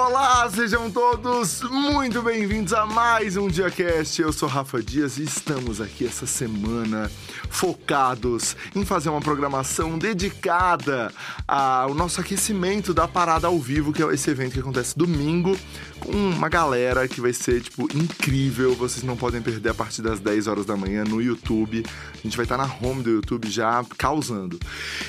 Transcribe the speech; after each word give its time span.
Olá, 0.00 0.48
sejam 0.48 0.88
todos 0.88 1.60
muito 1.62 2.22
bem-vindos 2.22 2.72
a 2.72 2.86
mais 2.86 3.36
um 3.36 3.48
DiaCast. 3.48 4.22
Eu 4.22 4.32
sou 4.32 4.48
Rafa 4.48 4.80
Dias 4.80 5.18
e 5.18 5.24
estamos 5.24 5.80
aqui 5.80 6.06
essa 6.06 6.24
semana 6.24 7.10
focados 7.50 8.54
em 8.76 8.84
fazer 8.84 9.08
uma 9.08 9.20
programação 9.20 9.98
dedicada 9.98 11.12
ao 11.48 11.94
nosso 11.94 12.20
aquecimento 12.20 12.94
da 12.94 13.08
parada 13.08 13.48
ao 13.48 13.58
vivo, 13.58 13.92
que 13.92 14.00
é 14.00 14.14
esse 14.14 14.30
evento 14.30 14.52
que 14.52 14.60
acontece 14.60 14.96
domingo 14.96 15.58
com 15.98 16.12
uma 16.12 16.48
galera 16.48 17.08
que 17.08 17.20
vai 17.20 17.32
ser, 17.32 17.60
tipo, 17.60 17.88
incrível. 17.92 18.76
Vocês 18.76 19.02
não 19.02 19.16
podem 19.16 19.42
perder 19.42 19.70
a 19.70 19.74
partir 19.74 20.00
das 20.00 20.20
10 20.20 20.46
horas 20.46 20.64
da 20.64 20.76
manhã 20.76 21.02
no 21.02 21.20
YouTube. 21.20 21.84
A 22.14 22.22
gente 22.22 22.36
vai 22.36 22.44
estar 22.44 22.56
na 22.56 22.70
home 22.80 23.02
do 23.02 23.10
YouTube 23.10 23.50
já 23.50 23.84
causando. 23.96 24.60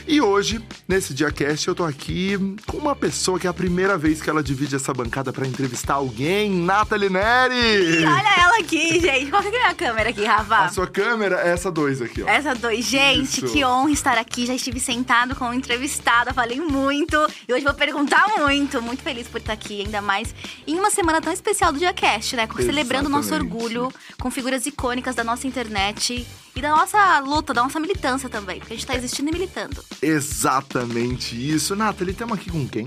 E 0.07 0.19
hoje, 0.19 0.59
nesse 0.87 1.13
DiaCast, 1.13 1.67
eu 1.67 1.75
tô 1.75 1.83
aqui 1.83 2.37
com 2.65 2.77
uma 2.77 2.95
pessoa 2.95 3.39
que 3.39 3.45
é 3.45 3.49
a 3.49 3.53
primeira 3.53 3.95
vez 3.95 4.19
que 4.19 4.29
ela 4.29 4.41
divide 4.41 4.78
essa 4.79 4.93
bancada 4.93 5.31
para 5.31 5.45
entrevistar 5.45 5.95
alguém, 5.95 6.49
Nathalie 6.49 7.09
Neri! 7.09 8.05
Olha 8.05 8.41
ela 8.41 8.59
aqui, 8.59 8.99
gente. 8.99 9.29
Qual 9.29 9.43
que 9.43 9.49
é 9.49 9.67
a 9.67 9.73
câmera 9.75 10.09
aqui, 10.09 10.25
Rafa? 10.25 10.55
A 10.57 10.69
sua 10.69 10.87
câmera 10.87 11.41
é 11.41 11.49
essa 11.49 11.69
dois 11.69 12.01
aqui, 12.01 12.23
ó. 12.23 12.27
Essa 12.27 12.55
dois. 12.55 12.85
Gente, 12.85 13.43
Isso. 13.45 13.53
que 13.53 13.63
honra 13.63 13.91
estar 13.91 14.17
aqui. 14.17 14.45
Já 14.45 14.55
estive 14.55 14.79
sentada 14.79 15.35
com 15.35 15.45
uma 15.45 15.55
entrevistada, 15.55 16.33
falei 16.33 16.59
muito. 16.59 17.15
E 17.47 17.53
hoje 17.53 17.63
vou 17.63 17.73
perguntar 17.73 18.25
muito. 18.37 18.81
Muito 18.81 19.03
feliz 19.03 19.27
por 19.27 19.39
estar 19.39 19.53
aqui, 19.53 19.81
ainda 19.81 20.01
mais 20.01 20.33
em 20.65 20.79
uma 20.79 20.89
semana 20.89 21.21
tão 21.21 21.31
especial 21.31 21.71
do 21.71 21.79
DiaCast, 21.79 22.35
né? 22.35 22.47
Celebrando 22.57 23.07
o 23.07 23.11
nosso 23.11 23.29
Exatamente. 23.29 23.53
orgulho 23.53 23.93
com 24.19 24.31
figuras 24.31 24.65
icônicas 24.65 25.15
da 25.15 25.23
nossa 25.23 25.45
internet 25.45 26.25
e 26.55 26.61
da 26.61 26.69
nossa 26.69 27.19
luta, 27.19 27.53
da 27.53 27.63
nossa 27.63 27.79
militância 27.79 28.29
também. 28.29 28.59
Porque 28.59 28.73
a 28.73 28.75
gente 28.75 28.87
tá 28.87 28.95
existindo 28.95 29.29
e 29.29 29.33
militando. 29.33 29.83
Exatamente 30.01 31.35
isso. 31.35 31.75
Nathalie, 31.75 32.13
estamos 32.13 32.37
aqui 32.37 32.49
com 32.49 32.67
quem? 32.67 32.85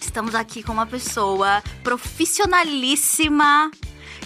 Estamos 0.00 0.34
aqui 0.34 0.62
com 0.62 0.72
uma 0.72 0.86
pessoa 0.86 1.62
profissionalíssima, 1.84 3.70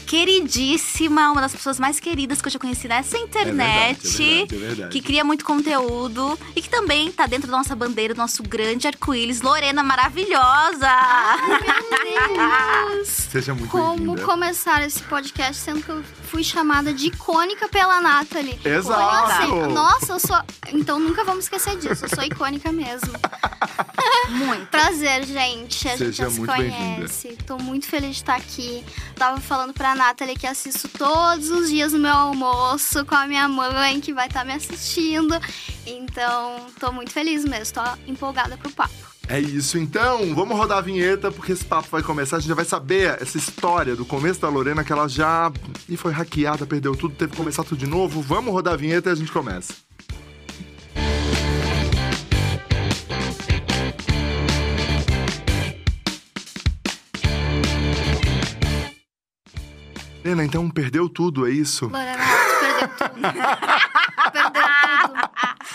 queridíssima, 0.05 1.31
uma 1.31 1.41
das 1.41 1.53
pessoas 1.53 1.79
mais 1.79 1.99
queridas 1.99 2.41
que 2.41 2.49
eu 2.49 2.53
já 2.53 2.59
conheci 2.59 2.87
nessa 2.89 3.17
internet. 3.19 4.07
É 4.07 4.21
verdade, 4.45 4.55
é 4.55 4.59
verdade. 4.59 4.91
Que 4.93 5.01
cria 5.01 5.25
muito 5.25 5.45
conteúdo 5.45 6.39
e 6.55 6.63
que 6.63 6.69
também 6.69 7.11
tá 7.11 7.27
dentro 7.27 7.51
da 7.51 7.57
nossa 7.57 7.75
bandeira, 7.75 8.15
do 8.15 8.19
nosso 8.19 8.43
grande 8.43 8.87
arco-íris, 8.87 9.41
Lorena 9.43 9.83
maravilhosa! 9.83 10.89
Meu 11.49 12.95
Deus! 12.97 13.09
Seja 13.09 13.55
muito 13.55 13.71
Como 13.71 13.97
bem-vinda. 13.97 14.23
começar 14.25 14.83
esse 14.87 15.03
podcast 15.03 15.57
sendo 15.61 15.83
que 15.83 15.89
eu 15.89 16.03
fui 16.25 16.45
chamada 16.45 16.93
de 16.93 17.07
icônica 17.07 17.69
pela 17.69 18.01
Nathalie? 18.01 18.59
Exato! 18.65 19.33
Assim? 19.33 19.73
Nossa, 19.73 20.13
eu 20.13 20.21
sou. 20.21 20.37
Então 20.73 20.99
nunca 21.01 21.25
vamos 21.25 21.45
esquecer 21.45 21.77
disso. 21.79 22.05
Eu 22.05 22.09
sou 22.09 22.25
icônica 22.25 22.71
mesmo. 22.73 23.13
muito. 24.31 24.67
Prazer, 24.75 25.25
gente. 25.25 25.89
A 25.89 25.97
gente 25.97 25.99
Seja 25.99 26.25
já 26.25 26.31
se 26.31 26.39
muito 26.39 26.53
bem-vinda. 26.53 26.95
conhece. 26.97 27.37
Tô 27.47 27.57
muito 27.59 27.87
feliz 27.87 28.11
de 28.11 28.17
estar 28.17 28.37
aqui. 28.37 28.85
Tava 29.17 29.41
falando 29.41 29.73
pra 29.73 29.94
Nathalie 29.95 30.37
que 30.37 30.47
assisto 30.47 30.89
todos 30.89 31.51
os 31.51 31.69
dias 31.69 31.93
no 31.93 31.99
meu 31.99 32.13
almoço 32.13 33.05
com 33.05 33.15
a 33.15 33.27
minha 33.27 33.49
mãe, 33.49 34.01
que 34.01 34.13
vai 34.13 34.27
estar 34.27 34.45
me 34.45 34.53
assistindo. 34.53 35.35
Então, 35.87 36.67
tô 36.79 36.93
muito 36.93 37.13
feliz 37.13 37.45
mesmo. 37.45 37.75
Tô 37.75 37.83
empolgada 38.07 38.57
pro 38.57 38.71
papo. 38.71 38.95
É 39.29 39.41
isso, 39.41 39.79
então. 39.79 40.35
Vamos 40.35 40.57
rodar 40.57 40.79
a 40.79 40.83
vinheta, 40.83 41.31
porque 41.33 41.53
esse 41.53 41.65
papo 41.65 41.89
vai 41.91 42.03
começar. 42.03 42.37
A 42.37 42.41
gente 42.41 42.49
já 42.49 42.55
vai 42.55 42.65
saber 42.65 43.21
essa 43.23 43.39
história 43.39 43.97
do 43.97 44.05
começo 44.05 44.41
da 44.41 44.49
Lorena, 44.49 44.85
que 44.85 44.93
ela 44.93 45.09
já 45.09 45.51
e 45.89 45.97
foi 45.97 46.13
hackeada, 46.13 46.67
perdeu 46.67 46.95
tudo, 46.95 47.15
teve 47.15 47.33
que 47.33 47.37
começar 47.37 47.65
tudo 47.65 47.79
de 47.79 47.87
novo. 47.87 48.21
Vamos 48.21 48.53
rodar 48.53 48.75
a 48.75 48.77
vinheta 48.77 49.09
e 49.09 49.13
a 49.13 49.17
gente 49.17 49.33
começa. 49.33 49.73
Lorena, 60.25 60.43
então 60.43 60.71
perdeu 60.71 61.07
tudo, 61.07 61.47
é 61.47 61.51
isso? 61.51 61.87
Lorena, 61.89 62.17
tu 62.17 62.61
perdeu 62.61 62.89
tudo. 62.97 63.21
perdeu 64.33 64.51
tudo. 65.07 65.35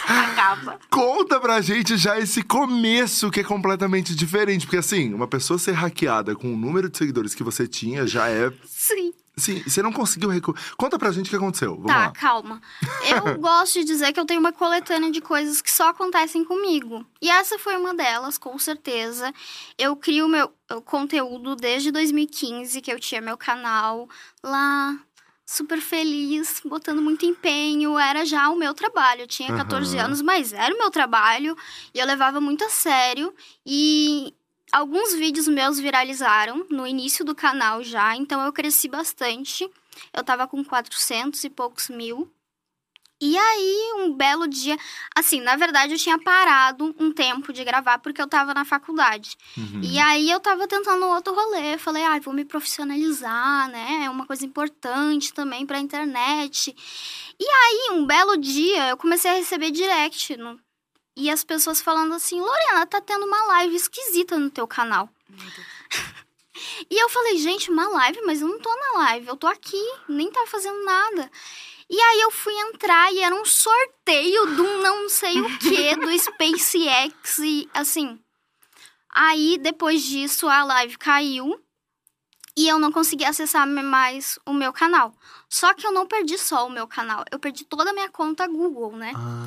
Acaba. 0.10 0.80
Conta 0.90 1.40
pra 1.40 1.62
gente 1.62 1.96
já 1.96 2.20
esse 2.20 2.42
começo 2.42 3.30
que 3.30 3.42
é 3.42 3.44
completamente 3.44 4.16
diferente. 4.16 4.66
Porque 4.66 4.78
assim, 4.78 5.14
uma 5.14 5.28
pessoa 5.28 5.60
ser 5.60 5.74
hackeada 5.74 6.36
com 6.36 6.52
o 6.52 6.58
número 6.58 6.90
de 6.90 6.98
seguidores 6.98 7.36
que 7.36 7.44
você 7.44 7.68
tinha 7.68 8.08
já 8.08 8.28
é. 8.28 8.52
Sim. 8.66 9.14
Assim, 9.40 9.64
você 9.64 9.82
não 9.82 9.92
conseguiu 9.92 10.30
recu... 10.30 10.56
Conta 10.78 10.98
pra 11.00 11.12
gente 11.12 11.28
o 11.28 11.30
que 11.30 11.36
aconteceu. 11.36 11.72
Vamos 11.76 11.88
Tá, 11.88 11.98
lá. 12.06 12.12
calma. 12.12 12.62
Eu 13.08 13.38
gosto 13.40 13.80
de 13.80 13.86
dizer 13.86 14.14
que 14.14 14.20
eu 14.20 14.26
tenho 14.26 14.40
uma 14.40 14.52
coletânea 14.52 15.10
de 15.12 15.22
coisas 15.22 15.62
que 15.62 15.72
só 15.72 15.90
acontecem 15.90 16.44
comigo. 16.44 17.06
E 17.22 17.30
essa 17.30 17.58
foi 17.58 17.76
uma 17.78 17.94
delas, 17.94 18.38
com 18.38 18.58
certeza. 18.60 19.34
Eu 19.78 19.96
crio 19.96 20.28
meu 20.28 20.52
conteúdo 20.86 21.56
desde 21.56 21.92
2015, 21.92 22.82
que 22.82 22.92
eu 22.92 23.00
tinha 23.00 23.22
meu 23.22 23.38
canal 23.38 24.08
lá, 24.44 24.98
super 25.46 25.82
feliz, 25.82 26.62
botando 26.64 27.02
muito 27.02 27.26
empenho. 27.26 27.98
Era 27.98 28.24
já 28.26 28.50
o 28.50 28.56
meu 28.56 28.74
trabalho. 28.74 29.22
Eu 29.22 29.28
tinha 29.28 29.56
14 29.56 29.98
Aham. 29.98 30.06
anos, 30.06 30.22
mas 30.22 30.54
era 30.54 30.74
o 30.74 30.78
meu 30.78 30.92
trabalho. 30.92 31.56
E 31.94 32.00
eu 32.00 32.06
levava 32.06 32.40
muito 32.40 32.64
a 32.64 32.70
sério. 32.70 33.34
E 33.66 34.34
alguns 34.72 35.14
vídeos 35.14 35.48
meus 35.48 35.80
viralizaram 35.80 36.66
no 36.70 36.86
início 36.86 37.26
do 37.26 37.36
canal 37.36 37.84
já, 37.84 38.16
então 38.16 38.42
eu 38.44 38.54
cresci 38.54 38.88
bastante. 38.88 39.70
Eu 40.14 40.24
tava 40.24 40.48
com 40.48 40.64
400 40.64 41.44
e 41.44 41.50
poucos 41.50 41.90
mil. 41.90 42.32
E 43.22 43.38
aí, 43.38 43.94
um 43.98 44.14
belo 44.14 44.48
dia. 44.48 44.78
Assim, 45.14 45.42
na 45.42 45.58
verdade, 45.58 45.94
eu 45.94 45.98
tinha 45.98 46.18
parado 46.18 46.96
um 46.98 47.12
tempo 47.12 47.52
de 47.52 47.66
gravar 47.66 48.00
porque 48.00 48.22
eu 48.22 48.28
tava 48.28 48.54
na 48.54 48.64
faculdade. 48.64 49.36
Uhum. 49.58 49.82
E 49.84 50.00
aí, 50.00 50.32
eu 50.32 50.40
tava 50.40 50.66
tentando 50.68 51.06
outro 51.06 51.34
rolê. 51.34 51.78
Falei, 51.78 52.04
ah, 52.06 52.18
vou 52.20 52.34
me 52.34 52.46
profissionalizar, 52.46 53.70
né? 53.70 54.06
É 54.06 54.10
uma 54.10 54.26
coisa 54.26 54.46
importante 54.46 55.34
também 55.34 55.66
pra 55.66 55.80
internet. 55.80 56.74
E 57.38 57.46
aí, 57.46 57.98
um 57.98 58.06
belo 58.06 58.38
dia, 58.38 58.90
eu 58.90 58.98
comecei 58.98 59.30
a 59.30 59.36
receber 59.36 59.72
direct. 59.72 60.38
No... 60.38 60.58
E 61.16 61.30
as 61.30 61.44
pessoas 61.44 61.82
falando 61.82 62.14
assim: 62.14 62.40
Lorena, 62.40 62.86
tá 62.86 63.02
tendo 63.02 63.26
uma 63.26 63.46
live 63.48 63.76
esquisita 63.76 64.38
no 64.38 64.50
teu 64.50 64.68
canal. 64.68 65.10
E 66.90 67.02
eu 67.02 67.08
falei, 67.08 67.38
gente, 67.38 67.72
uma 67.72 67.88
live, 67.88 68.22
mas 68.26 68.42
eu 68.42 68.48
não 68.48 68.60
tô 68.60 68.70
na 68.76 69.00
live, 69.00 69.28
eu 69.28 69.38
tô 69.38 69.48
aqui, 69.48 69.82
nem 70.10 70.30
tava 70.30 70.46
fazendo 70.48 70.84
nada. 70.84 71.32
E 71.90 72.00
aí 72.00 72.22
eu 72.22 72.30
fui 72.30 72.54
entrar 72.54 73.12
e 73.12 73.20
era 73.20 73.34
um 73.34 73.46
sorteio 73.46 74.56
de 74.56 74.62
um 74.62 74.82
não 74.82 75.10
sei 75.10 75.40
o 75.42 75.58
que, 75.58 75.96
do 75.98 76.20
SpaceX 76.20 77.40
e 77.40 77.70
assim. 77.74 78.20
Aí 79.10 79.58
depois 79.58 80.04
disso 80.04 80.48
a 80.48 80.64
live 80.64 80.98
caiu 80.98 81.60
e 82.56 82.68
eu 82.68 82.78
não 82.78 82.92
consegui 82.92 83.26
acessar 83.26 83.66
mais 83.68 84.38
o 84.46 84.54
meu 84.54 84.72
canal. 84.72 85.14
Só 85.50 85.74
que 85.74 85.86
eu 85.86 85.92
não 85.92 86.06
perdi 86.08 86.38
só 86.38 86.68
o 86.68 86.70
meu 86.70 86.88
canal, 86.88 87.26
eu 87.32 87.40
perdi 87.40 87.66
toda 87.66 87.90
a 87.90 87.94
minha 87.94 88.10
conta 88.10 88.48
Google, 88.48 88.96
né? 88.96 89.12
Ah, 89.16 89.44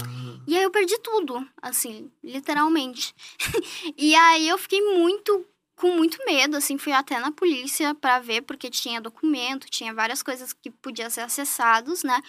E 0.47 0.57
aí 0.57 0.63
eu 0.65 0.71
perdi 0.71 0.99
tudo, 0.99 1.47
assim, 1.63 2.11
literalmente. 2.23 3.15
e 3.97 4.15
aí 4.15 4.49
eu 4.49 4.59
fiquei 4.59 4.81
muito 4.83 5.47
com 5.77 5.97
muito 5.97 6.19
medo, 6.25 6.57
assim, 6.57 6.79
fui 6.79 6.93
até 6.93 7.19
na 7.19 7.33
polícia 7.33 7.93
pra 7.95 8.21
ver 8.21 8.43
porque 8.43 8.71
tinha 8.71 9.01
documento, 9.01 9.69
tinha 9.69 9.93
várias 9.93 10.23
coisas 10.23 10.53
que 10.53 10.71
podiam 10.71 11.11
ser 11.11 11.23
acessados, 11.23 12.05
né? 12.05 12.21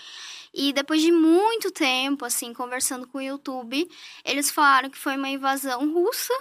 E 0.54 0.74
depois 0.74 1.02
de 1.02 1.12
muito 1.12 1.70
tempo, 1.72 2.26
assim, 2.26 2.54
conversando 2.54 3.08
com 3.08 3.18
o 3.18 3.22
YouTube, 3.22 3.88
eles 4.26 4.50
falaram 4.50 4.90
que 4.90 4.98
foi 4.98 5.18
uma 5.18 5.30
invasão 5.30 5.92
russa. 5.94 6.34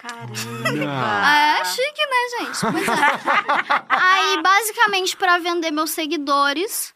Caramba. 0.00 1.58
É 1.60 1.64
chique, 1.64 2.06
né, 2.06 2.38
gente? 2.38 2.60
Pois 2.60 2.88
é. 2.88 3.84
Aí, 3.88 4.42
basicamente, 4.42 5.16
pra 5.16 5.38
vender 5.38 5.72
meus 5.72 5.90
seguidores, 5.90 6.94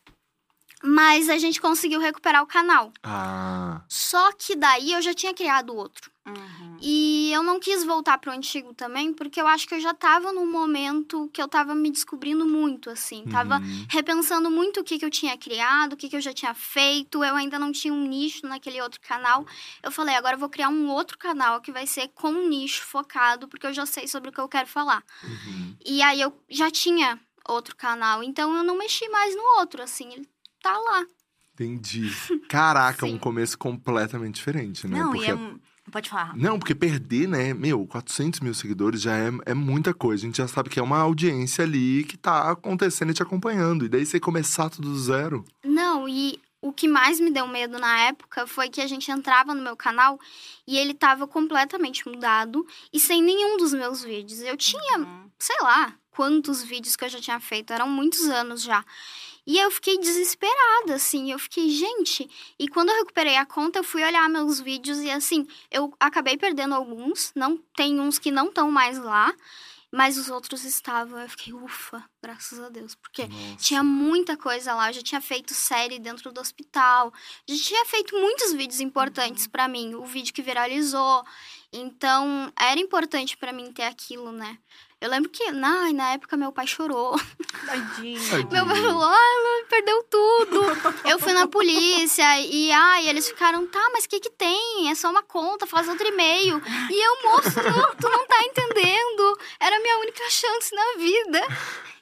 mas 0.85 1.29
a 1.29 1.37
gente 1.37 1.61
conseguiu 1.61 1.99
recuperar 2.01 2.43
o 2.43 2.47
canal. 2.47 2.93
ah. 3.03 3.81
Só 3.89 4.31
que 4.33 4.55
daí 4.55 4.93
eu 4.93 5.03
já 5.03 5.13
tinha 5.13 5.35
criado 5.35 5.75
outro. 5.75 6.11
Uhum. 6.27 6.72
E 6.85 7.31
eu 7.33 7.43
não 7.45 7.61
quis 7.61 7.85
voltar 7.85 8.19
pro 8.19 8.33
antigo 8.33 8.75
também, 8.75 9.13
porque 9.13 9.41
eu 9.41 9.47
acho 9.47 9.69
que 9.69 9.75
eu 9.75 9.81
já 9.81 9.95
tava 9.95 10.33
num 10.33 10.51
momento 10.51 11.31
que 11.33 11.41
eu 11.41 11.47
tava 11.47 11.75
me 11.75 11.91
descobrindo 11.91 12.45
muito, 12.45 12.91
assim. 12.91 13.25
Tava 13.31 13.59
Uhum. 13.59 13.87
repensando 13.89 14.51
muito 14.51 14.81
o 14.81 14.85
que, 14.85 14.99
que 14.99 15.05
eu 15.05 15.11
tinha 15.11 15.39
criado, 15.39 15.93
o 15.93 15.97
que, 15.97 16.09
que 16.09 16.17
eu 16.17 16.21
já 16.21 16.33
tinha 16.33 16.53
feito. 16.55 17.23
Eu 17.23 17.37
ainda 17.37 17.59
não 17.59 17.71
tinha 17.71 17.95
um 17.95 18.05
nicho 18.07 18.47
naquele 18.47 18.81
outro 18.83 19.01
canal. 19.01 19.47
Eu 19.83 19.93
falei, 19.93 20.17
agora 20.17 20.35
eu 20.35 20.41
vou 20.41 20.49
criar 20.49 20.69
um 20.71 20.89
outro 20.91 21.17
canal 21.17 21.61
que 21.61 21.71
vai 21.71 21.87
ser 21.87 22.09
com 22.09 22.29
um 22.31 22.49
nicho 22.49 22.83
focado, 22.85 23.47
porque 23.47 23.67
eu 23.67 23.73
já 23.73 23.87
sei 23.87 24.09
sobre 24.09 24.31
o 24.31 24.33
que 24.33 24.41
eu 24.41 24.49
quero 24.49 24.67
falar. 24.67 25.05
Uhum. 25.23 25.77
E 25.87 26.03
aí 26.03 26.21
eu 26.21 26.33
já 26.51 26.71
tinha 26.71 27.19
outro 27.49 27.77
canal, 27.77 28.23
então 28.23 28.57
eu 28.57 28.65
não 28.65 28.77
mexi 28.77 29.09
mais 29.09 29.35
no 29.37 29.43
outro, 29.61 29.83
assim. 29.83 30.13
Ele 30.13 30.29
tá 30.61 30.77
lá. 30.77 31.07
Entendi. 31.55 32.11
Caraca, 32.49 33.07
um 33.07 33.19
começo 33.19 33.57
completamente 33.57 34.37
diferente, 34.37 34.89
né? 34.89 34.99
Não, 34.99 35.13
Porque 35.13 35.27
e 35.27 35.31
é. 35.31 35.55
Pode 35.93 36.09
falar. 36.09 36.35
Não, 36.37 36.59
porque 36.59 36.75
perder, 36.75 37.29
né? 37.29 37.53
Meu, 37.55 37.87
400 37.87 38.41
mil 38.41 38.55
seguidores 38.55 39.01
já 39.03 39.15
é, 39.17 39.31
é 39.47 39.55
muita 39.55 39.93
coisa. 39.95 40.25
A 40.25 40.27
gente 40.27 40.39
já 40.39 40.49
sabe 40.49 40.71
que 40.71 40.81
é 40.81 40.83
uma 40.83 40.99
audiência 40.99 41.63
ali 41.65 42.03
que 42.05 42.17
tá 42.17 42.51
acontecendo 42.51 43.11
e 43.11 43.15
te 43.15 43.23
acompanhando. 43.23 43.85
E 43.85 43.89
daí 43.91 44.05
você 44.07 44.19
começar 44.19 44.71
tudo 44.71 44.89
do 44.89 44.99
zero. 44.99 45.45
Não, 45.63 46.09
e 46.09 46.41
o 46.63 46.73
que 46.73 46.89
mais 46.89 47.21
me 47.21 47.31
deu 47.31 47.47
medo 47.47 47.79
na 47.79 48.01
época 48.07 48.47
foi 48.47 48.69
que 48.71 48.81
a 48.81 48.87
gente 48.87 49.11
entrava 49.11 49.55
no 49.55 49.63
meu 49.63 49.77
canal 49.77 50.19
e 50.67 50.79
ele 50.79 50.95
tava 50.95 51.27
completamente 51.27 52.09
mudado 52.09 52.67
e 52.93 52.99
sem 52.99 53.23
nenhum 53.23 53.59
dos 53.59 53.73
meus 53.75 54.03
vídeos. 54.03 54.41
Eu 54.41 54.57
tinha, 54.57 54.99
Uhum. 54.99 55.29
sei 55.39 55.57
lá, 55.61 55.95
quantos 56.11 56.63
vídeos 56.63 56.97
que 56.97 57.05
eu 57.05 57.09
já 57.09 57.21
tinha 57.21 57.39
feito, 57.41 57.73
eram 57.73 57.89
muitos 57.89 58.29
anos 58.29 58.63
já. 58.63 58.85
E 59.47 59.59
eu 59.59 59.71
fiquei 59.73 59.99
desesperada, 59.99 60.95
assim, 60.95 61.33
eu 61.33 61.39
fiquei, 61.39 61.69
gente. 61.71 62.31
E 62.59 62.69
quando 62.69 62.91
eu 62.91 62.97
recuperei 62.99 63.37
a 63.37 63.45
conta, 63.45 63.81
eu 63.81 63.85
fui 63.85 64.05
olhar 64.05 64.29
meus 64.29 64.61
vídeos 64.61 64.99
e, 64.99 65.11
assim, 65.11 65.47
eu 65.71 65.93
acabei 65.99 66.37
perdendo 66.37 66.75
alguns. 66.75 67.33
Não 67.35 67.57
tem 67.77 67.99
uns 67.99 68.19
que 68.19 68.31
não 68.31 68.47
estão 68.47 68.71
mais 68.71 68.99
lá, 68.99 69.35
mas 69.91 70.17
os 70.17 70.31
outros 70.31 70.65
estavam. 70.65 71.19
Eu 71.19 71.29
fiquei, 71.29 71.53
ufa, 71.53 72.05
graças 72.23 72.61
a 72.61 72.69
Deus, 72.69 72.95
porque 72.95 73.27
Nossa. 73.27 73.57
tinha 73.57 73.83
muita 73.83 74.37
coisa 74.37 74.75
lá. 74.75 74.91
Eu 74.91 74.95
já 74.95 75.03
tinha 75.03 75.21
feito 75.21 75.53
série 75.55 75.99
dentro 75.99 76.31
do 76.31 76.41
hospital, 76.41 77.13
já 77.49 77.57
tinha 77.57 77.85
feito 77.87 78.17
muitos 78.17 78.53
vídeos 78.53 78.81
importantes 78.81 79.49
pra 79.49 79.67
mim. 79.67 79.97
O 79.97 80.05
vídeo 80.05 80.33
que 80.33 80.41
viralizou. 80.43 81.25
Então, 81.73 82.53
era 82.57 82.79
importante 82.79 83.37
pra 83.37 83.53
mim 83.53 83.73
ter 83.73 83.85
aquilo, 83.85 84.31
né? 84.31 84.57
Eu 85.03 85.11
lembro 85.11 85.29
que, 85.29 85.51
na, 85.51 85.93
na 85.93 86.13
época, 86.13 86.37
meu 86.37 86.53
pai 86.53 86.65
chorou. 86.65 87.19
Tadinho. 87.67 88.21
Meu 88.53 88.65
pai 88.65 88.81
falou, 88.81 89.01
mãe, 89.01 89.65
perdeu 89.69 90.01
tudo. 90.05 90.63
Eu 91.05 91.19
fui 91.19 91.33
na 91.33 91.49
polícia 91.49 92.41
e, 92.41 92.71
ai, 92.71 93.09
eles 93.09 93.27
ficaram, 93.27 93.67
tá, 93.67 93.91
mas 93.93 94.05
o 94.05 94.09
que 94.09 94.21
que 94.21 94.31
tem? 94.31 94.89
É 94.89 94.95
só 94.95 95.11
uma 95.11 95.25
conta, 95.25 95.67
faz 95.67 95.89
outro 95.89 96.07
e-mail. 96.07 96.63
E 96.89 97.05
eu, 97.05 97.23
moço, 97.25 97.51
não, 97.61 97.97
tu 97.97 98.09
não 98.09 98.25
tá 98.29 98.45
entendendo. 98.45 99.39
Era 99.59 99.77
a 99.77 99.81
minha 99.81 99.99
única 99.99 100.23
chance 100.31 100.73
na 100.73 100.97
vida. 100.97 101.41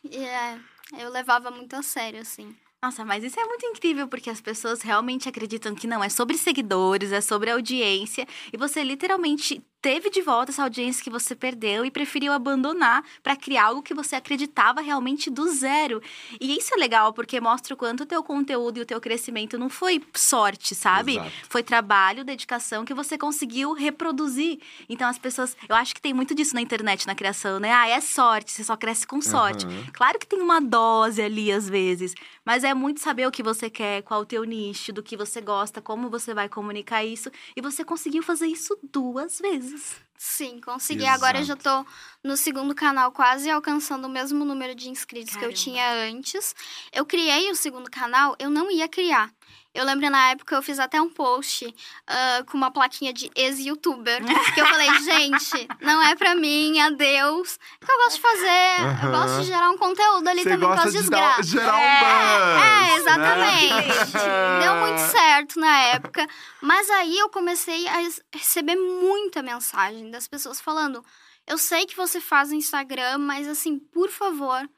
E, 0.05 0.19
é, 0.19 0.59
eu 0.99 1.09
levava 1.09 1.51
muito 1.51 1.75
a 1.77 1.83
sério, 1.83 2.21
assim. 2.21 2.55
Nossa, 2.83 3.03
mas 3.03 3.25
isso 3.25 3.41
é 3.41 3.45
muito 3.47 3.65
incrível, 3.65 4.09
porque 4.09 4.29
as 4.29 4.43
pessoas 4.43 4.83
realmente 4.83 5.27
acreditam 5.27 5.75
que 5.75 5.87
não 5.87 6.05
é 6.05 6.11
sobre 6.11 6.37
seguidores, 6.37 7.13
é 7.13 7.23
sobre 7.23 7.51
audiência. 7.51 8.29
E 8.53 8.59
você 8.59 8.85
literalmente 8.85 9.63
teve 9.83 10.11
de 10.11 10.21
volta 10.21 10.51
essa 10.51 10.63
audiência 10.63 11.03
que 11.03 11.11
você 11.11 11.35
perdeu 11.35 11.85
e 11.85 11.91
preferiu 11.91 12.33
abandonar 12.33 13.03
para 13.23 13.37
criar 13.37 13.65
algo 13.67 13.83
que 13.83 13.95
você 13.95 14.17
acreditava 14.17 14.81
realmente 14.81 15.31
do 15.31 15.49
zero. 15.49 16.03
E 16.41 16.57
isso 16.57 16.75
é 16.75 16.77
legal, 16.77 17.13
porque 17.13 17.41
mostra 17.41 17.75
o 17.75 17.77
quanto 17.77 18.03
o 18.03 18.07
teu 18.07 18.23
conteúdo 18.23 18.79
e 18.79 18.83
o 18.83 18.87
teu 18.87 19.01
crescimento 19.01 19.59
não 19.59 19.69
foi 19.69 20.03
sorte, 20.15 20.75
sabe? 20.75 21.13
Exato. 21.13 21.31
Foi 21.49 21.63
trabalho, 21.63 22.25
dedicação 22.25 22.85
que 22.85 22.95
você 22.95 23.17
conseguiu 23.17 23.73
reproduzir. 23.73 24.61
Então 24.89 25.09
as 25.09 25.19
pessoas, 25.19 25.57
eu 25.69 25.75
acho 25.75 25.95
que 25.95 26.01
tem 26.01 26.13
muito 26.13 26.35
disso 26.35 26.55
na 26.55 26.61
internet, 26.61 27.07
na 27.07 27.15
criação, 27.15 27.59
né? 27.59 27.73
Ah, 27.73 27.89
é 27.89 28.01
sorte, 28.01 28.53
você 28.53 28.65
só 28.65 28.77
cresce 28.77 29.07
com 29.07 29.21
sorte. 29.21 29.67
Aham. 29.67 29.87
Claro 29.93 30.19
que 30.19 30.27
tem 30.27 30.41
uma 30.41 30.61
dose 30.61 31.23
ali 31.23 31.51
às 31.51 31.69
vezes, 31.69 32.15
mas 32.45 32.65
é 32.65 32.75
muito 32.75 33.01
saber 33.01 33.27
o 33.27 33.31
que 33.31 33.43
você 33.43 33.69
quer, 33.69 34.03
qual 34.03 34.23
o 34.23 34.27
teu 34.27 34.45
nicho, 34.45 34.93
do 34.93 35.03
que 35.03 35.17
você 35.17 35.41
gosta, 35.41 35.81
como 35.81 36.11
você 36.11 36.33
vai 36.35 36.49
comunicar 36.49 37.05
isso. 37.05 37.31
E 37.57 37.61
você 37.61 37.85
conseguiu 37.85 38.23
fazer 38.23 38.47
isso 38.47 38.79
duas 38.83 39.39
vezes. 39.39 40.01
Sim, 40.17 40.61
consegui. 40.61 41.07
Agora 41.07 41.39
eu 41.39 41.45
já 41.45 41.57
tô 41.57 41.85
no 42.23 42.37
segundo 42.37 42.75
canal, 42.75 43.11
quase 43.11 43.49
alcançando 43.49 44.05
o 44.05 44.11
mesmo 44.11 44.45
número 44.45 44.75
de 44.75 44.91
inscritos 44.91 45.33
que 45.33 45.39
eu 45.39 45.49
Caramba. 45.49 45.57
tinha 45.57 45.93
antes. 46.11 46.55
Eu 46.93 47.07
criei 47.07 47.51
o 47.51 47.55
segundo 47.55 47.91
canal, 47.91 48.37
eu 48.39 48.51
não 48.51 48.71
ia 48.71 48.87
criar. 48.87 49.33
Eu 49.73 49.85
lembro 49.85 50.11
na 50.11 50.31
época 50.31 50.57
eu 50.57 50.63
fiz 50.63 50.79
até 50.81 51.01
um 51.01 51.09
post 51.09 51.73
ah, 52.07 52.43
com 52.51 52.57
uma 52.57 52.71
plaquinha 52.73 53.13
de 53.13 53.31
ex-youtuber. 53.37 54.21
que 54.55 54.61
eu 54.61 54.67
falei, 54.67 54.89
gente, 55.05 55.69
não 55.81 56.03
é 56.03 56.17
pra 56.17 56.35
mim, 56.35 56.79
adeus. 56.81 57.59
É 57.81 57.87
que 57.87 57.93
eu 57.93 57.97
gosto 57.99 58.17
de 58.17 58.23
fazer. 58.23 59.05
Eu 59.05 59.11
gosto 59.13 59.41
de 59.41 59.47
gerar 59.47 59.71
um 59.71 59.79
conteúdo 59.79 60.27
ali 60.29 60.43
Você 60.43 60.49
também 60.51 60.69
com 60.69 60.75
gosta 60.75 60.89
as 60.89 61.05
de 61.05 61.11
dar, 61.11 61.37
desgraças. 61.41 61.47
gerar 61.47 61.77
um 61.77 61.81
É, 61.81 62.01
buzz. 62.01 62.91
É, 62.91 62.97
exatamente. 62.97 64.15
né? 64.15 64.61
Deu 64.63 64.75
muito 64.77 64.99
certo 64.99 65.61
na 65.61 65.79
época. 65.87 66.27
Mas 66.61 66.91
aí 66.91 67.19
eu 67.19 67.29
comecei 67.29 67.87
a 67.87 67.97
receber 68.35 68.75
muita 68.77 69.43
mensagem 69.43 70.11
das 70.11 70.27
pessoas 70.27 70.61
falando: 70.61 71.05
Eu 71.47 71.57
sei 71.59 71.87
que 71.87 71.97
você 71.97 72.21
faz 72.21 72.49
no 72.51 72.57
Instagram, 72.57 73.19
mas 73.19 73.47
assim, 73.49 73.79
por 73.79 74.11
favor, 74.11 74.69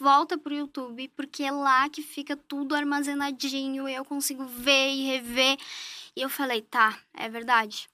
volta 0.00 0.36
pro 0.38 0.54
YouTube, 0.54 1.08
porque 1.16 1.42
é 1.44 1.50
lá 1.50 1.88
que 1.88 2.02
fica 2.02 2.36
tudo 2.36 2.74
armazenadinho 2.74 3.88
e 3.88 3.94
eu 3.94 4.04
consigo 4.04 4.44
ver 4.46 4.88
e 4.90 5.02
rever. 5.06 5.56
E 6.16 6.22
eu 6.22 6.28
falei: 6.28 6.62
Tá, 6.62 6.98
é 7.14 7.28
verdade. 7.28 7.88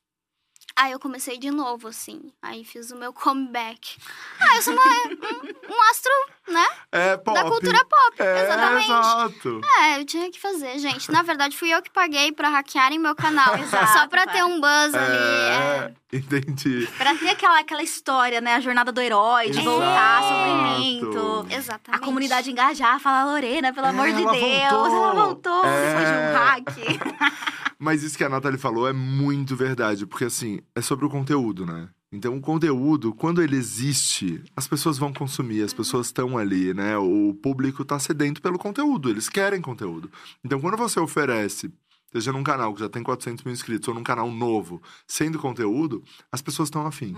Aí 0.79 0.93
eu 0.93 1.00
comecei 1.00 1.38
de 1.38 1.50
novo, 1.50 1.88
assim. 1.88 2.31
Aí 2.43 2.64
fiz 2.64 2.91
o 2.91 2.97
meu 2.97 3.12
comeback. 3.14 3.97
Ah, 4.41 4.56
eu 4.56 4.62
sou 4.62 4.75
uma- 4.75 4.82
um, 4.85 5.75
um 5.75 5.82
astro, 5.91 6.12
né? 6.48 6.66
É 6.93 7.16
pop. 7.16 7.34
Da 7.34 7.44
cultura 7.48 7.78
pop. 7.84 8.14
É, 8.22 8.44
exatamente. 8.44 8.84
exato. 8.84 9.60
É, 9.81 10.00
eu 10.00 10.04
tinha 10.04 10.31
que 10.31 10.40
fazer, 10.40 10.78
gente. 10.78 11.10
Na 11.10 11.22
verdade, 11.22 11.56
fui 11.56 11.69
eu 11.75 11.82
que 11.82 11.90
paguei 11.90 12.32
pra 12.32 12.48
hackearem 12.48 12.98
meu 12.98 13.14
canal. 13.14 13.56
Exato, 13.58 13.93
só 13.93 14.06
pra 14.08 14.26
ter 14.26 14.44
um 14.44 14.60
buzz 14.60 14.94
ali. 14.94 15.16
É, 15.16 15.93
É. 16.12 16.16
entendi. 16.16 16.88
Pra 16.96 17.14
ter 17.14 17.28
aquela, 17.31 17.58
aquela 17.60 17.82
história, 17.82 18.40
né? 18.40 18.54
A 18.54 18.60
jornada 18.60 18.93
do 18.93 19.00
herói, 19.00 19.50
de 19.50 19.60
voltar, 19.60 20.20
Exato. 20.22 20.34
sofrimento. 20.34 21.46
Exatamente. 21.50 22.02
A 22.02 22.04
comunidade 22.04 22.50
engajar, 22.50 23.00
falar, 23.00 23.25
Lorena, 23.25 23.72
pelo 23.72 23.87
amor 23.88 24.06
de 24.12 24.22
Ela 24.22 24.32
Deus, 24.32 24.70
voltou." 24.70 25.04
ela 25.04 25.14
voltou 25.14 25.64
É. 25.64 25.88
depois 25.88 26.08
de 26.08 26.14
um 26.14 26.32
hack. 26.32 27.37
Mas 27.78 28.02
isso 28.02 28.16
que 28.16 28.25
a 28.25 28.28
Nathalie 28.28 28.58
falou 28.58 28.88
é 28.88 28.93
muito 28.93 29.54
verdade, 29.54 30.06
porque 30.06 30.25
assim, 30.25 30.60
é 30.75 30.81
sobre 30.81 31.04
o 31.04 31.10
conteúdo, 31.10 31.66
né? 31.66 31.88
Então, 32.10 32.34
o 32.37 32.40
conteúdo, 32.40 33.12
quando 33.12 33.43
ele 33.43 33.56
existe, 33.56 34.43
as 34.56 34.66
pessoas 34.66 34.96
vão 34.96 35.12
consumir, 35.12 35.62
as 35.62 35.75
pessoas 35.75 36.06
estão 36.06 36.35
ali, 36.38 36.74
né? 36.74 36.96
O 36.98 37.34
público 37.34 37.84
tá 37.84 37.98
sedento 37.98 38.40
pelo 38.42 38.58
conteúdo, 38.58 39.10
eles 39.10 39.28
querem 39.28 39.60
conteúdo. 39.60 40.10
Então, 40.44 40.60
quando 40.60 40.76
você 40.76 40.98
oferece, 41.00 41.72
seja 42.12 42.32
num 42.32 42.44
canal 42.44 42.72
que 42.74 42.80
já 42.80 42.88
tem 42.88 43.02
400 43.02 43.44
mil 43.44 43.52
inscritos 43.52 43.88
ou 43.88 43.94
num 43.94 44.02
canal 44.02 44.30
novo, 44.30 44.82
sendo 45.06 45.38
conteúdo, 45.38 46.02
as 46.30 46.40
pessoas 46.40 46.68
estão 46.68 46.86
afim. 46.86 47.14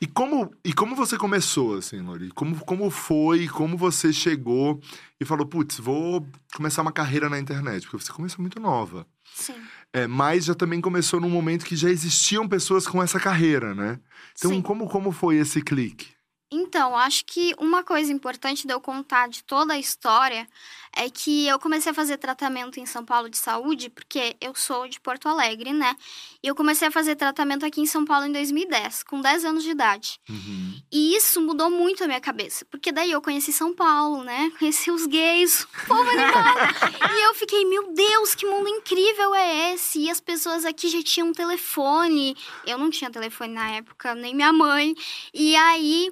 E 0.00 0.06
como, 0.06 0.52
e 0.64 0.72
como 0.72 0.94
você 0.94 1.18
começou, 1.18 1.76
assim, 1.76 2.00
Lori? 2.00 2.30
Como, 2.30 2.56
como 2.64 2.88
foi? 2.88 3.48
Como 3.48 3.76
você 3.76 4.12
chegou 4.12 4.80
e 5.20 5.24
falou, 5.24 5.44
putz, 5.44 5.78
vou 5.78 6.24
começar 6.54 6.82
uma 6.82 6.92
carreira 6.92 7.28
na 7.28 7.38
internet? 7.38 7.82
Porque 7.82 8.04
você 8.04 8.12
começou 8.12 8.40
muito 8.40 8.60
nova. 8.60 9.04
Sim. 9.34 9.56
É, 9.92 10.06
mas 10.06 10.44
já 10.44 10.54
também 10.54 10.80
começou 10.80 11.20
num 11.20 11.28
momento 11.28 11.64
que 11.64 11.74
já 11.74 11.90
existiam 11.90 12.46
pessoas 12.46 12.86
com 12.86 13.02
essa 13.02 13.18
carreira, 13.18 13.74
né? 13.74 13.98
Então, 14.38 14.52
Sim. 14.52 14.62
como, 14.62 14.88
como 14.88 15.10
foi 15.10 15.36
esse 15.36 15.60
clique? 15.60 16.17
Então, 16.50 16.96
acho 16.96 17.24
que 17.26 17.54
uma 17.58 17.82
coisa 17.82 18.10
importante 18.10 18.66
de 18.66 18.72
eu 18.72 18.80
contar 18.80 19.28
de 19.28 19.44
toda 19.44 19.74
a 19.74 19.78
história 19.78 20.48
é 20.96 21.08
que 21.10 21.46
eu 21.46 21.58
comecei 21.58 21.92
a 21.92 21.94
fazer 21.94 22.16
tratamento 22.16 22.80
em 22.80 22.86
São 22.86 23.04
Paulo 23.04 23.28
de 23.28 23.36
saúde, 23.36 23.90
porque 23.90 24.34
eu 24.40 24.54
sou 24.54 24.88
de 24.88 24.98
Porto 24.98 25.28
Alegre, 25.28 25.72
né? 25.72 25.94
E 26.42 26.48
eu 26.48 26.54
comecei 26.54 26.88
a 26.88 26.90
fazer 26.90 27.16
tratamento 27.16 27.66
aqui 27.66 27.80
em 27.80 27.86
São 27.86 28.04
Paulo 28.04 28.26
em 28.26 28.32
2010, 28.32 29.02
com 29.02 29.20
10 29.20 29.44
anos 29.44 29.62
de 29.62 29.70
idade. 29.70 30.18
Uhum. 30.28 30.80
E 30.90 31.14
isso 31.14 31.40
mudou 31.40 31.70
muito 31.70 32.02
a 32.02 32.06
minha 32.06 32.20
cabeça, 32.20 32.64
porque 32.64 32.90
daí 32.90 33.12
eu 33.12 33.20
conheci 33.20 33.52
São 33.52 33.74
Paulo, 33.74 34.24
né? 34.24 34.50
Conheci 34.58 34.90
os 34.90 35.06
gays, 35.06 35.64
o 35.64 35.86
povo 35.86 36.08
e 36.10 37.26
eu 37.26 37.34
fiquei, 37.34 37.64
meu 37.66 37.92
Deus, 37.92 38.34
que 38.34 38.46
mundo 38.46 38.68
incrível 38.68 39.34
é 39.34 39.74
esse? 39.74 40.00
E 40.00 40.10
as 40.10 40.20
pessoas 40.20 40.64
aqui 40.64 40.88
já 40.88 41.02
tinham 41.02 41.32
telefone. 41.32 42.36
Eu 42.66 42.78
não 42.78 42.90
tinha 42.90 43.10
telefone 43.10 43.52
na 43.52 43.70
época, 43.72 44.14
nem 44.14 44.34
minha 44.34 44.52
mãe. 44.52 44.94
E 45.32 45.54
aí 45.54 46.10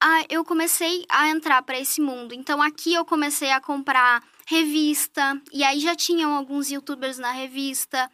ah, 0.00 0.24
eu 0.28 0.44
comecei 0.44 1.04
a 1.08 1.28
entrar 1.28 1.62
para 1.62 1.78
esse 1.78 2.00
mundo. 2.00 2.34
Então 2.34 2.62
aqui 2.62 2.94
eu 2.94 3.04
comecei 3.04 3.50
a 3.50 3.60
comprar 3.60 4.22
revista, 4.46 5.40
e 5.52 5.62
aí 5.62 5.78
já 5.78 5.94
tinham 5.94 6.34
alguns 6.34 6.70
youtubers 6.70 7.18
na 7.18 7.30
revista. 7.30 8.10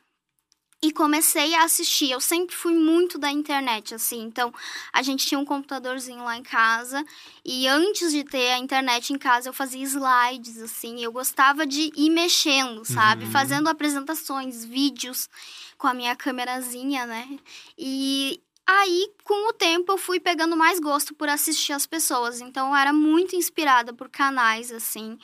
E 0.83 0.93
comecei 0.93 1.55
a 1.55 1.65
assistir. 1.65 2.11
Eu 2.11 2.21
sempre 2.21 2.55
fui 2.55 2.75
muito 2.75 3.19
da 3.19 3.31
internet, 3.31 3.95
assim. 3.95 4.23
Então, 4.23 4.53
a 4.93 5.03
gente 5.03 5.27
tinha 5.27 5.39
um 5.39 5.45
computadorzinho 5.45 6.23
lá 6.23 6.37
em 6.37 6.43
casa. 6.43 7.03
E 7.43 7.67
antes 7.67 8.13
de 8.13 8.23
ter 8.23 8.53
a 8.53 8.59
internet 8.59 9.11
em 9.11 9.19
casa, 9.19 9.49
eu 9.49 9.55
fazia 9.55 9.83
slides, 9.83 10.61
assim. 10.61 11.03
Eu 11.03 11.11
gostava 11.11 11.67
de 11.67 11.91
ir 11.97 12.11
mexendo, 12.11 12.85
sabe? 12.85 13.25
Uhum. 13.25 13.31
Fazendo 13.31 13.69
apresentações, 13.69 14.67
vídeos 14.67 15.31
com 15.79 15.87
a 15.87 15.95
minha 15.95 16.15
câmerazinha, 16.15 17.07
né? 17.07 17.39
E 17.77 18.41
aí, 18.67 19.09
com 19.25 19.49
o 19.49 19.53
tempo, 19.53 19.93
eu 19.93 19.99
fui 19.99 20.19
pegando 20.19 20.57
mais 20.57 20.81
gosto 20.81 21.15
por 21.15 21.29
assistir 21.29 21.73
as 21.73 21.87
pessoas. 21.87 22.41
Então, 22.41 22.71
eu 22.71 22.77
era 22.77 22.93
muito 22.93 23.37
inspirada 23.37 23.93
por 23.93 24.09
canais, 24.09 24.73
assim. 24.73 25.19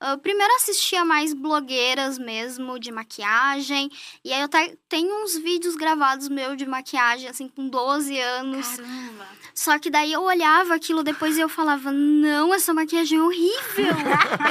Eu 0.00 0.16
primeiro 0.18 0.54
assistia 0.54 1.04
mais 1.04 1.34
blogueiras 1.34 2.18
mesmo, 2.18 2.78
de 2.78 2.92
maquiagem. 2.92 3.90
E 4.24 4.32
aí 4.32 4.40
eu 4.40 4.44
até 4.44 4.76
tenho 4.88 5.24
uns 5.24 5.36
vídeos 5.36 5.74
gravados 5.74 6.28
meu 6.28 6.54
de 6.54 6.64
maquiagem, 6.66 7.28
assim, 7.28 7.48
com 7.48 7.68
12 7.68 8.18
anos. 8.18 8.76
Caramba. 8.76 9.26
Só 9.52 9.76
que 9.78 9.90
daí 9.90 10.12
eu 10.12 10.22
olhava 10.22 10.74
aquilo 10.74 11.02
depois 11.02 11.36
e 11.36 11.40
eu 11.40 11.48
falava, 11.48 11.90
não, 11.90 12.54
essa 12.54 12.72
maquiagem 12.72 13.18
é 13.18 13.22
horrível. 13.22 13.86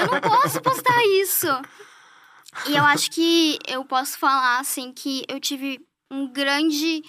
eu 0.02 0.12
não 0.12 0.20
posso 0.20 0.62
postar 0.62 1.02
isso. 1.22 1.48
E 2.68 2.76
eu 2.76 2.84
acho 2.84 3.10
que 3.12 3.58
eu 3.66 3.86
posso 3.86 4.18
falar, 4.18 4.60
assim, 4.60 4.92
que 4.92 5.24
eu 5.30 5.40
tive 5.40 5.80
um 6.12 6.28
grande 6.28 7.02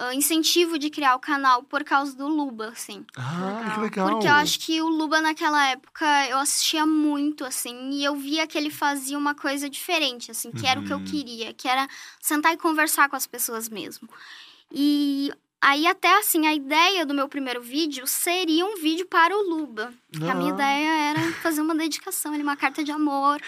uh, 0.00 0.12
incentivo 0.12 0.78
de 0.78 0.90
criar 0.90 1.14
o 1.16 1.20
canal 1.20 1.62
por 1.62 1.84
causa 1.84 2.14
do 2.16 2.26
Luba, 2.28 2.68
assim. 2.68 3.04
Ah, 3.16 3.72
que 3.74 3.80
legal. 3.80 4.10
Porque 4.10 4.26
eu 4.26 4.32
acho 4.34 4.58
que 4.60 4.80
o 4.82 4.88
Luba 4.88 5.20
naquela 5.20 5.66
época 5.68 6.04
eu 6.28 6.38
assistia 6.38 6.84
muito, 6.86 7.44
assim, 7.44 7.90
e 7.92 8.04
eu 8.04 8.14
via 8.16 8.46
que 8.46 8.56
ele 8.58 8.70
fazia 8.70 9.16
uma 9.18 9.34
coisa 9.34 9.68
diferente, 9.70 10.30
assim, 10.30 10.50
que 10.52 10.66
era 10.66 10.78
o 10.80 10.84
que 10.84 10.92
eu 10.92 10.98
Uhum. 10.98 11.04
queria, 11.04 11.52
que 11.54 11.68
era 11.68 11.86
sentar 12.20 12.52
e 12.52 12.56
conversar 12.56 13.08
com 13.08 13.16
as 13.16 13.26
pessoas 13.26 13.68
mesmo. 13.68 14.08
E 14.72 15.32
aí, 15.60 15.86
até 15.86 16.18
assim, 16.18 16.46
a 16.46 16.54
ideia 16.54 17.06
do 17.06 17.14
meu 17.14 17.28
primeiro 17.28 17.62
vídeo 17.62 18.06
seria 18.06 18.66
um 18.66 18.76
vídeo 18.76 19.06
para 19.06 19.36
o 19.36 19.42
Luba. 19.42 19.92
Que 20.12 20.28
a 20.28 20.34
minha 20.34 20.52
Ah. 20.52 20.54
ideia 20.54 20.88
era 21.10 21.32
fazer 21.42 21.60
uma 21.60 21.74
dedicação, 21.74 22.34
uma 22.34 22.56
carta 22.56 22.82
de 22.84 22.90
amor. 22.92 23.40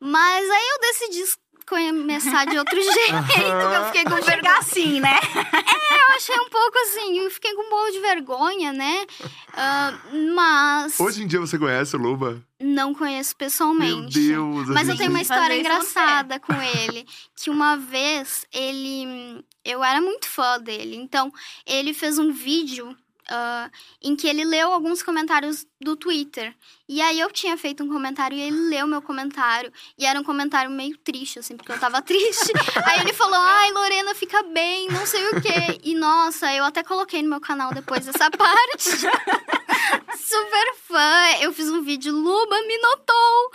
Mas 0.00 0.48
aí 0.50 0.68
eu 0.74 0.80
decidi 0.80 1.24
começar 1.68 2.46
de 2.46 2.58
outro 2.58 2.80
jeito, 2.80 3.24
que 3.34 3.40
eu 3.40 3.84
fiquei 3.86 4.04
com 4.04 4.22
vergonha. 4.22 4.58
Assim, 4.58 5.00
né? 5.00 5.18
Eu 6.08 6.16
achei 6.16 6.34
um 6.40 6.48
pouco 6.48 6.78
assim, 6.80 7.18
eu 7.18 7.30
fiquei 7.30 7.54
com 7.54 7.62
um 7.62 7.68
pouco 7.68 7.92
de 7.92 8.00
vergonha, 8.00 8.72
né? 8.72 9.06
Ah, 9.52 9.92
mas 10.34 10.98
Hoje 10.98 11.22
em 11.22 11.26
dia 11.26 11.38
você 11.38 11.58
conhece 11.58 11.94
o 11.96 11.98
Luba? 11.98 12.42
não 12.60 12.92
conheço 12.92 13.34
Meu 13.38 13.38
pessoalmente. 13.38 14.18
Deus. 14.18 14.68
a 14.70 14.72
Mas 14.72 14.88
eu 14.88 14.96
tenho 14.96 15.10
uma 15.10 15.22
história 15.22 15.56
engraçada 15.56 16.40
com 16.40 16.52
ele. 16.60 17.06
Que 17.36 17.50
uma 17.50 17.76
vez 17.76 18.44
ele. 18.52 19.44
Eu 19.64 19.82
era 19.84 20.00
muito 20.00 20.28
fã 20.28 20.58
dele. 20.58 20.96
Então, 20.96 21.32
ele 21.66 21.94
fez 21.94 22.18
um 22.18 22.32
vídeo 22.32 22.96
ah, 23.30 23.70
em 24.02 24.16
que 24.16 24.26
ele 24.26 24.44
leu 24.44 24.72
alguns 24.72 25.02
comentários 25.02 25.66
do 25.80 25.94
Twitter. 25.96 26.54
E 26.88 27.00
aí 27.00 27.20
eu 27.20 27.30
tinha 27.30 27.56
feito 27.56 27.84
um 27.84 27.88
comentário 27.88 28.36
e 28.36 28.40
ele 28.40 28.68
leu 28.68 28.86
meu 28.86 29.02
comentário. 29.02 29.72
E 29.98 30.06
era 30.06 30.18
um 30.18 30.24
comentário 30.24 30.70
meio 30.70 30.96
triste, 30.98 31.38
assim, 31.38 31.56
porque 31.56 31.72
eu 31.72 31.78
tava 31.78 32.00
triste. 32.02 32.52
aí 32.84 33.00
ele 33.00 33.12
falou: 33.12 33.38
Ai, 33.38 33.70
Lorena, 33.72 34.14
fica 34.14 34.42
bem, 34.44 34.88
não 34.88 35.04
sei 35.06 35.26
o 35.28 35.40
quê. 35.40 35.80
E 35.82 35.94
nossa, 35.94 36.52
eu 36.54 36.64
até 36.64 36.82
coloquei 36.82 37.22
no 37.22 37.28
meu 37.28 37.40
canal 37.40 37.72
depois 37.72 38.08
essa 38.08 38.30
parte. 38.32 38.90
Super 40.16 40.74
fã. 40.86 41.38
Eu 41.40 41.52
fiz 41.52 41.70
um 41.70 41.82
vídeo, 41.82 42.12
Luba 42.12 42.60
me 42.62 42.78
notou. 42.78 43.52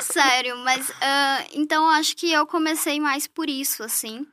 Sério, 0.00 0.56
mas 0.58 0.92
ah, 1.00 1.44
então 1.52 1.88
acho 1.88 2.16
que 2.16 2.32
eu 2.32 2.46
comecei 2.46 3.00
mais 3.00 3.26
por 3.26 3.48
isso, 3.48 3.82
assim. 3.82 4.26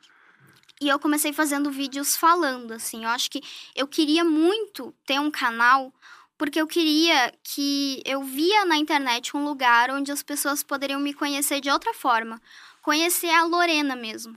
E 0.82 0.90
eu 0.90 0.98
comecei 1.00 1.32
fazendo 1.32 1.70
vídeos 1.70 2.18
falando, 2.18 2.72
assim. 2.74 3.04
Eu 3.04 3.10
acho 3.10 3.30
que 3.30 3.44
eu 3.76 3.88
queria 3.88 4.26
muito 4.26 4.92
ter 5.06 5.20
um 5.20 5.30
canal, 5.30 5.94
porque 6.40 6.60
eu 6.60 6.66
queria 6.66 7.32
que 7.44 8.02
eu 8.04 8.24
via 8.24 8.66
na 8.66 8.78
internet 8.78 9.38
um 9.38 9.46
lugar 9.46 9.92
onde 9.92 10.12
as 10.12 10.24
pessoas 10.24 10.64
poderiam 10.64 11.00
me 11.00 11.14
conhecer 11.14 11.62
de 11.62 11.70
outra 11.70 11.94
forma. 11.94 12.42
Conhecer 12.82 13.30
a 13.30 13.44
Lorena 13.44 13.96
mesmo. 13.96 14.36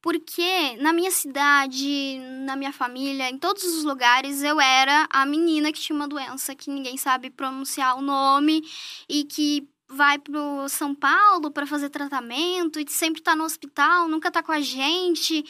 Porque 0.00 0.76
na 0.78 0.92
minha 0.94 1.10
cidade, 1.10 2.18
na 2.46 2.56
minha 2.56 2.72
família, 2.72 3.28
em 3.28 3.38
todos 3.38 3.62
os 3.62 3.84
lugares, 3.84 4.42
eu 4.42 4.60
era 4.60 5.06
a 5.10 5.26
menina 5.26 5.70
que 5.70 5.78
tinha 5.78 5.94
uma 5.94 6.08
doença 6.08 6.54
que 6.56 6.70
ninguém 6.70 6.96
sabe 6.96 7.30
pronunciar 7.30 7.96
o 7.98 8.02
nome 8.02 8.64
e 9.08 9.24
que 9.24 9.68
vai 9.92 10.18
pro 10.18 10.68
São 10.68 10.94
Paulo 10.94 11.50
para 11.50 11.66
fazer 11.66 11.90
tratamento 11.90 12.80
e 12.80 12.90
sempre 12.90 13.22
tá 13.22 13.36
no 13.36 13.44
hospital, 13.44 14.08
nunca 14.08 14.30
tá 14.30 14.42
com 14.42 14.52
a 14.52 14.60
gente. 14.60 15.44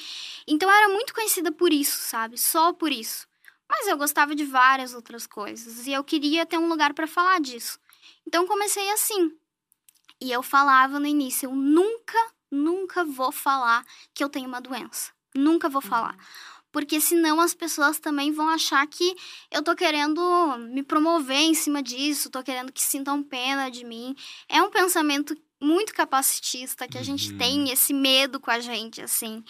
Então 0.47 0.69
eu 0.69 0.75
era 0.75 0.89
muito 0.89 1.15
conhecida 1.15 1.53
por 1.53 1.73
isso, 1.73 1.99
sabe? 1.99 2.37
Só 2.39 2.73
por 2.73 2.91
isso. 2.91 3.27
Mas 3.69 3.87
eu 3.87 3.97
gostava 3.97 4.35
de 4.35 4.45
várias 4.45 4.95
outras 4.95 5.27
coisas 5.27 5.87
e 5.87 5.93
eu 5.93 6.05
queria 6.05 6.45
ter 6.45 6.59
um 6.59 6.69
lugar 6.69 6.93
para 6.93 7.07
falar 7.07 7.41
disso. 7.41 7.79
Então 8.27 8.47
comecei 8.47 8.91
assim. 8.91 9.33
E 10.21 10.31
eu 10.31 10.43
falava 10.43 11.01
no 11.01 11.07
início, 11.07 11.49
eu 11.49 11.55
nunca, 11.55 12.19
nunca 12.51 13.05
vou 13.05 13.33
falar 13.33 13.85
que 14.15 14.23
eu 14.23 14.29
tenho 14.29 14.47
uma 14.47 14.61
doença. 14.61 15.13
Nunca 15.35 15.69
vou 15.69 15.81
falar. 15.81 16.17
Porque 16.73 16.99
senão 17.01 17.39
as 17.41 17.53
pessoas 17.55 17.99
também 18.01 18.33
vão 18.33 18.49
achar 18.49 18.85
que 18.87 19.15
eu 19.51 19.63
tô 19.63 19.77
querendo 19.77 20.57
me 20.73 20.83
promover 20.83 21.37
em 21.37 21.55
cima 21.55 21.83
disso, 21.83 22.31
tô 22.31 22.43
querendo 22.43 22.73
que 22.73 22.83
sintam 22.83 23.23
pena 23.23 23.71
de 23.71 23.85
mim. 23.85 24.17
É 24.49 24.61
um 24.63 24.71
pensamento 24.71 25.37
muito 25.61 25.93
capacitista 25.95 26.89
que 26.89 26.99
a 26.99 27.03
gente 27.03 27.31
Uhum. 27.31 27.39
tem 27.39 27.71
esse 27.71 27.93
medo 27.93 28.41
com 28.41 28.51
a 28.51 28.59
gente, 28.59 29.01
assim. 29.03 29.45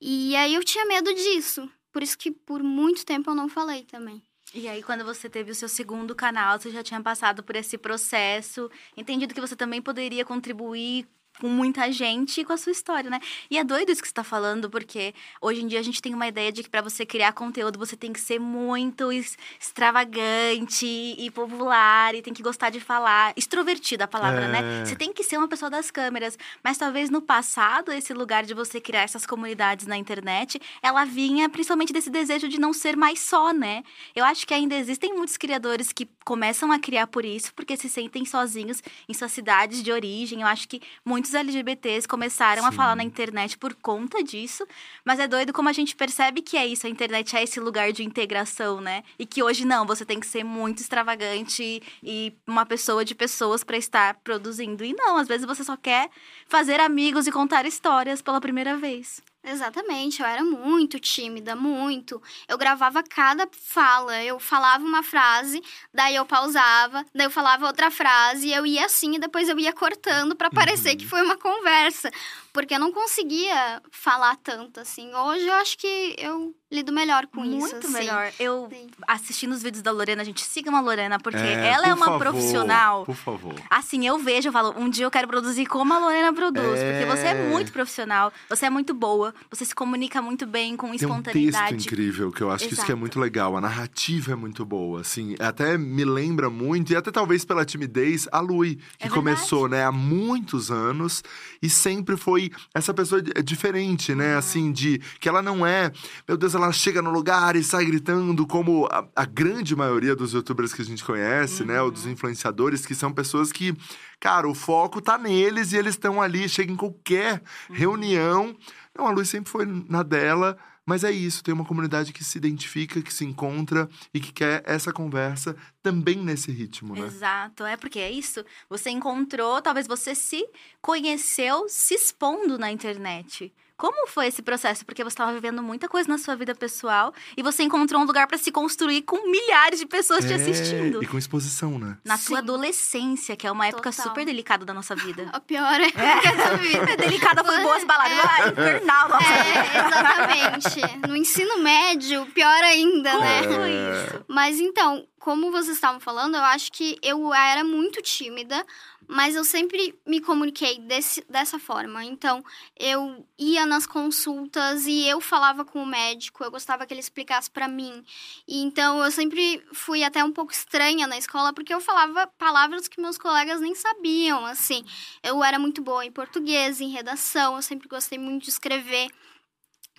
E 0.00 0.34
aí 0.34 0.54
eu 0.54 0.64
tinha 0.64 0.84
medo 0.86 1.12
disso. 1.14 1.70
Por 1.92 2.02
isso 2.02 2.18
que 2.18 2.30
por 2.30 2.62
muito 2.62 3.04
tempo 3.06 3.30
eu 3.30 3.34
não 3.34 3.48
falei 3.48 3.84
também. 3.84 4.20
E 4.52 4.68
aí, 4.68 4.82
quando 4.82 5.04
você 5.04 5.28
teve 5.28 5.50
o 5.50 5.54
seu 5.54 5.68
segundo 5.68 6.14
canal, 6.14 6.58
você 6.60 6.70
já 6.70 6.82
tinha 6.82 7.00
passado 7.00 7.42
por 7.42 7.56
esse 7.56 7.76
processo, 7.76 8.70
entendido 8.96 9.34
que 9.34 9.40
você 9.40 9.56
também 9.56 9.82
poderia 9.82 10.24
contribuir 10.24 11.06
com 11.40 11.48
muita 11.48 11.90
gente 11.90 12.40
e 12.40 12.44
com 12.44 12.52
a 12.52 12.56
sua 12.56 12.72
história, 12.72 13.10
né? 13.10 13.20
E 13.50 13.58
é 13.58 13.64
doido 13.64 13.90
isso 13.90 14.00
que 14.00 14.08
você 14.08 14.14
tá 14.14 14.22
falando, 14.24 14.70
porque 14.70 15.12
hoje 15.40 15.62
em 15.62 15.66
dia 15.66 15.80
a 15.80 15.82
gente 15.82 16.00
tem 16.00 16.14
uma 16.14 16.26
ideia 16.28 16.52
de 16.52 16.62
que 16.62 16.70
para 16.70 16.80
você 16.80 17.04
criar 17.04 17.32
conteúdo 17.32 17.78
você 17.78 17.96
tem 17.96 18.12
que 18.12 18.20
ser 18.20 18.38
muito 18.38 19.10
extravagante 19.12 20.86
e 20.86 21.30
popular 21.30 22.14
e 22.14 22.22
tem 22.22 22.32
que 22.32 22.42
gostar 22.42 22.70
de 22.70 22.80
falar, 22.80 23.32
extrovertida 23.36 24.04
a 24.04 24.08
palavra, 24.08 24.44
É. 24.44 24.48
né? 24.48 24.84
Você 24.84 24.96
tem 24.96 25.12
que 25.12 25.22
ser 25.22 25.36
uma 25.36 25.48
pessoa 25.48 25.70
das 25.70 25.90
câmeras, 25.90 26.38
mas 26.62 26.78
talvez 26.78 27.10
no 27.10 27.20
passado 27.20 27.92
esse 27.92 28.12
lugar 28.14 28.44
de 28.44 28.54
você 28.54 28.80
criar 28.80 29.02
essas 29.02 29.26
comunidades 29.26 29.86
na 29.86 29.96
internet, 29.96 30.60
ela 30.82 31.04
vinha 31.04 31.48
principalmente 31.48 31.92
desse 31.92 32.10
desejo 32.10 32.48
de 32.48 32.58
não 32.60 32.72
ser 32.72 32.96
mais 32.96 33.20
só, 33.20 33.52
né? 33.52 33.82
Eu 34.14 34.24
acho 34.24 34.46
que 34.46 34.54
ainda 34.54 34.74
existem 34.76 35.12
muitos 35.14 35.36
criadores 35.36 35.92
que 35.92 36.08
começam 36.24 36.70
a 36.72 36.78
criar 36.78 37.06
por 37.06 37.24
isso, 37.24 37.52
porque 37.54 37.76
se 37.76 37.88
sentem 37.88 38.24
sozinhos 38.24 38.82
em 39.08 39.14
suas 39.14 39.32
cidades 39.32 39.82
de 39.82 39.92
origem. 39.92 40.40
Eu 40.40 40.46
acho 40.46 40.68
que 40.68 40.80
muitos 41.24 41.34
LGBTs 41.34 42.06
começaram 42.06 42.66
a 42.66 42.70
Sim. 42.70 42.76
falar 42.76 42.96
na 42.96 43.02
internet 43.02 43.56
por 43.56 43.74
conta 43.74 44.22
disso. 44.22 44.66
Mas 45.04 45.18
é 45.18 45.26
doido 45.26 45.52
como 45.52 45.70
a 45.70 45.72
gente 45.72 45.96
percebe 45.96 46.42
que 46.42 46.56
é 46.56 46.66
isso. 46.66 46.86
A 46.86 46.90
internet 46.90 47.34
é 47.34 47.42
esse 47.42 47.58
lugar 47.58 47.92
de 47.92 48.04
integração, 48.04 48.80
né? 48.80 49.02
E 49.18 49.24
que 49.24 49.42
hoje 49.42 49.64
não, 49.64 49.86
você 49.86 50.04
tem 50.04 50.20
que 50.20 50.26
ser 50.26 50.44
muito 50.44 50.80
extravagante 50.80 51.82
e 52.02 52.34
uma 52.46 52.66
pessoa 52.66 53.04
de 53.04 53.14
pessoas 53.14 53.64
para 53.64 53.78
estar 53.78 54.14
produzindo. 54.22 54.84
E 54.84 54.92
não, 54.92 55.16
às 55.16 55.26
vezes 55.26 55.46
você 55.46 55.64
só 55.64 55.76
quer 55.76 56.10
fazer 56.46 56.78
amigos 56.78 57.26
e 57.26 57.32
contar 57.32 57.64
histórias 57.64 58.20
pela 58.20 58.40
primeira 58.40 58.76
vez. 58.76 59.22
Exatamente, 59.46 60.22
eu 60.22 60.26
era 60.26 60.42
muito 60.42 60.98
tímida, 60.98 61.54
muito. 61.54 62.22
Eu 62.48 62.56
gravava 62.56 63.02
cada 63.02 63.46
fala, 63.52 64.22
eu 64.22 64.40
falava 64.40 64.82
uma 64.82 65.02
frase, 65.02 65.62
daí 65.92 66.16
eu 66.16 66.24
pausava, 66.24 67.04
daí 67.14 67.26
eu 67.26 67.30
falava 67.30 67.66
outra 67.66 67.90
frase, 67.90 68.46
e 68.48 68.54
eu 68.54 68.64
ia 68.64 68.86
assim 68.86 69.16
e 69.16 69.18
depois 69.18 69.46
eu 69.50 69.58
ia 69.58 69.70
cortando 69.70 70.34
pra 70.34 70.48
parecer 70.50 70.96
que 70.96 71.06
foi 71.06 71.20
uma 71.20 71.36
conversa, 71.36 72.10
porque 72.54 72.74
eu 72.74 72.78
não 72.78 72.92
conseguia 72.92 73.82
falar 73.90 74.36
tanto 74.36 74.78
assim. 74.80 75.12
Hoje 75.12 75.44
eu 75.46 75.52
acho 75.54 75.76
que 75.76 76.14
eu 76.16 76.54
lido 76.72 76.92
melhor 76.92 77.26
com 77.28 77.40
Muito 77.40 77.66
isso, 77.66 77.76
assim. 77.76 77.92
melhor. 77.92 78.32
Eu 78.38 78.68
Sim. 78.72 78.86
assistindo 79.06 79.52
os 79.52 79.62
vídeos 79.62 79.80
da 79.82 79.92
Lorena, 79.92 80.22
a 80.22 80.24
gente 80.24 80.42
siga 80.44 80.70
uma 80.70 80.80
Lorena, 80.80 81.20
porque 81.20 81.38
É, 81.38 81.68
ela 81.68 81.86
é 81.86 81.90
por 81.90 81.96
uma 81.98 82.06
favor, 82.06 82.18
profissional. 82.20 83.04
Por 83.04 83.14
favor. 83.14 83.54
Assim, 83.70 84.06
eu 84.06 84.18
vejo, 84.18 84.48
eu 84.48 84.52
falo, 84.52 84.74
um 84.76 84.88
dia 84.88 85.04
eu 85.04 85.10
quero 85.10 85.28
produzir 85.28 85.66
como 85.66 85.92
a 85.94 85.98
Lorena 85.98 86.32
produz. 86.32 86.80
Porque 86.80 87.04
você 87.06 87.26
é 87.26 87.30
É. 87.30 87.48
muito 87.48 87.70
profissional, 87.72 88.32
você 88.48 88.66
é 88.66 88.70
muito 88.70 88.92
boa, 88.94 89.32
você 89.50 89.64
se 89.64 89.74
comunica 89.74 90.20
muito 90.22 90.46
bem, 90.46 90.76
com 90.76 90.86
Tem 90.86 90.94
um 90.94 90.98
texto 90.98 91.36
espontaneidade. 91.36 91.86
incrível 91.86 92.32
que 92.32 92.40
eu 92.42 92.50
acho 92.50 92.66
que 92.66 92.74
isso 92.74 92.84
que 92.84 92.90
é 92.90 92.94
Exato. 92.94 93.00
muito 93.00 93.20
legal. 93.20 93.56
A 93.56 93.60
narrativa 93.60 94.32
é 94.32 94.36
muito 94.36 94.64
boa, 94.64 95.00
assim. 95.02 95.36
Até 95.38 95.76
me 95.78 96.04
lembra 96.04 96.50
muito, 96.50 96.92
e 96.92 96.96
até 96.96 97.10
talvez 97.12 97.44
pela 97.44 97.64
timidez, 97.64 98.26
a 98.32 98.40
Lui, 98.40 98.76
que 98.98 99.06
É 99.06 99.10
começou, 99.10 99.68
né, 99.68 99.84
há 99.84 99.92
muitos 99.92 100.70
anos 100.72 101.22
e 101.62 101.68
sempre 101.70 102.16
foi 102.16 102.43
essa 102.74 102.92
pessoa 102.94 103.20
di- 103.22 103.32
diferente, 103.42 104.12
Uhum. 104.12 104.18
né? 104.18 104.36
Assim, 104.36 104.72
de 104.72 104.98
que 105.20 105.28
ela 105.28 105.42
não 105.42 105.66
é, 105.66 105.90
meu 106.26 106.36
Deus, 106.36 106.54
ela 106.54 106.70
chega 106.72 107.00
no 107.02 107.10
lugar 107.10 107.56
e 107.56 107.62
sai 107.62 107.84
gritando, 107.84 108.46
como 108.46 108.86
a, 108.90 109.06
a 109.14 109.24
grande 109.24 109.74
maioria 109.76 110.14
dos 110.16 110.32
youtubers 110.32 110.72
que 110.72 110.82
a 110.82 110.84
gente 110.84 111.04
conhece, 111.04 111.64
né? 111.64 111.80
Ou 111.80 111.86
Uhum. 111.88 111.92
dos 111.92 112.06
influenciadores, 112.06 112.84
que 112.86 112.94
são 112.94 113.12
pessoas 113.12 113.52
que, 113.52 113.74
cara, 114.18 114.48
o 114.48 114.54
foco 114.54 115.00
tá 115.00 115.16
neles 115.18 115.72
e 115.72 115.76
eles 115.76 115.94
estão 115.94 116.20
ali, 116.20 116.48
chega 116.48 116.72
em 116.72 116.76
qualquer 116.76 117.42
Uhum. 117.68 117.76
reunião. 117.76 118.56
Não, 118.96 119.06
a 119.06 119.10
Lu 119.10 119.24
sempre 119.24 119.50
foi 119.50 119.66
na 119.88 120.02
dela. 120.02 120.56
Mas 120.86 121.02
é 121.02 121.10
isso, 121.10 121.42
tem 121.42 121.54
uma 121.54 121.64
comunidade 121.64 122.12
que 122.12 122.22
se 122.22 122.36
identifica, 122.36 123.00
que 123.00 123.12
se 123.12 123.24
encontra 123.24 123.88
e 124.12 124.20
que 124.20 124.32
quer 124.32 124.62
essa 124.66 124.92
conversa 124.92 125.56
também 125.82 126.16
nesse 126.16 126.52
ritmo, 126.52 126.94
né? 126.94 127.06
Exato, 127.06 127.64
é 127.64 127.76
porque 127.76 127.98
é 127.98 128.10
isso. 128.10 128.44
Você 128.68 128.90
encontrou, 128.90 129.62
talvez 129.62 129.86
você 129.86 130.14
se 130.14 130.46
conheceu 130.82 131.66
se 131.68 131.94
expondo 131.94 132.58
na 132.58 132.70
internet. 132.70 133.52
Como 133.76 134.06
foi 134.06 134.28
esse 134.28 134.40
processo? 134.40 134.84
Porque 134.86 135.02
você 135.02 135.14
estava 135.14 135.32
vivendo 135.32 135.60
muita 135.62 135.88
coisa 135.88 136.08
na 136.08 136.16
sua 136.16 136.36
vida 136.36 136.54
pessoal 136.54 137.12
e 137.36 137.42
você 137.42 137.64
encontrou 137.64 138.00
um 138.00 138.04
lugar 138.04 138.26
para 138.28 138.38
se 138.38 138.52
construir 138.52 139.02
com 139.02 139.28
milhares 139.28 139.80
de 139.80 139.86
pessoas 139.86 140.24
te 140.24 140.32
É, 140.32 140.36
assistindo. 140.36 141.02
E 141.02 141.06
com 141.06 141.18
exposição, 141.18 141.76
né? 141.78 141.98
Na 142.04 142.16
Sim. 142.16 142.24
sua 142.26 142.38
adolescência, 142.38 143.36
que 143.36 143.46
é 143.46 143.50
uma 143.50 143.66
época 143.66 143.90
Total. 143.90 144.06
super 144.06 144.24
delicada 144.24 144.64
da 144.64 144.72
nossa 144.72 144.94
vida. 144.94 145.28
A 145.34 145.40
pior 145.40 145.80
é, 145.80 145.90
que 145.90 145.98
essa 146.00 146.56
vida. 146.56 146.96
delicada 146.96 147.42
por 147.42 147.60
boas 147.62 147.84
palavras. 147.84 148.20
Ah, 148.24 148.48
infernal, 148.48 149.08
nossa. 149.08 149.24
É, 149.26 149.86
exatamente. 149.88 151.08
No 151.08 151.16
ensino 151.16 151.58
médio, 151.58 152.26
pior 152.26 152.62
ainda, 152.62 153.18
né? 153.18 153.42
Como 153.42 153.54
foi 153.54 153.70
É. 153.72 154.06
isso? 154.06 154.24
Mas 154.28 154.58
então, 154.60 155.04
como 155.24 155.50
vocês 155.50 155.76
estavam 155.76 155.98
falando, 155.98 156.34
eu 156.34 156.42
acho 156.42 156.70
que 156.70 156.98
eu 157.00 157.32
era 157.32 157.64
muito 157.64 158.02
tímida, 158.02 158.62
mas 159.08 159.34
eu 159.34 159.42
sempre 159.42 159.98
me 160.06 160.20
comuniquei 160.20 160.78
desse, 160.80 161.24
dessa 161.26 161.58
forma. 161.58 162.04
Então, 162.04 162.44
eu 162.78 163.26
ia 163.38 163.64
nas 163.64 163.86
consultas 163.86 164.84
e 164.84 165.08
eu 165.08 165.22
falava 165.22 165.64
com 165.64 165.82
o 165.82 165.86
médico, 165.86 166.44
eu 166.44 166.50
gostava 166.50 166.84
que 166.84 166.92
ele 166.92 167.00
explicasse 167.00 167.50
para 167.50 167.66
mim. 167.66 168.04
E 168.46 168.60
então, 168.62 169.02
eu 169.02 169.10
sempre 169.10 169.66
fui 169.72 170.04
até 170.04 170.22
um 170.22 170.30
pouco 170.30 170.52
estranha 170.52 171.06
na 171.06 171.16
escola, 171.16 171.54
porque 171.54 171.72
eu 171.72 171.80
falava 171.80 172.26
palavras 172.36 172.86
que 172.86 173.00
meus 173.00 173.16
colegas 173.16 173.62
nem 173.62 173.74
sabiam, 173.74 174.44
assim. 174.44 174.84
Eu 175.22 175.42
era 175.42 175.58
muito 175.58 175.80
boa 175.80 176.04
em 176.04 176.12
português, 176.12 176.82
em 176.82 176.90
redação, 176.90 177.56
eu 177.56 177.62
sempre 177.62 177.88
gostei 177.88 178.18
muito 178.18 178.42
de 178.42 178.50
escrever. 178.50 179.08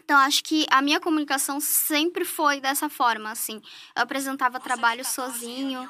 Então, 0.05 0.19
acho 0.19 0.43
que 0.43 0.67
a 0.69 0.83
minha 0.83 0.99
comunicação 0.99 1.59
sempre 1.59 2.23
foi 2.23 2.61
dessa 2.61 2.87
forma, 2.87 3.31
assim. 3.31 3.59
Eu 3.95 4.03
apresentava 4.03 4.59
trabalho 4.59 5.03
sozinho. 5.03 5.81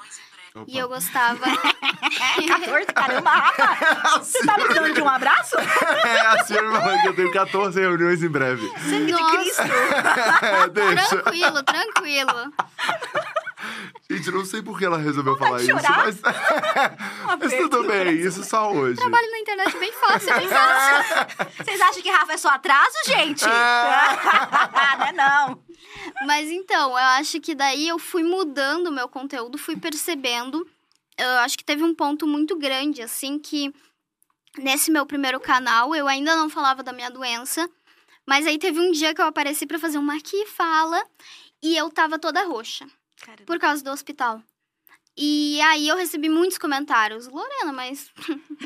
Opa. 0.55 0.63
E 0.69 0.77
eu 0.77 0.87
gostava. 0.87 1.43
14, 2.47 2.85
caramba, 2.93 3.29
Rafa! 3.29 4.19
Você 4.19 4.45
tá 4.45 4.53
precisando 4.53 4.93
de 4.93 5.01
um 5.01 5.09
abraço? 5.09 5.57
É, 6.05 6.19
a 6.21 6.45
senhora 6.45 6.79
falou 6.79 7.01
que 7.01 7.07
eu 7.09 7.15
tenho 7.15 7.31
14 7.31 7.77
reuniões 7.77 8.23
em 8.23 8.29
breve. 8.29 8.65
Sangue 8.89 9.11
de 9.13 9.31
Cristo! 9.31 9.63
É, 10.41 10.69
deixa. 10.69 11.17
tranquilo, 11.17 11.63
tranquilo. 11.63 12.53
Gente, 14.09 14.29
não 14.29 14.45
sei 14.45 14.61
por 14.61 14.77
que 14.77 14.85
ela 14.85 14.97
resolveu 14.97 15.35
falar 15.35 15.61
isso, 15.61 15.73
mas. 15.73 16.21
mas 17.39 17.53
tudo 17.53 17.83
bem, 17.85 18.13
isso 18.13 18.43
só 18.43 18.71
hoje. 18.71 18.97
Trabalho 18.97 19.31
na 19.31 19.39
internet 19.39 19.77
bem 19.77 19.91
fácil, 19.91 20.37
bem 20.37 20.47
fácil. 20.47 21.55
Vocês 21.65 21.81
acham 21.81 22.01
que 22.03 22.09
Rafa 22.11 22.33
é 22.33 22.37
só 22.37 22.49
atraso, 22.49 22.95
gente? 23.05 23.43
não 23.45 25.07
é 25.07 25.11
não. 25.13 25.63
Mas 26.27 26.51
então, 26.51 26.91
eu 26.91 26.97
acho 26.97 27.41
que 27.41 27.55
daí 27.55 27.87
eu 27.87 27.97
fui 27.97 28.23
mudando 28.23 28.87
o 28.87 28.91
meu 28.91 29.09
conteúdo, 29.09 29.57
fui 29.57 29.75
percebendo. 29.75 30.67
Eu 31.17 31.29
acho 31.39 31.57
que 31.57 31.63
teve 31.63 31.83
um 31.83 31.95
ponto 31.95 32.27
muito 32.27 32.55
grande, 32.57 33.01
assim, 33.01 33.39
que 33.39 33.73
nesse 34.57 34.91
meu 34.91 35.05
primeiro 35.05 35.39
canal 35.39 35.95
eu 35.95 36.07
ainda 36.07 36.35
não 36.35 36.49
falava 36.49 36.83
da 36.83 36.93
minha 36.93 37.09
doença. 37.09 37.67
Mas 38.27 38.45
aí 38.45 38.59
teve 38.59 38.79
um 38.79 38.91
dia 38.91 39.15
que 39.15 39.21
eu 39.21 39.25
apareci 39.25 39.65
pra 39.65 39.79
fazer 39.79 39.97
uma 39.97 40.15
aqui 40.15 40.45
fala 40.45 41.03
e 41.61 41.75
eu 41.75 41.89
tava 41.89 42.19
toda 42.19 42.43
roxa 42.45 42.85
Caramba. 43.21 43.45
por 43.45 43.59
causa 43.59 43.83
do 43.83 43.91
hospital. 43.91 44.41
E 45.17 45.61
aí 45.61 45.87
eu 45.87 45.95
recebi 45.95 46.27
muitos 46.27 46.57
comentários. 46.57 47.27
Lorena, 47.27 47.71
mas 47.71 48.11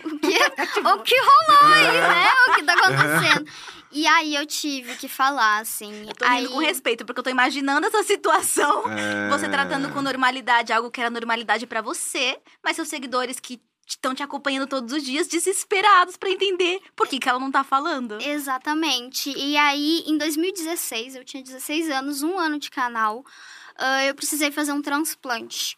o 0.04 0.20
que, 0.20 0.38
o 0.82 1.04
que 1.04 1.16
rolou 1.20 1.74
aí, 1.74 1.94
né? 2.02 2.32
O 2.48 2.56
que 2.56 2.64
tá 2.64 2.74
acontecendo? 2.74 3.52
E 3.92 4.08
aí 4.08 4.36
eu 4.36 4.46
tive 4.46 4.96
que 4.96 5.08
falar, 5.08 5.60
assim. 5.60 6.08
Eu 6.08 6.16
tô 6.16 6.26
aí... 6.26 6.48
com 6.48 6.58
respeito, 6.58 7.06
porque 7.06 7.20
eu 7.20 7.24
tô 7.24 7.30
imaginando 7.30 7.86
essa 7.88 8.04
situação. 8.04 8.84
É. 8.92 9.30
Você 9.30 9.48
tratando 9.48 9.92
com 9.94 10.02
normalidade 10.02 10.74
algo 10.74 10.90
que 10.90 11.00
era 11.00 11.10
normalidade 11.10 11.68
pra 11.68 11.82
você, 11.82 12.40
mas 12.64 12.76
seus 12.76 12.88
seguidores 12.88 13.40
que 13.40 13.62
estão 13.88 14.14
te 14.14 14.22
acompanhando 14.22 14.68
todos 14.68 14.94
os 14.94 15.04
dias, 15.04 15.28
desesperados 15.28 16.16
pra 16.16 16.30
entender 16.30 16.80
por 16.96 17.08
que, 17.08 17.18
que 17.18 17.28
ela 17.28 17.40
não 17.40 17.52
tá 17.52 17.64
falando. 17.64 18.22
Exatamente. 18.22 19.32
E 19.36 19.58
aí, 19.58 20.04
em 20.06 20.18
2016, 20.18 21.16
eu 21.16 21.26
tinha 21.26 21.44
16 21.44 21.90
anos, 21.90 22.22
um 22.22 22.38
ano 22.38 22.60
de 22.60 22.70
canal, 22.70 23.26
ah, 23.80 24.04
eu 24.06 24.14
precisei 24.14 24.52
fazer 24.52 24.74
um 24.74 24.82
transplante. 24.82 25.78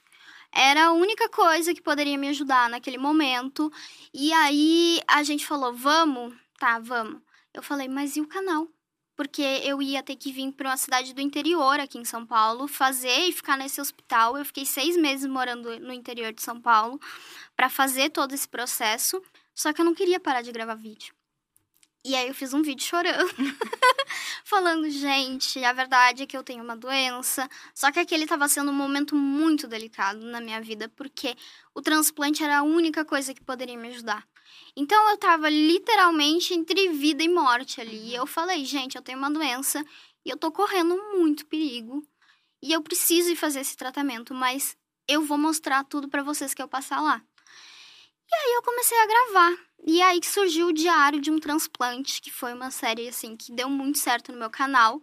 Era 0.51 0.85
a 0.87 0.91
única 0.91 1.29
coisa 1.29 1.73
que 1.73 1.81
poderia 1.81 2.17
me 2.17 2.27
ajudar 2.29 2.69
naquele 2.69 2.97
momento. 2.97 3.71
E 4.13 4.33
aí 4.33 4.99
a 5.07 5.23
gente 5.23 5.45
falou: 5.45 5.73
vamos? 5.73 6.33
Tá, 6.59 6.79
vamos. 6.79 7.21
Eu 7.53 7.61
falei: 7.63 7.87
mas 7.87 8.15
e 8.17 8.21
o 8.21 8.27
canal? 8.27 8.67
Porque 9.15 9.43
eu 9.63 9.81
ia 9.81 10.01
ter 10.01 10.15
que 10.15 10.31
vir 10.31 10.51
para 10.53 10.69
uma 10.69 10.77
cidade 10.77 11.13
do 11.13 11.21
interior 11.21 11.79
aqui 11.79 11.99
em 11.99 12.05
São 12.05 12.25
Paulo, 12.25 12.67
fazer 12.67 13.27
e 13.27 13.31
ficar 13.31 13.55
nesse 13.57 13.79
hospital. 13.79 14.35
Eu 14.37 14.45
fiquei 14.45 14.65
seis 14.65 14.97
meses 14.97 15.29
morando 15.29 15.79
no 15.79 15.93
interior 15.93 16.33
de 16.33 16.41
São 16.41 16.59
Paulo 16.59 16.99
para 17.55 17.69
fazer 17.69 18.09
todo 18.09 18.33
esse 18.33 18.47
processo. 18.47 19.21
Só 19.53 19.71
que 19.71 19.81
eu 19.81 19.85
não 19.85 19.93
queria 19.93 20.19
parar 20.19 20.41
de 20.41 20.51
gravar 20.51 20.75
vídeo. 20.75 21.13
E 22.03 22.15
aí 22.15 22.27
eu 22.27 22.33
fiz 22.33 22.51
um 22.51 22.63
vídeo 22.63 22.83
chorando, 22.83 23.29
falando, 24.43 24.89
gente, 24.89 25.63
a 25.63 25.71
verdade 25.71 26.23
é 26.23 26.25
que 26.25 26.35
eu 26.35 26.43
tenho 26.43 26.63
uma 26.63 26.75
doença. 26.75 27.47
Só 27.75 27.91
que 27.91 27.99
aquele 27.99 28.23
estava 28.23 28.47
sendo 28.47 28.71
um 28.71 28.73
momento 28.73 29.15
muito 29.15 29.67
delicado 29.67 30.19
na 30.25 30.41
minha 30.41 30.59
vida, 30.59 30.89
porque 30.89 31.35
o 31.75 31.81
transplante 31.81 32.43
era 32.43 32.57
a 32.57 32.63
única 32.63 33.05
coisa 33.05 33.35
que 33.35 33.43
poderia 33.43 33.77
me 33.77 33.89
ajudar. 33.89 34.27
Então 34.75 35.09
eu 35.11 35.17
tava 35.17 35.47
literalmente 35.47 36.55
entre 36.55 36.89
vida 36.89 37.23
e 37.23 37.29
morte 37.29 37.79
ali. 37.79 38.09
E 38.09 38.15
eu 38.15 38.25
falei, 38.25 38.65
gente, 38.65 38.95
eu 38.95 39.01
tenho 39.03 39.19
uma 39.19 39.29
doença 39.29 39.85
e 40.25 40.29
eu 40.31 40.37
tô 40.37 40.51
correndo 40.51 40.97
muito 41.13 41.45
perigo. 41.45 42.03
E 42.63 42.71
eu 42.71 42.81
preciso 42.81 43.29
ir 43.29 43.35
fazer 43.35 43.59
esse 43.59 43.77
tratamento, 43.77 44.33
mas 44.33 44.75
eu 45.07 45.23
vou 45.23 45.37
mostrar 45.37 45.83
tudo 45.83 46.09
para 46.09 46.23
vocês 46.23 46.53
que 46.53 46.61
eu 46.61 46.67
passar 46.67 46.99
lá. 46.99 47.21
E 48.31 48.35
aí 48.35 48.53
eu 48.55 48.61
comecei 48.61 48.97
a 48.97 49.05
gravar. 49.05 49.57
E 49.83 49.99
aí 50.01 50.19
que 50.19 50.27
surgiu 50.27 50.67
o 50.67 50.73
Diário 50.73 51.19
de 51.19 51.31
um 51.31 51.39
Transplante, 51.39 52.21
que 52.21 52.31
foi 52.31 52.53
uma 52.53 52.69
série 52.69 53.07
assim 53.07 53.35
que 53.35 53.51
deu 53.51 53.67
muito 53.67 53.97
certo 53.97 54.31
no 54.31 54.37
meu 54.37 54.49
canal. 54.49 55.01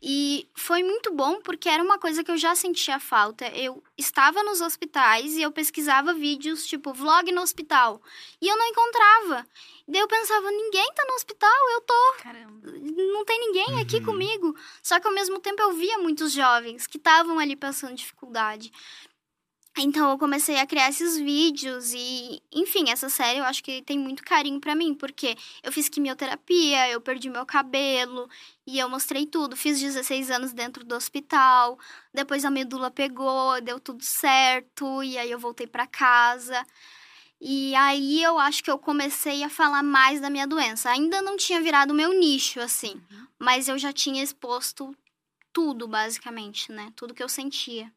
E 0.00 0.46
foi 0.54 0.82
muito 0.82 1.12
bom 1.12 1.40
porque 1.40 1.68
era 1.68 1.82
uma 1.82 1.98
coisa 1.98 2.22
que 2.22 2.30
eu 2.30 2.36
já 2.36 2.54
sentia 2.54 3.00
falta. 3.00 3.48
Eu 3.48 3.82
estava 3.96 4.42
nos 4.44 4.60
hospitais 4.60 5.34
e 5.34 5.42
eu 5.42 5.50
pesquisava 5.50 6.12
vídeos 6.14 6.66
tipo 6.66 6.92
vlog 6.92 7.32
no 7.32 7.40
hospital. 7.40 8.00
E 8.40 8.46
eu 8.46 8.56
não 8.56 8.66
encontrava. 8.66 9.46
Daí 9.88 10.00
eu 10.02 10.06
pensava, 10.06 10.50
ninguém 10.50 10.92
tá 10.94 11.04
no 11.08 11.14
hospital, 11.14 11.70
eu 11.72 11.80
tô 11.80 12.14
Caramba. 12.22 12.70
não 12.70 13.24
tem 13.24 13.40
ninguém 13.40 13.80
aqui 13.80 13.96
Uhum. 13.96 14.04
comigo. 14.04 14.54
Só 14.82 15.00
que 15.00 15.08
ao 15.08 15.14
mesmo 15.14 15.40
tempo 15.40 15.62
eu 15.62 15.72
via 15.72 15.96
muitos 15.98 16.30
jovens 16.32 16.86
que 16.86 16.98
estavam 16.98 17.38
ali 17.38 17.56
passando 17.56 17.94
dificuldade. 17.94 18.70
Então 19.80 20.10
eu 20.10 20.18
comecei 20.18 20.58
a 20.58 20.66
criar 20.66 20.88
esses 20.88 21.16
vídeos 21.16 21.92
e, 21.94 22.42
enfim, 22.52 22.90
essa 22.90 23.08
série 23.08 23.38
eu 23.38 23.44
acho 23.44 23.62
que 23.62 23.80
tem 23.82 23.98
muito 23.98 24.24
carinho 24.24 24.60
pra 24.60 24.74
mim, 24.74 24.92
porque 24.94 25.36
eu 25.62 25.72
fiz 25.72 25.88
quimioterapia, 25.88 26.90
eu 26.90 27.00
perdi 27.00 27.30
meu 27.30 27.46
cabelo 27.46 28.28
e 28.66 28.78
eu 28.78 28.88
mostrei 28.88 29.26
tudo. 29.26 29.56
Fiz 29.56 29.80
16 29.80 30.30
anos 30.30 30.52
dentro 30.52 30.84
do 30.84 30.94
hospital, 30.94 31.78
depois 32.12 32.44
a 32.44 32.50
medula 32.50 32.90
pegou, 32.90 33.60
deu 33.60 33.78
tudo 33.78 34.02
certo 34.04 35.02
e 35.02 35.16
aí 35.16 35.30
eu 35.30 35.38
voltei 35.38 35.66
pra 35.66 35.86
casa. 35.86 36.64
E 37.40 37.74
aí 37.76 38.22
eu 38.22 38.38
acho 38.38 38.64
que 38.64 38.70
eu 38.70 38.78
comecei 38.78 39.44
a 39.44 39.48
falar 39.48 39.82
mais 39.82 40.20
da 40.20 40.28
minha 40.28 40.46
doença. 40.46 40.90
Ainda 40.90 41.22
não 41.22 41.36
tinha 41.36 41.60
virado 41.60 41.94
meu 41.94 42.12
nicho, 42.12 42.60
assim, 42.60 43.00
mas 43.38 43.68
eu 43.68 43.78
já 43.78 43.92
tinha 43.92 44.22
exposto 44.22 44.96
tudo, 45.52 45.86
basicamente, 45.86 46.72
né? 46.72 46.92
Tudo 46.96 47.14
que 47.14 47.22
eu 47.22 47.28
sentia. 47.28 47.92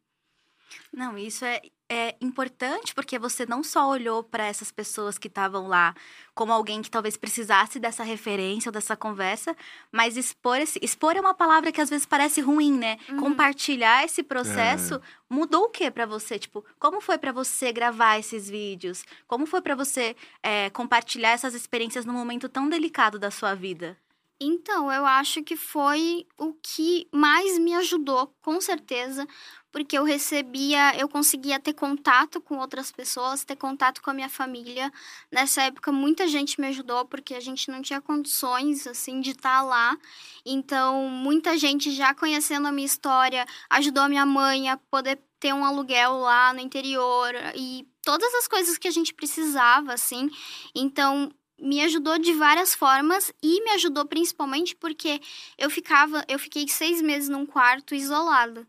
Não, 0.94 1.18
isso 1.18 1.46
é, 1.46 1.62
é 1.90 2.16
importante 2.22 2.94
porque 2.96 3.20
você 3.20 3.46
não 3.46 3.64
só 3.64 3.90
olhou 3.90 4.24
para 4.24 4.46
essas 4.46 4.72
pessoas 4.72 5.18
que 5.18 5.28
estavam 5.28 5.68
lá 5.68 5.94
como 6.34 6.54
alguém 6.54 6.82
que 6.82 6.90
talvez 6.90 7.18
precisasse 7.18 7.80
dessa 7.80 8.04
referência 8.04 8.70
ou 8.70 8.74
dessa 8.74 8.96
conversa, 8.96 9.56
mas 9.92 10.18
expor 10.18 10.58
esse, 10.58 10.80
expor 10.82 11.16
é 11.16 11.22
uma 11.22 11.34
palavra 11.34 11.72
que 11.72 11.82
às 11.82 11.90
vezes 11.90 12.06
parece 12.06 12.42
ruim, 12.42 12.78
né? 12.78 12.98
Uhum. 13.10 13.18
Compartilhar 13.18 14.06
esse 14.06 14.24
processo 14.24 15.02
mudou 15.30 15.66
o 15.66 15.70
que 15.70 15.90
para 15.92 16.06
você? 16.06 16.40
Tipo, 16.40 16.64
como 16.80 17.02
foi 17.02 17.18
para 17.18 17.32
você 17.32 17.72
gravar 17.72 18.20
esses 18.20 18.50
vídeos? 18.50 19.04
Como 19.28 19.46
foi 19.46 19.62
para 19.62 19.76
você 19.76 20.16
é, 20.42 20.70
compartilhar 20.70 21.32
essas 21.32 21.54
experiências 21.54 22.06
num 22.06 22.14
momento 22.14 22.48
tão 22.48 22.70
delicado 22.70 23.20
da 23.20 23.32
sua 23.32 23.54
vida? 23.54 23.98
Então, 24.44 24.92
eu 24.92 25.06
acho 25.06 25.44
que 25.44 25.56
foi 25.56 26.26
o 26.36 26.52
que 26.54 27.08
mais 27.12 27.60
me 27.60 27.76
ajudou, 27.76 28.34
com 28.42 28.60
certeza, 28.60 29.28
porque 29.72 29.96
eu 29.96 30.04
recebia, 30.04 30.98
eu 30.98 31.08
conseguia 31.08 31.60
ter 31.60 31.74
contato 31.74 32.42
com 32.42 32.58
outras 32.58 32.92
pessoas, 32.92 33.46
ter 33.46 33.56
contato 33.56 34.02
com 34.02 34.10
a 34.10 34.14
minha 34.16 34.28
família. 34.30 34.92
Nessa 35.32 35.62
época, 35.62 35.92
muita 35.92 36.28
gente 36.28 36.60
me 36.60 36.66
ajudou, 36.70 37.06
porque 37.06 37.36
a 37.36 37.40
gente 37.40 37.70
não 37.70 37.84
tinha 37.84 38.02
condições, 38.02 38.88
assim, 38.88 39.22
de 39.22 39.30
estar 39.30 39.62
lá. 39.62 39.96
Então, 40.44 41.08
muita 41.08 41.56
gente 41.56 41.92
já 41.92 42.12
conhecendo 42.16 42.68
a 42.68 42.72
minha 42.72 42.88
história 42.88 43.46
ajudou 43.70 44.06
a 44.06 44.10
minha 44.10 44.26
mãe 44.26 44.70
a 44.70 44.78
poder 44.78 45.20
ter 45.40 45.54
um 45.54 45.64
aluguel 45.64 46.18
lá 46.18 46.52
no 46.52 46.62
interior 46.62 47.32
e 47.56 47.88
todas 48.04 48.34
as 48.36 48.48
coisas 48.48 48.76
que 48.78 48.88
a 48.88 48.92
gente 48.92 49.14
precisava, 49.14 49.94
assim. 49.94 50.32
Então, 50.74 51.32
me 51.62 51.82
ajudou 51.84 52.18
de 52.18 52.34
várias 52.34 52.74
formas 52.74 53.32
e 53.42 53.64
me 53.64 53.72
ajudou 53.72 54.06
principalmente 54.06 54.76
porque 54.76 55.22
eu 55.58 55.70
ficava, 55.70 56.26
eu 56.28 56.40
fiquei 56.40 56.68
seis 56.68 57.02
meses 57.02 57.30
num 57.30 57.46
quarto 57.46 57.94
isolada. 57.94 58.68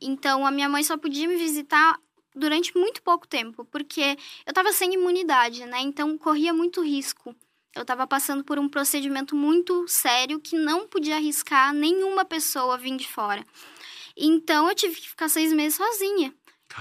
Então 0.00 0.46
a 0.46 0.50
minha 0.50 0.68
mãe 0.68 0.82
só 0.82 0.96
podia 0.96 1.28
me 1.28 1.36
visitar 1.36 2.00
durante 2.34 2.76
muito 2.76 3.02
pouco 3.02 3.28
tempo, 3.28 3.64
porque 3.66 4.16
eu 4.46 4.52
tava 4.54 4.72
sem 4.72 4.94
imunidade, 4.94 5.66
né? 5.66 5.80
Então 5.80 6.16
corria 6.16 6.54
muito 6.54 6.82
risco. 6.82 7.36
Eu 7.74 7.84
tava 7.84 8.06
passando 8.06 8.42
por 8.42 8.58
um 8.58 8.68
procedimento 8.68 9.36
muito 9.36 9.86
sério 9.86 10.40
que 10.40 10.56
não 10.56 10.88
podia 10.88 11.16
arriscar 11.16 11.72
nenhuma 11.72 12.24
pessoa 12.24 12.78
vir 12.78 12.96
de 12.96 13.06
fora. 13.06 13.46
Então 14.16 14.68
eu 14.68 14.74
tive 14.74 14.96
que 14.96 15.08
ficar 15.08 15.28
seis 15.28 15.52
meses 15.52 15.76
sozinha. 15.76 16.34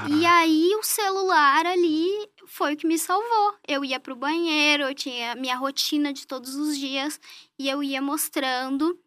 E 0.10 0.26
aí 0.26 0.76
o 0.76 0.84
celular 0.84 1.66
ali 1.66 2.08
foi 2.50 2.74
o 2.74 2.78
que 2.78 2.88
me 2.88 2.98
salvou. 2.98 3.56
Eu 3.68 3.86
ia 3.86 4.00
pro 4.00 4.16
banheiro, 4.16 4.84
eu 4.84 4.96
tinha 4.96 5.36
minha 5.36 5.56
rotina 5.56 6.12
de 6.12 6.26
todos 6.26 6.56
os 6.56 6.78
dias 6.78 7.20
e 7.58 7.70
eu 7.70 7.82
ia 7.82 8.02
mostrando 8.02 9.00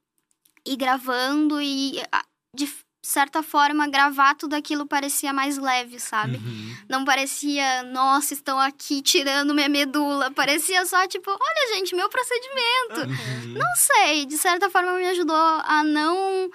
e 0.64 0.76
gravando 0.76 1.60
e 1.60 2.00
de 2.54 2.66
certa 3.02 3.42
forma, 3.42 3.88
gravar 3.88 4.36
tudo 4.36 4.54
aquilo 4.54 4.86
parecia 4.86 5.32
mais 5.32 5.58
leve, 5.58 5.98
sabe? 5.98 6.36
Uhum. 6.36 6.76
Não 6.88 7.04
parecia, 7.04 7.82
nossa, 7.82 8.32
estão 8.32 8.60
aqui 8.60 9.02
tirando 9.02 9.54
minha 9.54 9.68
medula. 9.68 10.30
Parecia 10.30 10.86
só, 10.86 11.06
tipo, 11.08 11.28
olha, 11.30 11.74
gente, 11.74 11.96
meu 11.96 12.08
procedimento. 12.08 13.00
Uhum. 13.00 13.54
Não 13.54 13.76
sei, 13.76 14.24
de 14.24 14.38
certa 14.38 14.70
forma 14.70 14.92
me 14.92 15.08
ajudou 15.08 15.34
a 15.36 15.82
não 15.82 16.48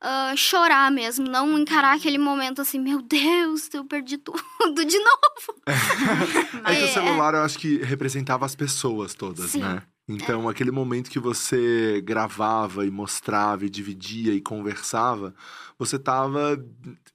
ah, 0.00 0.32
chorar 0.36 0.90
mesmo, 0.90 1.26
não 1.28 1.58
encarar 1.58 1.96
aquele 1.96 2.18
momento 2.18 2.60
assim, 2.62 2.78
meu 2.78 3.02
Deus, 3.02 3.68
eu 3.74 3.84
perdi 3.84 4.16
tudo 4.18 4.84
de 4.84 4.98
novo. 4.98 5.60
É 6.66 6.74
que 6.76 6.82
o 6.82 6.86
É. 6.86 6.92
celular 6.92 7.34
eu 7.34 7.40
acho 7.42 7.58
que 7.58 7.78
representava 7.78 8.44
as 8.46 8.54
pessoas 8.54 9.14
todas, 9.14 9.50
Sim. 9.50 9.60
né? 9.60 9.82
Então, 10.08 10.48
aquele 10.48 10.72
momento 10.72 11.08
que 11.10 11.20
você 11.20 12.00
gravava 12.04 12.84
e 12.84 12.90
mostrava 12.90 13.64
e 13.64 13.70
dividia 13.70 14.34
e 14.34 14.40
conversava, 14.40 15.32
você 15.78 15.98
tava 16.00 16.62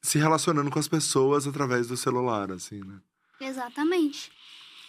se 0.00 0.18
relacionando 0.18 0.70
com 0.70 0.78
as 0.78 0.88
pessoas 0.88 1.46
através 1.46 1.88
do 1.88 1.96
celular, 1.96 2.50
assim, 2.50 2.80
né? 2.80 2.96
Exatamente. 3.38 4.32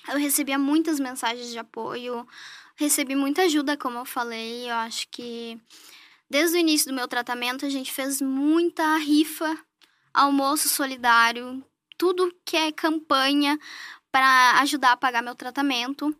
Eu 0.07 0.17
recebia 0.17 0.57
muitas 0.57 1.01
mensagens 1.01 1.51
de 1.51 1.57
apoio, 1.59 2.25
recebi 2.77 3.13
muita 3.13 3.41
ajuda, 3.41 3.75
como 3.75 3.97
eu 3.99 4.05
falei. 4.05 4.69
Eu 4.71 4.75
acho 4.75 5.05
que 5.11 5.59
desde 6.29 6.57
o 6.57 6.59
início 6.59 6.87
do 6.87 6.95
meu 6.95 7.07
tratamento 7.07 7.65
a 7.65 7.69
gente 7.69 7.91
fez 7.91 8.21
muita 8.21 8.97
rifa, 8.97 9.57
almoço 10.13 10.69
solidário, 10.69 11.63
tudo 11.97 12.33
que 12.45 12.55
é 12.55 12.71
campanha 12.71 13.57
para 14.11 14.59
ajudar 14.61 14.93
a 14.93 14.97
pagar 14.97 15.21
meu 15.21 15.35
tratamento. 15.35 16.15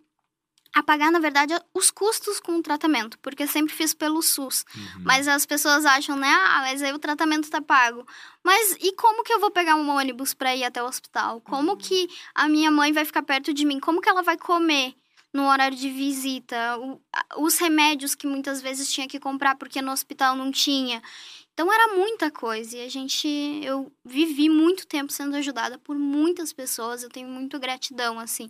A 0.75 0.83
pagar, 0.83 1.11
na 1.11 1.19
verdade, 1.19 1.53
os 1.73 1.89
custos 1.89 2.39
com 2.39 2.57
o 2.57 2.61
tratamento, 2.61 3.17
porque 3.19 3.43
eu 3.43 3.47
sempre 3.47 3.73
fiz 3.73 3.95
pelo 3.95 4.21
SUS. 4.21 4.63
Uhum. 4.75 5.01
Mas 5.03 5.27
as 5.27 5.45
pessoas 5.45 5.85
acham, 5.85 6.15
né? 6.15 6.29
Ah, 6.29 6.59
mas 6.61 6.83
aí 6.83 6.93
o 6.93 6.99
tratamento 6.99 7.49
tá 7.49 7.61
pago. 7.61 8.05
Mas 8.43 8.77
e 8.79 8.93
como 8.93 9.23
que 9.23 9.33
eu 9.33 9.39
vou 9.39 9.49
pegar 9.49 9.75
um 9.75 9.89
ônibus 9.89 10.35
pra 10.35 10.55
ir 10.55 10.63
até 10.63 10.83
o 10.83 10.85
hospital? 10.85 11.41
Como 11.41 11.77
que 11.77 12.07
a 12.35 12.47
minha 12.47 12.69
mãe 12.69 12.93
vai 12.93 13.05
ficar 13.05 13.23
perto 13.23 13.53
de 13.53 13.65
mim? 13.65 13.79
Como 13.79 14.01
que 14.01 14.09
ela 14.09 14.21
vai 14.21 14.37
comer 14.37 14.93
no 15.37 15.47
horário 15.49 15.77
de 15.77 15.89
visita? 15.89 16.77
O- 16.79 16.99
os 17.45 17.57
remédios 17.59 18.15
que 18.15 18.27
muitas 18.27 18.61
vezes 18.61 18.91
tinha 18.91 19.07
que 19.07 19.19
comprar 19.19 19.55
porque 19.55 19.81
no 19.81 19.91
hospital 19.91 20.35
não 20.35 20.51
tinha. 20.51 21.01
Então 21.53 21.71
era 21.73 21.95
muita 21.95 22.29
coisa 22.31 22.77
e 22.77 22.85
a 22.85 22.89
gente 22.89 23.27
eu 23.63 23.91
vivi 24.05 24.47
muito 24.49 24.85
tempo 24.87 25.11
sendo 25.11 25.35
ajudada 25.35 25.77
por 25.79 25.97
muitas 25.97 26.53
pessoas. 26.53 27.03
Eu 27.03 27.09
tenho 27.09 27.27
muito 27.27 27.59
gratidão 27.59 28.19
assim 28.19 28.49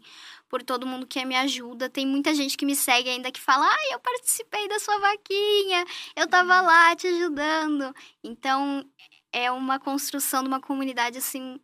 por 0.49 0.61
todo 0.63 0.85
mundo 0.85 1.07
que 1.07 1.23
me 1.25 1.35
ajuda. 1.35 1.89
Tem 1.89 2.05
muita 2.05 2.33
gente 2.35 2.57
que 2.57 2.65
me 2.65 2.75
segue 2.75 3.09
ainda 3.09 3.31
que 3.31 3.39
fala: 3.41 3.65
"Ai, 3.65 3.93
eu 3.93 3.99
participei 3.99 4.67
da 4.67 4.79
sua 4.79 4.97
vaquinha. 4.99 5.85
Eu 6.15 6.27
tava 6.27 6.61
lá 6.61 6.95
te 6.95 7.07
ajudando". 7.07 7.93
Então 8.23 8.85
é 9.31 9.51
uma 9.51 9.79
construção 9.79 10.41
de 10.43 10.47
uma 10.49 10.59
comunidade 10.61 11.17
assim 11.17 11.59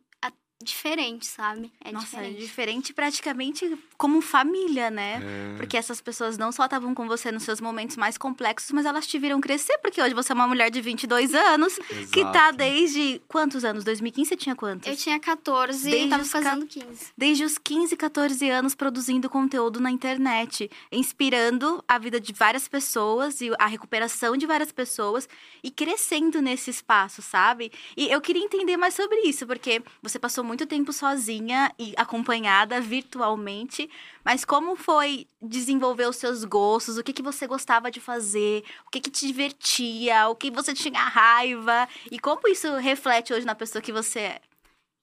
diferente, 0.64 1.26
sabe? 1.26 1.70
É 1.84 1.92
Nossa, 1.92 2.16
é 2.16 2.30
diferente. 2.30 2.38
diferente 2.40 2.92
praticamente 2.92 3.78
como 3.96 4.20
família, 4.20 4.90
né? 4.90 5.22
É. 5.22 5.56
Porque 5.56 5.76
essas 5.76 6.00
pessoas 6.00 6.36
não 6.36 6.50
só 6.50 6.64
estavam 6.64 6.94
com 6.94 7.06
você 7.06 7.30
nos 7.30 7.42
seus 7.42 7.60
momentos 7.60 7.96
mais 7.96 8.18
complexos, 8.18 8.72
mas 8.72 8.86
elas 8.86 9.06
te 9.06 9.18
viram 9.18 9.40
crescer, 9.40 9.78
porque 9.78 10.00
hoje 10.00 10.14
você 10.14 10.32
é 10.32 10.34
uma 10.34 10.48
mulher 10.48 10.70
de 10.70 10.80
22 10.80 11.34
anos, 11.34 11.78
que 12.12 12.22
tá 12.24 12.30
Exato. 12.30 12.56
desde 12.56 13.22
quantos 13.28 13.64
anos? 13.64 13.84
2015 13.84 14.28
você 14.28 14.36
tinha 14.36 14.56
quantos? 14.56 14.88
Eu 14.88 14.96
tinha 14.96 15.18
14 15.20 15.90
Desde 15.90 16.06
e 16.06 16.10
tava 16.10 16.24
fazendo 16.24 16.66
15. 16.66 16.86
Desde 17.16 17.44
os 17.44 17.58
15, 17.58 17.96
14 17.96 18.50
anos 18.50 18.74
produzindo 18.74 19.28
conteúdo 19.28 19.80
na 19.80 19.90
internet, 19.90 20.70
inspirando 20.90 21.82
a 21.86 21.98
vida 21.98 22.20
de 22.20 22.32
várias 22.32 22.68
pessoas 22.68 23.40
e 23.40 23.50
a 23.58 23.66
recuperação 23.66 24.36
de 24.36 24.46
várias 24.46 24.72
pessoas 24.72 25.28
e 25.62 25.70
crescendo 25.70 26.40
nesse 26.40 26.70
espaço, 26.70 27.22
sabe? 27.22 27.72
E 27.96 28.10
eu 28.10 28.20
queria 28.20 28.42
entender 28.42 28.76
mais 28.76 28.94
sobre 28.94 29.20
isso, 29.22 29.46
porque 29.46 29.82
você 30.02 30.18
passou 30.18 30.44
muito 30.44 30.53
tempo 30.56 30.92
sozinha 30.92 31.72
e 31.78 31.92
acompanhada 31.96 32.80
virtualmente, 32.80 33.90
mas 34.24 34.44
como 34.44 34.76
foi 34.76 35.26
desenvolver 35.42 36.08
os 36.08 36.16
seus 36.16 36.44
gostos? 36.44 36.96
O 36.96 37.02
que, 37.02 37.12
que 37.12 37.22
você 37.22 37.46
gostava 37.46 37.90
de 37.90 38.00
fazer? 38.00 38.62
O 38.86 38.90
que, 38.90 39.00
que 39.00 39.10
te 39.10 39.26
divertia? 39.26 40.28
O 40.28 40.36
que 40.36 40.50
você 40.50 40.72
tinha 40.72 41.00
raiva? 41.00 41.88
E 42.10 42.18
como 42.18 42.46
isso 42.46 42.76
reflete 42.76 43.32
hoje 43.32 43.44
na 43.44 43.54
pessoa 43.54 43.82
que 43.82 43.92
você 43.92 44.20
é? 44.20 44.40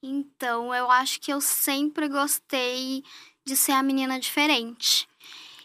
Então, 0.02 0.74
eu 0.74 0.90
acho 0.90 1.20
que 1.20 1.32
eu 1.32 1.40
sempre 1.40 2.08
gostei 2.08 3.04
de 3.44 3.56
ser 3.56 3.72
a 3.72 3.82
menina 3.82 4.18
diferente. 4.18 5.08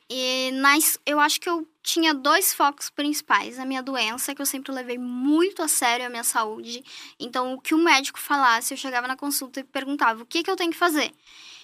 E 0.10 0.52
nas, 0.54 1.00
eu 1.06 1.20
acho 1.20 1.40
que 1.40 1.50
eu 1.50 1.68
tinha 1.88 2.14
dois 2.14 2.54
focos 2.54 2.90
principais. 2.90 3.58
A 3.58 3.66
minha 3.66 3.82
doença, 3.82 4.36
que 4.36 4.42
eu 4.42 4.46
sempre 4.46 4.74
levei 4.74 4.98
muito 4.98 5.64
a 5.64 5.70
sério 5.70 6.06
a 6.06 6.10
minha 6.10 6.24
saúde. 6.24 6.84
Então, 7.18 7.54
o 7.54 7.62
que 7.62 7.74
o 7.74 7.78
médico 7.78 8.20
falasse, 8.20 8.74
eu 8.74 8.78
chegava 8.78 9.08
na 9.08 9.16
consulta 9.16 9.62
e 9.62 9.64
perguntava: 9.64 10.22
o 10.22 10.26
que, 10.26 10.44
que 10.44 10.52
eu 10.52 10.58
tenho 10.58 10.72
que 10.72 10.78
fazer? 10.78 11.14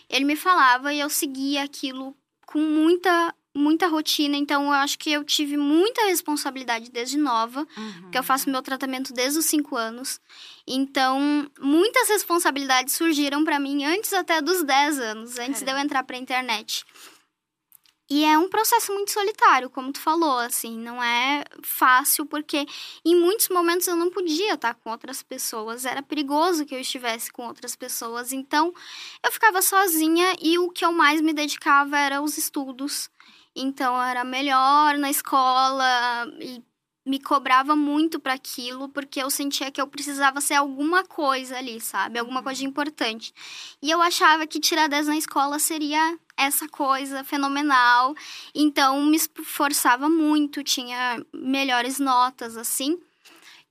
Ele 0.09 0.23
me 0.23 0.38
falava 0.38 0.93
e 0.93 0.99
eu 1.01 1.09
seguia 1.09 1.63
aquilo 1.63 2.15
com 2.45 2.59
muita, 2.59 3.36
muita 3.53 3.88
rotina. 3.88 4.38
Então, 4.38 4.67
eu 4.67 4.71
acho 4.71 4.97
que 4.97 5.12
eu 5.12 5.25
tive 5.25 5.57
muita 5.57 6.05
responsabilidade 6.05 6.89
desde 6.89 7.17
nova 7.17 7.67
porque 8.03 8.17
eu 8.17 8.23
faço 8.23 8.49
meu 8.49 8.62
tratamento 8.62 9.12
desde 9.12 9.39
os 9.39 9.45
5 9.45 9.75
anos. 9.75 10.21
Então, 10.65 11.19
muitas 11.59 12.07
responsabilidades 12.07 12.95
surgiram 12.95 13.43
pra 13.43 13.59
mim 13.59 13.83
antes 13.83 14.13
até 14.13 14.41
dos 14.41 14.63
10 14.63 14.99
anos, 14.99 15.38
antes 15.38 15.59
de 15.59 15.65
eu 15.65 15.73
Caramba. 15.73 15.81
entrar 15.81 16.03
pra 16.03 16.15
internet. 16.15 16.86
E 18.09 18.25
é 18.25 18.37
um 18.37 18.49
processo 18.49 18.93
muito 18.93 19.11
solitário, 19.11 19.69
como 19.69 19.91
tu 19.91 19.99
falou, 19.99 20.37
assim, 20.39 20.77
não 20.77 21.01
é 21.01 21.43
fácil 21.63 22.25
porque 22.25 22.65
em 23.05 23.15
muitos 23.15 23.47
momentos 23.49 23.87
eu 23.87 23.95
não 23.95 24.09
podia 24.11 24.55
estar 24.55 24.73
com 24.75 24.91
outras 24.91 25.23
pessoas, 25.23 25.85
era 25.85 26.03
perigoso 26.03 26.65
que 26.65 26.75
eu 26.75 26.79
estivesse 26.81 27.31
com 27.31 27.47
outras 27.47 27.75
pessoas. 27.75 28.33
Então, 28.33 28.73
eu 29.25 29.31
ficava 29.31 29.61
sozinha 29.61 30.35
e 30.41 30.59
o 30.59 30.69
que 30.69 30.83
eu 30.85 30.91
mais 30.91 31.21
me 31.21 31.33
dedicava 31.33 31.97
era 31.97 32.21
os 32.21 32.37
estudos. 32.37 33.09
Então, 33.55 34.01
era 34.01 34.23
melhor 34.23 34.97
na 34.97 35.09
escola 35.09 36.27
e 36.41 36.61
me 37.05 37.19
cobrava 37.19 37.75
muito 37.75 38.19
para 38.19 38.33
aquilo, 38.33 38.87
porque 38.89 39.21
eu 39.21 39.29
sentia 39.29 39.71
que 39.71 39.81
eu 39.81 39.87
precisava 39.87 40.39
ser 40.39 40.55
alguma 40.55 41.03
coisa 41.03 41.57
ali, 41.57 41.79
sabe? 41.81 42.17
Alguma 42.17 42.41
coisa 42.41 42.59
de 42.59 42.65
importante. 42.65 43.33
E 43.81 43.91
eu 43.91 44.01
achava 44.01 44.47
que 44.47 44.59
tirar 44.59 44.87
10 44.87 45.07
na 45.07 45.17
escola 45.17 45.59
seria 45.59 46.17
essa 46.37 46.67
coisa 46.67 47.23
fenomenal. 47.23 48.15
Então 48.55 49.01
me 49.03 49.17
esforçava 49.17 50.07
muito, 50.07 50.63
tinha 50.63 51.23
melhores 51.33 51.99
notas 51.99 52.55
assim. 52.55 52.99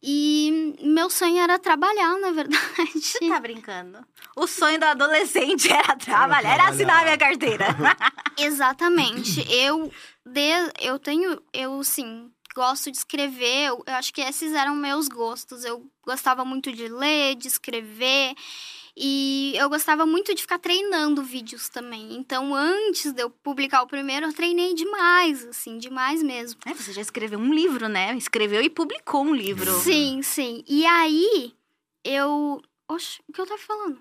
E 0.04 0.76
meu 0.82 1.08
sonho 1.08 1.38
era 1.38 1.60
trabalhar, 1.60 2.18
na 2.18 2.32
verdade. 2.32 3.00
Você 3.00 3.28
tá 3.28 3.38
brincando? 3.38 4.04
O 4.34 4.48
sonho 4.48 4.78
do 4.78 4.84
adolescente 4.84 5.72
era 5.72 5.94
trabalhar, 5.96 6.54
era 6.54 6.68
assinar 6.68 7.02
a 7.02 7.04
minha 7.04 7.18
carteira. 7.18 7.66
Exatamente. 8.36 9.46
Eu 9.48 9.92
de, 10.26 10.50
eu 10.80 10.98
tenho 10.98 11.40
eu 11.52 11.82
sim, 11.84 12.30
gosto 12.54 12.90
de 12.90 12.96
escrever. 12.96 13.68
Eu, 13.68 13.82
eu 13.86 13.94
acho 13.94 14.12
que 14.12 14.20
esses 14.20 14.52
eram 14.52 14.74
meus 14.74 15.08
gostos. 15.08 15.64
Eu 15.64 15.90
gostava 16.04 16.44
muito 16.44 16.72
de 16.72 16.88
ler, 16.88 17.34
de 17.34 17.48
escrever. 17.48 18.34
E 18.96 19.54
eu 19.56 19.68
gostava 19.70 20.04
muito 20.04 20.34
de 20.34 20.42
ficar 20.42 20.58
treinando 20.58 21.22
vídeos 21.22 21.68
também. 21.68 22.14
Então, 22.14 22.54
antes 22.54 23.12
de 23.12 23.22
eu 23.22 23.30
publicar 23.30 23.82
o 23.82 23.86
primeiro, 23.86 24.26
eu 24.26 24.32
treinei 24.32 24.74
demais, 24.74 25.46
assim, 25.46 25.78
demais 25.78 26.22
mesmo. 26.22 26.60
É, 26.66 26.74
você 26.74 26.92
já 26.92 27.00
escreveu 27.00 27.38
um 27.38 27.54
livro, 27.54 27.88
né? 27.88 28.14
Escreveu 28.16 28.62
e 28.62 28.68
publicou 28.68 29.24
um 29.24 29.34
livro. 29.34 29.72
Sim, 29.80 30.20
sim. 30.22 30.62
E 30.68 30.84
aí, 30.84 31.54
eu. 32.04 32.60
Oxe, 32.88 33.20
o 33.26 33.32
que 33.32 33.40
eu 33.40 33.46
tava 33.46 33.60
falando? 33.60 33.98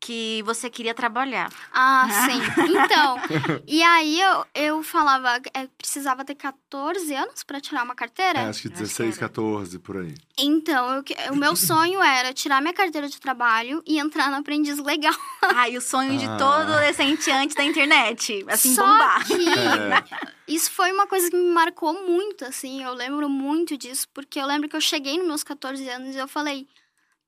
Que 0.00 0.42
você 0.44 0.68
queria 0.68 0.92
trabalhar. 0.94 1.50
Ah, 1.72 2.06
sim. 2.26 2.40
Então, 2.74 3.16
e 3.66 3.82
aí 3.82 4.20
eu, 4.20 4.46
eu 4.54 4.82
falava, 4.82 5.40
é, 5.54 5.66
precisava 5.78 6.24
ter 6.24 6.34
14 6.34 7.14
anos 7.14 7.42
pra 7.42 7.58
tirar 7.60 7.82
uma 7.84 7.94
carteira? 7.94 8.40
É, 8.40 8.48
acho 8.48 8.60
que 8.62 8.68
Acho 8.68 8.76
que 8.76 8.82
16, 8.82 9.16
era. 9.16 9.28
14, 9.28 9.78
por 9.78 9.96
aí. 9.98 10.14
Então, 10.38 10.94
eu 10.96 11.04
o 11.32 11.36
meu 11.36 11.56
sonho 11.56 12.02
era 12.02 12.34
tirar 12.34 12.60
minha 12.60 12.74
carteira 12.74 13.08
de 13.08 13.18
trabalho 13.18 13.82
e 13.86 13.98
entrar 13.98 14.30
no 14.30 14.36
aprendiz 14.36 14.78
legal. 14.78 15.14
Ai, 15.54 15.76
o 15.76 15.80
sonho 15.80 16.18
de 16.18 16.26
Ah. 16.26 16.36
todo 16.36 16.72
adolescente 16.72 17.30
antes 17.30 17.56
da 17.56 17.64
internet. 17.64 18.44
Assim, 18.48 18.74
Só 18.74 18.86
bombar. 18.86 19.24
que 19.26 19.32
É. 19.48 20.04
isso 20.46 20.70
foi 20.70 20.92
uma 20.92 21.06
coisa 21.06 21.30
que 21.30 21.36
me 21.36 21.50
marcou 21.50 22.06
muito, 22.06 22.44
assim. 22.44 22.82
Eu 22.82 22.92
lembro 22.92 23.28
muito 23.28 23.76
disso, 23.78 24.06
porque 24.12 24.38
eu 24.38 24.46
lembro 24.46 24.68
que 24.68 24.76
eu 24.76 24.80
cheguei 24.80 25.16
nos 25.16 25.26
meus 25.26 25.44
14 25.44 25.88
anos 25.88 26.14
e 26.14 26.18
eu 26.18 26.28
falei: 26.28 26.66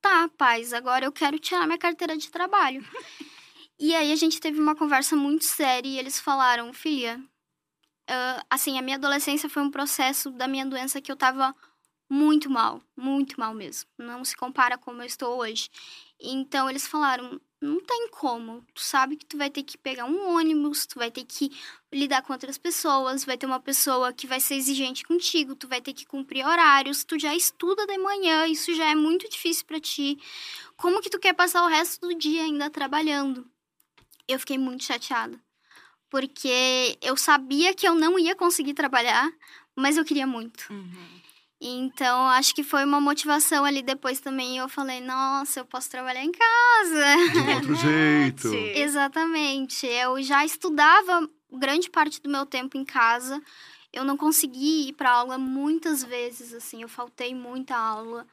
tá, 0.00 0.28
paz, 0.36 0.72
agora 0.72 1.04
eu 1.04 1.12
quero 1.12 1.38
tirar 1.38 1.66
minha 1.66 1.78
carteira 1.78 2.16
de 2.16 2.30
trabalho. 2.30 2.84
e 3.78 3.94
aí 3.94 4.12
a 4.12 4.16
gente 4.16 4.40
teve 4.40 4.60
uma 4.60 4.74
conversa 4.76 5.16
muito 5.16 5.44
séria 5.44 5.88
e 5.88 5.98
eles 5.98 6.18
falaram: 6.18 6.72
filha, 6.72 7.22
ah, 8.08 8.44
assim, 8.50 8.78
a 8.78 8.82
minha 8.82 8.96
adolescência 8.96 9.48
foi 9.48 9.62
um 9.62 9.70
processo 9.70 10.30
da 10.30 10.46
minha 10.46 10.64
doença 10.64 11.00
que 11.00 11.10
eu 11.10 11.16
tava 11.16 11.54
muito 12.08 12.48
mal, 12.48 12.80
muito 12.96 13.38
mal 13.38 13.52
mesmo. 13.52 13.90
Não 13.98 14.24
se 14.24 14.36
compara 14.36 14.78
como 14.78 15.02
eu 15.02 15.06
estou 15.06 15.38
hoje. 15.38 15.68
Então 16.20 16.70
eles 16.70 16.86
falaram: 16.86 17.40
não 17.60 17.80
tem 17.80 18.08
como. 18.10 18.64
Tu 18.74 18.80
sabe 18.80 19.16
que 19.16 19.24
tu 19.24 19.36
vai 19.36 19.50
ter 19.50 19.62
que 19.62 19.78
pegar 19.78 20.04
um 20.04 20.36
ônibus, 20.36 20.86
tu 20.86 20.98
vai 20.98 21.10
ter 21.10 21.24
que 21.24 21.50
lidar 21.92 22.22
com 22.22 22.32
outras 22.32 22.58
pessoas, 22.58 23.24
vai 23.24 23.36
ter 23.38 23.46
uma 23.46 23.60
pessoa 23.60 24.12
que 24.12 24.26
vai 24.26 24.40
ser 24.40 24.56
exigente 24.56 25.04
contigo, 25.04 25.56
tu 25.56 25.66
vai 25.66 25.80
ter 25.80 25.92
que 25.92 26.06
cumprir 26.06 26.44
horários, 26.44 27.04
tu 27.04 27.18
já 27.18 27.34
estuda 27.34 27.86
de 27.86 27.98
manhã, 27.98 28.46
isso 28.46 28.74
já 28.74 28.90
é 28.90 28.94
muito 28.94 29.28
difícil 29.28 29.64
para 29.64 29.80
ti. 29.80 30.18
Como 30.76 31.00
que 31.00 31.10
tu 31.10 31.18
quer 31.18 31.32
passar 31.32 31.64
o 31.64 31.68
resto 31.68 32.06
do 32.06 32.14
dia 32.14 32.42
ainda 32.42 32.68
trabalhando? 32.68 33.48
Eu 34.28 34.38
fiquei 34.38 34.58
muito 34.58 34.84
chateada, 34.84 35.40
porque 36.10 36.98
eu 37.00 37.16
sabia 37.16 37.72
que 37.74 37.88
eu 37.88 37.94
não 37.94 38.18
ia 38.18 38.34
conseguir 38.34 38.74
trabalhar, 38.74 39.32
mas 39.74 39.96
eu 39.96 40.04
queria 40.04 40.26
muito. 40.26 40.66
Uhum. 40.70 41.25
Então, 41.60 42.28
acho 42.28 42.54
que 42.54 42.62
foi 42.62 42.84
uma 42.84 43.00
motivação 43.00 43.64
ali 43.64 43.82
depois 43.82 44.20
também. 44.20 44.58
Eu 44.58 44.68
falei, 44.68 45.00
nossa, 45.00 45.60
eu 45.60 45.64
posso 45.64 45.90
trabalhar 45.90 46.22
em 46.22 46.32
casa. 46.32 47.32
De 47.32 47.38
um 47.38 47.54
outro 47.54 47.74
jeito. 47.76 48.54
Exatamente. 48.54 49.86
Eu 49.86 50.22
já 50.22 50.44
estudava 50.44 51.28
grande 51.50 51.88
parte 51.88 52.20
do 52.20 52.28
meu 52.28 52.44
tempo 52.44 52.76
em 52.76 52.84
casa. 52.84 53.40
Eu 53.92 54.04
não 54.04 54.16
consegui 54.16 54.88
ir 54.88 54.92
para 54.92 55.10
aula 55.10 55.38
muitas 55.38 56.04
vezes, 56.04 56.52
assim, 56.52 56.82
eu 56.82 56.88
faltei 56.88 57.34
muita 57.34 57.74
aula. 57.74 58.26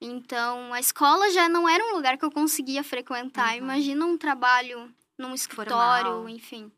Então, 0.00 0.72
a 0.72 0.80
escola 0.80 1.30
já 1.30 1.48
não 1.48 1.68
era 1.68 1.84
um 1.84 1.94
lugar 1.94 2.16
que 2.16 2.24
eu 2.24 2.30
conseguia 2.30 2.82
frequentar. 2.82 3.52
Uhum. 3.52 3.58
Imagina 3.58 4.06
um 4.06 4.16
trabalho 4.16 4.92
num 5.18 5.34
escritório, 5.34 6.10
Formal. 6.10 6.28
enfim. 6.28 6.72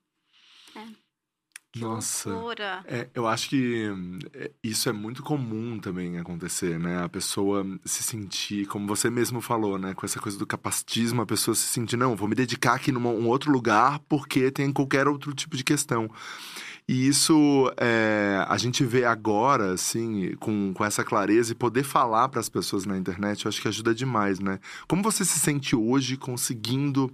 Que 1.75 1.81
Nossa. 1.81 2.31
loucura. 2.31 2.85
É, 2.87 3.09
eu 3.13 3.27
acho 3.27 3.49
que 3.49 3.93
é, 4.33 4.49
isso 4.63 4.89
é 4.89 4.93
muito 4.93 5.25
comum 5.25 5.77
também 5.81 6.21
acontecer, 6.21 6.79
né? 6.79 7.03
A 7.03 7.09
pessoa 7.09 7.67
se 7.85 8.01
sentir, 8.01 8.65
como 8.67 8.87
você 8.87 9.11
mesmo 9.11 9.41
falou, 9.41 9.77
né? 9.77 9.93
Com 9.93 10.07
essa 10.07 10.21
coisa 10.21 10.39
do 10.39 10.47
capacitismo, 10.47 11.21
a 11.21 11.27
pessoa 11.27 11.53
se 11.53 11.67
sentir, 11.67 11.97
não, 11.97 12.15
vou 12.15 12.29
me 12.29 12.37
dedicar 12.37 12.75
aqui 12.75 12.93
num 12.93 13.05
um 13.05 13.27
outro 13.27 13.51
lugar 13.51 13.99
porque 14.09 14.53
tem 14.53 14.73
qualquer 14.73 15.09
outro 15.09 15.35
tipo 15.35 15.57
de 15.57 15.65
questão. 15.65 16.09
E 16.87 17.09
isso 17.09 17.73
é, 17.77 18.45
a 18.47 18.57
gente 18.57 18.85
vê 18.85 19.05
agora, 19.05 19.73
assim, 19.73 20.37
com, 20.37 20.73
com 20.73 20.85
essa 20.85 21.03
clareza 21.03 21.51
e 21.51 21.57
poder 21.57 21.83
falar 21.83 22.29
para 22.29 22.39
as 22.39 22.49
pessoas 22.49 22.87
na 22.87 22.97
internet, 22.97 23.45
eu 23.45 23.49
acho 23.49 23.61
que 23.61 23.67
ajuda 23.67 23.93
demais, 23.93 24.39
né? 24.39 24.61
Como 24.87 25.03
você 25.03 25.25
se 25.25 25.41
sente 25.41 25.75
hoje 25.75 26.17
conseguindo 26.17 27.11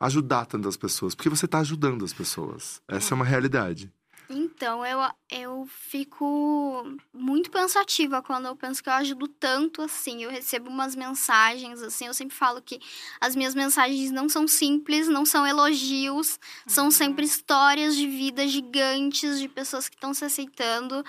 ajudar 0.00 0.46
tantas 0.46 0.76
pessoas? 0.76 1.14
Porque 1.14 1.28
você 1.28 1.46
está 1.46 1.58
ajudando 1.60 2.04
as 2.04 2.12
pessoas. 2.12 2.80
Essa 2.88 3.12
é 3.12 3.16
uma 3.16 3.24
realidade. 3.24 3.92
Então, 4.28 4.84
eu, 4.84 4.98
eu 5.30 5.68
fico 5.70 6.84
muito 7.14 7.48
pensativa 7.48 8.20
quando 8.20 8.46
eu 8.46 8.56
penso 8.56 8.82
que 8.82 8.88
eu 8.88 8.94
ajudo 8.94 9.28
tanto 9.28 9.82
assim. 9.82 10.24
Eu 10.24 10.30
recebo 10.30 10.68
umas 10.68 10.96
mensagens, 10.96 11.80
assim, 11.80 12.06
eu 12.06 12.14
sempre 12.14 12.34
falo 12.34 12.60
que 12.60 12.80
as 13.20 13.36
minhas 13.36 13.54
mensagens 13.54 14.10
não 14.10 14.28
são 14.28 14.48
simples, 14.48 15.06
não 15.06 15.24
são 15.24 15.46
elogios, 15.46 16.40
são 16.66 16.90
sempre 16.90 17.24
histórias 17.24 17.94
de 17.94 18.08
vida 18.08 18.48
gigantes, 18.48 19.38
de 19.38 19.48
pessoas 19.48 19.88
que 19.88 19.94
estão 19.94 20.12
se 20.12 20.24
aceitando. 20.24 21.04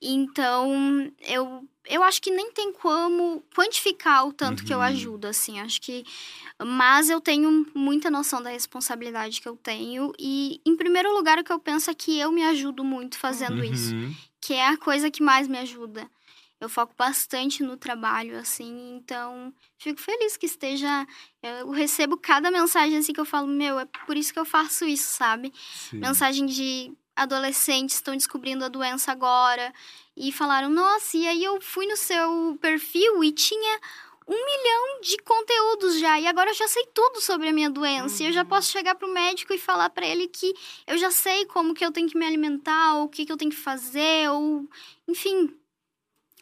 Então, 0.00 1.10
eu, 1.20 1.66
eu 1.88 2.02
acho 2.02 2.20
que 2.20 2.30
nem 2.30 2.50
tem 2.52 2.72
como 2.72 3.42
quantificar 3.54 4.26
o 4.26 4.32
tanto 4.32 4.64
que 4.64 4.72
eu 4.72 4.78
Uhum. 4.78 4.84
ajudo, 4.84 5.26
assim. 5.26 5.58
Acho 5.60 5.80
que. 5.80 6.04
Mas 6.62 7.08
eu 7.10 7.20
tenho 7.20 7.66
muita 7.74 8.10
noção 8.10 8.42
da 8.42 8.50
responsabilidade 8.50 9.40
que 9.40 9.48
eu 9.48 9.56
tenho. 9.56 10.12
E, 10.18 10.60
em 10.66 10.76
primeiro 10.76 11.12
lugar, 11.14 11.38
o 11.38 11.44
que 11.44 11.52
eu 11.52 11.58
penso 11.58 11.90
é 11.90 11.94
que 11.94 12.18
eu 12.18 12.30
me 12.30 12.42
ajudo 12.42 12.84
muito 12.84 13.18
fazendo 13.18 13.64
isso. 13.64 13.94
Uhum. 13.94 14.14
Que 14.40 14.54
é 14.54 14.68
a 14.68 14.76
coisa 14.76 15.10
que 15.10 15.22
mais 15.22 15.48
me 15.48 15.58
ajuda. 15.58 16.08
Eu 16.58 16.70
foco 16.70 16.94
bastante 16.96 17.62
no 17.62 17.76
trabalho, 17.76 18.38
assim. 18.38 18.96
Então, 18.96 19.52
fico 19.78 20.00
feliz 20.00 20.36
que 20.38 20.46
esteja. 20.46 21.06
Eu 21.42 21.70
recebo 21.70 22.16
cada 22.16 22.50
mensagem 22.50 22.96
assim 22.96 23.12
que 23.12 23.20
eu 23.20 23.26
falo, 23.26 23.46
meu, 23.46 23.78
é 23.78 23.84
por 24.06 24.16
isso 24.16 24.32
que 24.32 24.38
eu 24.38 24.44
faço 24.44 24.86
isso, 24.86 25.12
sabe? 25.16 25.52
Sim. 25.74 25.98
mensagem 25.98 26.46
de 26.46 26.92
adolescentes 27.16 27.96
estão 27.96 28.14
descobrindo 28.14 28.64
a 28.64 28.68
doença 28.68 29.10
agora 29.10 29.72
e 30.16 30.30
falaram: 30.30 30.68
Nossa, 30.68 31.16
e 31.16 31.26
aí 31.26 31.42
eu 31.42 31.60
fui 31.60 31.86
no 31.86 31.96
seu 31.96 32.58
perfil 32.60 33.24
e 33.24 33.32
tinha 33.32 33.80
um 34.28 34.34
milhão 34.34 35.00
de 35.02 35.16
conteúdos 35.18 36.00
já, 36.00 36.18
e 36.18 36.26
agora 36.26 36.50
eu 36.50 36.54
já 36.54 36.66
sei 36.66 36.84
tudo 36.92 37.20
sobre 37.20 37.48
a 37.48 37.52
minha 37.52 37.70
doença. 37.70 38.22
E 38.22 38.26
eu 38.26 38.32
já 38.32 38.44
posso 38.44 38.70
chegar 38.70 38.96
pro 38.96 39.12
médico 39.12 39.54
e 39.54 39.58
falar 39.58 39.88
para 39.90 40.04
ele 40.04 40.26
que 40.26 40.52
eu 40.86 40.98
já 40.98 41.10
sei 41.10 41.46
como 41.46 41.74
que 41.74 41.84
eu 41.84 41.92
tenho 41.92 42.08
que 42.08 42.18
me 42.18 42.26
alimentar, 42.26 42.94
ou 42.96 43.04
o 43.04 43.08
que, 43.08 43.24
que 43.24 43.32
eu 43.32 43.36
tenho 43.36 43.50
que 43.50 43.56
fazer, 43.56 44.28
ou 44.30 44.68
enfim. 45.08 45.54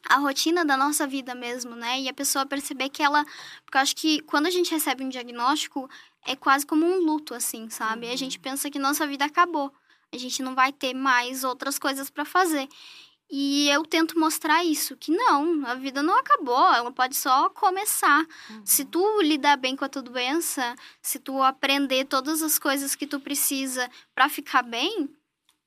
A 0.06 0.16
rotina 0.16 0.66
da 0.66 0.76
nossa 0.76 1.06
vida 1.06 1.34
mesmo, 1.34 1.74
né? 1.74 1.98
E 1.98 2.10
a 2.10 2.12
pessoa 2.12 2.44
perceber 2.44 2.90
que 2.90 3.02
ela. 3.02 3.24
Porque 3.64 3.78
eu 3.78 3.80
acho 3.80 3.96
que 3.96 4.20
quando 4.20 4.46
a 4.46 4.50
gente 4.50 4.70
recebe 4.70 5.02
um 5.02 5.08
diagnóstico, 5.08 5.88
é 6.26 6.36
quase 6.36 6.66
como 6.66 6.84
um 6.84 6.98
luto, 6.98 7.34
assim, 7.34 7.70
sabe? 7.70 8.10
A 8.10 8.16
gente 8.16 8.38
pensa 8.38 8.70
que 8.70 8.78
nossa 8.78 9.06
vida 9.06 9.24
acabou. 9.24 9.72
A 10.14 10.18
gente 10.18 10.42
não 10.42 10.54
vai 10.54 10.72
ter 10.72 10.94
mais 10.94 11.44
outras 11.44 11.78
coisas 11.78 12.08
para 12.08 12.24
fazer. 12.24 12.68
E 13.30 13.68
eu 13.70 13.84
tento 13.84 14.18
mostrar 14.18 14.64
isso, 14.64 14.96
que 14.96 15.10
não, 15.10 15.66
a 15.66 15.74
vida 15.74 16.02
não 16.02 16.16
acabou, 16.18 16.72
ela 16.72 16.92
pode 16.92 17.16
só 17.16 17.48
começar. 17.48 18.24
Se 18.64 18.84
tu 18.84 19.22
lidar 19.22 19.56
bem 19.56 19.74
com 19.74 19.84
a 19.84 19.88
tua 19.88 20.02
doença, 20.02 20.76
se 21.00 21.18
tu 21.18 21.42
aprender 21.42 22.04
todas 22.04 22.42
as 22.42 22.58
coisas 22.58 22.94
que 22.94 23.06
tu 23.06 23.18
precisa 23.18 23.90
para 24.14 24.28
ficar 24.28 24.62
bem, 24.62 25.08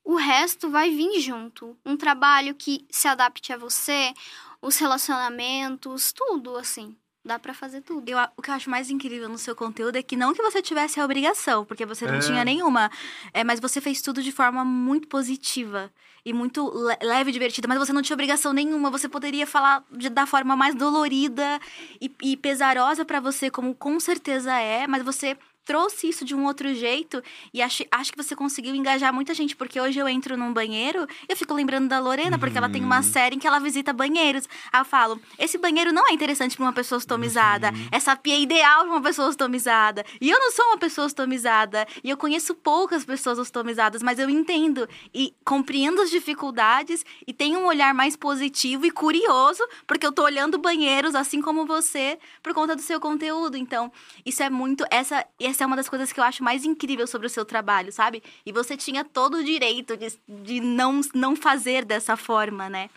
o 0.03 0.15
resto 0.15 0.69
vai 0.69 0.91
vir 0.91 1.19
junto. 1.19 1.77
Um 1.85 1.97
trabalho 1.97 2.55
que 2.55 2.85
se 2.89 3.07
adapte 3.07 3.51
a 3.51 3.57
você, 3.57 4.13
os 4.61 4.77
relacionamentos, 4.77 6.13
tudo 6.13 6.55
assim. 6.55 6.95
Dá 7.27 7.37
para 7.37 7.53
fazer 7.53 7.81
tudo. 7.81 8.07
Eu, 8.09 8.17
o 8.37 8.41
que 8.41 8.49
eu 8.49 8.55
acho 8.55 8.69
mais 8.69 8.89
incrível 8.89 9.27
no 9.27 9.37
seu 9.37 9.53
conteúdo 9.53 9.97
é 9.97 10.01
que 10.01 10.15
não 10.15 10.33
que 10.33 10.41
você 10.41 10.61
tivesse 10.61 10.97
a 10.97 11.03
obrigação, 11.03 11.65
porque 11.65 11.85
você 11.85 12.05
não 12.07 12.15
É. 12.15 12.19
tinha 12.19 12.45
nenhuma, 12.45 12.89
é, 13.33 13.43
mas 13.43 13.59
você 13.59 13.81
fez 13.81 14.01
tudo 14.01 14.23
de 14.23 14.31
forma 14.31 14.63
muito 14.63 15.09
positiva 15.09 15.91
e 16.25 16.31
muito 16.31 16.69
le- 16.73 16.97
leve 17.05 17.29
e 17.29 17.33
divertida, 17.33 17.67
mas 17.67 17.77
você 17.79 17.91
não 17.91 18.01
tinha 18.01 18.13
obrigação 18.13 18.53
nenhuma. 18.53 18.89
Você 18.89 19.09
poderia 19.09 19.45
falar 19.45 19.83
de- 19.91 20.09
da 20.09 20.25
forma 20.25 20.55
mais 20.55 20.73
dolorida 20.73 21.59
e, 22.01 22.09
e 22.23 22.37
pesarosa 22.37 23.03
pra 23.03 23.19
você, 23.19 23.49
como 23.51 23.75
com 23.75 23.99
certeza 23.99 24.53
é, 24.57 24.87
mas 24.87 25.03
você 25.03 25.37
trouxe 25.67 26.07
isso 26.07 26.23
de 26.23 26.33
um 26.33 26.45
outro 26.45 26.73
jeito 26.73 27.21
e 27.53 27.61
acho, 27.61 27.83
acho 27.91 28.13
que 28.13 28.23
você 28.23 28.33
conseguiu 28.33 28.73
engajar 28.73 29.13
muita 29.13 29.33
gente, 29.33 29.53
porque 29.53 29.79
hoje 29.79 29.99
eu 29.99 30.07
entro 30.07 30.37
num 30.37 30.53
banheiro 30.53 31.05
e 31.27 31.33
eu 31.33 31.35
fico 31.35 31.53
lembrando 31.53 31.89
da 31.89 31.99
Lorena, 31.99 32.39
porque 32.39 32.57
ela 32.57 32.69
tem 32.69 32.81
uma 32.81 33.03
série 33.03 33.35
em 33.35 33.39
que 33.39 33.45
ela 33.45 33.59
visita 33.59 33.91
banheiros. 33.91 34.47
Aí 34.71 34.79
eu 34.79 34.85
falo, 34.85 35.19
esse 35.37 35.57
banheiro 35.57 35.91
não 35.91 36.07
é 36.07 36.13
interessante 36.13 36.55
pra 36.55 36.65
uma 36.65 36.71
pessoa 36.71 36.97
ostomizada, 36.97 37.71
essa 37.91 38.15
pia 38.15 38.35
é 38.35 38.39
ideal 38.39 38.83
pra 38.83 38.91
uma 38.91 39.01
pessoa 39.01 39.27
ostomizada. 39.27 40.05
E 40.21 40.29
eu 40.29 40.39
não 40.39 40.51
sou 40.51 40.65
uma 40.67 40.77
pessoa 40.77 41.05
ostomizada, 41.05 41.85
e 42.01 42.09
eu 42.09 42.15
conheço 42.15 42.55
poucas 42.55 43.03
pessoas 43.03 43.37
ostomizadas, 43.37 44.01
mas 44.01 44.19
eu 44.19 44.29
entendo 44.29 44.87
e 45.13 45.33
compreendo 45.43 46.01
as 46.01 46.09
dificuldades 46.09 47.03
e 47.27 47.33
tenho 47.33 47.59
um 47.59 47.65
olhar 47.65 47.93
mais 47.93 48.15
positivo 48.15 48.85
e 48.85 48.91
curioso, 48.91 49.67
porque 49.85 50.07
eu 50.07 50.13
tô 50.13 50.23
olhando 50.23 50.57
banheiros 50.57 51.13
assim 51.13 51.41
como 51.41 51.65
você 51.65 52.17
por 52.41 52.53
conta 52.53 52.73
do 52.73 52.81
seu 52.81 53.01
conteúdo. 53.01 53.57
Então, 53.57 53.91
isso 54.25 54.41
é 54.41 54.49
muito 54.49 54.85
essa 54.89 55.25
essa 55.56 55.56
é 55.63 55.65
uma 55.67 55.75
das 55.75 55.89
coisas 55.89 56.11
que 56.11 56.19
eu 56.19 56.23
acho 56.23 56.43
mais 56.43 56.65
incrível 56.65 57.07
sobre 57.07 57.27
o 57.27 57.29
seu 57.29 57.45
trabalho, 57.45 57.91
sabe? 57.91 58.23
E 58.45 58.51
você 58.51 58.75
tinha 58.75 59.03
todo 59.03 59.37
o 59.37 59.43
direito 59.43 59.95
de, 59.97 60.13
de 60.27 60.59
não, 60.59 61.01
não 61.13 61.35
fazer 61.35 61.85
dessa 61.85 62.15
forma, 62.15 62.69
né? 62.69 62.89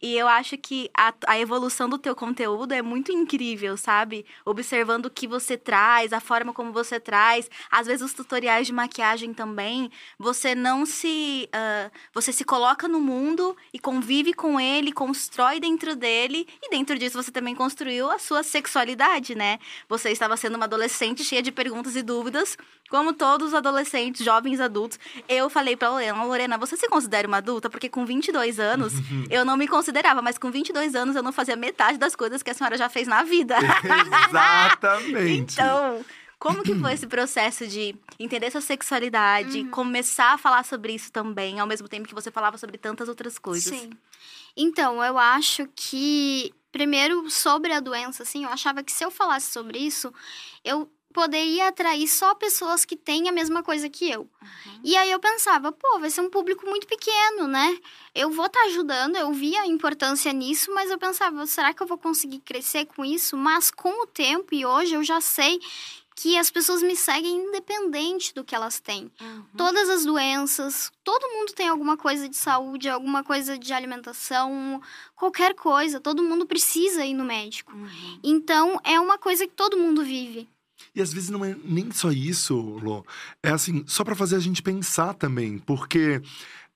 E 0.00 0.16
eu 0.16 0.28
acho 0.28 0.56
que 0.56 0.90
a, 0.96 1.12
a 1.26 1.38
evolução 1.38 1.88
do 1.88 1.98
teu 1.98 2.14
conteúdo 2.14 2.72
é 2.72 2.82
muito 2.82 3.10
incrível, 3.10 3.76
sabe? 3.76 4.24
Observando 4.44 5.06
o 5.06 5.10
que 5.10 5.26
você 5.26 5.56
traz, 5.56 6.12
a 6.12 6.20
forma 6.20 6.52
como 6.52 6.72
você 6.72 7.00
traz, 7.00 7.50
às 7.70 7.86
vezes 7.86 8.02
os 8.02 8.12
tutoriais 8.12 8.66
de 8.66 8.72
maquiagem 8.72 9.34
também, 9.34 9.90
você 10.18 10.54
não 10.54 10.86
se. 10.86 11.48
ah, 11.52 11.90
você 12.12 12.32
se 12.32 12.44
coloca 12.44 12.86
no 12.86 13.00
mundo 13.00 13.56
e 13.72 13.78
convive 13.78 14.32
com 14.32 14.60
ele, 14.60 14.92
constrói 14.92 15.60
dentro 15.60 15.96
dele, 15.96 16.46
e 16.62 16.70
dentro 16.70 16.98
disso 16.98 17.20
você 17.22 17.30
também 17.30 17.54
construiu 17.54 18.10
a 18.10 18.18
sua 18.18 18.42
sexualidade, 18.42 19.34
né? 19.34 19.58
Você 19.88 20.10
estava 20.10 20.36
sendo 20.36 20.56
uma 20.56 20.64
adolescente 20.64 21.24
cheia 21.24 21.42
de 21.42 21.50
perguntas 21.50 21.96
e 21.96 22.02
dúvidas, 22.08 22.56
como 22.88 23.12
todos 23.12 23.48
os 23.48 23.54
adolescentes, 23.54 24.24
jovens 24.24 24.60
adultos. 24.60 24.98
Eu 25.28 25.50
falei 25.50 25.76
pra 25.76 25.90
Lorena, 25.90 26.24
Lorena, 26.24 26.58
você 26.58 26.76
se 26.76 26.88
considera 26.88 27.28
uma 27.28 27.36
adulta? 27.36 27.68
Porque 27.68 27.88
com 27.88 28.06
22 28.06 28.58
anos, 28.58 28.94
eu 29.30 29.44
não 29.44 29.56
me 29.56 29.68
considerava, 29.68 30.22
mas 30.22 30.38
com 30.38 30.50
22 30.50 30.94
anos 30.94 31.14
eu 31.14 31.22
não 31.22 31.32
fazia 31.32 31.54
metade 31.54 31.98
das 31.98 32.16
coisas 32.16 32.42
que 32.42 32.50
a 32.50 32.54
senhora 32.54 32.78
já 32.78 32.88
fez 32.88 33.06
na 33.06 33.22
vida. 33.22 33.56
Exatamente. 34.28 35.52
Então, 35.52 36.04
como 36.38 36.62
que 36.62 36.74
foi 36.74 36.94
esse 36.94 37.06
processo 37.08 37.66
de 37.66 37.94
entender 38.18 38.50
sua 38.50 38.62
sexualidade, 38.62 39.64
começar 39.64 40.32
a 40.32 40.38
falar 40.38 40.64
sobre 40.64 40.94
isso 40.94 41.12
também, 41.12 41.60
ao 41.60 41.66
mesmo 41.66 41.88
tempo 41.88 42.08
que 42.08 42.14
você 42.14 42.30
falava 42.30 42.56
sobre 42.56 42.78
tantas 42.78 43.08
outras 43.08 43.38
coisas? 43.38 43.78
Sim. 43.78 43.90
Então, 44.56 45.04
eu 45.04 45.18
acho 45.18 45.68
que, 45.76 46.52
primeiro, 46.72 47.30
sobre 47.30 47.72
a 47.72 47.80
doença, 47.80 48.22
assim, 48.22 48.44
eu 48.44 48.50
achava 48.50 48.82
que 48.82 48.90
se 48.90 49.04
eu 49.04 49.10
falasse 49.10 49.52
sobre 49.52 49.78
isso, 49.78 50.12
eu 50.64 50.90
poderia 51.12 51.68
atrair 51.68 52.06
só 52.06 52.34
pessoas 52.34 52.84
que 52.84 52.96
têm 52.96 53.28
a 53.28 53.32
mesma 53.32 53.62
coisa 53.62 53.88
que 53.88 54.10
eu. 54.10 54.28
E 54.84 54.96
aí 54.96 55.10
eu 55.10 55.18
pensava, 55.18 55.72
pô, 55.72 55.98
vai 55.98 56.10
ser 56.10 56.20
um 56.20 56.30
público 56.30 56.66
muito 56.66 56.86
pequeno, 56.86 57.48
né? 57.48 57.78
Eu 58.14 58.30
vou 58.30 58.46
estar 58.46 58.62
ajudando, 58.66 59.16
eu 59.16 59.32
via 59.32 59.62
a 59.62 59.66
importância 59.66 60.32
nisso, 60.32 60.72
mas 60.72 60.90
eu 60.90 60.98
pensava, 60.98 61.46
será 61.46 61.72
que 61.72 61.82
eu 61.82 61.86
vou 61.86 61.98
conseguir 61.98 62.40
crescer 62.40 62.86
com 62.86 63.04
isso? 63.04 63.36
Mas 63.36 63.70
com 63.70 64.02
o 64.02 64.06
tempo 64.06 64.54
e 64.54 64.64
hoje 64.64 64.94
eu 64.94 65.02
já 65.02 65.20
sei 65.20 65.60
que 66.14 66.36
as 66.36 66.50
pessoas 66.50 66.82
me 66.82 66.96
seguem 66.96 67.46
independente 67.46 68.34
do 68.34 68.42
que 68.42 68.52
elas 68.52 68.80
têm. 68.80 69.10
Uhum. 69.20 69.44
Todas 69.56 69.88
as 69.88 70.04
doenças, 70.04 70.90
todo 71.04 71.28
mundo 71.28 71.52
tem 71.52 71.68
alguma 71.68 71.96
coisa 71.96 72.28
de 72.28 72.36
saúde, 72.36 72.88
alguma 72.88 73.22
coisa 73.22 73.56
de 73.56 73.72
alimentação, 73.72 74.82
qualquer 75.14 75.54
coisa, 75.54 76.00
todo 76.00 76.20
mundo 76.20 76.44
precisa 76.44 77.04
ir 77.04 77.14
no 77.14 77.24
médico. 77.24 77.72
Uhum. 77.72 78.20
Então, 78.24 78.80
é 78.82 78.98
uma 78.98 79.16
coisa 79.16 79.46
que 79.46 79.54
todo 79.54 79.76
mundo 79.76 80.02
vive. 80.02 80.48
E 80.94 81.02
às 81.02 81.12
vezes 81.12 81.30
não 81.30 81.44
é 81.44 81.56
nem 81.64 81.90
só 81.90 82.10
isso, 82.10 82.56
Lô. 82.56 83.04
É 83.42 83.50
assim, 83.50 83.84
só 83.86 84.04
pra 84.04 84.14
fazer 84.14 84.36
a 84.36 84.40
gente 84.40 84.62
pensar 84.62 85.14
também. 85.14 85.58
Porque 85.58 86.20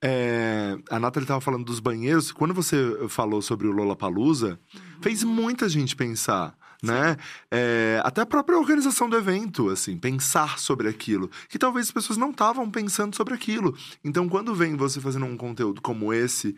é, 0.03 0.77
a 0.91 0.99
Nathalie 0.99 1.27
tava 1.27 1.41
falando 1.41 1.65
dos 1.65 1.79
banheiros. 1.79 2.33
Quando 2.33 2.53
você 2.53 2.77
falou 3.09 3.41
sobre 3.41 3.69
o 3.69 3.73
Lollapalooza, 3.73 4.59
fez 5.01 5.23
muita 5.23 5.69
gente 5.69 5.95
pensar. 5.95 6.57
Né? 6.83 7.17
É, 7.49 8.03
até 8.05 8.23
a 8.23 8.27
própria 8.27 8.59
organização 8.59 9.09
do 9.09 9.17
evento, 9.17 9.71
assim, 9.71 9.97
pensar 9.97 10.59
sobre 10.59 10.89
aquilo. 10.89 11.31
Que 11.49 11.57
talvez 11.57 11.87
as 11.87 11.93
pessoas 11.93 12.17
não 12.17 12.31
estavam 12.31 12.69
pensando 12.69 13.15
sobre 13.15 13.35
aquilo. 13.35 13.77
Então, 14.03 14.29
quando 14.29 14.53
vem 14.53 14.77
você 14.77 15.01
fazendo 15.01 15.27
um 15.27 15.37
conteúdo 15.37 15.81
como 15.81 16.13
esse, 16.13 16.57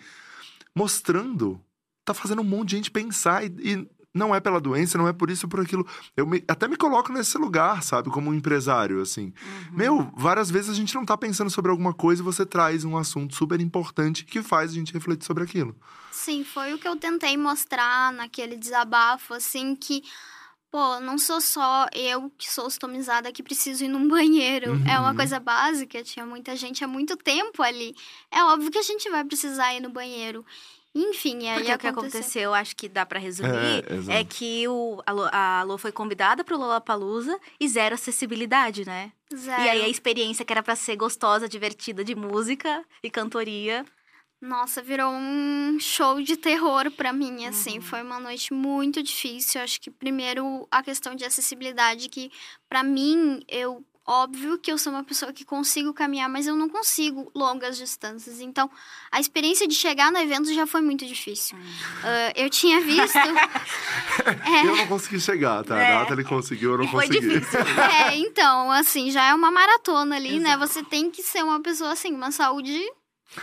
mostrando, 0.75 1.61
tá 2.07 2.15
fazendo 2.15 2.41
um 2.41 2.45
monte 2.45 2.71
de 2.71 2.77
gente 2.77 2.91
pensar. 2.91 3.45
E, 3.45 3.55
e 3.61 3.89
não 4.15 4.33
é 4.35 4.39
pela 4.41 4.61
doença, 4.61 4.97
não 4.97 5.09
é 5.09 5.13
por 5.13 5.29
isso 5.29 5.49
por 5.49 5.61
aquilo. 5.61 5.85
Eu 6.17 6.25
me- 6.27 6.45
até 6.47 6.69
me 6.69 6.77
coloco 6.77 7.13
nesse 7.13 7.37
lugar, 7.37 7.83
sabe? 7.83 8.09
Como 8.11 8.31
um 8.31 8.35
empresário, 8.35 9.01
assim. 9.03 9.33
Uhum. 9.71 9.77
Meu, 9.77 10.13
várias 10.17 10.49
vezes 10.51 10.71
a 10.71 10.75
gente 10.75 10.95
não 10.95 11.05
tá 11.05 11.17
pensando 11.19 11.51
sobre 11.51 11.71
alguma 11.71 11.93
coisa 11.93 12.23
e 12.23 12.25
você 12.25 12.47
traz 12.47 12.85
um 12.85 12.97
assunto 12.97 13.35
super 13.35 13.61
importante 13.61 14.25
que 14.25 14.41
faz 14.41 14.71
a 14.71 14.75
gente 14.75 14.93
refletir 14.95 15.27
sobre 15.27 15.43
aquilo. 15.43 15.75
Sim, 16.13 16.45
foi 16.45 16.73
o 16.73 16.79
que 16.79 16.87
eu 16.87 16.95
tentei 16.97 17.37
mostrar 17.37 18.13
naquele 18.13 18.57
desabafo, 18.57 19.35
assim, 19.35 19.75
que, 19.75 20.01
pô, 20.71 21.01
não 21.01 21.19
sou 21.19 21.41
só 21.41 21.89
eu 21.93 22.31
que 22.39 22.49
sou 22.49 22.67
ostomizada 22.67 23.33
que 23.33 23.43
preciso 23.43 23.85
ir 23.85 23.89
num 23.89 24.07
banheiro. 24.07 24.81
É 24.87 24.97
uma 25.01 25.11
Uhum. 25.11 25.17
coisa 25.17 25.41
básica, 25.41 26.05
tinha 26.05 26.25
muita 26.25 26.55
gente 26.55 26.85
há 26.85 26.87
muito 26.89 27.17
tempo 27.17 27.61
ali. 27.65 27.97
É 28.31 28.45
óbvio 28.45 28.71
que 28.71 28.79
a 28.79 28.83
gente 28.83 29.11
vai 29.11 29.25
precisar 29.25 29.75
ir 29.75 29.81
no 29.81 29.91
banheiro. 29.91 30.45
Enfim, 30.95 31.41
e 31.43 31.49
aí 31.49 31.57
Porque 31.57 31.75
o 31.75 31.79
que 31.79 31.87
aconteceu. 31.89 32.19
aconteceu, 32.21 32.55
acho 32.55 32.77
que 32.77 32.89
dá 32.89 33.05
pra 33.05 33.19
resumir, 33.19 33.85
É, 34.09 34.21
é, 34.21 34.25
que 34.25 34.67
o, 34.69 35.03
a, 35.05 35.13
Lo, 35.13 35.29
a 35.33 35.63
Lô 35.65 35.77
foi 35.77 35.91
convidada 35.91 36.45
pro 36.45 36.57
Lollapalooza 36.57 37.37
e 37.59 37.69
zero 37.69 37.97
acessibilidade, 37.97 38.85
né? 38.85 39.11
Zero. 39.35 39.63
E 39.63 39.69
aí 39.69 39.83
a 39.83 39.89
experiência 39.89 40.45
que 40.45 40.53
era 40.53 40.63
pra 40.63 40.77
ser 40.77 40.95
gostosa, 40.95 41.49
divertida 41.49 42.05
de 42.05 42.15
música 42.15 42.85
e 43.03 43.11
cantoria. 43.11 43.85
Nossa, 44.41 44.83
virou 44.83 45.11
um 45.11 45.79
show 45.81 46.21
de 46.21 46.37
terror 46.37 46.91
pra 46.93 47.13
mim, 47.13 47.47
assim. 47.47 47.77
Uhum. 47.77 47.83
Foi 47.83 48.03
uma 48.03 48.21
noite 48.21 48.53
muito 48.53 49.03
difícil. 49.03 49.61
Acho 49.63 49.81
que 49.81 49.91
primeiro 49.91 50.69
a 50.71 50.83
questão 50.83 51.15
de 51.15 51.25
acessibilidade 51.25 52.09
que 52.09 52.31
pra 52.69 52.83
mim 52.85 53.43
eu 53.49 53.83
óbvio 54.07 54.59
que 54.59 54.71
eu 54.71 54.77
sou 54.77 54.93
uma 54.93 55.03
pessoa 55.03 55.33
que 55.33 55.45
consigo 55.45 55.93
caminhar, 55.95 56.29
mas 56.29 56.47
eu 56.47 56.55
não 56.55 56.69
consigo 56.69 57.31
longas 57.35 57.77
distâncias. 57.77 58.41
Então, 58.41 58.71
a 59.11 59.19
experiência 59.19 59.67
de 59.67 59.75
chegar 59.75 60.13
no 60.13 60.19
evento 60.19 60.53
já 60.53 60.67
foi 60.67 60.83
muito 60.83 61.07
difícil. 61.07 61.57
Ah, 62.03 62.33
eu 62.37 62.51
tinha 62.51 62.81
visto 62.81 63.19
Eu 64.65 64.77
não 64.77 64.87
consegui 64.87 65.21
chegar, 65.21 65.65
tá? 65.65 65.79
É. 65.79 65.95
A 65.95 66.01
Nathalie 66.01 66.25
conseguiu, 66.25 66.73
eu 66.73 66.79
não 66.79 66.89
foi 66.89 67.07
consegui. 67.07 67.29
difícil. 67.29 67.61
É, 67.95 68.17
então, 68.17 68.71
assim, 68.71 69.11
já 69.11 69.25
é 69.25 69.35
uma 69.35 69.51
maratona 69.51 70.17
ali, 70.17 70.39
né? 70.39 70.51
Exato. 70.51 70.67
Você 70.67 70.83
tem 70.83 71.11
que 71.11 71.23
ser 71.23 71.43
uma 71.43 71.61
pessoa, 71.61 71.93
assim, 71.93 72.13
uma 72.15 72.31
saúde 72.31 72.81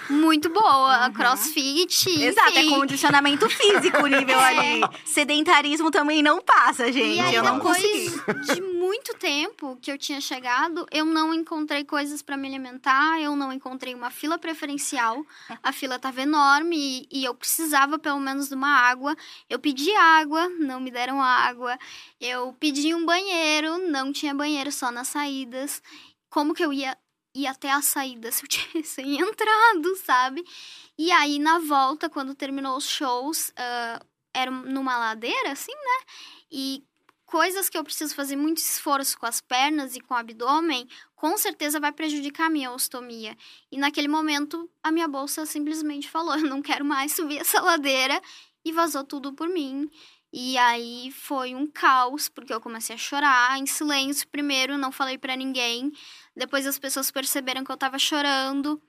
muito 0.10 0.50
boa, 0.50 1.08
Uhum. 1.08 1.14
crossfit, 1.14 2.10
Exato, 2.24 2.58
é 2.58 2.64
enfim. 2.64 2.76
condicionamento 2.76 3.50
físico 3.50 4.06
nível 4.08 4.40
ali. 4.40 4.82
Sedentarismo 5.06 5.92
também 5.92 6.22
não 6.24 6.42
passa, 6.42 6.92
gente. 6.92 7.18
E 7.18 7.20
aí, 7.20 7.36
eu 7.36 7.44
não 7.44 7.60
consegui. 7.60 8.10
de 8.54 8.62
muito 8.62 9.14
tempo 9.16 9.78
que 9.82 9.92
eu 9.92 9.98
tinha 9.98 10.22
chegado, 10.22 10.86
eu 10.92 11.04
não 11.04 11.34
encontrei 11.34 11.84
coisas 11.84 12.22
pra 12.22 12.38
me 12.38 12.48
alimentar, 12.48 13.20
eu 13.20 13.36
não 13.36 13.52
encontrei 13.52 13.94
uma 13.94 14.10
fila 14.10 14.38
preferencial. 14.38 15.26
A 15.62 15.72
fila 15.74 16.00
tava 16.00 16.22
enorme 16.22 17.08
e, 17.12 17.20
e 17.22 17.26
eu 17.26 17.36
precisava 17.36 18.00
pelo 18.00 18.20
menos 18.20 18.48
de 18.48 18.56
uma 18.56 18.70
água. 18.74 19.16
Eu 19.50 19.60
pedi 19.60 19.92
água, 19.96 20.48
não 20.60 20.80
me 20.80 20.90
deram 20.90 21.22
água. 21.22 21.78
Eu 22.20 22.56
pedi 22.60 22.94
um 22.96 23.06
banheiro, 23.06 23.78
não 23.90 24.14
tinha 24.14 24.34
banheiro, 24.34 24.72
só 24.72 24.90
nas 24.92 25.10
saídas. 25.10 25.82
Como 26.30 26.54
que 26.54 26.64
eu 26.64 26.72
ia 26.72 26.98
ir 27.34 27.48
até 27.48 27.72
a 27.72 27.82
saída 27.82 28.32
se 28.32 28.44
eu 28.44 28.48
tivesse 28.48 29.02
entrado, 29.02 29.96
sabe? 29.98 30.44
E 30.98 31.12
aí, 31.12 31.40
na 31.40 31.60
volta, 31.60 32.10
quando 32.10 32.36
terminou 32.36 32.78
os 32.78 32.88
shows, 32.88 33.52
ah, 33.58 34.02
era 34.34 34.52
numa 34.52 34.98
ladeira, 34.98 35.52
assim, 35.52 35.74
né? 35.74 36.06
E 36.52 36.84
coisas 37.26 37.70
que 37.70 37.78
eu 37.78 37.84
preciso 37.84 38.14
fazer 38.14 38.36
muito 38.36 38.58
esforço 38.58 39.18
com 39.18 39.26
as 39.26 39.40
pernas 39.40 39.96
e 39.96 40.02
com 40.02 40.14
o 40.14 40.18
abdômen, 40.18 40.88
com 41.16 41.38
certeza 41.38 41.80
vai 41.80 41.92
prejudicar 41.92 42.48
a 42.48 42.50
minha 42.50 42.72
ostomia. 42.72 43.38
E 43.72 43.78
naquele 43.78 44.08
momento, 44.08 44.70
a 44.84 44.92
minha 44.92 45.08
bolsa 45.08 45.46
simplesmente 45.46 46.10
falou: 46.10 46.36
eu 46.36 46.50
não 46.50 46.62
quero 46.62 46.84
mais 46.84 47.14
subir 47.14 47.40
essa 47.40 47.62
ladeira, 47.62 48.22
e 48.64 48.72
vazou 48.72 49.04
tudo 49.04 49.34
por 49.34 49.50
mim. 49.50 49.90
E 50.34 50.58
aí 50.58 51.12
foi 51.12 51.54
um 51.54 51.68
caos, 51.68 52.30
porque 52.30 52.54
eu 52.54 52.62
comecei 52.62 52.96
a 52.96 53.00
chorar 53.00 53.60
em 53.60 53.66
silêncio 53.66 54.28
primeiro, 54.30 54.78
não 54.78 54.92
falei 54.92 55.18
pra 55.18 55.36
ninguém. 55.36 55.92
Depois 56.36 56.66
as 56.66 56.80
pessoas 56.80 57.12
perceberam 57.12 57.64
que 57.64 57.72
eu 57.72 57.78
tava 57.78 58.00
chorando. 58.00 58.82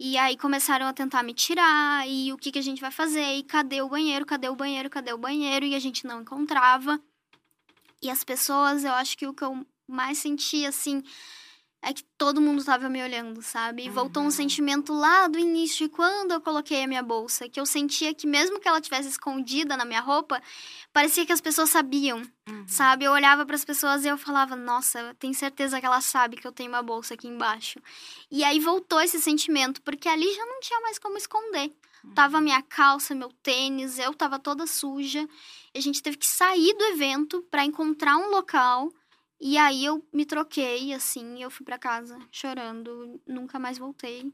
E 0.00 0.16
aí 0.16 0.36
começaram 0.36 0.86
a 0.86 0.92
tentar 0.92 1.24
me 1.24 1.34
tirar, 1.34 2.08
e 2.08 2.32
o 2.32 2.36
que, 2.36 2.52
que 2.52 2.58
a 2.58 2.62
gente 2.62 2.80
vai 2.80 2.90
fazer? 2.90 3.34
E 3.34 3.42
cadê 3.42 3.82
o 3.82 3.88
banheiro? 3.88 4.24
Cadê 4.24 4.48
o 4.48 4.54
banheiro? 4.54 4.88
Cadê 4.88 5.12
o 5.12 5.18
banheiro? 5.18 5.66
E 5.66 5.74
a 5.74 5.78
gente 5.80 6.06
não 6.06 6.20
encontrava. 6.20 7.00
E 8.00 8.08
as 8.08 8.22
pessoas, 8.22 8.84
eu 8.84 8.92
acho 8.92 9.18
que 9.18 9.26
o 9.26 9.34
que 9.34 9.42
eu 9.42 9.66
mais 9.88 10.18
senti, 10.18 10.64
assim, 10.64 11.02
é 11.80 11.92
que 11.92 12.02
todo 12.16 12.40
mundo 12.40 12.64
tava 12.64 12.88
me 12.88 13.00
olhando, 13.02 13.40
sabe? 13.40 13.84
E 13.84 13.88
voltou 13.90 14.22
um 14.22 14.26
Uhum. 14.26 14.30
sentimento 14.32 14.92
lá 14.92 15.28
do 15.28 15.38
início 15.38 15.86
de 15.86 15.94
quando 15.94 16.32
eu 16.32 16.40
coloquei 16.40 16.82
a 16.82 16.86
minha 16.88 17.02
bolsa, 17.02 17.48
que 17.48 17.60
eu 17.60 17.64
sentia 17.64 18.12
que 18.12 18.26
mesmo 18.26 18.58
que 18.58 18.66
ela 18.66 18.80
tivesse 18.80 19.08
escondida 19.08 19.76
na 19.76 19.84
minha 19.84 20.00
roupa, 20.00 20.42
parecia 20.92 21.24
que 21.24 21.32
as 21.32 21.40
pessoas 21.40 21.70
sabiam, 21.70 22.20
Uhum. 22.48 22.64
sabe? 22.66 23.04
Eu 23.04 23.12
olhava 23.12 23.46
para 23.46 23.54
as 23.54 23.64
pessoas 23.64 24.04
e 24.04 24.08
eu 24.08 24.18
falava, 24.18 24.56
nossa, 24.56 25.14
tenho 25.20 25.34
certeza 25.34 25.78
que 25.78 25.86
ela 25.86 26.00
sabe 26.00 26.36
que 26.36 26.46
eu 26.46 26.52
tenho 26.52 26.68
uma 26.70 26.82
bolsa 26.82 27.14
aqui 27.14 27.28
embaixo. 27.28 27.78
E 28.30 28.42
aí 28.42 28.58
voltou 28.58 29.00
esse 29.00 29.20
sentimento, 29.20 29.80
porque 29.82 30.08
ali 30.08 30.32
já 30.34 30.44
não 30.46 30.58
tinha 30.60 30.80
mais 30.80 30.98
como 30.98 31.16
esconder. 31.16 31.70
Tava 32.14 32.40
minha 32.40 32.62
calça, 32.62 33.14
meu 33.14 33.28
tênis, 33.42 33.98
eu 33.98 34.14
tava 34.14 34.38
toda 34.38 34.66
suja. 34.66 35.28
A 35.74 35.80
gente 35.80 36.02
teve 36.02 36.16
que 36.16 36.26
sair 36.26 36.72
do 36.74 36.84
evento 36.86 37.42
para 37.50 37.64
encontrar 37.64 38.16
um 38.16 38.30
local. 38.30 38.90
E 39.40 39.56
aí 39.56 39.84
eu 39.84 40.04
me 40.12 40.24
troquei, 40.24 40.92
assim, 40.92 41.42
eu 41.42 41.50
fui 41.50 41.64
para 41.64 41.78
casa 41.78 42.18
chorando, 42.32 43.20
nunca 43.26 43.58
mais 43.58 43.78
voltei. 43.78 44.32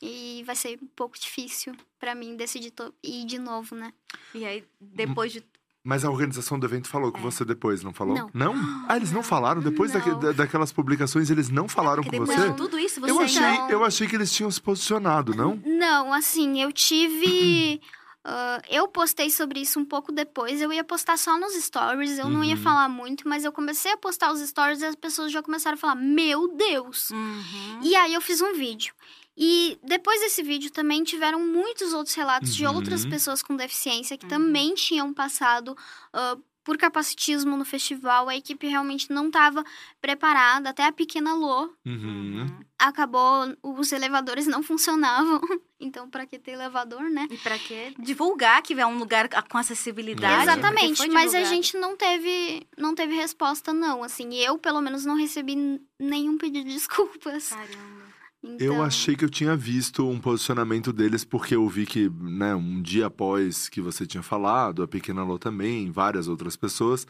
E 0.00 0.42
vai 0.46 0.54
ser 0.54 0.78
um 0.82 0.86
pouco 0.86 1.18
difícil 1.18 1.74
para 1.98 2.14
mim 2.14 2.36
decidir 2.36 2.70
to- 2.70 2.94
ir 3.02 3.24
de 3.26 3.38
novo, 3.38 3.74
né? 3.74 3.92
E 4.34 4.44
aí, 4.44 4.64
depois 4.80 5.32
de. 5.32 5.42
Mas 5.82 6.04
a 6.04 6.10
organização 6.10 6.58
do 6.58 6.66
evento 6.66 6.86
falou 6.88 7.10
com 7.10 7.20
você 7.20 7.44
depois, 7.44 7.82
não 7.82 7.92
falou? 7.94 8.30
Não. 8.34 8.54
Ah, 8.88 8.96
eles 8.96 9.10
não 9.10 9.22
falaram? 9.22 9.60
Depois 9.60 9.90
daque- 9.92 10.10
Não. 10.10 10.20
da- 10.20 10.32
daquelas 10.32 10.70
publicações, 10.70 11.30
eles 11.30 11.48
não 11.48 11.66
falaram 11.68 12.02
Porque 12.02 12.16
com 12.18 12.24
depois 12.24 12.38
você? 12.40 12.50
de 12.50 12.56
tudo 12.56 12.78
isso, 12.78 13.00
você 13.00 13.10
Eu 13.10 13.20
achei, 13.20 13.40
Não. 13.40 13.70
eu 13.70 13.84
achei 13.84 14.06
que 14.06 14.14
eles 14.14 14.32
tinham 14.32 14.50
se 14.50 14.60
posicionado, 14.60 15.34
não? 15.34 15.56
Não, 15.66 16.12
assim, 16.12 16.60
eu 16.62 16.70
tive. 16.72 17.80
ah, 18.30 18.60
eu 18.68 18.86
postei 18.88 19.30
sobre 19.30 19.60
isso 19.60 19.80
um 19.80 19.84
pouco 19.84 20.12
depois. 20.12 20.60
Eu 20.60 20.70
ia 20.72 20.84
postar 20.84 21.16
só 21.16 21.38
nos 21.38 21.54
stories, 21.54 22.18
eu 22.18 22.28
não 22.28 22.44
ia 22.44 22.56
Uhum. 22.56 22.62
falar 22.62 22.88
muito, 22.88 23.26
mas 23.26 23.44
eu 23.44 23.50
comecei 23.52 23.90
a 23.92 23.96
postar 23.96 24.30
os 24.32 24.40
stories 24.40 24.82
e 24.82 24.84
as 24.86 24.94
pessoas 24.94 25.32
já 25.32 25.42
começaram 25.42 25.74
a 25.76 25.78
falar: 25.78 25.94
Meu 25.94 26.48
Deus! 26.54 27.10
Uhum. 27.10 27.80
E 27.82 27.96
aí 27.96 28.12
eu 28.12 28.20
fiz 28.20 28.40
um 28.42 28.52
vídeo. 28.52 28.92
E 29.40 29.78
depois 29.84 30.20
desse 30.20 30.42
vídeo 30.42 30.70
também 30.70 31.02
tiveram 31.04 31.40
muitos 31.40 31.92
outros 31.94 32.14
relatos 32.16 32.54
de 32.54 32.66
outras 32.66 33.04
Uhum. 33.04 33.10
pessoas 33.10 33.40
com 33.40 33.56
deficiência 33.56 34.18
que 34.18 34.24
Uhum. 34.26 34.30
também 34.30 34.74
tinham 34.74 35.14
passado 35.14 35.76
ah, 36.12 36.36
por 36.68 36.76
capacitismo 36.76 37.56
no 37.56 37.64
festival. 37.64 38.28
A 38.28 38.36
equipe 38.36 38.66
realmente 38.66 39.10
não 39.10 39.28
estava 39.28 39.64
preparada. 40.02 40.68
Até 40.68 40.84
a 40.84 40.92
pequena 40.92 41.32
Lô 41.32 41.70
Uhum. 41.86 42.46
acabou, 42.78 43.56
os 43.62 43.90
elevadores 43.90 44.46
não 44.46 44.62
funcionavam. 44.62 45.40
Então, 45.80 46.10
pra 46.10 46.26
que 46.26 46.40
ter 46.40 46.50
elevador, 46.50 47.02
né? 47.08 47.28
E 47.30 47.36
pra 47.36 47.56
quê? 47.56 47.94
Divulgar 48.00 48.60
que 48.62 48.74
é 48.74 48.84
um 48.84 48.98
lugar 48.98 49.28
com 49.48 49.56
acessibilidade. 49.58 50.34
porque 50.34 50.50
Exatamente, 50.50 51.08
mas 51.10 51.32
a 51.36 51.44
gente 51.44 51.76
não 51.76 51.96
teve, 51.96 52.66
não 52.76 52.96
teve 52.96 53.14
resposta, 53.14 53.72
não. 53.72 54.02
Assim, 54.02 54.34
eu, 54.34 54.58
pelo 54.58 54.80
menos, 54.80 55.04
não 55.04 55.14
recebi 55.14 55.80
nenhum 55.96 56.36
pedido 56.36 56.66
de 56.66 56.74
desculpas. 56.74 57.50
Caramba. 57.50 58.08
Então, 58.40 58.66
Eu 58.68 58.82
achei 58.84 59.16
que 59.16 59.24
eu 59.24 59.28
tinha 59.28 59.56
visto 59.56 60.08
um 60.08 60.20
posicionamento 60.20 60.92
deles, 60.92 61.24
porque 61.24 61.56
eu 61.56 61.68
vi 61.68 61.84
que, 61.84 62.08
né, 62.20 62.54
um 62.54 62.80
dia 62.80 63.06
após 63.06 63.68
que 63.68 63.80
você 63.80 64.06
tinha 64.06 64.22
falado, 64.22 64.80
a 64.80 64.86
Pequena 64.86 65.24
Lô 65.24 65.40
também, 65.40 65.90
várias 65.90 66.28
outras 66.28 66.54
pessoas, 66.56 67.04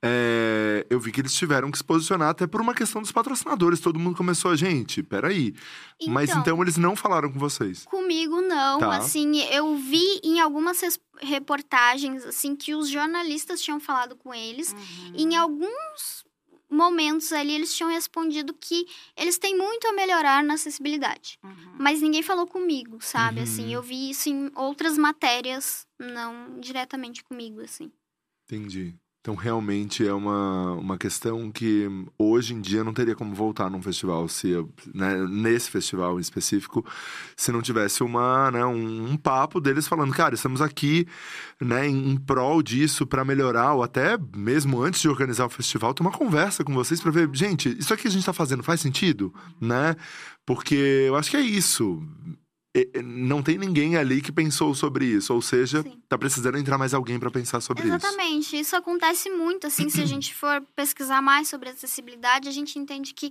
é, 0.00 0.86
eu 0.88 1.00
vi 1.00 1.10
que 1.10 1.20
eles 1.20 1.34
tiveram 1.34 1.70
que 1.72 1.78
se 1.78 1.82
posicionar 1.84 2.28
até 2.28 2.46
por 2.46 2.60
uma 2.60 2.74
questão 2.74 3.02
dos 3.02 3.10
patrocinadores. 3.10 3.80
Todo 3.80 3.98
mundo 3.98 4.16
começou 4.16 4.52
a, 4.52 4.56
gente, 4.56 5.02
peraí. 5.02 5.52
Mas 6.06 6.30
então 6.30 6.62
eles 6.62 6.76
não 6.76 6.94
falaram 6.94 7.32
com 7.32 7.40
vocês. 7.40 7.84
Comigo 7.84 8.40
não, 8.40 8.78
Tá. 8.78 8.98
assim, 8.98 9.40
eu 9.50 9.76
vi 9.76 10.20
em 10.22 10.38
algumas 10.38 10.80
reportagens, 11.20 12.24
assim, 12.24 12.54
que 12.54 12.74
os 12.76 12.88
jornalistas 12.88 13.60
tinham 13.60 13.80
falado 13.80 14.14
com 14.14 14.32
eles. 14.32 14.72
Uhum. 14.72 15.12
Em 15.16 15.36
alguns 15.36 16.24
momentos 16.70 17.32
ali 17.32 17.54
eles 17.54 17.74
tinham 17.74 17.90
respondido 17.90 18.54
que 18.54 18.86
eles 19.16 19.38
têm 19.38 19.56
muito 19.56 19.86
a 19.86 19.92
melhorar 19.92 20.42
na 20.44 20.54
acessibilidade. 20.54 21.38
Uhum. 21.42 21.76
Mas 21.78 22.02
ninguém 22.02 22.22
falou 22.22 22.46
comigo, 22.46 22.98
sabe? 23.00 23.38
Uhum. 23.38 23.44
Assim, 23.44 23.72
eu 23.72 23.82
vi 23.82 24.10
isso 24.10 24.28
em 24.28 24.50
outras 24.54 24.98
matérias, 24.98 25.86
não 25.98 26.60
diretamente 26.60 27.24
comigo, 27.24 27.60
assim. 27.60 27.90
Entendi. 28.44 28.94
Então, 29.28 29.36
realmente 29.36 30.08
é 30.08 30.14
uma, 30.14 30.72
uma 30.72 30.96
questão 30.96 31.52
que 31.52 31.86
hoje 32.16 32.54
em 32.54 32.62
dia 32.62 32.82
não 32.82 32.94
teria 32.94 33.14
como 33.14 33.34
voltar 33.34 33.68
num 33.68 33.82
festival, 33.82 34.26
se 34.26 34.54
né, 34.94 35.18
nesse 35.28 35.70
festival 35.70 36.16
em 36.16 36.22
específico, 36.22 36.82
se 37.36 37.52
não 37.52 37.60
tivesse 37.60 38.02
uma, 38.02 38.50
né, 38.50 38.64
um, 38.64 39.12
um 39.12 39.18
papo 39.18 39.60
deles 39.60 39.86
falando, 39.86 40.14
cara, 40.14 40.34
estamos 40.34 40.62
aqui 40.62 41.06
né, 41.60 41.86
em, 41.86 42.12
em 42.12 42.16
prol 42.16 42.62
disso 42.62 43.06
para 43.06 43.22
melhorar, 43.22 43.74
ou 43.74 43.82
até 43.82 44.16
mesmo 44.34 44.80
antes 44.80 45.02
de 45.02 45.10
organizar 45.10 45.44
o 45.44 45.50
festival, 45.50 45.92
ter 45.92 46.00
uma 46.00 46.10
conversa 46.10 46.64
com 46.64 46.72
vocês 46.72 46.98
para 46.98 47.10
ver, 47.10 47.28
gente, 47.34 47.76
isso 47.78 47.92
aqui 47.92 48.08
a 48.08 48.10
gente 48.10 48.20
está 48.20 48.32
fazendo 48.32 48.62
faz 48.62 48.80
sentido, 48.80 49.34
né? 49.60 49.94
Porque 50.46 51.04
eu 51.06 51.16
acho 51.16 51.30
que 51.30 51.36
é 51.36 51.42
isso 51.42 52.02
não 53.02 53.42
tem 53.42 53.58
ninguém 53.58 53.96
ali 53.96 54.20
que 54.20 54.30
pensou 54.30 54.74
sobre 54.74 55.06
isso, 55.06 55.34
ou 55.34 55.40
seja, 55.42 55.82
Sim. 55.82 56.00
tá 56.08 56.18
precisando 56.18 56.58
entrar 56.58 56.78
mais 56.78 56.94
alguém 56.94 57.18
para 57.18 57.30
pensar 57.30 57.60
sobre 57.60 57.84
isso. 57.84 57.94
Exatamente, 57.94 58.58
isso 58.58 58.76
acontece 58.76 59.30
muito, 59.30 59.66
assim, 59.66 59.88
se 59.88 60.00
a 60.00 60.06
gente 60.06 60.34
for 60.34 60.62
pesquisar 60.76 61.22
mais 61.22 61.48
sobre 61.48 61.70
acessibilidade, 61.70 62.48
a 62.48 62.52
gente 62.52 62.78
entende 62.78 63.14
que 63.14 63.30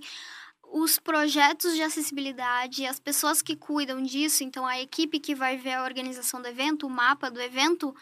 os 0.70 0.98
projetos 0.98 1.74
de 1.74 1.82
acessibilidade, 1.82 2.84
as 2.84 3.00
pessoas 3.00 3.40
que 3.40 3.56
cuidam 3.56 4.02
disso, 4.02 4.44
então 4.44 4.66
a 4.66 4.80
equipe 4.80 5.18
que 5.18 5.34
vai 5.34 5.56
ver 5.56 5.74
a 5.74 5.84
organização 5.84 6.42
do 6.42 6.48
evento, 6.48 6.86
o 6.86 6.90
mapa 6.90 7.30
do 7.30 7.40
evento, 7.40 7.94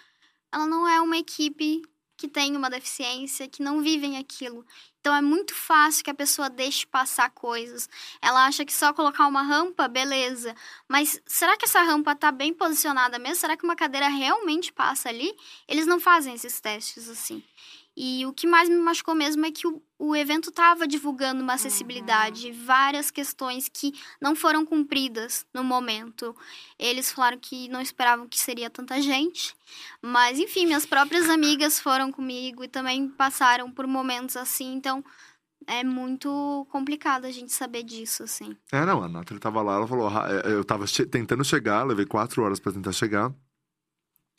ela 0.51 0.66
não 0.66 0.89
é 0.89 1.01
uma 1.01 1.16
equipe 1.16 1.82
que 2.17 2.27
tem 2.27 2.57
uma 2.57 2.71
deficiência, 2.71 3.49
que 3.49 3.62
não 3.62 3.83
vivem 3.83 4.17
aquilo. 4.17 4.64
Então 5.01 5.14
é 5.14 5.23
muito 5.23 5.55
fácil 5.55 6.03
que 6.03 6.11
a 6.11 6.14
pessoa 6.14 6.51
deixe 6.51 6.87
passar 6.87 7.31
coisas. 7.31 7.89
Ela 8.21 8.47
acha 8.47 8.64
que 8.64 8.73
só 8.73 8.93
colocar 8.93 9.27
uma 9.27 9.43
rampa, 9.43 9.87
beleza. 9.87 10.55
Mas 10.89 11.21
será 11.27 11.57
que 11.57 11.64
essa 11.64 11.83
rampa 11.83 12.17
tá 12.17 12.33
bem 12.33 12.53
posicionada 12.53 13.19
mesmo? 13.19 13.37
Será 13.37 13.57
que 13.57 13.64
uma 13.64 13.77
cadeira 13.77 14.09
realmente 14.09 14.73
passa 14.73 15.09
ali? 15.09 15.33
Eles 15.69 15.87
não 15.87 16.01
fazem 16.01 16.35
esses 16.35 16.61
testes 16.61 17.09
assim. 17.09 17.43
E 17.97 18.27
o 18.27 18.33
que 18.33 18.47
mais 18.47 18.69
me 18.69 18.77
machucou 18.77 19.14
mesmo 19.14 19.47
é 19.47 19.51
que 19.51 19.67
o, 19.67 19.83
o 19.99 20.15
evento 20.15 20.51
estava 20.51 20.87
divulgando 20.87 21.43
uma 21.43 21.55
acessibilidade, 21.55 22.53
várias 22.53 23.11
questões 23.11 23.69
que 23.69 23.93
não 24.21 24.37
foram 24.37 24.65
cumpridas 24.67 25.47
no 25.55 25.65
momento. 25.65 26.37
Eles 26.79 27.11
falaram 27.13 27.39
que 27.39 27.69
não 27.69 27.81
esperavam 27.81 28.29
que 28.29 28.39
seria 28.39 28.69
tanta 28.69 29.01
gente, 29.01 29.55
mas 30.03 30.39
enfim, 30.39 30.67
minhas 30.67 30.85
próprias 30.87 31.29
amigas 31.31 31.81
foram 31.81 32.13
comigo 32.13 32.63
e 32.63 32.69
também 32.69 33.09
passaram 33.09 33.71
por 33.71 33.87
momentos 33.87 34.37
assim, 34.37 34.75
então 34.75 35.03
é 35.67 35.83
muito 35.83 36.67
complicado 36.71 37.25
a 37.25 37.31
gente 37.31 37.53
saber 37.53 37.83
disso, 37.83 38.23
assim. 38.23 38.57
É, 38.71 38.85
não, 38.85 39.03
a 39.03 39.09
Nathalie 39.09 39.41
tava 39.41 39.63
lá, 39.63 39.77
ela 39.77 39.87
falou, 39.89 40.09
"Ah, 40.09 40.29
eu 40.45 40.65
tava 40.65 40.87
che- 40.87 41.07
tentando 41.07 41.43
chegar, 41.45 41.83
levei 41.85 42.07
quatro 42.07 42.43
horas 42.45 42.61
pra 42.61 42.71
tentar 42.71 42.93
chegar. 42.93 43.33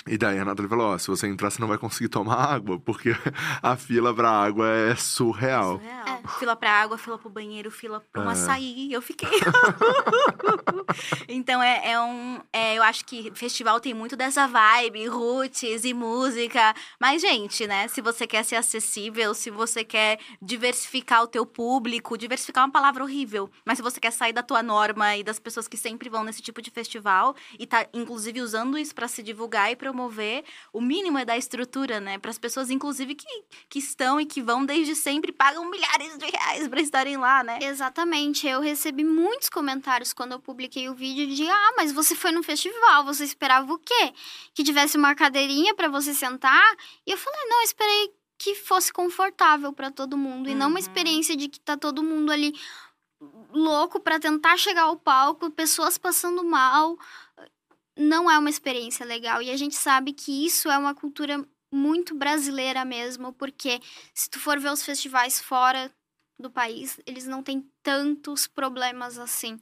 E 0.07 0.17
daí 0.17 0.39
a 0.39 0.45
Nathalie 0.45 0.69
falou, 0.69 0.93
ó, 0.93 0.97
se 0.97 1.07
você 1.07 1.27
entrar, 1.27 1.49
você 1.49 1.59
não 1.61 1.67
vai 1.67 1.77
conseguir 1.77 2.09
tomar 2.09 2.35
água, 2.53 2.79
porque 2.79 3.09
a 3.61 3.75
fila 3.75 4.13
pra 4.13 4.29
água 4.29 4.67
é 4.69 4.95
surreal. 4.95 5.79
Surreal. 5.79 6.21
Fila 6.39 6.55
pra 6.55 6.71
água, 6.71 6.97
fila 6.97 7.17
pro 7.17 7.29
banheiro, 7.29 7.69
fila 7.71 8.03
pra 8.11 8.21
um 8.23 8.29
É. 8.29 8.33
açaí. 8.33 8.91
Eu 8.91 9.01
fiquei. 9.01 9.29
então 11.27 11.61
é, 11.61 11.91
é 11.91 11.99
um. 12.01 12.39
é, 12.51 12.77
eu 12.77 12.83
acho 12.83 13.05
que 13.05 13.31
festival 13.33 13.79
tem 13.79 13.93
muito 13.93 14.15
dessa 14.15 14.47
vibe, 14.47 15.07
roots 15.07 15.83
e 15.85 15.93
música. 15.93 16.73
Mas, 16.99 17.21
gente, 17.21 17.65
né? 17.67 17.87
Se 17.87 18.01
você 18.01 18.25
quer 18.27 18.43
ser 18.43 18.55
acessível, 18.55 19.33
se 19.33 19.49
você 19.49 19.83
quer 19.83 20.19
diversificar 20.41 21.23
o 21.23 21.27
teu 21.27 21.45
público, 21.45 22.17
diversificar 22.17 22.63
é 22.63 22.65
uma 22.67 22.71
palavra 22.71 23.03
horrível. 23.03 23.49
Mas 23.65 23.77
se 23.77 23.83
você 23.83 23.99
quer 23.99 24.11
sair 24.11 24.33
da 24.33 24.43
tua 24.43 24.63
norma 24.63 25.15
e 25.15 25.23
das 25.23 25.39
pessoas 25.39 25.67
que 25.67 25.77
sempre 25.77 26.09
vão 26.09 26.23
nesse 26.23 26.41
tipo 26.41 26.61
de 26.61 26.69
festival 26.71 27.35
e 27.57 27.65
tá, 27.65 27.85
inclusive, 27.93 28.41
usando 28.41 28.77
isso 28.77 28.93
pra 28.95 29.07
se 29.07 29.21
divulgar 29.23 29.71
e 29.71 29.75
promover, 29.75 29.96
o 30.71 30.81
mínimo 30.81 31.17
é 31.17 31.25
da 31.25 31.35
estrutura, 31.37 31.99
né? 31.99 32.17
Para 32.17 32.31
as 32.31 32.37
pessoas, 32.37 32.69
inclusive, 32.69 33.15
que, 33.15 33.43
que 33.69 33.79
estão 33.79 34.19
e 34.19 34.25
que 34.25 34.41
vão 34.41 34.65
desde 34.65 34.95
sempre, 34.95 35.31
pagam 35.31 35.69
milhares 35.69 36.17
de 36.17 36.25
reais 36.25 36.67
pra 36.67 36.79
estarem 36.81 37.17
lá, 37.17 37.43
né? 37.43 37.59
Exatamente, 37.61 38.47
eu 38.47 38.61
recebi 38.61 39.03
muitos 39.03 39.49
comentários 39.49 40.13
quando 40.13 40.33
eu 40.33 40.39
publiquei 40.39 40.89
o 40.89 40.93
vídeo 40.95 41.27
de 41.27 41.49
ah, 41.49 41.73
mas 41.77 41.91
você 41.91 42.15
foi 42.15 42.31
no 42.31 42.43
festival, 42.43 43.03
você 43.03 43.23
esperava 43.23 43.71
o 43.73 43.77
quê? 43.79 44.13
Que 44.53 44.63
tivesse 44.63 44.97
uma 44.97 45.15
cadeirinha 45.15 45.73
pra 45.75 45.87
você 45.87 46.13
sentar? 46.13 46.75
E 47.05 47.11
eu 47.11 47.17
falei, 47.17 47.39
não, 47.49 47.57
eu 47.59 47.63
esperei 47.65 48.13
que 48.39 48.53
fosse 48.53 48.93
confortável 48.93 49.73
pra 49.73 49.89
todo 49.89 50.15
mundo 50.15 50.47
e 50.47 50.53
não 50.53 50.67
uma 50.67 50.73
Uhum. 50.73 50.77
experiência 50.79 51.35
de 51.35 51.47
que 51.47 51.59
tá 51.59 51.75
todo 51.75 52.03
mundo 52.03 52.31
ali 52.31 52.53
louco 53.51 53.99
pra 53.99 54.19
tentar 54.19 54.57
chegar 54.57 54.83
ao 54.83 54.95
palco, 54.95 55.49
pessoas 55.49 55.97
passando 55.97 56.43
mal. 56.43 56.97
Não 57.97 58.29
é 58.29 58.37
uma 58.37 58.49
experiência 58.49 59.05
legal 59.05 59.41
e 59.41 59.49
a 59.49 59.57
gente 59.57 59.75
sabe 59.75 60.13
que 60.13 60.45
isso 60.45 60.69
é 60.69 60.77
uma 60.77 60.93
cultura 60.93 61.43
muito 61.73 62.15
brasileira 62.15 62.85
mesmo, 62.85 63.33
porque 63.33 63.79
se 64.13 64.29
tu 64.29 64.39
for 64.39 64.59
ver 64.59 64.71
os 64.71 64.83
festivais 64.83 65.41
fora 65.41 65.91
do 66.39 66.49
país, 66.49 66.99
eles 67.05 67.25
não 67.25 67.41
têm 67.41 67.65
tantos 67.83 68.47
problemas 68.47 69.17
assim. 69.17 69.59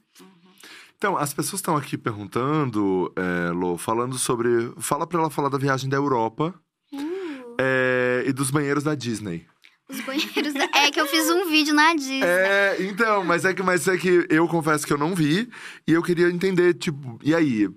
Então, 0.98 1.16
as 1.16 1.32
pessoas 1.34 1.60
estão 1.60 1.76
aqui 1.76 1.96
perguntando, 1.98 3.12
é, 3.16 3.50
Lô, 3.50 3.76
falando 3.76 4.16
sobre... 4.18 4.72
Fala 4.78 5.06
pra 5.06 5.18
ela 5.20 5.30
falar 5.30 5.48
da 5.48 5.58
viagem 5.58 5.88
da 5.88 5.96
Europa 5.96 6.54
Uh, 6.92 7.56
é, 7.60 8.24
e 8.26 8.32
dos 8.32 8.50
banheiros 8.50 8.84
da 8.84 8.94
Disney. 8.94 9.46
os 9.88 10.00
banheiros. 10.02 10.54
da- 10.54 10.68
É 10.74 10.90
que 10.90 11.00
eu 11.00 11.06
fiz 11.06 11.28
um 11.30 11.46
vídeo 11.48 11.74
na 11.74 11.94
Disney. 11.94 12.22
É, 12.22 12.76
então, 12.80 13.24
mas 13.24 13.44
é 13.44 13.52
que, 13.52 13.62
mas 13.62 13.88
é 13.88 13.96
que 13.98 14.26
eu 14.30 14.46
confesso 14.46 14.86
que 14.86 14.92
eu 14.92 14.98
não 14.98 15.14
vi 15.14 15.50
e 15.86 15.92
eu 15.92 16.02
queria 16.02 16.28
entender, 16.30 16.74
tipo, 16.74 17.18
e 17.22 17.34
aí? 17.34 17.68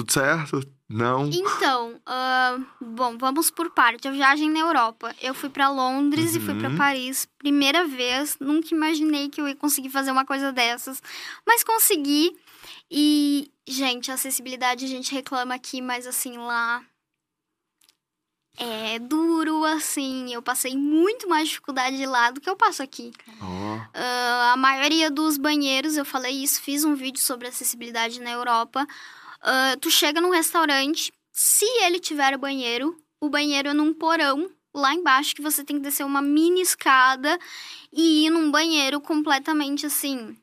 Tudo 0.00 0.12
certo? 0.12 0.62
Não? 0.88 1.28
Então, 1.28 2.00
ah, 2.06 2.58
bom, 2.80 3.16
vamos 3.18 3.50
por 3.50 3.70
parte. 3.70 4.08
A 4.08 4.10
viagem 4.10 4.50
na 4.50 4.58
Europa. 4.60 5.14
Eu 5.20 5.34
fui 5.34 5.48
pra 5.48 5.68
Londres 5.68 6.34
e 6.34 6.40
fui 6.40 6.54
pra 6.54 6.68
Uhum. 6.70 6.76
Paris. 6.76 7.28
Primeira 7.38 7.86
vez. 7.86 8.36
Nunca 8.40 8.74
imaginei 8.74 9.28
que 9.28 9.40
eu 9.40 9.46
ia 9.46 9.54
conseguir 9.54 9.90
fazer 9.90 10.10
uma 10.10 10.24
coisa 10.24 10.50
dessas. 10.52 11.02
Mas 11.46 11.62
consegui. 11.62 12.36
E, 12.90 13.50
gente, 13.68 14.10
a 14.10 14.14
acessibilidade 14.14 14.84
a 14.84 14.88
gente 14.88 15.12
reclama 15.14 15.54
aqui, 15.54 15.80
mas 15.80 16.06
assim, 16.06 16.36
lá. 16.38 16.82
É 18.58 18.98
duro, 18.98 19.64
assim. 19.64 20.34
Eu 20.34 20.42
passei 20.42 20.76
muito 20.76 21.28
mais 21.28 21.48
dificuldade 21.48 22.04
lá 22.04 22.30
do 22.30 22.40
que 22.40 22.50
eu 22.50 22.56
passo 22.56 22.82
aqui. 22.82 23.12
Ó, 23.40 23.78
Ah, 23.94 24.52
a 24.54 24.56
maioria 24.56 25.10
dos 25.10 25.38
banheiros, 25.38 25.96
eu 25.96 26.04
falei 26.04 26.42
isso, 26.42 26.60
fiz 26.60 26.84
um 26.84 26.94
vídeo 26.94 27.20
sobre 27.20 27.46
acessibilidade 27.48 28.20
na 28.20 28.30
Europa. 28.30 28.86
Ah, 29.42 29.76
tu 29.80 29.90
chega 29.90 30.20
num 30.20 30.30
restaurante, 30.30 31.12
se 31.32 31.64
ele 31.82 31.98
tiver 31.98 32.36
banheiro, 32.36 32.96
o 33.20 33.28
banheiro 33.28 33.68
é 33.68 33.74
num 33.74 33.94
porão 33.94 34.50
lá 34.74 34.94
embaixo 34.94 35.34
que 35.34 35.42
você 35.42 35.64
tem 35.64 35.76
que 35.76 35.82
descer 35.82 36.04
uma 36.04 36.22
mini 36.22 36.60
escada 36.60 37.38
e 37.92 38.26
ir 38.26 38.30
num 38.30 38.50
banheiro 38.50 39.00
completamente 39.00 39.84
assim 39.84 40.36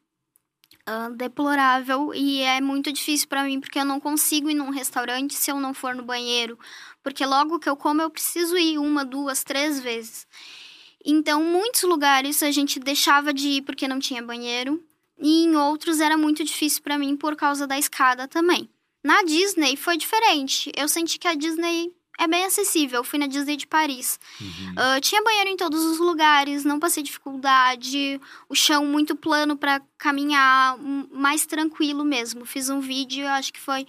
ah, 0.88 1.10
deplorável 1.10 2.14
e 2.14 2.42
é 2.42 2.62
muito 2.62 2.92
difícil 2.94 3.28
pra 3.28 3.44
mim 3.44 3.60
porque 3.60 3.78
eu 3.78 3.86
não 3.86 4.00
consigo 4.00 4.50
ir 4.50 4.54
num 4.54 4.70
restaurante 4.70 5.34
se 5.36 5.52
eu 5.52 5.60
não 5.60 5.74
for 5.74 5.94
no 5.94 6.04
banheiro, 6.04 6.58
porque 7.04 7.26
logo 7.26 7.60
que 7.60 7.70
eu 7.70 7.76
como 7.76 8.02
eu 8.02 8.10
preciso 8.10 8.58
ir 8.58 8.78
uma, 8.78 9.04
duas, 9.04 9.44
três 9.44 9.82
vezes. 9.82 10.26
Então, 11.06 11.44
muitos 11.44 11.84
lugares 11.84 12.42
a 12.42 12.52
gente 12.52 12.80
deixava 12.80 13.34
de 13.34 13.50
ir 13.50 13.62
porque 13.64 13.88
não 13.88 14.00
tinha 14.00 14.24
banheiro, 14.24 14.82
e 15.20 15.44
em 15.44 15.56
outros 15.56 16.00
era 16.00 16.18
muito 16.18 16.44
difícil 16.44 16.82
pra 16.82 16.98
mim 16.98 17.18
por 17.18 17.36
causa 17.36 17.68
da 17.68 17.78
escada 17.78 18.28
também. 18.28 18.70
Na 19.04 19.24
Disney 19.24 19.76
foi 19.78 19.98
diferente. 19.98 20.72
Eu 20.76 20.88
senti 20.88 21.18
que 21.18 21.28
a 21.28 21.34
Disney 21.34 21.92
é 22.20 22.28
bem 22.28 22.46
acessível. 22.46 23.00
Eu 23.00 23.04
fui 23.04 23.20
na 23.20 23.28
Disney 23.28 23.56
de 23.56 23.68
Paris. 23.68 24.20
uhum. 24.42 24.74
Ah, 24.76 25.00
tinha 25.00 25.24
banheiro 25.24 25.50
em 25.50 25.56
todos 25.58 25.84
os 25.84 26.00
lugares, 26.00 26.66
não 26.66 26.80
passei 26.80 27.04
dificuldade, 27.04 28.20
o 28.50 28.56
chão 28.56 28.86
muito 28.86 29.16
plano 29.16 29.56
pra 29.56 29.82
caminhar, 29.98 30.76
um- 30.80 31.08
mais 31.12 31.46
tranquilo 31.46 32.04
mesmo. 32.04 32.46
Fiz 32.46 32.70
um 32.70 32.80
vídeo, 32.80 33.28
acho 33.28 33.54
que 33.54 33.60
foi 33.60 33.86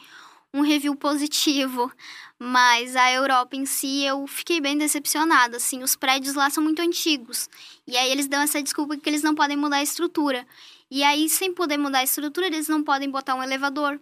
um 0.53 0.61
review 0.63 0.95
positivo, 0.95 1.91
mas 2.39 2.97
a 2.97 3.11
Europa 3.13 3.55
em 3.57 3.67
si 3.67 4.05
eu 4.05 4.27
fiquei 4.27 4.61
bem 4.61 4.79
decepcionada, 4.79 5.57
assim, 5.59 5.83
os 5.83 5.95
prédios 5.97 6.35
lá 6.35 6.49
são 6.49 6.63
muito 6.63 6.81
antigos. 6.81 7.49
E 7.87 7.97
aí 7.97 8.11
eles 8.11 8.27
dão 8.29 8.41
essa 8.41 8.63
desculpa 8.63 8.97
que 8.97 9.09
eles 9.09 9.23
não 9.23 9.35
podem 9.35 9.57
mudar 9.57 9.77
a 9.79 9.83
estrutura. 9.83 10.47
E 10.91 11.03
aí 11.03 11.29
sem 11.29 11.53
poder 11.53 11.77
mudar 11.77 11.99
a 11.99 12.05
estrutura, 12.05 12.47
eles 12.47 12.67
não 12.69 12.83
podem 12.83 13.11
botar 13.11 13.35
um 13.35 13.43
elevador. 13.43 14.01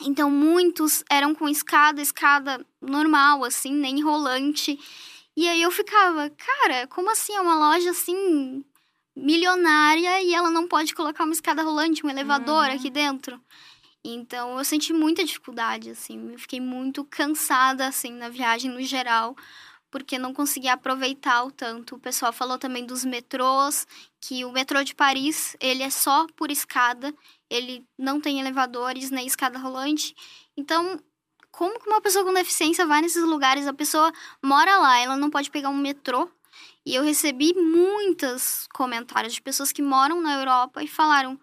Então 0.00 0.30
muitos 0.30 1.04
eram 1.10 1.34
com 1.34 1.48
escada, 1.48 2.00
escada 2.00 2.64
normal 2.80 3.44
assim, 3.44 3.72
nem 3.72 4.02
rolante. 4.02 4.78
E 5.36 5.48
aí 5.48 5.62
eu 5.62 5.70
ficava, 5.70 6.30
cara, 6.30 6.86
como 6.88 7.10
assim 7.10 7.34
é 7.34 7.40
uma 7.40 7.56
loja 7.56 7.90
assim 7.90 8.64
milionária 9.14 10.22
e 10.22 10.34
ela 10.34 10.50
não 10.50 10.66
pode 10.66 10.94
colocar 10.94 11.24
uma 11.24 11.32
escada 11.34 11.62
rolante, 11.62 12.04
um 12.04 12.10
elevador 12.10 12.66
Uhum. 12.68 12.74
aqui 12.74 12.90
dentro? 12.90 13.40
Então 14.04 14.58
eu 14.58 14.64
senti 14.64 14.92
muita 14.92 15.24
dificuldade 15.24 15.90
assim, 15.90 16.32
eu 16.32 16.38
fiquei 16.38 16.60
muito 16.60 17.04
cansada 17.04 17.86
assim 17.86 18.12
na 18.12 18.28
viagem 18.28 18.70
no 18.70 18.82
geral, 18.82 19.36
porque 19.92 20.18
não 20.18 20.32
conseguia 20.32 20.72
aproveitar 20.72 21.44
o 21.44 21.52
tanto. 21.52 21.96
O 21.96 22.00
pessoal 22.00 22.32
falou 22.32 22.58
também 22.58 22.86
dos 22.86 23.04
metrôs, 23.04 23.86
que 24.18 24.42
o 24.42 24.50
metrô 24.50 24.82
de 24.82 24.94
Paris, 24.94 25.54
ele 25.60 25.82
é 25.82 25.90
só 25.90 26.26
por 26.34 26.50
escada, 26.50 27.14
ele 27.48 27.86
não 27.98 28.18
tem 28.18 28.40
elevadores 28.40 29.10
nem 29.10 29.26
escada 29.26 29.58
rolante. 29.58 30.14
Então, 30.56 30.98
como 31.50 31.78
que 31.78 31.88
uma 31.88 32.00
pessoa 32.00 32.24
com 32.24 32.32
deficiência 32.32 32.86
vai 32.86 33.02
nesses 33.02 33.22
lugares? 33.22 33.66
A 33.66 33.74
pessoa 33.74 34.10
mora 34.42 34.78
lá, 34.78 34.98
ela 34.98 35.16
não 35.16 35.28
pode 35.28 35.50
pegar 35.50 35.68
um 35.68 35.76
metrô. 35.76 36.28
E 36.86 36.94
eu 36.94 37.04
recebi 37.04 37.52
muitos 37.54 38.66
comentários 38.72 39.34
de 39.34 39.42
pessoas 39.42 39.72
que 39.72 39.82
moram 39.82 40.22
na 40.22 40.34
Europa 40.34 40.82
e 40.82 40.88
falaram: 40.88 41.38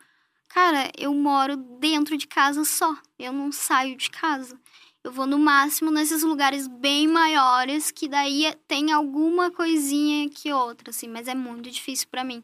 Cara, 0.48 0.92
eu 0.98 1.14
moro 1.14 1.56
dentro 1.56 2.18
de 2.18 2.28
casa 2.28 2.66
só, 2.66 2.98
eu 3.20 3.32
não 3.32 3.52
saio 3.52 3.96
de 3.96 4.10
casa. 4.10 4.60
Eu 5.04 5.12
vou 5.12 5.26
no 5.26 5.40
máximo 5.40 5.92
nesses 5.92 6.24
lugares 6.24 6.68
bem 6.68 7.08
maiores, 7.08 7.90
que 7.90 8.08
daí 8.08 8.54
tem 8.68 8.92
alguma 8.92 9.50
coisinha 9.50 10.30
que 10.30 10.52
outra, 10.52 10.90
assim, 10.90 11.08
mas 11.08 11.28
é 11.28 11.34
muito 11.34 11.70
difícil 11.72 12.08
para 12.12 12.24
mim 12.24 12.44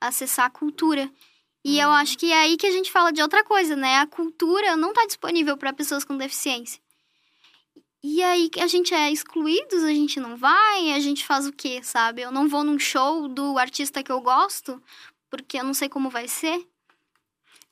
acessar 0.00 0.46
a 0.46 0.50
cultura. 0.50 1.10
E 1.64 1.78
eu 1.78 1.90
acho 1.90 2.16
que 2.16 2.30
é 2.30 2.42
aí 2.42 2.56
que 2.56 2.66
a 2.66 2.70
gente 2.70 2.92
fala 2.92 3.12
de 3.12 3.20
outra 3.20 3.42
coisa, 3.42 3.74
né? 3.74 3.96
A 3.96 4.06
cultura 4.06 4.76
não 4.76 4.92
tá 4.92 5.04
disponível 5.06 5.56
para 5.56 5.72
pessoas 5.72 6.04
com 6.04 6.16
deficiência. 6.16 6.80
E 8.02 8.22
aí 8.22 8.48
a 8.60 8.68
gente 8.68 8.94
é 8.94 9.10
excluídos, 9.10 9.82
a 9.82 9.88
gente 9.88 10.20
não 10.20 10.36
vai, 10.36 10.92
a 10.92 11.00
gente 11.00 11.26
faz 11.26 11.48
o 11.48 11.52
quê, 11.52 11.80
sabe? 11.82 12.22
Eu 12.22 12.30
não 12.30 12.48
vou 12.48 12.62
num 12.62 12.78
show 12.78 13.26
do 13.26 13.58
artista 13.58 14.04
que 14.04 14.12
eu 14.12 14.20
gosto, 14.20 14.80
porque 15.28 15.58
eu 15.58 15.64
não 15.64 15.74
sei 15.74 15.88
como 15.88 16.08
vai 16.08 16.28
ser. 16.28 16.64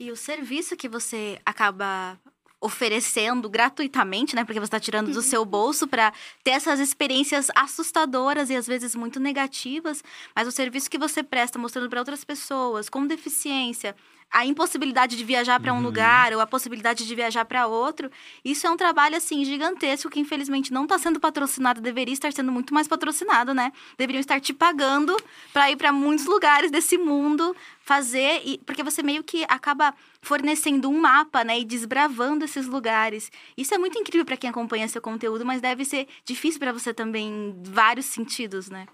E 0.01 0.11
o 0.11 0.17
serviço 0.17 0.77
que 0.77 0.89
você 0.89 1.41
acaba 1.47 2.21
oferecendo 2.67 3.49
gratuitamente, 3.49 4.35
né? 4.35 4.45
Porque 4.45 4.59
você 4.59 4.65
está 4.65 4.81
tirando 4.81 5.13
do 5.13 5.23
seu 5.23 5.45
bolso 5.45 5.87
para 5.87 6.13
ter 6.43 6.51
essas 6.51 6.81
experiências 6.81 7.49
assustadoras 7.55 8.51
e 8.51 8.57
às 8.57 8.67
vezes 8.67 8.97
muito 8.97 9.21
negativas, 9.21 10.03
mas 10.35 10.49
o 10.49 10.53
serviço 10.53 10.91
que 10.91 10.99
você 10.99 11.23
presta 11.23 11.61
mostrando 11.61 11.89
para 11.89 12.01
outras 12.01 12.25
pessoas 12.25 12.89
com 12.89 13.07
deficiência, 13.07 13.95
a 14.31 14.45
impossibilidade 14.45 15.17
de 15.17 15.25
viajar 15.25 15.59
para 15.61 15.73
um 15.73 15.77
uhum. 15.77 15.83
lugar 15.83 16.33
ou 16.33 16.41
a 16.41 16.47
possibilidade 16.47 17.07
de 17.07 17.15
viajar 17.15 17.45
para 17.45 17.67
outro, 17.67 18.11
isso 18.45 18.67
é 18.67 18.71
um 18.71 18.77
trabalho 18.77 19.17
assim 19.17 19.45
gigantesco 19.45 20.11
que 20.11 20.21
infelizmente 20.21 20.73
não 20.73 20.85
está 20.85 20.99
sendo 20.99 21.19
patrocinado, 21.19 21.81
deveria 21.81 22.13
estar 22.13 22.33
sendo 22.33 22.53
muito 22.53 22.75
mais 22.75 22.87
patrocinado, 22.87 23.55
né? 23.55 23.73
Deveriam 23.97 24.21
estar 24.21 24.41
te 24.41 24.53
pagando 24.53 25.17
para 25.53 25.71
ir 25.71 25.77
para 25.77 25.93
muitos 25.93 26.27
lugares 26.27 26.71
desse 26.71 26.99
mundo 26.99 27.57
fazer 27.81 28.43
e 28.45 28.59
porque 28.59 28.83
você 28.83 29.03
meio 29.03 29.23
que 29.23 29.45
acaba 29.49 29.95
fornecendo 30.21 30.91
um 30.91 31.01
mapa, 31.01 31.45
né, 31.45 31.61
e 31.61 31.65
desbravando 31.65 32.45
esses 32.45 32.67
lugares. 32.67 33.31
Isso 33.57 33.73
é 33.73 33.79
muito 33.79 33.97
incrível 33.97 34.25
para 34.25 34.37
quem 34.37 34.51
acompanha 34.51 34.89
seu 34.89 35.01
conteúdo, 35.01 35.47
mas 35.47 35.61
deve 35.61 35.85
ser 35.85 36.09
difícil 36.25 36.59
para 36.59 36.73
você 36.73 36.93
também 36.93 37.29
em 37.29 37.63
vários 37.63 38.07
sentidos, 38.07 38.69
né? 38.69 38.89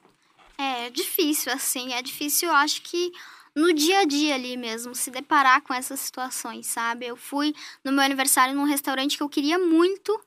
É 0.58 0.90
difícil 0.90 1.50
assim, 1.50 1.94
é 1.94 2.02
difícil, 2.02 2.48
eu 2.48 2.54
acho 2.54 2.82
que 2.82 3.10
no 3.57 3.72
dia 3.72 4.00
a 4.00 4.05
dia 4.05 4.34
ali 4.34 4.57
mesmo, 4.57 4.94
se 4.94 5.11
deparar 5.11 5.62
com 5.62 5.74
essas 5.74 6.00
situações, 6.00 6.66
sabe? 6.66 7.07
Eu 7.07 7.16
fui 7.16 7.55
no 7.84 7.92
meu 7.92 8.03
aniversário 8.03 8.55
num 8.55 8.64
restaurante 8.64 9.16
que 9.16 9.22
eu 9.22 9.28
queria 9.28 9.59
muito, 9.59 10.18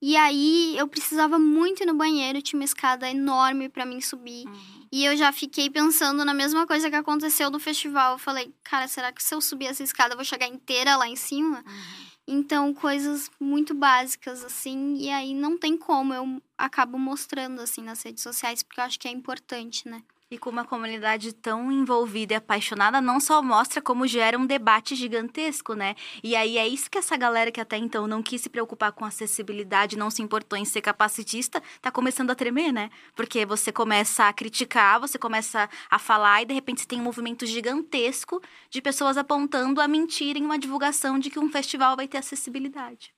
e 0.00 0.16
aí 0.16 0.76
eu 0.76 0.88
precisava 0.88 1.38
muito 1.38 1.82
ir 1.82 1.86
no 1.86 1.94
banheiro, 1.94 2.42
tinha 2.42 2.58
uma 2.58 2.64
escada 2.64 3.08
enorme 3.08 3.68
para 3.68 3.86
mim 3.86 4.00
subir. 4.00 4.46
Uhum. 4.48 4.86
E 4.90 5.04
eu 5.04 5.16
já 5.16 5.30
fiquei 5.32 5.70
pensando 5.70 6.24
na 6.24 6.34
mesma 6.34 6.66
coisa 6.66 6.90
que 6.90 6.96
aconteceu 6.96 7.48
no 7.50 7.60
festival. 7.60 8.14
Eu 8.14 8.18
falei, 8.18 8.52
cara, 8.64 8.88
será 8.88 9.12
que 9.12 9.22
se 9.22 9.32
eu 9.32 9.40
subir 9.40 9.66
essa 9.66 9.82
escada 9.82 10.14
eu 10.14 10.16
vou 10.16 10.24
chegar 10.24 10.48
inteira 10.48 10.96
lá 10.96 11.06
em 11.06 11.14
cima? 11.14 11.64
Uhum. 11.64 12.12
Então, 12.26 12.74
coisas 12.74 13.30
muito 13.38 13.74
básicas, 13.74 14.44
assim, 14.44 14.96
e 14.96 15.10
aí 15.10 15.34
não 15.34 15.58
tem 15.58 15.76
como, 15.76 16.14
eu 16.14 16.42
acabo 16.56 16.98
mostrando, 16.98 17.60
assim, 17.60 17.82
nas 17.82 18.02
redes 18.02 18.22
sociais, 18.22 18.62
porque 18.62 18.80
eu 18.80 18.84
acho 18.84 18.98
que 18.98 19.08
é 19.08 19.10
importante, 19.10 19.88
né? 19.88 20.02
E 20.32 20.38
com 20.38 20.48
uma 20.48 20.64
comunidade 20.64 21.34
tão 21.34 21.70
envolvida 21.70 22.32
e 22.32 22.36
apaixonada, 22.36 23.02
não 23.02 23.20
só 23.20 23.42
mostra 23.42 23.82
como 23.82 24.06
gera 24.06 24.38
um 24.38 24.46
debate 24.46 24.94
gigantesco, 24.94 25.74
né? 25.74 25.94
E 26.24 26.34
aí 26.34 26.56
é 26.56 26.66
isso 26.66 26.90
que 26.90 26.96
essa 26.96 27.18
galera 27.18 27.52
que 27.52 27.60
até 27.60 27.76
então 27.76 28.06
não 28.06 28.22
quis 28.22 28.40
se 28.40 28.48
preocupar 28.48 28.92
com 28.92 29.04
acessibilidade, 29.04 29.94
não 29.94 30.10
se 30.10 30.22
importou 30.22 30.58
em 30.58 30.64
ser 30.64 30.80
capacitista, 30.80 31.62
tá 31.82 31.90
começando 31.90 32.30
a 32.30 32.34
tremer, 32.34 32.72
né? 32.72 32.88
Porque 33.14 33.44
você 33.44 33.70
começa 33.70 34.26
a 34.26 34.32
criticar, 34.32 34.98
você 34.98 35.18
começa 35.18 35.68
a 35.90 35.98
falar 35.98 36.40
e 36.40 36.46
de 36.46 36.54
repente 36.54 36.80
você 36.80 36.86
tem 36.86 36.98
um 36.98 37.04
movimento 37.04 37.44
gigantesco 37.44 38.40
de 38.70 38.80
pessoas 38.80 39.18
apontando 39.18 39.82
a 39.82 39.86
mentira 39.86 40.38
em 40.38 40.46
uma 40.46 40.58
divulgação 40.58 41.18
de 41.18 41.28
que 41.28 41.38
um 41.38 41.50
festival 41.50 41.94
vai 41.94 42.08
ter 42.08 42.16
acessibilidade. 42.16 43.12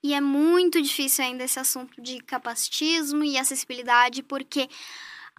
E 0.00 0.14
é 0.14 0.20
muito 0.20 0.80
difícil 0.80 1.24
ainda 1.24 1.42
esse 1.42 1.58
assunto 1.58 2.00
de 2.00 2.20
capacitismo 2.20 3.24
e 3.24 3.36
acessibilidade, 3.36 4.22
porque 4.22 4.68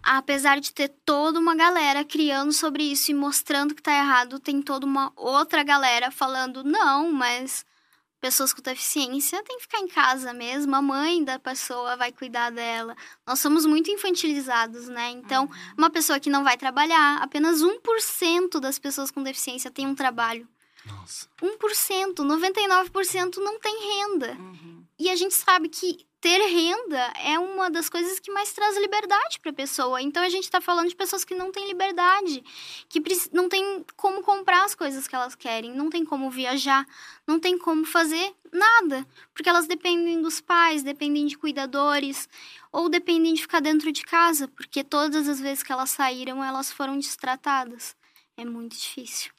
apesar 0.04 0.60
de 0.60 0.72
ter 0.72 0.88
toda 1.04 1.40
uma 1.40 1.54
galera 1.54 2.04
criando 2.04 2.52
sobre 2.52 2.84
isso 2.84 3.10
e 3.10 3.14
mostrando 3.14 3.74
que 3.74 3.82
tá 3.82 3.92
errado, 3.92 4.38
tem 4.38 4.60
toda 4.60 4.84
uma 4.84 5.12
outra 5.16 5.62
galera 5.62 6.10
falando 6.10 6.62
não, 6.62 7.10
mas 7.10 7.64
pessoas 8.20 8.52
com 8.52 8.62
deficiência 8.62 9.42
têm 9.42 9.56
que 9.56 9.64
ficar 9.64 9.80
em 9.80 9.88
casa 9.88 10.32
mesmo, 10.32 10.74
a 10.74 10.80
mãe 10.80 11.22
da 11.22 11.38
pessoa 11.38 11.96
vai 11.96 12.10
cuidar 12.10 12.50
dela. 12.50 12.96
Nós 13.26 13.38
somos 13.38 13.66
muito 13.66 13.90
infantilizados, 13.90 14.88
né? 14.88 15.10
Então, 15.10 15.44
uhum. 15.44 15.74
uma 15.76 15.90
pessoa 15.90 16.18
que 16.18 16.30
não 16.30 16.42
vai 16.42 16.56
trabalhar, 16.56 17.22
apenas 17.22 17.60
1% 17.62 18.60
das 18.60 18.78
pessoas 18.78 19.10
com 19.10 19.22
deficiência 19.22 19.70
tem 19.70 19.86
um 19.86 19.94
trabalho. 19.94 20.48
Nossa. 20.86 21.28
1%, 21.42 22.14
99% 22.14 23.36
não 23.38 23.58
tem 23.58 23.76
renda. 23.78 24.32
Uhum. 24.38 24.73
E 24.98 25.10
a 25.10 25.16
gente 25.16 25.34
sabe 25.34 25.68
que 25.68 26.06
ter 26.24 26.38
renda 26.38 27.12
é 27.22 27.38
uma 27.38 27.68
das 27.68 27.90
coisas 27.90 28.18
que 28.18 28.32
mais 28.32 28.50
traz 28.50 28.78
liberdade 28.78 29.38
para 29.40 29.50
a 29.50 29.54
pessoa. 29.54 30.00
Então 30.00 30.22
a 30.22 30.28
gente 30.30 30.44
está 30.44 30.58
falando 30.58 30.88
de 30.88 30.96
pessoas 30.96 31.22
que 31.22 31.34
não 31.34 31.52
têm 31.52 31.68
liberdade, 31.68 32.42
que 32.88 32.98
não 33.30 33.46
tem 33.46 33.84
como 33.94 34.22
comprar 34.22 34.64
as 34.64 34.74
coisas 34.74 35.06
que 35.06 35.14
elas 35.14 35.34
querem, 35.34 35.74
não 35.74 35.90
tem 35.90 36.02
como 36.02 36.30
viajar, 36.30 36.86
não 37.26 37.38
tem 37.38 37.58
como 37.58 37.84
fazer 37.84 38.34
nada, 38.50 39.06
porque 39.34 39.50
elas 39.50 39.66
dependem 39.66 40.22
dos 40.22 40.40
pais, 40.40 40.82
dependem 40.82 41.26
de 41.26 41.36
cuidadores 41.36 42.26
ou 42.72 42.88
dependem 42.88 43.34
de 43.34 43.42
ficar 43.42 43.60
dentro 43.60 43.92
de 43.92 44.02
casa, 44.02 44.48
porque 44.48 44.82
todas 44.82 45.28
as 45.28 45.38
vezes 45.38 45.62
que 45.62 45.72
elas 45.72 45.90
saíram, 45.90 46.42
elas 46.42 46.72
foram 46.72 46.98
destratadas. 46.98 47.94
É 48.34 48.46
muito 48.46 48.74
difícil. 48.76 49.30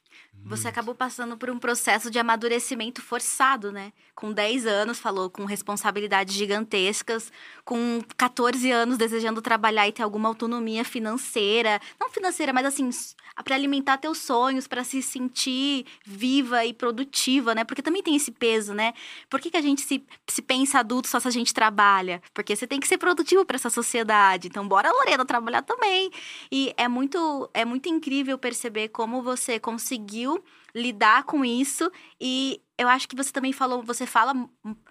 Você 0.44 0.68
acabou 0.68 0.94
passando 0.94 1.36
por 1.36 1.50
um 1.50 1.58
processo 1.58 2.10
de 2.12 2.18
amadurecimento 2.20 3.02
forçado, 3.02 3.72
né? 3.72 3.92
Com 4.16 4.32
10 4.32 4.64
anos, 4.64 4.98
falou 4.98 5.28
com 5.28 5.44
responsabilidades 5.44 6.34
gigantescas, 6.34 7.30
com 7.66 8.00
14 8.16 8.70
anos 8.70 8.96
desejando 8.96 9.42
trabalhar 9.42 9.86
e 9.86 9.92
ter 9.92 10.02
alguma 10.02 10.26
autonomia 10.26 10.86
financeira. 10.86 11.78
Não 12.00 12.08
financeira, 12.08 12.50
mas 12.50 12.64
assim, 12.64 12.88
para 13.44 13.54
alimentar 13.54 13.98
teus 13.98 14.16
sonhos, 14.16 14.66
para 14.66 14.82
se 14.84 15.02
sentir 15.02 15.84
viva 16.02 16.64
e 16.64 16.72
produtiva, 16.72 17.54
né? 17.54 17.62
Porque 17.62 17.82
também 17.82 18.02
tem 18.02 18.16
esse 18.16 18.30
peso, 18.30 18.72
né? 18.72 18.94
Por 19.28 19.38
que, 19.38 19.50
que 19.50 19.56
a 19.58 19.60
gente 19.60 19.82
se, 19.82 20.02
se 20.26 20.40
pensa 20.40 20.78
adulto 20.78 21.08
só 21.08 21.20
se 21.20 21.28
a 21.28 21.30
gente 21.30 21.52
trabalha? 21.52 22.22
Porque 22.32 22.56
você 22.56 22.66
tem 22.66 22.80
que 22.80 22.88
ser 22.88 22.96
produtivo 22.96 23.44
para 23.44 23.56
essa 23.56 23.68
sociedade. 23.68 24.48
Então, 24.48 24.66
bora, 24.66 24.90
Lorena, 24.90 25.26
trabalhar 25.26 25.60
também. 25.60 26.10
E 26.50 26.72
é 26.78 26.88
muito, 26.88 27.50
é 27.52 27.66
muito 27.66 27.86
incrível 27.90 28.38
perceber 28.38 28.88
como 28.88 29.22
você 29.22 29.60
conseguiu 29.60 30.42
lidar 30.74 31.24
com 31.24 31.44
isso 31.44 31.90
e 32.20 32.60
eu 32.78 32.88
acho 32.88 33.08
que 33.08 33.16
você 33.16 33.32
também 33.32 33.52
falou, 33.52 33.82
você 33.82 34.06
fala, 34.06 34.34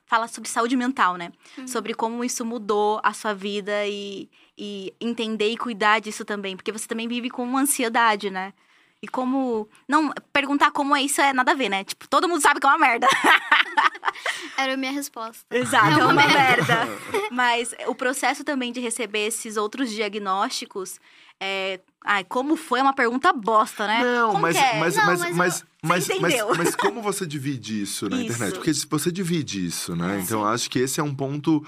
fala 0.06 0.28
sobre 0.28 0.50
saúde 0.50 0.76
mental, 0.76 1.16
né? 1.16 1.32
Uhum. 1.58 1.68
Sobre 1.68 1.94
como 1.94 2.24
isso 2.24 2.44
mudou 2.44 3.00
a 3.04 3.14
sua 3.14 3.34
vida 3.34 3.86
e, 3.86 4.30
e 4.58 4.94
entender 5.00 5.50
e 5.50 5.58
cuidar 5.58 6.00
disso 6.00 6.26
também, 6.26 6.56
porque 6.56 6.72
você 6.72 6.88
também 6.88 7.08
vive 7.08 7.30
com 7.30 7.58
ansiedade, 7.58 8.30
né? 8.30 8.54
E 9.02 9.08
como. 9.08 9.70
Não, 9.88 10.12
perguntar 10.34 10.72
como 10.72 10.96
é 10.96 11.02
isso 11.04 11.22
é 11.22 11.32
nada 11.32 11.52
a 11.52 11.56
ver, 11.56 11.70
né? 11.70 11.84
Tipo, 11.84 12.08
todo 12.08 12.28
mundo 12.28 12.42
sabe 12.42 12.60
que 12.60 12.66
é 12.66 12.70
uma 12.70 12.78
merda. 12.78 13.08
Era 14.58 14.74
a 14.74 14.78
minha 14.78 14.92
resposta. 14.92 15.44
Exato, 15.52 16.00
é 16.00 16.04
uma, 16.04 16.14
uma 16.14 16.14
merda. 16.14 16.86
merda. 16.86 16.88
Mas 17.32 17.74
o 17.88 17.96
processo 17.96 18.44
também 18.44 18.72
de 18.72 18.80
receber 18.80 19.28
esses 19.28 19.58
outros 19.58 19.92
diagnósticos 19.92 21.00
é, 21.40 21.82
ai, 22.04 22.24
como 22.24 22.56
foi 22.56 22.80
é 22.80 22.82
uma 22.82 22.94
pergunta 22.94 23.34
bosta, 23.34 23.86
né? 23.86 24.02
Não, 24.02 24.40
mas, 24.40 24.56
é? 24.56 24.80
mas, 24.80 24.96
Não 24.96 25.06
mas, 25.06 25.20
mas, 25.20 25.36
mas, 25.36 25.66
mas, 25.84 26.20
mas, 26.20 26.34
mas, 26.58 26.76
como 26.76 27.02
você 27.02 27.26
divide 27.26 27.82
isso 27.82 28.10
na 28.10 28.18
isso. 28.18 28.26
internet? 28.26 28.56
Porque 28.56 28.72
você 28.74 29.12
divide 29.12 29.66
isso, 29.66 29.96
né? 29.96 30.18
É, 30.18 30.22
então, 30.22 30.42
eu 30.42 30.48
acho 30.48 30.70
que 30.70 30.80
esse 30.80 31.00
é 31.00 31.04
um 31.04 31.14
ponto 31.14 31.66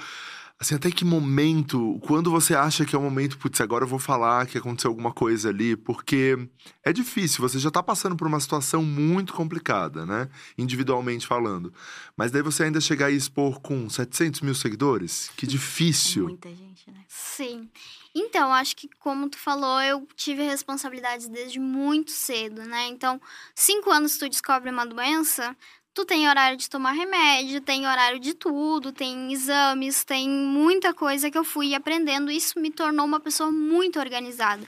Assim, 0.60 0.74
até 0.74 0.90
que 0.90 1.06
momento, 1.06 2.00
quando 2.02 2.32
você 2.32 2.56
acha 2.56 2.84
que 2.84 2.96
é 2.96 3.00
o 3.00 3.02
momento, 3.02 3.38
putz, 3.38 3.62
agora 3.62 3.84
eu 3.84 3.88
vou 3.88 4.00
falar 4.00 4.48
que 4.48 4.58
aconteceu 4.58 4.90
alguma 4.90 5.12
coisa 5.12 5.50
ali, 5.50 5.76
porque 5.76 6.36
é 6.84 6.92
difícil, 6.92 7.48
você 7.48 7.60
já 7.60 7.70
tá 7.70 7.84
passando 7.84 8.16
por 8.16 8.28
uma 8.28 8.40
situação 8.40 8.82
muito 8.84 9.34
complicada, 9.34 10.04
né? 10.04 10.28
Individualmente 10.58 11.28
falando. 11.28 11.72
Mas 12.16 12.32
daí 12.32 12.42
você 12.42 12.64
ainda 12.64 12.82
chegar 12.82 13.12
e 13.12 13.16
expor 13.16 13.60
com 13.62 13.88
700 13.88 14.42
mil 14.42 14.56
seguidores? 14.56 15.30
Que 15.38 15.46
difícil. 15.46 16.24
Muita 16.24 16.50
gente, 16.50 16.90
né? 16.90 17.02
Sim. 17.08 17.70
Então, 18.16 18.52
acho 18.52 18.76
que 18.76 18.90
como 18.98 19.30
tu 19.30 19.38
falou, 19.38 19.80
eu 19.80 20.08
tive 20.16 20.42
responsabilidades 20.42 21.28
desde 21.28 21.60
muito 21.60 22.10
cedo, 22.10 22.64
né? 22.64 22.88
Então, 22.88 23.22
cinco 23.54 23.92
anos 23.92 24.18
tu 24.18 24.28
descobre 24.28 24.72
uma 24.72 24.88
doença, 24.88 25.56
tu 25.98 26.06
tem 26.06 26.30
horário 26.30 26.56
de 26.56 26.70
tomar 26.70 26.92
remédio, 26.92 27.60
tem 27.60 27.88
horário 27.88 28.20
de 28.20 28.36
tudo, 28.36 28.92
tem 28.92 29.34
exames, 29.34 30.04
tem 30.04 30.30
muita 30.30 30.94
coisa 30.94 31.32
que 31.32 31.38
eu 31.38 31.44
fui 31.44 31.74
aprendendo. 31.74 32.30
Isso 32.30 32.60
me 32.60 32.70
tornou 32.70 33.04
uma 33.04 33.20
pessoa 33.20 33.52
muito 33.52 34.00
organizada, 34.00 34.64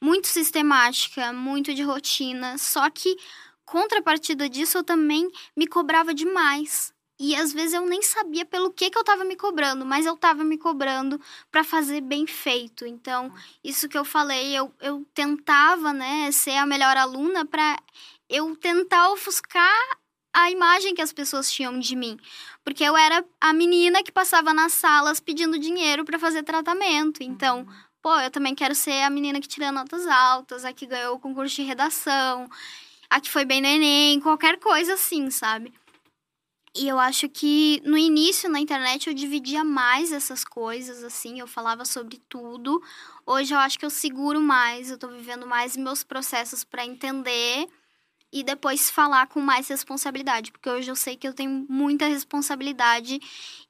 muito 0.00 0.28
sistemática, 0.28 1.32
muito 1.32 1.74
de 1.74 1.82
rotina. 1.82 2.56
Só 2.58 2.88
que, 2.90 3.16
contrapartida 3.64 4.48
disso, 4.48 4.78
eu 4.78 4.84
também 4.84 5.28
me 5.56 5.66
cobrava 5.66 6.14
demais. 6.14 6.94
E 7.18 7.34
às 7.34 7.52
vezes 7.52 7.74
eu 7.74 7.84
nem 7.84 8.00
sabia 8.00 8.44
pelo 8.44 8.70
que, 8.70 8.88
que 8.88 8.96
eu 8.96 9.02
estava 9.02 9.24
me 9.24 9.34
cobrando, 9.34 9.84
mas 9.84 10.06
eu 10.06 10.14
estava 10.14 10.44
me 10.44 10.56
cobrando 10.56 11.20
para 11.50 11.64
fazer 11.64 12.00
bem 12.00 12.24
feito. 12.24 12.86
Então, 12.86 13.34
isso 13.64 13.88
que 13.88 13.98
eu 13.98 14.04
falei, 14.04 14.56
eu, 14.56 14.72
eu 14.80 15.04
tentava, 15.12 15.92
né, 15.92 16.30
ser 16.30 16.54
a 16.54 16.64
melhor 16.64 16.96
aluna 16.96 17.44
para 17.44 17.76
eu 18.28 18.54
tentar 18.54 19.10
ofuscar 19.10 19.97
a 20.38 20.50
imagem 20.50 20.94
que 20.94 21.02
as 21.02 21.12
pessoas 21.12 21.50
tinham 21.50 21.78
de 21.78 21.96
mim. 21.96 22.16
Porque 22.64 22.84
eu 22.84 22.96
era 22.96 23.24
a 23.40 23.52
menina 23.52 24.02
que 24.02 24.12
passava 24.12 24.54
nas 24.54 24.72
salas 24.72 25.18
pedindo 25.18 25.58
dinheiro 25.58 26.04
para 26.04 26.18
fazer 26.18 26.44
tratamento. 26.44 27.22
Então, 27.22 27.66
pô, 28.00 28.14
eu 28.20 28.30
também 28.30 28.54
quero 28.54 28.74
ser 28.74 29.02
a 29.02 29.10
menina 29.10 29.40
que 29.40 29.48
tira 29.48 29.72
notas 29.72 30.06
altas, 30.06 30.64
a 30.64 30.72
que 30.72 30.86
ganhou 30.86 31.16
o 31.16 31.18
concurso 31.18 31.56
de 31.56 31.62
redação, 31.62 32.48
a 33.10 33.20
que 33.20 33.30
foi 33.30 33.44
bem 33.44 33.60
no 33.60 33.66
Enem, 33.66 34.20
qualquer 34.20 34.58
coisa 34.58 34.94
assim, 34.94 35.28
sabe? 35.30 35.72
E 36.76 36.86
eu 36.86 37.00
acho 37.00 37.28
que 37.28 37.82
no 37.84 37.98
início 37.98 38.48
na 38.48 38.60
internet 38.60 39.08
eu 39.08 39.14
dividia 39.14 39.64
mais 39.64 40.12
essas 40.12 40.44
coisas, 40.44 41.02
assim, 41.02 41.40
eu 41.40 41.46
falava 41.48 41.84
sobre 41.84 42.18
tudo. 42.28 42.80
Hoje 43.26 43.52
eu 43.52 43.58
acho 43.58 43.76
que 43.76 43.84
eu 43.84 43.90
seguro 43.90 44.40
mais, 44.40 44.88
eu 44.88 44.98
tô 44.98 45.08
vivendo 45.08 45.46
mais 45.46 45.76
meus 45.76 46.04
processos 46.04 46.62
para 46.62 46.86
entender 46.86 47.66
e 48.32 48.42
depois 48.42 48.90
falar 48.90 49.26
com 49.26 49.40
mais 49.40 49.68
responsabilidade, 49.68 50.52
porque 50.52 50.68
hoje 50.68 50.90
eu 50.90 50.96
sei 50.96 51.16
que 51.16 51.26
eu 51.26 51.32
tenho 51.32 51.66
muita 51.68 52.06
responsabilidade 52.06 53.20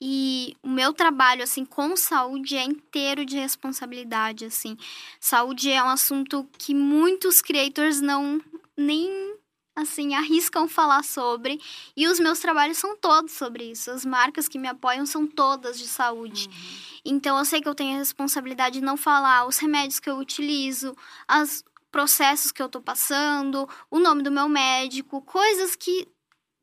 e 0.00 0.56
o 0.62 0.68
meu 0.68 0.92
trabalho 0.92 1.42
assim 1.42 1.64
com 1.64 1.96
saúde 1.96 2.56
é 2.56 2.64
inteiro 2.64 3.24
de 3.24 3.36
responsabilidade, 3.36 4.44
assim. 4.44 4.76
Saúde 5.20 5.70
é 5.70 5.82
um 5.82 5.88
assunto 5.88 6.48
que 6.58 6.74
muitos 6.74 7.40
creators 7.40 8.00
não 8.00 8.40
nem 8.76 9.36
assim 9.76 10.14
arriscam 10.14 10.66
falar 10.66 11.04
sobre, 11.04 11.60
e 11.96 12.08
os 12.08 12.18
meus 12.18 12.40
trabalhos 12.40 12.78
são 12.78 12.96
todos 12.96 13.32
sobre 13.32 13.70
isso. 13.70 13.90
As 13.92 14.04
marcas 14.04 14.48
que 14.48 14.58
me 14.58 14.66
apoiam 14.66 15.06
são 15.06 15.24
todas 15.24 15.78
de 15.78 15.86
saúde. 15.86 16.48
Uhum. 16.48 16.88
Então 17.04 17.38
eu 17.38 17.44
sei 17.44 17.60
que 17.60 17.68
eu 17.68 17.74
tenho 17.74 17.94
a 17.94 17.98
responsabilidade 17.98 18.80
de 18.80 18.84
não 18.84 18.96
falar 18.96 19.46
os 19.46 19.58
remédios 19.58 20.00
que 20.00 20.10
eu 20.10 20.18
utilizo, 20.18 20.96
as 21.28 21.64
processos 21.90 22.52
que 22.52 22.62
eu 22.62 22.68
tô 22.68 22.80
passando, 22.80 23.68
o 23.90 23.98
nome 23.98 24.22
do 24.22 24.30
meu 24.30 24.48
médico, 24.48 25.22
coisas 25.22 25.74
que 25.74 26.06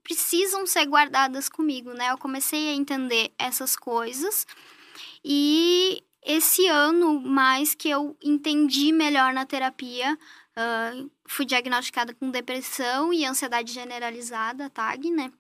precisam 0.04 0.68
ser 0.68 0.86
guardadas 0.86 1.50
comigo, 1.50 1.94
né? 1.94 2.12
Eu 2.12 2.18
comecei 2.18 2.70
a 2.70 2.74
entender 2.74 3.34
essas 3.38 3.76
coisas 3.76 4.46
e 5.24 6.04
esse 6.22 6.68
ano 6.68 7.20
mais 7.20 7.74
que 7.74 7.90
eu 7.90 8.16
entendi 8.24 8.92
melhor 8.92 9.34
na 9.34 9.46
terapia, 9.46 10.18
uh, 10.58 11.12
fui 11.28 11.46
diagnosticada 11.46 12.14
com 12.14 12.30
depressão 12.30 13.12
e 13.14 13.26
ansiedade 13.26 13.72
generalizada, 13.72 14.70
TAG, 14.70 15.10
né? 15.10 15.32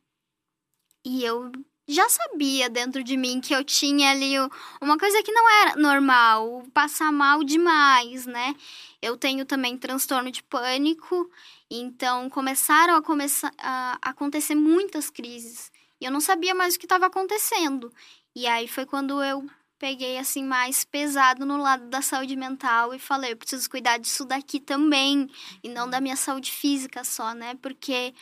E 1.03 1.23
eu 1.23 1.51
já 1.87 2.07
sabia 2.09 2.69
dentro 2.69 3.03
de 3.03 3.15
mim 3.15 3.39
que 3.39 3.53
eu 3.53 3.63
tinha 3.63 4.11
ali 4.11 4.33
uma 4.81 4.97
coisa 4.97 5.21
que 5.21 5.31
não 5.31 5.49
era 5.61 5.75
normal, 5.75 6.63
passar 6.73 7.11
mal 7.11 7.43
demais, 7.43 8.25
né? 8.25 8.55
Eu 9.01 9.15
tenho 9.15 9.45
também 9.45 9.77
transtorno 9.77 10.31
de 10.31 10.41
pânico, 10.41 11.29
então 11.69 12.29
começaram 12.29 12.95
a, 12.95 13.01
começar, 13.01 13.51
a 13.59 13.99
acontecer 14.01 14.55
muitas 14.55 15.09
crises. 15.09 15.71
E 16.01 16.05
eu 16.05 16.11
não 16.11 16.19
sabia 16.19 16.55
mais 16.55 16.75
o 16.75 16.79
que 16.79 16.85
estava 16.85 17.05
acontecendo. 17.05 17.93
E 18.35 18.47
aí 18.47 18.67
foi 18.67 18.85
quando 18.85 19.23
eu 19.23 19.47
peguei 19.77 20.17
assim 20.17 20.43
mais 20.43 20.83
pesado 20.83 21.45
no 21.45 21.57
lado 21.57 21.87
da 21.89 22.01
saúde 22.01 22.35
mental 22.35 22.93
e 22.93 22.99
falei, 22.99 23.33
eu 23.33 23.37
preciso 23.37 23.69
cuidar 23.69 23.97
disso 23.97 24.25
daqui 24.25 24.59
também 24.59 25.29
e 25.63 25.69
não 25.69 25.89
da 25.89 26.01
minha 26.01 26.15
saúde 26.15 26.51
física 26.51 27.03
só, 27.03 27.33
né? 27.33 27.55
Porque 27.61 28.13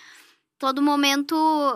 todo 0.63 0.81
momento 0.81 1.35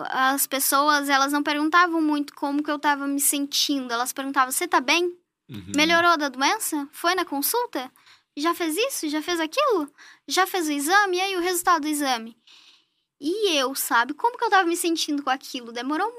as 0.09 0.47
pessoas, 0.47 1.09
elas 1.09 1.33
não 1.33 1.43
perguntavam 1.43 2.01
muito 2.01 2.33
como 2.33 2.63
que 2.63 2.71
eu 2.71 2.77
estava 2.77 3.05
me 3.05 3.19
sentindo, 3.19 3.91
elas 3.91 4.13
perguntavam: 4.13 4.49
"Você 4.49 4.65
tá 4.65 4.79
bem? 4.79 5.13
Uhum. 5.49 5.73
Melhorou 5.75 6.15
da 6.15 6.29
doença? 6.29 6.87
Foi 6.93 7.13
na 7.13 7.25
consulta?" 7.25 7.91
Já 8.37 8.53
fez 8.53 8.77
isso? 8.77 9.09
Já 9.09 9.21
fez 9.21 9.41
aquilo? 9.41 9.91
Já 10.25 10.47
fez 10.47 10.69
o 10.69 10.71
exame? 10.71 11.17
E 11.17 11.21
aí 11.21 11.35
o 11.35 11.41
resultado 11.41 11.81
do 11.81 11.87
exame? 11.89 12.37
E 13.19 13.57
eu, 13.57 13.75
sabe, 13.75 14.13
como 14.13 14.37
que 14.37 14.45
eu 14.45 14.49
tava 14.49 14.65
me 14.65 14.77
sentindo 14.77 15.21
com 15.21 15.31
aquilo? 15.31 15.73
Demorou 15.73 16.09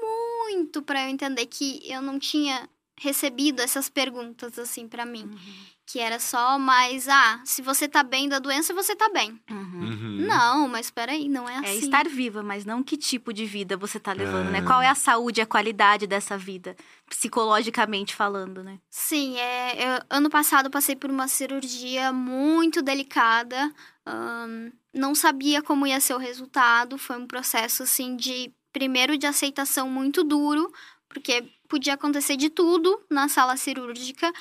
muito 0.43 0.83
para 0.83 1.05
eu 1.05 1.09
entender 1.09 1.47
que 1.47 1.81
eu 1.85 2.03
não 2.03 2.19
tinha 2.19 2.69
recebido 2.99 3.61
essas 3.61 3.89
perguntas 3.89 4.59
assim 4.59 4.87
para 4.87 5.05
mim. 5.05 5.23
Uhum 5.23 5.78
que 5.91 5.97
era 5.97 6.19
só 6.19 6.59
mais, 6.59 7.07
ah, 7.09 7.41
se 7.43 7.63
você 7.63 7.87
tá 7.87 8.03
bem 8.03 8.29
da 8.29 8.37
doença, 8.37 8.75
você 8.75 8.95
tá 8.95 9.09
bem. 9.09 9.41
Uhum. 9.49 9.79
Uhum. 9.79 10.17
Não, 10.19 10.67
mas 10.67 10.91
peraí, 10.91 11.27
não 11.27 11.49
é, 11.49 11.55
é 11.55 11.57
assim. 11.57 11.67
É 11.67 11.75
estar 11.77 12.07
viva, 12.07 12.43
mas 12.43 12.63
não 12.63 12.83
que 12.83 12.95
tipo 12.95 13.33
de 13.33 13.43
vida 13.43 13.75
você 13.75 13.99
tá 13.99 14.13
levando, 14.13 14.51
né? 14.51 14.59
é. 14.59 14.61
né? 14.61 14.67
Qual 14.67 14.79
é 14.83 14.87
a 14.87 14.93
saúde, 14.93 15.41
a 15.41 15.47
qualidade 15.47 16.05
dessa 16.05 16.37
vida, 16.37 16.75
psicologicamente 17.09 18.13
falando, 18.13 18.63
né? 18.63 18.77
Sim, 18.87 19.35
é, 19.37 19.83
eu, 19.83 20.03
ano 20.11 20.29
passado 20.29 20.67
eu 20.67 20.71
passei 20.71 20.95
por 20.95 21.09
uma 21.09 21.27
cirurgia 21.27 22.13
muito 22.13 22.83
delicada, 22.83 23.73
um, 24.07 24.71
não 24.93 25.15
sabia 25.15 25.59
como 25.59 25.87
ia 25.87 25.99
ser 25.99 26.13
o 26.13 26.19
resultado, 26.19 26.99
foi 26.99 27.17
um 27.17 27.25
processo, 27.25 27.81
assim, 27.81 28.15
de, 28.15 28.53
primeiro, 28.71 29.17
de 29.17 29.25
aceitação 29.25 29.89
muito 29.89 30.23
duro, 30.23 30.71
porque 31.07 31.43
podia 31.67 31.95
acontecer 31.95 32.37
de 32.37 32.51
tudo 32.51 33.01
na 33.09 33.27
sala 33.27 33.57
cirúrgica, 33.57 34.31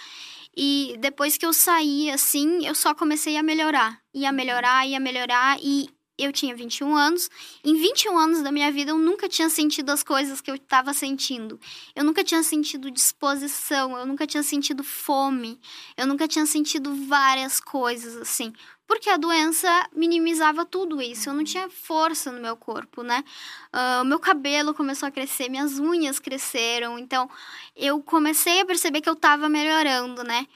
e 0.57 0.97
depois 0.99 1.37
que 1.37 1.47
eu 1.47 1.53
saí, 1.53 2.11
assim, 2.11 2.67
eu 2.67 2.75
só 2.75 2.95
comecei 2.95 3.37
a 3.37 3.43
melhorar. 3.43 4.01
Ia 4.13 4.33
melhorar, 4.33 4.87
ia 4.87 4.99
melhorar. 4.99 5.59
E 5.61 5.89
eu 6.19 6.33
tinha 6.33 6.55
21 6.55 6.97
anos. 6.97 7.31
Em 7.65 7.77
21 7.77 8.19
anos 8.19 8.43
da 8.43 8.51
minha 8.51 8.71
vida, 8.73 8.91
eu 8.91 8.99
nunca 8.99 9.29
tinha 9.29 9.49
sentido 9.49 9.91
as 9.91 10.03
coisas 10.03 10.41
que 10.41 10.51
eu 10.51 10.57
estava 10.57 10.93
sentindo. 10.93 11.61
Eu 11.95 12.03
nunca 12.03 12.25
tinha 12.25 12.43
sentido 12.43 12.91
disposição, 12.91 13.97
eu 13.97 14.05
nunca 14.05 14.27
tinha 14.27 14.43
sentido 14.43 14.83
fome, 14.83 15.61
eu 15.97 16.07
nunca 16.07 16.27
tinha 16.27 16.45
sentido 16.45 16.93
várias 17.07 17.61
coisas 17.61 18.17
assim. 18.17 18.53
Porque 18.89 19.11
a 19.11 19.19
doença 19.19 19.69
minimizava 19.95 20.65
tudo 20.65 21.03
isso. 21.03 21.29
Eu 21.29 21.35
não 21.35 21.45
tinha 21.45 21.69
força 21.69 22.33
no 22.33 22.41
meu 22.41 22.57
corpo, 22.57 23.03
né? 23.03 23.23
Uh, 23.71 24.01
o 24.01 24.05
meu 24.05 24.19
cabelo 24.19 24.73
começou 24.73 25.07
a 25.07 25.11
crescer, 25.11 25.51
minhas 25.51 25.79
unhas 25.79 26.19
cresceram. 26.19 26.99
Então, 26.99 27.31
eu 27.77 28.03
comecei 28.03 28.63
a 28.63 28.65
perceber 28.65 29.03
que 29.03 29.09
eu 29.09 29.13
estava 29.13 29.47
melhorando, 29.47 30.25
né? 30.25 30.47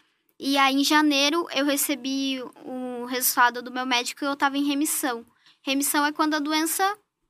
E 0.40 0.56
aí, 0.56 0.74
em 0.76 0.82
janeiro, 0.82 1.46
eu 1.54 1.66
recebi 1.66 2.42
o 2.64 3.04
resultado 3.04 3.60
do 3.60 3.70
meu 3.70 3.84
médico 3.84 4.24
e 4.24 4.26
eu 4.26 4.32
estava 4.32 4.56
em 4.56 4.64
remissão. 4.64 5.26
Remissão 5.60 6.04
é 6.06 6.10
quando 6.10 6.34
a 6.34 6.38
doença 6.38 6.82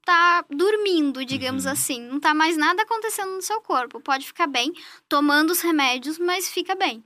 tá 0.04 0.44
dormindo, 0.48 1.24
digamos 1.24 1.64
uhum. 1.66 1.72
assim. 1.72 2.00
Não 2.00 2.20
tá 2.20 2.32
mais 2.32 2.56
nada 2.56 2.82
acontecendo 2.82 3.32
no 3.32 3.42
seu 3.42 3.60
corpo. 3.60 4.00
Pode 4.00 4.24
ficar 4.24 4.46
bem, 4.46 4.72
tomando 5.08 5.50
os 5.50 5.60
remédios, 5.60 6.16
mas 6.16 6.48
fica 6.48 6.76
bem. 6.76 7.04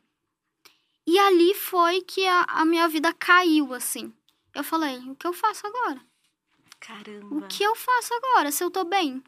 E 1.07 1.19
ali 1.19 1.55
foi 1.55 2.01
que 2.01 2.27
a, 2.27 2.43
a 2.49 2.65
minha 2.65 2.89
vida 2.89 3.13
caiu, 3.13 3.73
assim. 3.73 4.13
Eu 4.55 4.65
falei, 4.65 4.99
o 5.09 5.15
que 5.15 5.27
eu 5.27 5.33
faço 5.33 5.67
agora? 5.67 6.01
Caramba. 6.81 7.35
O 7.37 7.43
que 7.43 7.63
eu 7.63 7.75
faço 7.77 8.15
agora, 8.15 8.51
se 8.51 8.65
eu 8.65 8.71
tô 8.71 8.85
bem? 8.85 9.23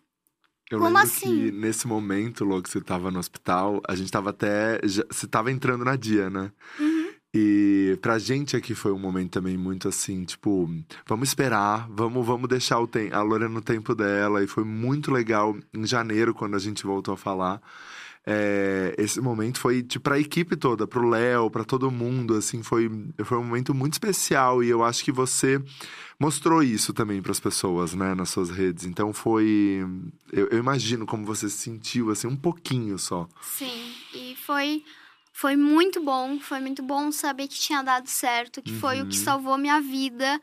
Eu 0.71 0.79
Como 0.81 0.99
assim? 0.99 1.47
que 1.47 1.53
nesse 1.53 1.87
momento, 1.87 2.45
logo 2.45 2.63
que 2.63 2.71
você 2.71 2.81
tava 2.81 3.11
no 3.11 3.19
hospital, 3.19 3.81
a 3.89 3.95
gente 3.95 4.11
tava 4.11 4.31
até. 4.31 4.81
Já, 4.85 5.03
você 5.11 5.27
tava 5.27 5.51
entrando 5.51 5.85
na 5.85 5.97
dia, 5.97 6.29
né? 6.29 6.53
Uhum. 6.79 7.09
E 7.33 7.99
pra 8.03 8.19
gente 8.19 8.57
aqui 8.57 8.75
foi 8.75 8.93
um 8.93 8.99
momento 8.99 9.33
também 9.33 9.57
muito 9.57 9.87
assim, 9.89 10.25
tipo, 10.25 10.69
vamos 11.07 11.29
esperar, 11.29 11.87
vamos, 11.91 12.27
vamos 12.27 12.49
deixar 12.49 12.81
o 12.81 12.87
tempo, 12.87 13.15
a 13.15 13.23
Lorena 13.23 13.51
no 13.51 13.63
tempo 13.63 13.95
dela. 13.95 14.43
E 14.43 14.47
foi 14.47 14.65
muito 14.65 15.11
legal 15.11 15.57
em 15.73 15.87
janeiro, 15.87 16.35
quando 16.35 16.55
a 16.55 16.59
gente 16.59 16.85
voltou 16.85 17.15
a 17.15 17.19
falar. 17.19 17.63
É, 18.27 18.95
esse 18.99 19.21
momento 19.21 19.59
foi 19.59 19.83
tipo, 19.83 20.05
pra 20.05 20.19
equipe 20.19 20.57
toda, 20.57 20.87
pro 20.87 21.09
Léo, 21.09 21.51
para 21.51 21.65
todo 21.65 21.91
mundo, 21.91 22.35
assim, 22.35 22.63
foi, 22.63 22.91
foi 23.25 23.39
um 23.39 23.45
momento 23.45 23.75
muito 23.75 23.95
especial 23.95 24.63
e 24.63 24.69
eu 24.69 24.85
acho 24.85 25.03
que 25.03 25.11
você 25.11 25.63
mostrou 26.21 26.63
isso 26.63 26.93
também 26.93 27.23
para 27.23 27.33
as 27.33 27.41
pessoas, 27.41 27.95
né, 27.95 28.15
nas 28.15 28.31
suas 28.31 28.51
redes. 28.51 28.85
Então 28.85 29.13
foi, 29.13 29.87
eu, 30.33 30.49
eu, 30.49 30.59
imagino 30.59 31.07
como 31.07 31.25
você 31.25 31.49
se 31.49 31.59
sentiu, 31.59 32.11
assim, 32.11 32.27
um 32.27 32.37
pouquinho 32.37 32.99
só. 32.99 33.29
Sim, 33.41 33.95
e 34.15 34.37
foi 34.37 34.83
foi 35.33 35.55
muito 35.55 36.03
bom, 36.03 36.41
foi 36.41 36.59
muito 36.59 36.83
bom 36.83 37.13
saber 37.13 37.47
que 37.47 37.55
tinha 37.55 37.81
dado 37.81 38.09
certo, 38.09 38.61
que 38.61 38.73
uhum. 38.73 38.81
foi 38.81 39.01
o 39.01 39.07
que 39.07 39.17
uhum. 39.17 39.25
salvou 39.25 39.57
minha 39.57 39.81
vida. 39.81 40.41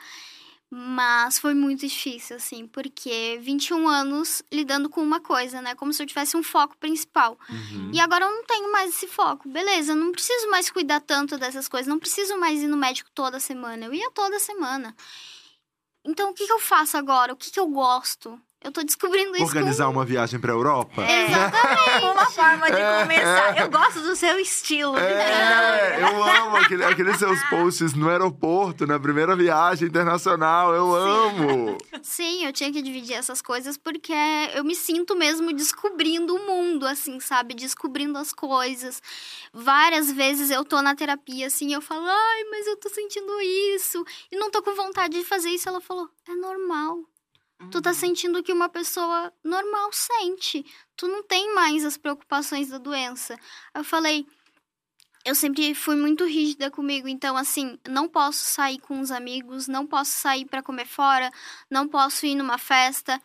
Mas 0.78 1.40
foi 1.40 1.54
muito 1.54 1.88
difícil, 1.88 2.36
assim, 2.36 2.68
porque 2.68 3.40
21 3.42 3.88
anos 3.88 4.44
lidando 4.52 4.90
com 4.90 5.02
uma 5.02 5.22
coisa, 5.22 5.62
né? 5.62 5.74
Como 5.74 5.94
se 5.94 6.04
eu 6.04 6.06
tivesse 6.06 6.36
um 6.36 6.44
foco 6.44 6.76
principal. 6.78 7.40
Uhum. 7.50 7.92
E 7.94 8.00
agora 8.02 8.26
eu 8.26 8.30
não 8.30 8.44
tenho 8.44 8.70
mais 8.70 8.90
esse 8.90 9.08
foco. 9.08 9.48
Beleza, 9.48 9.94
eu 9.94 9.96
não 9.96 10.12
preciso 10.12 10.50
mais 10.50 10.70
cuidar 10.70 11.00
tanto 11.00 11.38
dessas 11.38 11.70
coisas, 11.70 11.88
não 11.88 11.98
preciso 11.98 12.38
mais 12.38 12.62
ir 12.62 12.68
no 12.68 12.76
médico 12.76 13.10
toda 13.16 13.40
semana. 13.40 13.86
Eu 13.86 13.94
ia 13.94 14.12
toda 14.12 14.38
semana. 14.38 14.94
Então, 16.04 16.32
o 16.32 16.34
que, 16.34 16.46
que 16.46 16.52
eu 16.52 16.60
faço 16.60 16.98
agora? 16.98 17.32
O 17.32 17.38
que, 17.38 17.52
que 17.52 17.60
eu 17.60 17.70
gosto? 17.70 18.38
Eu 18.66 18.72
tô 18.72 18.84
descobrindo 18.84 19.36
isso. 19.36 19.44
Organizar 19.46 19.86
com... 19.86 19.92
uma 19.92 20.04
viagem 20.06 20.40
pra 20.40 20.52
Europa? 20.52 21.02
É. 21.04 21.26
Exatamente. 21.26 21.86
Uma 22.16 22.26
forma 22.26 22.70
de 22.72 22.76
É, 22.82 23.02
começar. 23.02 23.58
é. 23.58 23.62
Eu 23.64 23.70
gosto 23.70 24.02
do 24.02 24.16
seu 24.16 24.38
estilo. 24.40 24.98
É, 24.98 26.02
eu 26.02 26.24
amo 26.24 26.58
aquele- 26.58 26.84
aqueles 26.84 27.18
seus 27.18 27.42
posts 27.50 27.94
no 27.94 28.10
aeroporto, 28.10 28.86
na 28.86 29.00
primeira 29.00 29.36
viagem 29.36 29.88
internacional. 29.88 30.74
Eu 30.74 30.94
amo. 30.94 31.78
Sim, 32.02 32.46
eu 32.46 32.52
tinha 32.54 32.72
que 32.72 32.82
dividir 32.82 33.14
essas 33.16 33.42
coisas 33.42 33.78
porque 33.78 34.14
eu 34.54 34.64
me 34.64 34.76
sinto 34.76 35.16
mesmo 35.16 35.54
descobrindo 35.54 36.36
o 36.36 36.46
mundo, 36.48 36.86
assim, 36.86 37.20
sabe? 37.20 37.54
Descobrindo 37.54 38.18
as 38.18 38.32
coisas. 38.34 39.02
Várias 39.54 40.12
vezes 40.12 40.50
eu 40.52 40.64
tô 40.66 40.82
na 40.82 40.96
terapia, 40.96 41.48
assim, 41.48 41.74
eu 41.74 41.82
falo, 41.82 42.06
ai, 42.06 42.44
mas 42.52 42.68
eu 42.68 42.78
tô 42.78 42.90
sentindo 42.90 43.32
isso. 43.76 44.04
E 44.32 44.38
não 44.38 44.50
tô 44.52 44.62
com 44.62 44.76
vontade 44.76 45.18
de 45.18 45.24
fazer 45.26 45.50
isso. 45.50 45.68
Ela 45.70 45.82
falou, 45.82 46.10
é 46.28 46.34
normal. 46.36 47.00
Tu 47.72 47.82
tá 47.82 47.94
sentindo 47.94 48.40
o 48.40 48.44
que 48.44 48.52
uma 48.52 48.70
pessoa 48.70 49.32
normal 49.44 49.92
sente. 49.94 50.66
Tu 50.96 51.08
não 51.08 51.24
tem 51.24 51.54
mais 51.54 51.86
as 51.86 51.98
preocupações 51.98 52.70
da 52.70 52.78
doença. 52.78 53.38
Eu 53.74 53.84
falei, 53.84 54.26
eu 55.26 55.34
sempre 55.34 55.74
fui 55.74 55.96
muito 55.96 56.24
rígida 56.26 56.70
comigo, 56.70 57.08
então 57.08 57.36
assim, 57.36 57.80
não 57.88 58.08
posso 58.08 58.46
sair 58.46 58.80
com 58.80 59.00
os 59.00 59.10
amigos, 59.10 59.68
não 59.68 59.88
posso 59.88 60.12
sair 60.12 60.46
pra 60.46 60.62
comer 60.62 60.86
fora, 60.86 61.32
não 61.70 61.88
posso 61.88 62.26
ir 62.26 62.36
numa 62.36 62.58
festa. 62.60 63.20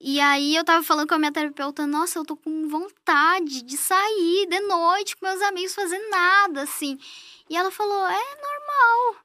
E 0.00 0.20
aí 0.20 0.54
eu 0.54 0.64
tava 0.64 0.82
falando 0.82 1.08
com 1.08 1.14
a 1.14 1.18
minha 1.18 1.32
terapeuta, 1.32 1.86
nossa, 1.86 2.18
eu 2.18 2.24
tô 2.24 2.36
com 2.36 2.68
vontade 2.68 3.62
de 3.62 3.76
sair 3.78 4.46
de 4.46 4.60
noite 4.60 5.16
com 5.16 5.26
meus 5.26 5.40
amigos 5.42 5.74
fazer 5.74 5.98
nada, 6.10 6.62
assim. 6.62 6.98
E 7.48 7.56
ela 7.56 7.70
falou, 7.70 8.06
é 8.06 8.10
normal. 8.12 9.16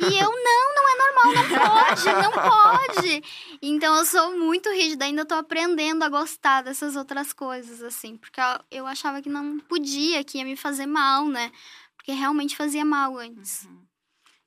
E 0.00 0.18
eu, 0.18 0.30
não, 0.30 0.74
não 0.74 0.88
é 0.88 0.96
normal, 0.98 1.32
não 1.34 1.48
pode, 1.58 2.04
não 2.12 2.32
pode. 2.32 3.22
Então 3.62 3.96
eu 3.96 4.04
sou 4.04 4.36
muito 4.38 4.68
rígida, 4.70 5.04
ainda 5.06 5.24
tô 5.24 5.34
aprendendo 5.34 6.02
a 6.02 6.08
gostar 6.08 6.62
dessas 6.62 6.94
outras 6.96 7.32
coisas, 7.32 7.82
assim. 7.82 8.16
Porque 8.16 8.40
eu- 8.70 8.86
achava 8.86 9.22
que 9.22 9.28
não 9.28 9.58
podia, 9.60 10.22
que 10.24 10.38
ia 10.38 10.44
me 10.44 10.56
fazer 10.56 10.86
mal, 10.86 11.26
né? 11.26 11.50
Porque 11.96 12.12
realmente 12.12 12.56
fazia 12.56 12.84
mal 12.84 13.16
antes. 13.18 13.66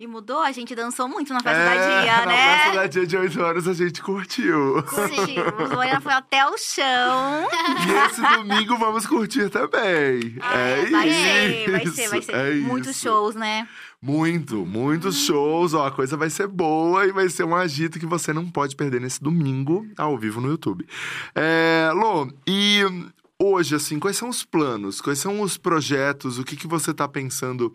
E 0.04 0.08
mudou, 0.08 0.42
a 0.42 0.52
gente 0.52 0.76
dançou 0.76 1.08
muito 1.08 1.34
na 1.34 1.40
festa 1.40 1.62
É, 1.62 1.76
da 1.80 2.02
dia, 2.02 2.18
na 2.18 2.26
né? 2.26 2.58
festa 2.58 2.76
da 2.76 2.88
dia 2.88 3.08
de 3.08 3.16
8 3.16 3.42
horas 3.42 3.68
a 3.70 3.74
gente 3.74 4.02
curtiu. 4.02 4.84
Curtimos. 4.84 5.70
Mariana 5.74 6.02
foi 6.02 6.12
até 6.12 6.46
o 6.46 6.58
chão. 6.58 7.48
E 7.88 8.06
esse 8.06 8.22
domingo 8.22 8.78
vamos 8.78 9.06
curtir 9.08 9.48
também. 9.50 10.36
é 10.42 10.86
vai 10.92 11.08
isso. 11.08 11.16
ser, 11.22 11.72
vai 11.72 11.88
ser, 11.88 12.10
vai 12.10 12.22
ser. 12.22 12.36
é 12.36 12.54
Muitos 12.56 12.92
isso. 12.92 13.04
shows, 13.04 13.34
né? 13.34 13.66
Muito, 14.02 14.66
muitos 14.66 15.26
shows. 15.26 15.74
Ó, 15.74 15.88
a 15.88 15.92
coisa 15.92 16.18
vai 16.18 16.30
ser 16.30 16.48
boa 16.48 17.06
e 17.08 17.14
vai 17.14 17.30
ser 17.30 17.46
um 17.46 17.56
agito 17.56 17.98
que 17.98 18.06
você 18.06 18.34
não 18.34 18.52
pode 18.52 18.76
perder 18.76 19.00
nesse 19.00 19.24
domingo 19.24 19.88
ao 19.98 20.18
vivo 20.18 20.42
no 20.42 20.50
YouTube. 20.50 20.86
É, 21.34 21.90
Lô, 21.94 22.30
e 22.46 22.82
hoje, 23.40 23.74
assim, 23.74 24.00
quais 24.00 24.18
são 24.18 24.28
os 24.28 24.44
planos? 24.44 25.00
Quais 25.00 25.20
são 25.20 25.40
os 25.40 25.58
projetos? 25.58 26.38
O 26.40 26.44
que, 26.44 26.58
que 26.58 26.68
você 26.68 26.94
tá 26.94 27.08
pensando 27.08 27.74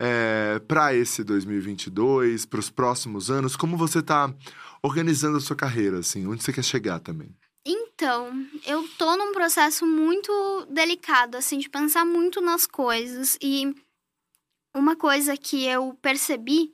é, 0.00 0.58
para 0.60 0.94
esse 0.94 1.22
2022, 1.22 2.46
para 2.46 2.58
os 2.58 2.70
próximos 2.70 3.30
anos? 3.30 3.54
Como 3.54 3.76
você 3.76 4.02
tá 4.02 4.34
organizando 4.82 5.36
a 5.36 5.40
sua 5.40 5.54
carreira, 5.54 5.98
assim? 5.98 6.26
Onde 6.26 6.42
você 6.42 6.52
quer 6.54 6.64
chegar 6.64 6.98
também? 7.00 7.36
Então, 7.66 8.32
eu 8.66 8.88
tô 8.96 9.14
num 9.14 9.32
processo 9.32 9.86
muito 9.86 10.66
delicado, 10.70 11.36
assim, 11.36 11.58
de 11.58 11.68
pensar 11.68 12.06
muito 12.06 12.40
nas 12.40 12.66
coisas. 12.66 13.36
E 13.42 13.74
uma 14.74 14.96
coisa 14.96 15.36
que 15.36 15.66
eu 15.66 15.92
percebi, 16.00 16.72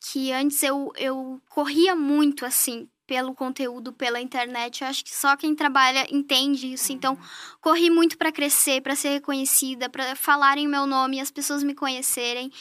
que 0.00 0.32
antes 0.32 0.62
eu, 0.62 0.90
eu 0.96 1.42
corria 1.50 1.94
muito, 1.94 2.46
assim, 2.46 2.88
pelo 3.08 3.34
conteúdo, 3.34 3.90
pela 3.90 4.20
internet. 4.20 4.82
Eu 4.82 4.88
acho 4.88 5.02
que 5.02 5.16
só 5.16 5.34
quem 5.34 5.54
trabalha 5.54 6.06
entende 6.14 6.70
isso. 6.74 6.92
Então, 6.92 7.18
corri 7.58 7.88
muito 7.88 8.18
pra 8.18 8.30
crescer, 8.30 8.82
pra 8.82 8.94
ser 8.94 9.08
reconhecida, 9.08 9.88
pra 9.88 10.14
falarem 10.14 10.68
meu 10.68 10.84
nome 10.86 11.16
e 11.16 11.20
as 11.20 11.30
pessoas 11.30 11.62
me 11.62 11.74
conhecerem. 11.74 12.52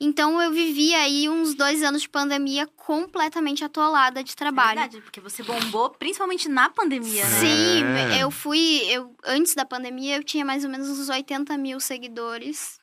Então, 0.00 0.40
eu 0.40 0.52
vivi 0.52 0.94
aí 0.94 1.28
uns 1.28 1.54
dois 1.56 1.82
anos 1.82 2.02
de 2.02 2.08
pandemia 2.08 2.68
completamente 2.76 3.64
atolada 3.64 4.22
de 4.22 4.30
É 4.32 4.36
trabalho. 4.36 4.78
verdade, 4.78 5.00
porque 5.02 5.20
você 5.20 5.42
bombou 5.42 5.90
principalmente 5.90 6.48
na 6.48 6.70
pandemia, 6.70 7.24
né? 7.28 7.40
Sim, 7.40 7.84
É. 8.14 8.22
eu 8.22 8.30
fui. 8.30 8.82
Eu, 8.88 9.12
antes 9.24 9.56
da 9.56 9.64
pandemia, 9.64 10.18
eu 10.18 10.22
tinha 10.22 10.44
mais 10.44 10.64
ou 10.64 10.70
menos 10.70 10.88
uns 10.88 11.08
80 11.08 11.58
mil 11.58 11.80
seguidores. 11.80 12.78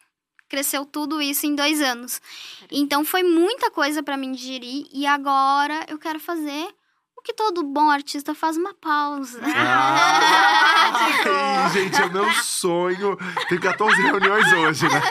Cresceu 0.49 0.86
tudo 0.86 1.21
isso 1.21 1.45
em 1.45 1.55
dois 1.55 1.82
anos. 1.82 2.21
Então 2.69 3.05
foi 3.05 3.24
muita 3.24 3.71
coisa 3.71 4.03
pra 4.03 4.17
mim 4.17 4.34
digerir. 4.34 4.88
E 4.93 5.05
agora 5.05 5.86
eu 5.88 5.97
quero 5.97 6.19
fazer 6.19 6.67
que 7.24 7.34
todo 7.34 7.63
bom 7.63 7.89
artista 7.89 8.36
faz 8.36 8.57
uma 8.57 8.74
pausa. 8.74 9.39
Ai, 11.26 11.69
gente, 11.71 12.01
é 12.01 12.09
meu 12.09 12.30
sonho. 12.34 13.17
Tem 13.47 13.57
14 13.57 14.01
reuniões 14.01 14.51
hoje, 14.51 14.89
né? 14.89 15.01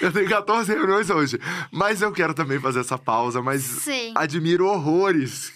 Eu 0.00 0.12
tenho 0.12 0.28
14 0.28 0.70
reuniões 0.72 1.08
hoje. 1.08 1.40
Mas 1.70 2.02
eu 2.02 2.12
quero 2.12 2.34
também 2.34 2.60
fazer 2.60 2.80
essa 2.80 2.98
pausa, 2.98 3.40
mas 3.40 3.62
Sim. 3.62 4.12
admiro 4.14 4.66
horrores. 4.66 5.52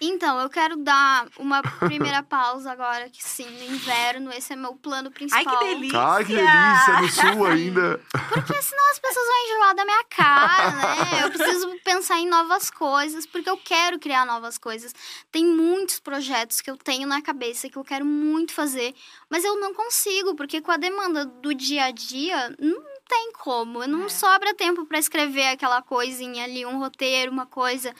Então, 0.00 0.40
eu 0.40 0.48
quero 0.48 0.76
dar 0.76 1.26
uma 1.38 1.62
primeira 1.62 2.22
pausa 2.22 2.70
agora, 2.72 3.08
que 3.10 3.22
sim, 3.22 3.48
no 3.48 3.74
inverno. 3.74 4.32
Esse 4.32 4.52
é 4.52 4.56
meu 4.56 4.74
plano 4.74 5.08
Ai, 5.08 5.12
principal. 5.14 5.58
que 5.58 5.64
delícia! 5.64 5.98
Ai, 6.00 6.24
que 6.24 6.34
delícia, 6.34 7.00
no 7.00 7.08
sul 7.34 7.46
ainda. 7.46 8.00
Porque 8.28 8.62
senão 8.62 8.90
as 8.90 8.98
pessoas 8.98 9.26
vão 9.26 9.44
enjoar 9.46 9.74
da 9.74 9.84
minha 9.84 10.04
cara, 10.04 10.70
né? 10.72 11.24
Eu 11.24 11.30
preciso 11.30 11.76
pensar 11.84 12.18
em 12.18 12.28
novas 12.28 12.70
coisas, 12.70 13.26
porque 13.26 13.48
eu 13.48 13.56
quero 13.56 13.98
criar 13.98 14.24
novas 14.26 14.58
coisas. 14.58 14.94
Tem 15.30 15.44
muitos 15.44 16.00
projetos 16.00 16.60
que 16.60 16.70
eu 16.70 16.76
tenho 16.76 17.06
na 17.06 17.20
cabeça 17.22 17.68
que 17.68 17.76
eu 17.76 17.84
quero 17.84 18.04
muito 18.04 18.52
fazer, 18.52 18.94
mas 19.30 19.44
eu 19.44 19.58
não 19.60 19.74
consigo, 19.74 20.34
porque 20.34 20.60
com 20.60 20.70
a 20.72 20.76
demanda 20.76 21.24
do 21.24 21.54
dia 21.54 21.84
a 21.84 21.90
dia, 21.90 22.54
não 22.58 22.82
tem 23.08 23.32
como. 23.32 23.86
Não 23.86 24.06
É. 24.06 24.08
sobra 24.08 24.54
tempo 24.54 24.84
pra 24.84 24.98
escrever 24.98 25.48
aquela 25.48 25.80
coisinha 25.82 26.44
ali, 26.44 26.66
um 26.66 26.78
roteiro, 26.78 27.30
uma 27.30 27.46
coisa. 27.46 27.94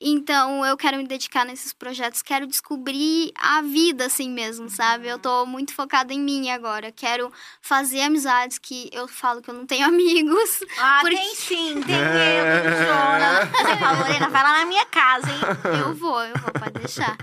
Então, 0.00 0.64
eu 0.66 0.76
quero 0.76 0.98
me 0.98 1.06
dedicar 1.06 1.44
nesses 1.46 1.72
projetos, 1.72 2.20
quero 2.20 2.46
descobrir 2.46 3.32
a 3.34 3.62
vida 3.62 4.04
assim 4.06 4.28
mesmo, 4.30 4.68
sabe? 4.68 5.08
Eu 5.08 5.18
tô 5.18 5.46
muito 5.46 5.72
focada 5.72 6.12
em 6.12 6.20
mim 6.20 6.50
agora. 6.50 6.92
Quero 6.92 7.32
fazer 7.62 8.02
amizades 8.02 8.58
que 8.58 8.90
eu 8.92 9.08
falo 9.08 9.40
que 9.40 9.48
eu 9.50 9.54
não 9.54 9.64
tenho 9.66 9.86
amigos. 9.88 10.60
Ah, 10.78 10.98
Porque- 11.00 11.16
tem 11.16 11.34
sim, 11.34 11.82
tem 11.82 11.94
eu, 11.96 12.62
tem 12.62 12.86
Jonas. 12.86 13.48
Você 13.50 13.76
falou, 13.80 14.00
Lorena, 14.00 14.28
vai 14.28 14.42
lá 14.42 14.58
na 14.58 14.66
minha 14.66 14.84
casa, 14.84 15.28
hein? 15.30 15.40
Eu 15.80 15.94
vou, 15.94 16.22
eu 16.22 16.34
vou, 16.40 16.52
pode 16.52 16.72
deixar. 16.78 17.16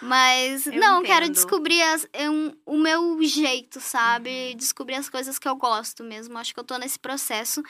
Mas, 0.00 0.66
Eu 0.66 0.74
não, 0.80 1.02
quero 1.02 1.24
entendo. 1.26 1.34
descobrir 1.34 1.80
as- 1.82 2.06
é 2.12 2.28
um- 2.28 2.52
o 2.66 2.76
meu 2.76 3.18
jeito, 3.22 3.80
sabe? 3.80 4.54
Descobrir 4.54 4.96
as 4.96 5.08
coisas 5.08 5.38
que 5.38 5.48
eu 5.48 5.56
gosto 5.56 6.02
mesmo. 6.04 6.36
Acho 6.38 6.52
que 6.54 6.60
eu 6.60 6.64
tô 6.64 6.76
nesse 6.78 6.98
processo. 6.98 7.62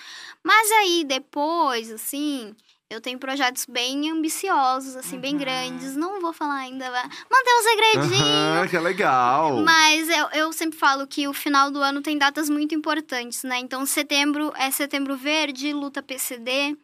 Mas 0.42 0.70
aí, 0.72 1.04
depois, 1.04 1.92
assim, 1.92 2.54
eu 2.94 3.00
tenho 3.00 3.18
projetos 3.18 3.66
bem 3.66 4.10
ambiciosos, 4.10 4.96
assim, 4.96 5.18
bem 5.18 5.32
Uhum. 5.34 5.38
grandes. 5.40 5.96
Não 5.96 6.20
vou 6.20 6.32
falar 6.32 6.54
ainda, 6.56 6.90
vai- 6.90 7.02
manter 7.30 7.52
um 7.58 7.62
segredinho. 7.62 8.24
Aham, 8.24 8.68
que 8.68 8.78
legal. 8.78 9.56
Mas 9.62 10.08
eu, 10.08 10.26
eu 10.32 10.52
sempre 10.52 10.78
falo 10.78 11.06
que 11.06 11.26
o 11.28 11.32
final 11.32 11.70
do 11.70 11.80
ano 11.82 12.00
tem 12.00 12.16
datas 12.16 12.48
muito 12.48 12.74
importantes, 12.74 13.42
né? 13.42 13.58
Então, 13.58 13.84
setembro 13.84 14.52
é 14.56 14.70
setembro 14.70 15.16
verde, 15.16 15.72
luta 15.72 16.02
PCD. 16.02 16.76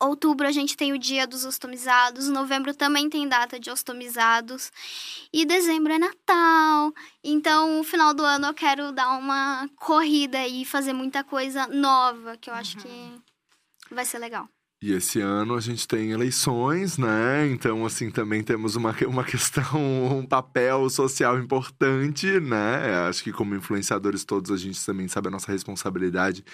Outubro 0.00 0.46
a 0.46 0.50
gente 0.52 0.76
tem 0.76 0.92
o 0.92 0.98
dia 0.98 1.26
dos 1.26 1.44
ostomizados. 1.44 2.28
Novembro 2.28 2.74
também 2.74 3.08
tem 3.08 3.26
data 3.28 3.58
de 3.58 3.70
ostomizados. 3.70 4.70
E 5.32 5.44
dezembro 5.46 5.92
é 5.92 5.98
Natal. 5.98 6.92
Então, 7.22 7.78
no 7.78 7.84
final 7.84 8.12
do 8.12 8.22
ano 8.24 8.48
eu 8.48 8.54
quero 8.54 8.92
dar 8.92 9.16
uma 9.16 9.68
corrida 9.76 10.46
e 10.46 10.64
fazer 10.64 10.92
muita 10.92 11.22
coisa 11.24 11.66
nova, 11.68 12.36
que 12.36 12.50
eu 12.50 12.54
acho 12.54 12.76
que 12.78 13.12
vai 13.90 14.04
ser 14.04 14.18
legal. 14.18 14.48
E 14.86 14.92
esse 14.92 15.18
ano 15.18 15.54
a 15.54 15.60
gente 15.62 15.88
tem 15.88 16.10
eleições, 16.10 16.98
né? 16.98 17.48
Então, 17.48 17.86
assim, 17.86 18.10
também 18.10 18.42
temos 18.42 18.76
uma, 18.76 18.94
uma 19.08 19.24
questão, 19.24 19.80
um 20.18 20.26
papel 20.26 20.90
social 20.90 21.38
importante, 21.38 22.38
né? 22.38 23.06
Acho 23.08 23.24
que 23.24 23.32
como 23.32 23.54
influenciadores 23.54 24.26
todos, 24.26 24.50
a 24.50 24.58
gente 24.58 24.84
também 24.84 25.08
sabe 25.08 25.28
a 25.28 25.30
nossa 25.30 25.50
responsabilidade 25.50 26.44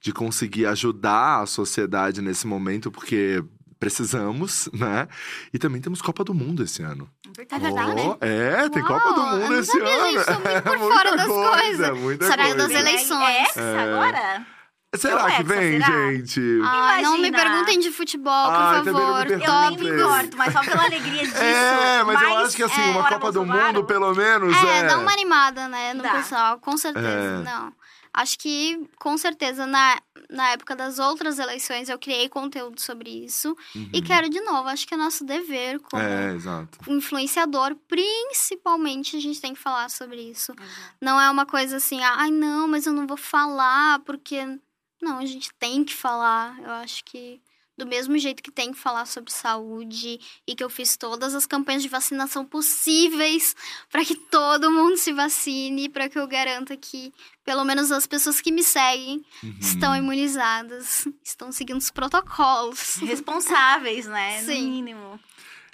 de 0.00 0.12
conseguir 0.12 0.66
ajudar 0.66 1.42
a 1.42 1.46
sociedade 1.46 2.20
nesse 2.20 2.44
momento, 2.44 2.90
porque 2.90 3.44
precisamos, 3.78 4.68
né? 4.72 5.06
E 5.54 5.58
também 5.60 5.80
temos 5.80 6.02
Copa 6.02 6.24
do 6.24 6.34
Mundo 6.34 6.64
esse 6.64 6.82
ano. 6.82 7.08
É 7.38 7.58
verdade? 7.58 8.00
Oh, 8.00 8.16
é, 8.20 8.68
tem 8.68 8.82
Uau, 8.82 9.00
Copa 9.00 9.14
do 9.14 9.26
Mundo 9.38 9.54
esse 9.60 9.70
sabia, 9.70 9.94
ano. 9.94 10.06
gente, 10.10 10.24
tô 10.24 10.32
muito 10.32 10.62
por 10.64 10.78
Muita 10.78 10.94
fora 10.96 11.16
das 11.16 11.26
coisa, 11.28 11.90
coisas. 11.92 12.28
Coisa. 12.34 12.54
das 12.56 12.70
eleições. 12.72 13.22
É 13.22 13.42
essa 13.42 13.60
É. 13.60 13.78
agora? 13.94 14.55
Será 14.96 15.24
que 15.26 15.32
essa, 15.32 15.42
vem, 15.44 15.80
será? 15.80 16.10
gente? 16.12 16.40
Ai, 16.64 17.02
não 17.02 17.18
me 17.18 17.30
perguntem 17.32 17.78
de 17.78 17.90
futebol, 17.90 18.32
Ai, 18.32 18.82
por 18.82 18.84
também 18.84 18.92
não 18.92 19.00
me 19.00 19.06
favor. 19.06 19.30
Eu 19.30 19.38
nem 19.38 19.78
me 19.96 20.02
importo, 20.02 20.36
mas 20.36 20.52
só 20.52 20.60
pela 20.62 20.84
alegria 20.84 21.22
disso. 21.24 21.36
É, 21.36 22.02
mas 22.04 22.22
eu 22.22 22.30
Mas, 22.30 22.46
acho 22.48 22.56
que 22.56 22.62
assim, 22.62 22.80
é, 22.82 22.90
uma 22.90 23.08
Copa 23.08 23.32
do 23.32 23.44
Mundo, 23.44 23.84
pelo 23.84 24.14
menos, 24.14 24.56
É, 24.56 24.78
é. 24.78 24.84
dá 24.86 24.98
uma 24.98 25.12
animada, 25.12 25.68
né, 25.68 25.94
no 25.94 26.02
Dá. 26.02 26.10
pessoal, 26.12 26.58
com 26.58 26.76
certeza. 26.76 27.06
É. 27.08 27.42
Não. 27.42 27.72
Acho 28.18 28.38
que, 28.38 28.88
com 28.98 29.18
certeza, 29.18 29.66
na, 29.66 30.00
na 30.30 30.48
época 30.52 30.74
das 30.74 30.98
outras 30.98 31.38
eleições 31.38 31.90
eu 31.90 31.98
criei 31.98 32.30
conteúdo 32.30 32.80
sobre 32.80 33.10
isso. 33.10 33.54
E 33.74 33.78
Uhum. 33.98 34.02
quero 34.02 34.30
de 34.30 34.40
novo, 34.40 34.70
acho 34.70 34.86
que 34.88 34.94
é 34.94 34.96
nosso 34.96 35.22
dever 35.22 35.78
como 35.80 36.02
É, 36.02 36.32
exato. 36.34 36.78
influenciador, 36.88 37.76
principalmente 37.86 39.16
a 39.16 39.20
gente 39.20 39.38
tem 39.40 39.52
que 39.54 39.60
falar 39.60 39.90
sobre 39.90 40.16
isso. 40.30 40.54
Não 41.00 41.20
é 41.20 41.30
uma 41.30 41.44
coisa 41.46 41.76
assim, 41.76 42.02
ai 42.02 42.30
não, 42.30 42.66
mas 42.66 42.86
eu 42.86 42.92
não 42.94 43.06
vou 43.06 43.18
falar 43.18 43.98
porque 44.00 44.58
não, 45.00 45.18
a 45.18 45.24
gente 45.26 45.50
tem 45.58 45.84
que 45.84 45.94
falar. 45.94 46.58
Eu 46.62 46.70
acho 46.70 47.04
que 47.04 47.40
do 47.78 47.86
mesmo 47.86 48.16
jeito 48.16 48.42
que 48.42 48.50
tem 48.50 48.72
que 48.72 48.78
falar 48.78 49.04
sobre 49.04 49.30
saúde 49.30 50.18
e 50.46 50.54
que 50.54 50.64
eu 50.64 50.70
fiz 50.70 50.96
todas 50.96 51.34
as 51.34 51.44
campanhas 51.44 51.82
de 51.82 51.90
vacinação 51.90 52.42
possíveis 52.42 53.54
para 53.92 54.02
que 54.02 54.14
todo 54.16 54.70
mundo 54.70 54.96
se 54.96 55.12
vacine, 55.12 55.86
para 55.88 56.08
que 56.08 56.18
eu 56.18 56.26
garanta 56.26 56.74
que 56.74 57.12
pelo 57.44 57.64
menos 57.64 57.92
as 57.92 58.06
pessoas 58.06 58.40
que 58.40 58.50
me 58.50 58.62
seguem 58.62 59.22
Uhum. 59.42 59.54
estão 59.60 59.94
imunizadas, 59.94 61.06
estão 61.22 61.52
seguindo 61.52 61.76
os 61.78 61.90
protocolos. 61.90 62.94
Responsáveis, 62.96 64.06
né? 64.06 64.40
No 64.40 64.46
Sim. 64.46 64.70
mínimo. 64.70 65.20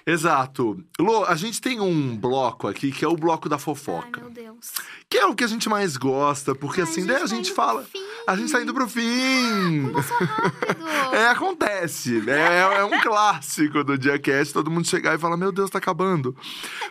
Exato. 0.05 0.85
Lô, 0.99 1.25
a 1.25 1.37
gente 1.37 1.61
tem 1.61 1.79
um 1.81 2.17
bloco 2.17 2.67
aqui 2.67 2.91
que 2.91 3.05
é 3.05 3.09
o 3.09 3.15
bloco 3.15 3.49
da 3.49 3.55
Ai, 3.55 3.61
fofoca. 3.63 4.21
meu 4.21 4.31
Deus. 4.31 4.73
Que 5.09 5.19
é 5.19 5.27
o 5.27 5.35
que 5.37 5.45
a 5.45 5.47
gente 5.47 5.69
mais 5.69 5.97
gosta, 5.97 6.55
porque 6.57 6.81
Ai, 6.81 6.89
assim, 6.89 7.07
daí 7.07 7.19
a 7.19 7.21
tá 7.21 7.27
gente 7.27 7.53
fala. 7.53 7.85
fim. 7.85 8.03
A 8.27 8.37
gente 8.37 8.53
tá 8.53 8.63
indo 8.63 8.73
pro 8.73 8.89
fim. 8.89 9.91
Passou 9.93 10.17
rápido. 10.19 10.83
É, 11.13 11.29
acontece. 11.29 12.23
É, 12.29 12.79
é 12.79 12.85
um 12.85 13.01
clássico 13.01 13.85
do 13.85 13.99
Diacast, 13.99 14.55
todo 14.55 14.71
mundo 14.71 14.87
chegar 14.87 15.15
e 15.15 15.19
falar, 15.19 15.37
meu 15.37 15.53
Deus, 15.53 15.69
tá 15.71 15.77
acabando. 15.79 16.35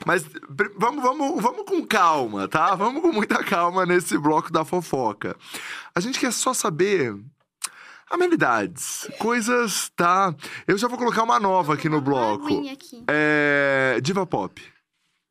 Mas 0.06 0.24
vamos, 0.78 1.02
vamos, 1.02 1.42
vamos 1.42 1.66
com 1.66 1.84
calma, 1.86 2.48
tá? 2.48 2.76
Vamos 2.76 3.02
com 3.02 3.12
muita 3.12 3.44
calma 3.44 3.86
nesse 3.86 4.18
bloco 4.18 4.52
da 4.52 4.64
fofoca. 4.64 5.36
A 5.96 6.00
gente 6.00 6.20
quer 6.20 6.32
só 6.32 6.54
saber 6.54 7.16
amenidades, 8.10 9.10
coisas, 9.18 9.90
tá? 9.96 10.36
Eu 10.68 10.78
já 10.78 10.88
vou 10.88 10.98
colocar 10.98 11.24
uma 11.24 11.40
nova 11.40 11.74
aqui 11.74 11.90
no 11.90 12.02
bloco. 12.02 12.46
aqui. 12.70 13.04
É. 13.08 14.00
Diva 14.04 14.26
Pop. 14.26 14.62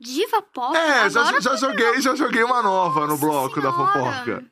Diva 0.00 0.40
pop? 0.40 0.74
É, 0.74 1.10
já, 1.10 1.20
Agora 1.20 1.40
já 1.42 1.56
joguei, 1.56 2.00
já 2.00 2.14
joguei 2.14 2.42
uma 2.42 2.62
nova 2.62 3.00
no 3.02 3.08
Nossa 3.08 3.20
bloco 3.20 3.60
da 3.60 3.70
Senhora. 3.70 3.92
fofoca. 3.92 4.44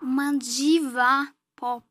Uma 0.00 0.36
diva 0.36 1.28
pop. 1.56 1.86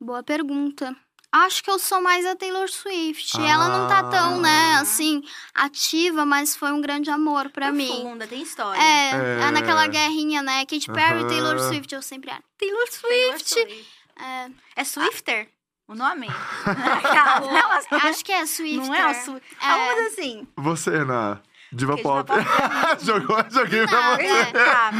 Boa 0.00 0.22
pergunta. 0.22 0.96
Acho 1.34 1.62
que 1.64 1.70
eu 1.70 1.78
sou 1.78 2.02
mais 2.02 2.26
a 2.26 2.36
Taylor 2.36 2.68
Swift. 2.68 3.40
Ela 3.40 3.68
não 3.68 3.88
tá 3.88 4.02
tão, 4.10 4.38
né, 4.40 4.74
Ah. 4.76 4.80
assim, 4.80 5.22
ativa, 5.54 6.26
mas 6.26 6.54
foi 6.54 6.70
um 6.72 6.80
grande 6.80 7.08
amor 7.10 7.48
pra 7.50 7.72
mim. 7.72 7.86
Profunda, 7.88 8.26
tem 8.26 8.42
história. 8.42 8.78
É, 8.78 9.10
É. 9.10 9.40
é 9.44 9.50
naquela 9.50 9.86
guerrinha, 9.86 10.42
né? 10.42 10.66
Katy 10.66 10.92
Perry, 10.92 11.20
Aham. 11.20 11.28
Taylor 11.28 11.58
Swift, 11.58 11.94
eu 11.94 12.02
sempre 12.02 12.30
era. 12.30 12.42
Taylor 12.58 12.86
Taylor 13.00 13.38
Swift! 13.38 13.48
Swift. 13.48 13.86
É, 14.20 14.50
É 14.76 14.84
Swifter? 14.84 15.48
O 15.88 15.94
nome? 15.94 16.26
não, 17.90 17.98
acho 18.10 18.24
que 18.24 18.32
é 18.32 18.44
Swift. 18.46 18.76
não 18.86 18.94
é 18.94 19.10
o 19.10 19.14
Swift. 19.14 19.56
É. 19.60 19.92
Coisa 19.94 20.08
assim. 20.08 20.46
Você, 20.56 20.90
Ana. 20.90 21.42
Diva 21.72 21.96
Que 21.96 22.02
Pop. 22.02 22.30
Diva 22.30 22.44
Pop 22.44 23.04
Jogou, 23.04 23.44
joguei 23.50 23.86
pra 23.86 24.16
você. 24.16 24.26
É, 24.26 24.44
tá. 24.46 24.90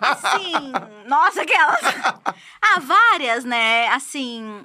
Assim, 0.00 0.72
nossa, 1.06 1.42
aquelas. 1.42 1.80
Ah, 2.60 2.80
várias, 2.80 3.44
né? 3.44 3.88
Assim. 3.88 4.64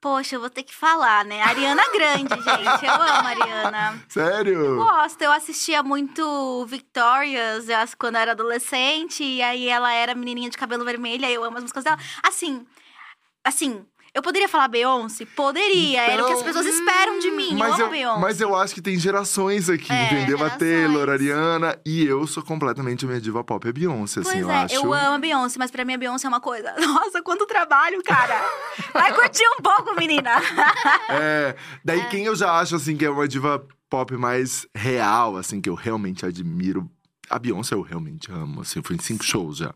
Poxa, 0.00 0.34
eu 0.34 0.40
vou 0.40 0.50
ter 0.50 0.64
que 0.64 0.74
falar, 0.74 1.24
né? 1.24 1.40
Ariana 1.42 1.82
Grande, 1.92 2.34
gente. 2.34 2.84
Eu 2.84 2.92
amo 2.92 3.04
a 3.04 3.28
Ariana. 3.28 4.02
Sério? 4.08 4.76
Gosto, 4.76 5.22
eu 5.22 5.30
assistia 5.30 5.80
muito 5.80 6.66
Victorious 6.66 7.68
eu 7.68 7.76
acho, 7.76 7.96
quando 7.96 8.16
eu 8.16 8.22
era 8.22 8.32
adolescente, 8.32 9.22
e 9.22 9.40
aí 9.40 9.68
ela 9.68 9.92
era 9.92 10.12
menininha 10.12 10.50
de 10.50 10.56
cabelo 10.56 10.84
vermelho, 10.84 11.24
aí 11.24 11.34
eu 11.34 11.44
amo 11.44 11.56
as 11.56 11.62
músicas 11.62 11.84
dela. 11.84 11.98
Assim, 12.20 12.66
assim, 13.44 13.84
eu 14.14 14.20
poderia 14.22 14.46
falar 14.48 14.68
Beyoncé? 14.68 15.24
Poderia, 15.34 16.02
era 16.02 16.22
o 16.22 16.26
que 16.26 16.32
as 16.34 16.40
Então, 16.40 16.52
pessoas 16.52 16.66
esperam 16.66 17.18
de 17.18 17.30
mim. 17.30 17.54
Mas 17.54 17.68
eu 17.70 17.74
amo 17.74 17.82
eu, 17.84 17.90
Beyoncé. 17.90 18.20
mas 18.20 18.40
eu 18.42 18.54
acho 18.54 18.74
que 18.74 18.82
tem 18.82 18.98
gerações 18.98 19.70
aqui, 19.70 19.90
É, 19.90 20.04
entendeu? 20.06 20.36
A 20.36 20.48
gerações. 20.50 20.58
Taylor, 20.58 21.08
a 21.08 21.12
Ariana. 21.12 21.78
E 21.86 22.04
eu 22.04 22.26
sou 22.26 22.42
completamente 22.42 23.04
a 23.06 23.08
minha 23.08 23.20
diva 23.20 23.42
pop. 23.42 23.66
É 23.66 23.72
Beyoncé, 23.72 24.20
assim, 24.20 24.30
Pois 24.32 24.42
eu 24.42 24.50
é, 24.50 24.56
acho. 24.64 24.74
eu 24.74 24.92
amo 24.92 25.14
a 25.14 25.18
Beyoncé, 25.18 25.58
mas 25.58 25.70
pra 25.70 25.82
mim 25.84 25.94
a 25.94 25.98
Beyoncé 25.98 26.26
é 26.26 26.28
uma 26.28 26.40
coisa. 26.40 26.74
Nossa, 26.78 27.22
quanto 27.22 27.46
trabalho, 27.46 28.02
cara! 28.04 28.38
Vai 28.92 29.14
curtir 29.14 29.44
um 29.58 29.62
pouco, 29.62 29.94
menina! 29.98 30.30
É, 31.08 31.54
daí 31.84 32.06
quem 32.08 32.24
eu 32.26 32.34
já 32.36 32.52
acho, 32.58 32.76
assim, 32.76 32.96
que 32.96 33.04
é 33.04 33.10
uma 33.10 33.26
diva 33.26 33.66
pop 33.88 34.14
mais 34.16 34.66
real, 34.74 35.36
assim, 35.36 35.60
que 35.60 35.68
eu 35.70 35.74
realmente 35.74 36.24
admiro. 36.26 36.90
A 37.30 37.38
Beyoncé 37.38 37.74
eu 37.74 37.80
realmente 37.80 38.30
amo, 38.30 38.60
assim, 38.60 38.78
eu 38.78 38.82
fui 38.84 38.96
em 38.96 38.98
cinco 38.98 39.24
shows 39.24 39.56
já. 39.58 39.72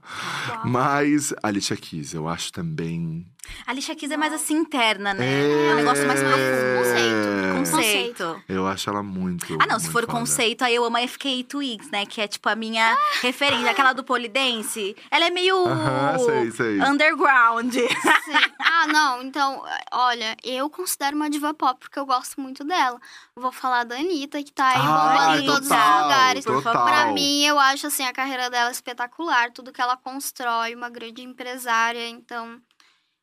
Mas 0.65 1.33
a 1.43 1.49
Alicia 1.49 1.77
Keys, 1.77 2.13
eu 2.13 2.29
acho 2.29 2.53
também. 2.53 3.27
A 3.67 3.71
Alicia 3.71 3.95
Keys 3.95 4.11
é 4.13 4.17
mais 4.17 4.33
assim 4.33 4.55
interna, 4.55 5.13
né? 5.15 5.27
É. 5.27 5.69
É 5.71 5.73
um 5.73 5.77
negócio 5.77 6.07
mais 6.07 6.21
profundo. 6.21 6.77
Conceito. 6.79 7.57
Conceito. 7.71 8.43
Eu 8.49 8.67
acho 8.67 8.89
ela 8.91 9.03
muito. 9.03 9.59
Ah, 9.61 9.67
não, 9.67 9.79
se 9.79 9.87
muito 9.87 9.93
for 9.93 10.05
o 10.05 10.07
foda. 10.07 10.19
conceito, 10.21 10.63
aí 10.63 10.75
eu 10.75 10.85
amo 10.85 10.97
a 10.97 11.07
FK 11.07 11.45
Twigs, 11.45 11.91
né? 11.91 12.07
Que 12.07 12.21
é 12.21 12.29
tipo 12.29 12.49
a 12.49 12.55
minha 12.55 12.97
referência, 13.23 13.71
aquela 13.71 13.93
do 13.93 14.05
polidense. 14.05 14.97
Ela 15.11 15.27
é 15.27 15.31
meio 15.31 15.67
Aham, 15.67 16.19
sei, 16.19 16.51
sei. 16.53 16.81
underground. 16.83 17.73
Sim. 17.73 17.87
Ah, 18.79 18.87
não, 18.89 19.23
então, 19.23 19.65
olha, 19.93 20.37
eu 20.45 20.69
considero 20.69 21.17
uma 21.17 21.31
diva 21.31 21.55
pop 21.55 21.81
porque 21.81 21.99
eu 21.99 22.05
gosto 22.05 22.39
muito 22.41 22.63
dela. 22.63 23.01
Vou 23.35 23.51
falar 23.51 23.85
da 23.85 23.97
Anitta, 23.97 24.43
que 24.43 24.53
tá 24.53 24.67
aí 24.69 24.75
Ah, 24.77 25.09
bombando 25.09 25.43
em 25.43 25.47
todos 25.47 25.71
os 25.71 25.75
lugares. 25.77 26.45
por 26.45 26.63
favor. 26.63 26.81
total. 26.81 26.87
Pra 26.87 27.13
mim, 27.13 27.43
eu 27.45 27.59
acho 27.59 27.87
assim 27.87 28.05
a 28.05 28.13
carreira 28.13 28.51
dela 28.51 28.71
espetacular, 28.71 29.51
tudo 29.53 29.73
que 29.73 29.81
ela 29.81 29.97
constrói, 29.97 30.75
uma 30.75 30.91
grande 30.91 31.23
empresária, 31.23 32.07
então 32.09 32.61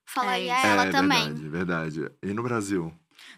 falaria 0.05 0.55
isso. 0.55 0.67
ela 0.67 0.85
é, 0.85 0.91
também. 0.91 1.33
verdade, 1.33 1.99
verdade. 1.99 2.15
E 2.21 2.33
no 2.33 2.43
Brasil? 2.43 2.93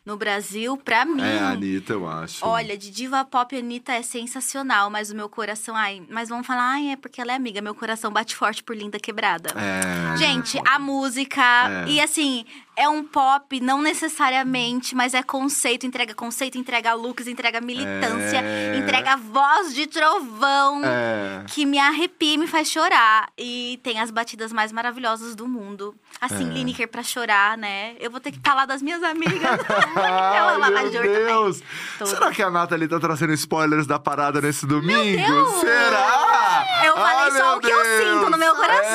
No 0.05 0.18
Brasil, 0.18 0.78
pra 0.78 1.03
mim. 1.03 1.22
É, 1.22 1.39
a 1.39 1.49
Anitta, 1.49 1.93
eu 1.93 2.07
acho. 2.07 2.45
Olha, 2.45 2.78
de 2.78 2.91
diva 2.91 3.26
pop, 3.26 3.55
a 3.55 3.59
Anitta 3.59 3.91
é 3.91 4.03
sensacional, 4.03 4.88
mas 4.88 5.09
o 5.09 5.16
meu 5.16 5.28
coração. 5.28 5.76
Ai, 5.76 6.05
mas 6.11 6.30
vão 6.30 6.43
falar, 6.43 6.74
ai, 6.74 6.91
é 6.91 6.95
porque 6.95 7.20
ela 7.20 7.32
é 7.32 7.36
amiga. 7.36 7.59
Meu 7.59 7.74
coração 7.74 8.11
bate 8.11 8.36
forte 8.36 8.63
por 8.63 8.78
Linda 8.78 8.99
Quebrada. 8.99 9.49
É. 9.59 10.16
Gente, 10.18 10.61
a 10.68 10.78
música. 10.78 11.41
É. 11.88 11.89
E 11.89 11.99
assim, 11.99 12.45
é 12.78 12.88
um 12.90 13.04
pop, 13.04 13.60
não 13.60 13.82
necessariamente, 13.82 14.96
mas 14.96 15.14
é 15.14 15.22
conceito. 15.24 15.86
Entrega 15.86 16.14
conceito, 16.14 16.58
entrega 16.58 16.94
looks, 16.94 17.28
entrega 17.28 17.62
militância, 17.62 18.42
É. 18.42 18.78
entrega 18.78 19.16
voz 19.18 19.74
de 19.74 19.88
trovão. 19.88 20.82
É. 20.84 21.44
Que 21.48 21.66
me 21.66 21.80
arrepia 21.80 22.34
e 22.34 22.38
me 22.38 22.48
faz 22.48 22.70
chorar. 22.70 23.30
E 23.38 23.80
tem 23.84 24.00
as 24.00 24.12
batidas 24.12 24.52
mais 24.52 24.72
maravilhosas 24.72 25.36
do 25.36 25.48
mundo. 25.48 25.96
Assim, 26.20 26.50
É. 26.50 26.54
Lineker 26.54 26.88
pra 26.88 27.04
chorar, 27.04 27.58
né? 27.58 27.96
Eu 28.00 28.10
vou 28.12 28.20
ter 28.20 28.32
que 28.32 28.40
falar 28.44 28.66
das 28.66 28.82
minhas 28.82 29.04
amigas. 29.04 29.42
Eu 29.96 30.04
Ai, 30.04 30.90
meu. 30.90 31.02
Deus! 31.26 31.62
Será 32.04 32.32
que 32.32 32.42
a 32.42 32.50
Nathalie 32.50 32.88
tá 32.88 33.00
trazendo 33.00 33.34
spoilers 33.34 33.86
da 33.88 34.00
parada 34.00 34.42
nesse 34.42 34.66
domingo? 34.66 35.18
Deus! 35.26 35.60
Será? 35.60 36.66
Eu 36.86 36.94
falei 36.96 37.16
Ai, 37.16 37.32
só 37.32 37.58
o 37.58 37.60
que 37.60 37.68
eu 37.72 37.84
Deus! 37.84 37.98
sinto 38.20 38.30
no 38.30 38.38
meu 38.38 38.56
coração. 38.56 38.86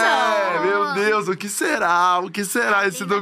É, 0.54 0.60
meu 0.66 0.94
Deus, 0.94 1.28
o 1.28 1.36
que 1.36 1.48
será? 1.48 2.18
O 2.20 2.30
que 2.30 2.44
será 2.44 2.86
esse 2.86 3.04
Linda 3.04 3.20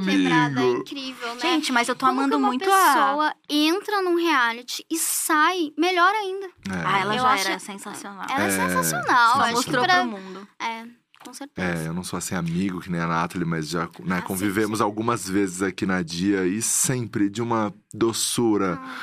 É 0.57 0.65
incrível, 0.71 1.35
né? 1.35 1.41
Gente, 1.41 1.73
mas 1.73 1.89
eu 1.89 1.95
tô 1.97 2.07
Como 2.07 2.21
amando 2.21 2.37
que 2.37 2.43
uma 2.43 2.49
muito 2.49 2.71
a. 2.71 2.75
pessoa 2.95 3.35
entra 3.49 4.03
num 4.03 4.15
reality 4.17 4.85
e 4.91 4.97
sai 4.99 5.73
melhor 5.77 6.15
ainda. 6.15 6.47
É. 6.47 6.51
Ah, 6.85 6.99
ela 7.01 7.15
Eu 7.17 7.23
já 7.23 7.31
acho- 7.33 7.49
era 7.49 7.59
sensacional. 7.59 8.27
Ela 8.31 8.45
é, 8.45 8.47
É, 8.47 8.51
sensacional. 8.51 9.33
Só 9.37 9.41
acho 9.43 9.53
mostrou 9.55 9.85
pra... 9.85 9.95
pro 10.03 10.07
mundo. 10.11 10.49
É, 10.61 10.85
com 11.25 11.33
certeza. 11.35 11.85
É, 11.85 11.89
eu 11.89 11.93
não 11.95 12.05
sou 12.05 12.17
assim 12.17 12.35
amigo 12.35 12.81
que 12.81 12.91
nem 12.91 13.01
a 13.01 13.07
Nathalie, 13.07 13.45
mas 13.47 13.69
já 13.69 13.89
né, 14.01 14.19
Ah, 14.19 14.23
convivemos 14.23 14.79
sim, 14.79 14.83
sim. 14.83 14.83
algumas 14.85 15.29
vezes 15.29 15.63
aqui 15.63 15.85
na 15.87 16.03
Dia 16.03 16.47
e 16.47 16.63
sempre 16.63 17.29
de 17.29 17.43
uma 17.43 17.75
doçura 17.93 18.79
Ah. 18.83 18.97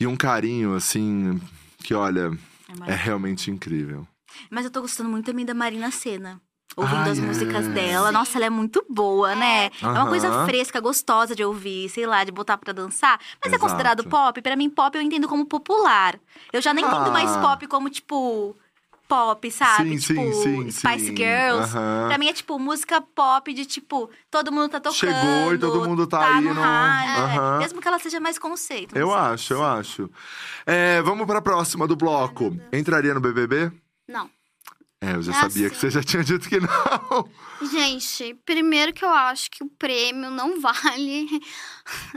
e 0.00 0.06
um 0.06 0.16
carinho, 0.16 0.74
assim, 0.74 1.40
que 1.84 1.94
olha, 1.94 2.30
É 2.86 2.92
é 2.92 2.94
realmente 2.94 3.50
incrível. 3.50 4.06
Mas 4.50 4.64
eu 4.64 4.70
tô 4.70 4.80
gostando 4.80 5.10
muito 5.10 5.26
também 5.26 5.44
da 5.44 5.52
Marina 5.54 5.90
Senna. 5.90 6.40
Ouvindo 6.80 6.96
Ai, 7.04 7.10
as 7.10 7.18
é. 7.18 7.22
músicas 7.22 7.68
dela. 7.68 8.08
Sim. 8.08 8.12
Nossa, 8.14 8.38
ela 8.38 8.46
é 8.46 8.50
muito 8.50 8.84
boa, 8.88 9.34
né? 9.34 9.70
É 9.82 9.86
uma 9.86 10.06
coisa 10.08 10.44
fresca, 10.46 10.80
gostosa 10.80 11.34
de 11.34 11.44
ouvir, 11.44 11.88
sei 11.88 12.06
lá, 12.06 12.24
de 12.24 12.32
botar 12.32 12.56
pra 12.58 12.72
dançar. 12.72 13.18
Mas 13.42 13.52
é 13.52 13.56
Exato. 13.56 13.60
considerado 13.62 14.04
pop? 14.04 14.40
Pra 14.40 14.56
mim, 14.56 14.70
pop 14.70 14.96
eu 14.96 15.02
entendo 15.02 15.28
como 15.28 15.44
popular. 15.46 16.18
Eu 16.52 16.60
já 16.62 16.72
nem 16.72 16.84
entendo 16.84 17.08
Ah. 17.08 17.10
mais 17.10 17.36
pop 17.36 17.66
como, 17.66 17.90
tipo, 17.90 18.56
pop, 19.08 19.50
sabe? 19.50 19.98
Sim, 20.00 20.14
tipo, 20.14 20.32
sim, 20.34 20.70
sim, 20.70 20.70
Spice. 20.70 21.16
Girls. 21.16 21.76
Aham. 21.76 22.06
Pra 22.08 22.16
mim 22.16 22.28
é 22.28 22.32
tipo 22.32 22.56
música 22.60 23.00
pop 23.00 23.52
de 23.52 23.66
tipo, 23.66 24.08
todo 24.30 24.52
mundo 24.52 24.68
tá 24.68 24.78
tocando. 24.78 24.96
Chegou 24.98 25.52
e 25.54 25.58
todo 25.58 25.86
mundo 25.88 26.06
tá 26.06 26.36
aí 26.36 26.40
no 26.44 26.54
no- 26.54 26.60
é. 26.64 27.58
Mesmo 27.58 27.80
que 27.80 27.88
ela 27.88 27.98
seja 27.98 28.20
mais 28.20 28.38
conceito. 28.38 28.96
Eu 28.96 29.12
acho, 29.12 29.52
eu 29.52 29.64
acho. 29.64 30.08
É, 30.64 31.02
vamos 31.02 31.26
pra 31.26 31.42
próxima 31.42 31.86
do 31.88 31.96
bloco. 31.96 32.56
Entraria 32.72 33.12
no 33.12 33.20
BBB? 33.20 33.72
Não. 34.08 34.30
É, 35.02 35.14
eu 35.14 35.22
já 35.22 35.32
Ah, 35.32 35.40
sabia 35.48 35.70
que 35.70 35.76
sim. 35.76 35.80
você 35.80 35.90
já 35.90 36.02
tinha 36.02 36.22
dito 36.22 36.46
que 36.48 36.60
não. 36.60 37.28
Gente, 37.72 38.34
primeiro 38.44 38.92
que 38.92 39.02
eu 39.04 39.08
acho 39.08 39.50
que 39.50 39.64
o 39.64 39.68
prêmio 39.68 40.30
não 40.30 40.60
vale. 40.60 41.26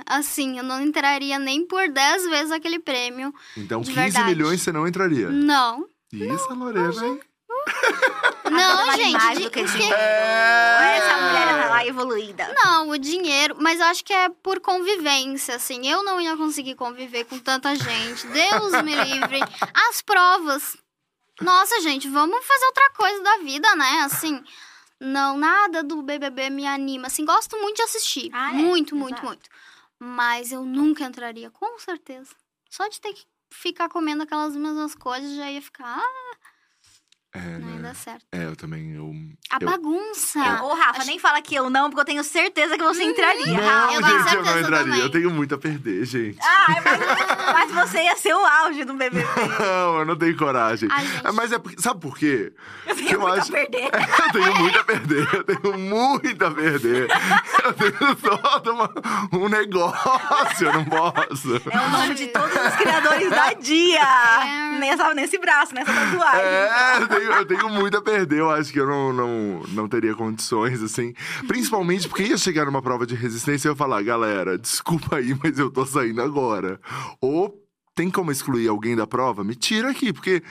Assim, 0.05 0.57
eu 0.57 0.63
não 0.63 0.81
entraria 0.81 1.39
nem 1.39 1.65
por 1.65 1.87
10 1.89 2.25
vezes 2.29 2.51
aquele 2.51 2.79
prêmio. 2.79 3.33
Então, 3.55 3.79
De 3.81 3.87
15 3.91 4.01
verdade. 4.01 4.25
milhões 4.25 4.61
você 4.61 4.71
não 4.73 4.85
entraria. 4.87 5.29
Não. 5.29 5.85
Isso, 6.11 6.53
Lorena, 6.53 7.05
hein? 7.05 7.19
Não, 8.51 8.85
Tá 8.85 8.97
gente, 8.97 9.13
mais 9.13 9.37
de- 9.37 9.45
do 9.45 9.49
que 9.51 9.61
porque- 9.63 9.77
dinheiro. 9.77 9.95
É. 9.97 10.97
Essa 10.97 11.17
mulher 11.21 11.47
tá 11.63 11.69
lá 11.69 11.87
evoluída. 11.87 12.53
Não, 12.63 12.89
o 12.89 12.97
dinheiro, 12.97 13.55
mas 13.59 13.79
eu 13.79 13.85
acho 13.87 14.03
que 14.03 14.11
é 14.13 14.27
por 14.29 14.59
convivência, 14.59 15.55
assim. 15.55 15.87
Eu 15.89 16.03
não 16.03 16.19
ia 16.19 16.35
conseguir 16.35 16.75
conviver 16.75 17.23
com 17.23 17.39
tanta 17.39 17.73
gente. 17.75 18.27
Deus 18.27 18.83
me 18.83 18.93
livre. 18.95 19.39
As 19.89 20.01
provas. 20.01 20.75
Nossa, 21.43 21.81
gente, 21.81 22.07
vamos 22.07 22.45
fazer 22.45 22.65
outra 22.65 22.89
coisa 22.91 23.21
da 23.21 23.37
vida, 23.37 23.75
né? 23.75 24.01
Assim, 24.03 24.43
não, 24.99 25.37
nada 25.37 25.83
do 25.83 26.01
BBB 26.01 26.49
me 26.49 26.65
anima. 26.65 27.07
Assim, 27.07 27.25
gosto 27.25 27.57
muito 27.57 27.77
de 27.77 27.83
assistir. 27.83 28.29
Ah, 28.33 28.51
é? 28.51 28.53
muito, 28.53 28.95
muito, 28.95 29.15
Exato. 29.15 29.27
muito. 29.27 29.49
Mas 29.99 30.51
eu 30.51 30.63
nunca 30.65 31.03
entraria, 31.03 31.49
com 31.51 31.77
certeza. 31.79 32.35
Só 32.69 32.87
de 32.87 32.99
ter 32.99 33.13
que 33.13 33.25
ficar 33.51 33.89
comendo 33.89 34.23
aquelas 34.23 34.55
mesmas 34.55 34.95
coisas 34.95 35.35
já 35.35 35.51
ia 35.51 35.61
ficar. 35.61 35.99
Ah, 35.99 36.35
É, 37.35 37.39
não 37.57 37.69
ia 37.69 37.75
né? 37.77 37.81
dar 37.81 37.95
certo. 37.95 38.23
É, 38.31 38.45
eu 38.45 38.55
também. 38.55 38.93
Eu, 38.93 39.11
A 39.49 39.57
eu- 39.59 39.67
bagunça. 39.67 40.37
Eu- 40.37 40.65
Ô, 40.65 40.73
Rafa, 40.75 41.03
nem 41.03 41.17
fala 41.17 41.41
que 41.41 41.55
eu 41.55 41.67
não, 41.67 41.89
porque 41.89 42.01
eu 42.01 42.05
tenho 42.05 42.23
certeza 42.23 42.77
que 42.77 42.83
você 42.83 43.03
entraria. 43.03 43.47
Não, 43.47 43.55
Rafa. 43.87 43.93
eu 43.95 44.01
tenho 44.03 44.19
gente, 44.23 44.35
eu 44.35 44.43
não 44.45 44.59
entraria. 44.59 44.79
também. 44.85 44.99
Eu 44.99 45.09
tenho 45.09 45.31
muito 45.31 45.55
a 45.55 45.57
perder, 45.57 46.05
gente. 46.05 46.37
Ai, 46.43 46.75
mas, 46.85 47.53
mas 47.53 47.71
você 47.71 48.03
ia 48.03 48.15
ser 48.15 48.35
o 48.35 48.45
auge 48.45 48.83
do 48.85 48.93
BBB. 48.93 49.25
Não, 49.59 49.99
eu 49.99 50.05
não 50.05 50.15
tenho 50.15 50.37
coragem. 50.37 50.87
Ai, 50.91 51.05
gente. 51.07 51.25
É, 51.27 51.31
Mas 51.31 51.51
é 51.51 51.57
porque. 51.57 51.81
Sabe 51.81 51.99
por 51.99 52.15
quê? 52.17 52.53
Eu 52.85 52.95
tenho 52.95 53.19
muito 53.19 53.39
acho- 53.39 53.49
a 53.49 53.55
perder. 53.57 53.89
Eu 53.93 54.31
tenho 54.31 54.55
muito 54.59 54.79
a 54.79 54.83
perder, 54.83 55.33
eu 55.33 55.43
tenho 55.43 55.77
muito 55.79 56.45
a 56.45 56.51
perder. 56.51 57.07
Eu 57.63 57.73
tenho 57.73 58.15
todo 58.15 58.71
uma- 58.73 58.93
um 59.33 59.49
negócio, 59.49 60.67
eu 60.67 60.73
não 60.73 60.85
posso. 60.85 61.55
É 61.71 61.79
o 61.79 61.89
nome 61.89 62.13
de 62.13 62.27
todos 62.27 62.53
os 62.55 62.75
criadores 62.75 63.29
da 63.29 63.53
dia. 63.53 63.99
É. 64.45 64.79
Nessa, 64.79 65.13
nesse 65.13 65.37
braço, 65.39 65.73
nessa 65.73 65.91
tatuagem. 65.93 66.41
É, 66.41 66.97
eu 67.01 67.07
tenho, 67.23 67.31
eu 67.31 67.45
tenho 67.45 67.69
muito 67.69 67.97
a 67.97 68.01
perder. 68.01 68.39
Eu 68.39 68.49
acho 68.49 68.71
que 68.71 68.79
eu 68.79 68.87
não, 68.87 69.13
não, 69.13 69.63
não 69.69 69.87
teria 69.87 70.13
condições, 70.15 70.81
assim. 70.81 71.13
Principalmente 71.47 72.07
porque 72.07 72.23
ia 72.23 72.37
chegar 72.37 72.65
numa 72.65 72.81
prova 72.81 73.05
de 73.05 73.15
resistência 73.15 73.67
e 73.67 73.71
eu 73.71 73.75
falar, 73.75 74.01
galera, 74.03 74.57
desculpa 74.57 75.17
aí, 75.17 75.35
mas 75.41 75.57
eu 75.57 75.69
tô 75.71 75.85
saindo 75.85 76.21
agora. 76.21 76.79
Ou 77.21 77.53
tem 77.95 78.09
como 78.09 78.31
excluir 78.31 78.67
alguém 78.67 78.95
da 78.95 79.07
prova? 79.07 79.43
Me 79.43 79.55
tira 79.55 79.89
aqui, 79.89 80.11
porque. 80.11 80.43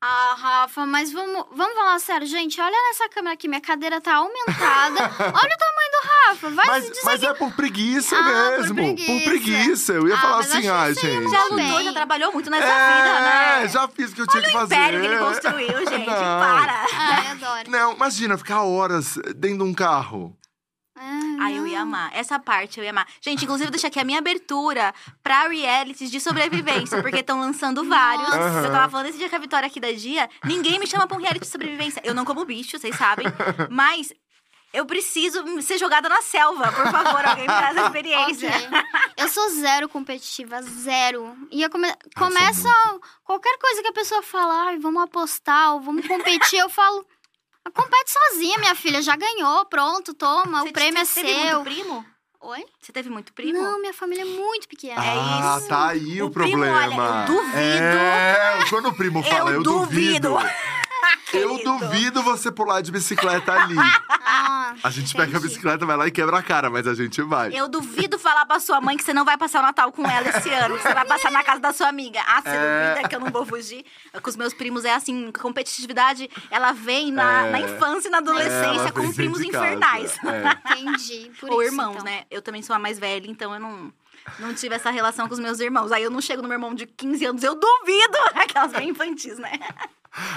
Ah, 0.00 0.36
Rafa, 0.38 0.86
mas 0.86 1.10
vamos, 1.12 1.44
vamos 1.50 1.74
falar 1.74 1.98
sério, 1.98 2.24
gente. 2.24 2.60
Olha 2.60 2.70
nessa 2.88 3.08
câmera 3.08 3.34
aqui, 3.34 3.48
minha 3.48 3.60
cadeira 3.60 4.00
tá 4.00 4.14
aumentada. 4.14 5.00
Olha 5.18 5.54
o 5.54 5.58
tamanho 5.58 5.90
do 5.90 6.08
Rafa. 6.08 6.50
Vai 6.50 6.66
Mas, 6.68 6.84
se 6.84 6.90
dizer 6.90 7.04
mas 7.04 7.20
que... 7.20 7.26
é 7.26 7.34
por 7.34 7.52
preguiça 7.52 8.16
Ah, 8.16 8.22
por 8.22 8.58
mesmo. 8.60 8.74
preguiça. 8.76 9.24
preguiça. 9.28 9.92
Eu 9.94 10.06
ia 10.06 10.14
Ah, 10.14 10.18
falar 10.20 10.38
assim, 10.38 10.68
ah, 10.68 10.84
que 10.86 11.00
gente. 11.00 11.28
Já 11.30 11.42
lutou, 11.46 11.82
já 11.82 11.92
trabalhou 11.92 12.32
muito 12.32 12.48
nessa 12.48 12.64
é, 12.68 12.96
vida, 12.96 13.20
né? 13.20 13.68
já 13.68 13.88
fiz 13.88 14.12
o 14.12 14.14
que 14.14 14.20
eu 14.20 14.26
tinha 14.28 14.40
Olha 14.40 14.50
que 14.52 14.56
o 14.56 14.60
fazer. 14.60 14.74
império 14.76 15.00
que 15.00 15.06
ele 15.08 15.18
construiu, 15.18 15.78
gente. 15.90 16.06
Não. 16.06 16.14
Para. 16.14 16.86
Ai, 16.94 17.26
adoro. 17.32 17.70
Não, 17.70 17.92
imagina 17.94 18.38
ficar 18.38 18.62
horas 18.62 19.16
dentro 19.34 19.58
de 19.58 19.64
um 19.64 19.74
carro. 19.74 20.37
Ai, 21.40 21.58
eu 21.58 21.66
ia 21.66 21.80
amar. 21.80 22.10
Essa 22.14 22.38
parte 22.38 22.78
eu 22.78 22.84
ia 22.84 22.90
amar. 22.90 23.06
Gente, 23.20 23.44
inclusive, 23.44 23.70
deixa 23.70 23.86
aqui 23.86 24.00
a 24.00 24.04
minha 24.04 24.18
abertura 24.18 24.94
pra 25.22 25.48
realities 25.48 26.10
de 26.10 26.20
sobrevivência, 26.20 27.00
porque 27.02 27.18
estão 27.18 27.40
lançando 27.40 27.84
vários. 27.84 28.28
Nossa. 28.28 28.66
Eu 28.66 28.72
tava 28.72 28.90
falando 28.90 29.06
esse 29.06 29.18
dia 29.18 29.28
com 29.28 29.36
a 29.36 29.38
Vitória 29.38 29.66
aqui 29.66 29.80
da 29.80 29.92
Dia, 29.92 30.28
ninguém 30.44 30.78
me 30.78 30.86
chama 30.86 31.06
pra 31.06 31.16
um 31.16 31.20
reality 31.20 31.40
de 31.40 31.50
sobrevivência. 31.50 32.00
Eu 32.04 32.14
não 32.14 32.24
como 32.24 32.44
bicho, 32.44 32.78
vocês 32.78 32.96
sabem. 32.96 33.26
Mas 33.70 34.12
eu 34.72 34.84
preciso 34.84 35.62
ser 35.62 35.78
jogada 35.78 36.08
na 36.08 36.20
selva, 36.20 36.70
por 36.70 36.90
favor, 36.90 37.24
alguém 37.26 37.46
me 37.46 37.54
traz 37.54 37.76
a 37.76 37.86
experiência. 37.86 38.50
Ok. 38.50 38.68
Eu 39.16 39.28
sou 39.28 39.48
zero 39.50 39.88
competitiva, 39.88 40.60
zero. 40.62 41.34
E 41.50 41.62
eu 41.62 41.70
come... 41.70 41.88
começa 42.16 42.68
qualquer 43.24 43.56
coisa 43.58 43.82
que 43.82 43.88
a 43.88 43.92
pessoa 43.92 44.22
fala, 44.22 44.66
ai, 44.66 44.78
vamos 44.78 45.02
apostar 45.02 45.74
ou 45.74 45.80
vamos 45.80 46.06
competir, 46.06 46.58
eu 46.58 46.68
falo, 46.68 47.04
compete 47.72 48.10
sozinha, 48.10 48.58
minha 48.58 48.74
filha, 48.74 49.00
já 49.02 49.16
ganhou, 49.16 49.64
pronto, 49.66 50.14
toma, 50.14 50.62
Você 50.62 50.68
o 50.68 50.72
prêmio 50.72 51.00
é 51.00 51.04
você 51.04 51.20
teve 51.22 51.32
seu. 51.34 51.62
muito 51.62 51.64
primo? 51.74 52.06
Oi? 52.40 52.64
Você 52.80 52.92
teve 52.92 53.10
muito 53.10 53.32
primo? 53.32 53.52
Não, 53.60 53.80
minha 53.80 53.92
família 53.92 54.22
é 54.22 54.24
muito 54.24 54.68
pequena. 54.68 55.00
ah, 55.00 55.56
isso. 55.58 55.68
tá 55.68 55.88
aí 55.88 56.22
o, 56.22 56.26
O 56.26 56.30
primo, 56.30 56.50
problema. 56.50 56.76
olha, 56.76 57.22
eu 57.22 57.26
duvido. 57.26 57.58
É, 57.58 58.64
quando 58.70 58.88
o 58.90 58.94
primo 58.94 59.22
fala, 59.24 59.50
eu, 59.50 59.56
Eu 59.56 59.62
duvido. 59.62 60.28
duvido. 60.30 60.48
Eu 61.32 61.58
duvido 61.62 62.22
você 62.22 62.50
pular 62.50 62.80
de 62.80 62.90
bicicleta 62.92 63.52
ali. 63.52 63.76
Ah, 64.30 64.74
A 64.82 64.90
gente 64.90 65.14
pega 65.14 65.24
a 65.24 65.28
entendi. 65.38 65.48
bicicleta, 65.48 65.86
vai 65.86 65.96
lá 65.96 66.06
e 66.06 66.10
quebra 66.10 66.36
a 66.38 66.42
cara, 66.42 66.68
mas 66.68 66.86
a 66.86 66.94
gente 66.94 67.22
vai. 67.22 67.50
Eu 67.58 67.66
duvido 67.66 68.18
falar 68.18 68.44
pra 68.44 68.60
sua 68.60 68.78
mãe 68.78 68.94
que 68.94 69.02
você 69.02 69.14
não 69.14 69.24
vai 69.24 69.38
passar 69.38 69.60
o 69.60 69.62
Natal 69.62 69.90
com 69.90 70.06
ela 70.06 70.28
esse 70.28 70.50
ano. 70.50 70.76
que 70.76 70.82
Você 70.82 70.92
vai 70.92 71.06
passar 71.06 71.30
na 71.30 71.42
casa 71.42 71.60
da 71.60 71.72
sua 71.72 71.88
amiga. 71.88 72.20
Ah, 72.26 72.42
você 72.42 72.48
É. 72.50 72.90
duvida 72.90 73.08
que 73.08 73.16
eu 73.16 73.20
não 73.20 73.30
vou 73.30 73.46
fugir? 73.46 73.86
Com 74.22 74.28
os 74.28 74.36
meus 74.36 74.52
primos 74.52 74.84
é 74.84 74.92
assim, 74.94 75.32
competitividade, 75.32 76.28
ela 76.50 76.72
vem 76.72 77.10
na, 77.10 77.46
É. 77.46 77.50
na 77.52 77.60
infância 77.60 78.08
e 78.08 78.10
na 78.10 78.18
adolescência 78.18 78.80
Ela 78.80 78.92
com 78.92 79.10
primos 79.14 79.40
infernais. 79.40 80.18
É. 80.22 80.72
Entendi. 80.78 81.30
Por 81.40 81.50
Ou 81.50 81.62
isso, 81.62 81.72
irmãos, 81.72 81.92
então. 81.94 82.04
né? 82.04 82.24
Eu 82.30 82.42
também 82.42 82.60
sou 82.62 82.76
a 82.76 82.78
mais 82.78 82.98
velha, 82.98 83.26
então 83.30 83.54
eu 83.54 83.60
não, 83.60 83.90
não 84.38 84.52
tive 84.52 84.74
essa 84.74 84.90
relação 84.90 85.26
com 85.26 85.32
os 85.32 85.40
meus 85.40 85.58
irmãos. 85.58 85.90
Aí 85.90 86.02
eu 86.02 86.10
não 86.10 86.20
chego 86.20 86.42
no 86.42 86.48
meu 86.48 86.56
irmão 86.56 86.74
de 86.74 86.84
15 86.84 87.24
anos, 87.24 87.42
eu 87.42 87.54
duvido! 87.54 88.18
Aquelas 88.34 88.72
bem 88.72 88.90
infantis, 88.90 89.38
né? 89.38 89.52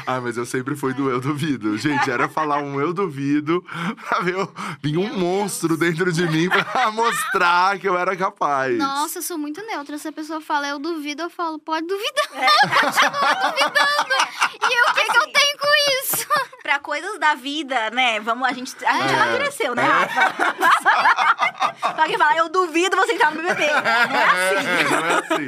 Ah, 0.06 0.20
mas 0.22 0.38
eu 0.38 0.46
sempre 0.46 0.76
fui 0.76 0.94
do 0.94 1.10
eu 1.10 1.20
duvido. 1.20 1.78
Gente, 1.78 2.10
era 2.12 2.28
falar 2.30 2.58
um 2.58 2.80
eu 2.80 2.94
duvido 2.94 3.64
pra 4.08 4.20
ver 4.20 4.34
eu- 4.36 4.54
vir 4.82 4.98
um 4.98 5.08
Meu 5.10 5.18
monstro 5.18 5.76
dentro 5.78 6.12
de 6.12 6.28
mim 6.28 6.50
pra 6.50 6.92
mostrar 6.92 7.80
que 7.80 7.88
eu 7.88 7.98
era 7.98 8.16
capaz. 8.16 8.78
Nossa, 8.78 9.20
eu 9.20 9.24
sou 9.24 9.38
muito 9.38 9.62
neutra. 9.66 9.98
Se 9.98 10.08
a 10.08 10.12
pessoa 10.12 10.42
fala 10.42 10.68
eu 10.68 10.78
duvido, 10.80 11.24
eu 11.24 11.30
falo, 11.30 11.58
pode 11.60 11.88
duvidar. 11.88 12.30
É. 12.34 12.68
Continuo 12.68 13.52
duvidando. 13.52 14.32
E 14.64 14.92
o 14.92 14.94
que, 14.94 15.06
que 15.06 15.18
eu 15.18 15.32
tenho 15.32 15.58
com 15.58 15.68
isso? 16.04 16.28
Pra 16.62 16.78
coisas 16.80 17.20
da 17.20 17.34
vida, 17.36 17.90
né? 17.92 18.20
Vamos, 18.20 18.48
a 18.48 18.54
gente, 18.54 18.74
a 18.86 18.94
gente 19.02 19.14
É. 19.14 19.16
amadureceu, 19.22 19.74
né, 19.76 19.84
Rafa? 19.84 20.36
Só 21.96 22.04
que 22.06 22.18
fala, 22.18 22.38
eu 22.38 22.50
duvido 22.50 22.96
você 22.96 23.14
entrar 23.14 23.32
no 23.32 23.42
BBB. 23.42 23.68
Não 23.68 23.80
é 23.80 24.24
assim. 24.54 24.68
É, 24.68 24.84
não 24.90 25.06
é 25.06 25.14
assim. 25.14 25.48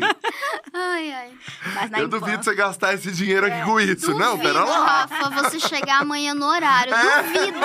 Ai, 0.74 1.12
ai. 1.14 1.32
Mas 1.76 1.90
na 1.92 2.00
eu 2.00 2.08
infância- 2.08 2.20
duvido 2.26 2.44
você 2.44 2.56
gastar 2.56 2.94
esse 2.94 3.12
dinheiro 3.12 3.46
aqui 3.46 3.62
com 3.64 3.80
isso. 3.80 4.13
Não, 4.18 4.38
Duvido, 4.38 4.54
pera 4.54 4.66
lá. 4.66 5.06
Rafa, 5.08 5.30
você 5.30 5.60
chegar 5.60 6.02
amanhã 6.02 6.34
no 6.34 6.46
horário. 6.46 6.94
É. 6.94 7.24
Duvido. 7.24 7.60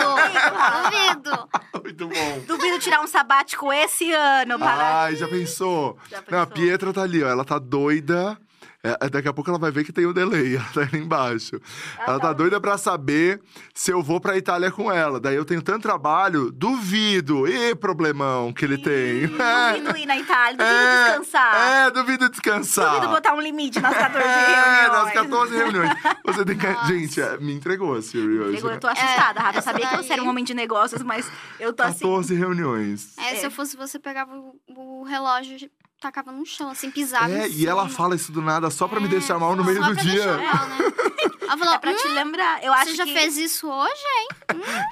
Duvido. 0.82 1.48
Muito 1.82 2.08
bom. 2.08 2.40
Duvido 2.46 2.78
tirar 2.78 3.00
um 3.00 3.06
sabático 3.06 3.72
esse 3.72 4.12
ano 4.12 4.58
para. 4.58 5.02
Ai, 5.04 5.16
já 5.16 5.28
pensou? 5.28 5.98
Já 6.10 6.22
Não, 6.30 6.42
a 6.42 6.46
pensou? 6.46 6.64
Pietra 6.64 6.92
tá 6.92 7.02
ali, 7.02 7.22
ó. 7.22 7.28
Ela 7.28 7.44
tá 7.44 7.58
doida. 7.58 8.38
É, 8.80 9.08
daqui 9.08 9.26
a 9.26 9.32
pouco 9.32 9.50
ela 9.50 9.58
vai 9.58 9.72
ver 9.72 9.82
que 9.84 9.92
tem 9.92 10.06
o 10.06 10.12
delay, 10.12 10.54
ela 10.56 10.64
tá 10.72 10.82
ali 10.82 10.98
embaixo. 11.02 11.60
ela 11.98 12.20
tá 12.20 12.32
doida 12.32 12.60
pra 12.60 12.78
saber 12.78 13.40
se 13.74 13.90
eu 13.90 14.00
vou 14.02 14.20
pra 14.20 14.36
Itália 14.36 14.70
com 14.70 14.90
ela. 14.92 15.18
Daí 15.18 15.34
eu 15.34 15.44
tenho 15.44 15.60
tanto 15.60 15.82
trabalho, 15.82 16.52
duvido. 16.52 17.46
E 17.48 17.74
problemão 17.74 18.52
que 18.52 18.64
ele 18.64 18.78
tem. 18.78 19.26
Duvido 19.26 19.96
ir 19.98 20.06
na 20.06 20.16
Itália, 20.16 20.56
duvido 20.56 20.74
É, 20.76 21.06
descansar. 21.08 21.56
É, 21.56 21.90
duvido 21.90 22.28
descansar. 22.30 22.94
Duvido 22.94 23.08
botar 23.12 23.34
um 23.34 23.40
limite 23.40 23.80
nas 23.80 23.96
14 23.96 24.24
É, 24.28 24.54
reuniões. 24.54 24.92
nas 25.04 25.12
14 25.12 25.56
reuniões. 25.56 25.90
Você 26.24 26.44
tem 26.44 26.56
que. 26.56 26.86
Gente, 26.86 27.20
é, 27.20 27.36
me 27.38 27.52
entregou 27.52 27.96
a 27.96 28.00
Siri 28.02 28.38
hoje. 28.38 28.56
Chegou, 28.56 28.70
eu 28.70 28.78
tô 28.80 28.86
assustada, 28.86 29.40
É, 29.40 29.42
Rafa. 29.42 29.58
Eu 29.58 29.62
sabia 29.62 29.86
que 29.88 29.96
você 29.96 30.12
era 30.12 30.22
um 30.22 30.26
daí- 30.26 30.30
homem 30.30 30.44
de 30.44 30.54
negócios, 30.54 31.02
mas 31.02 31.28
eu 31.58 31.72
tô 31.72 31.82
assim. 31.82 31.98
14 31.98 32.34
reuniões. 32.34 33.18
É, 33.18 33.34
se 33.34 33.44
eu 33.46 33.50
fosse 33.50 33.76
você, 33.76 33.98
pegava 33.98 34.32
o, 34.36 34.54
o 34.68 35.02
relógio 35.04 35.68
tacava 36.00 36.30
no 36.32 36.44
chão, 36.46 36.70
assim, 36.70 36.90
pisava. 36.90 37.30
É, 37.30 37.48
em 37.48 37.52
e 37.52 37.66
ela 37.66 37.88
fala 37.88 38.14
isso 38.14 38.30
do 38.32 38.40
nada 38.42 38.70
só 38.70 38.86
pra 38.88 39.00
me 39.00 39.06
É, 39.06 39.10
deixar 39.10 39.38
mal 39.38 39.54
no 39.56 39.64
meio 39.64 39.78
só 39.82 39.88
do 39.88 39.94
pra 39.94 40.02
dia. 40.02 40.36
mal, 40.38 40.68
né? 40.68 40.78
Ela 41.48 41.56
falou, 41.56 41.74
É 41.74 41.78
pra 41.78 41.94
te 41.94 42.06
"Hum, 42.06 42.12
lembrar. 42.12 42.62
Eu 42.62 42.72
acho 42.74 42.90
você 42.90 42.96
já 42.96 43.04
que... 43.06 43.12
fez 43.14 43.36
isso 43.38 43.66
hoje, 43.70 44.02
hein? 44.18 44.28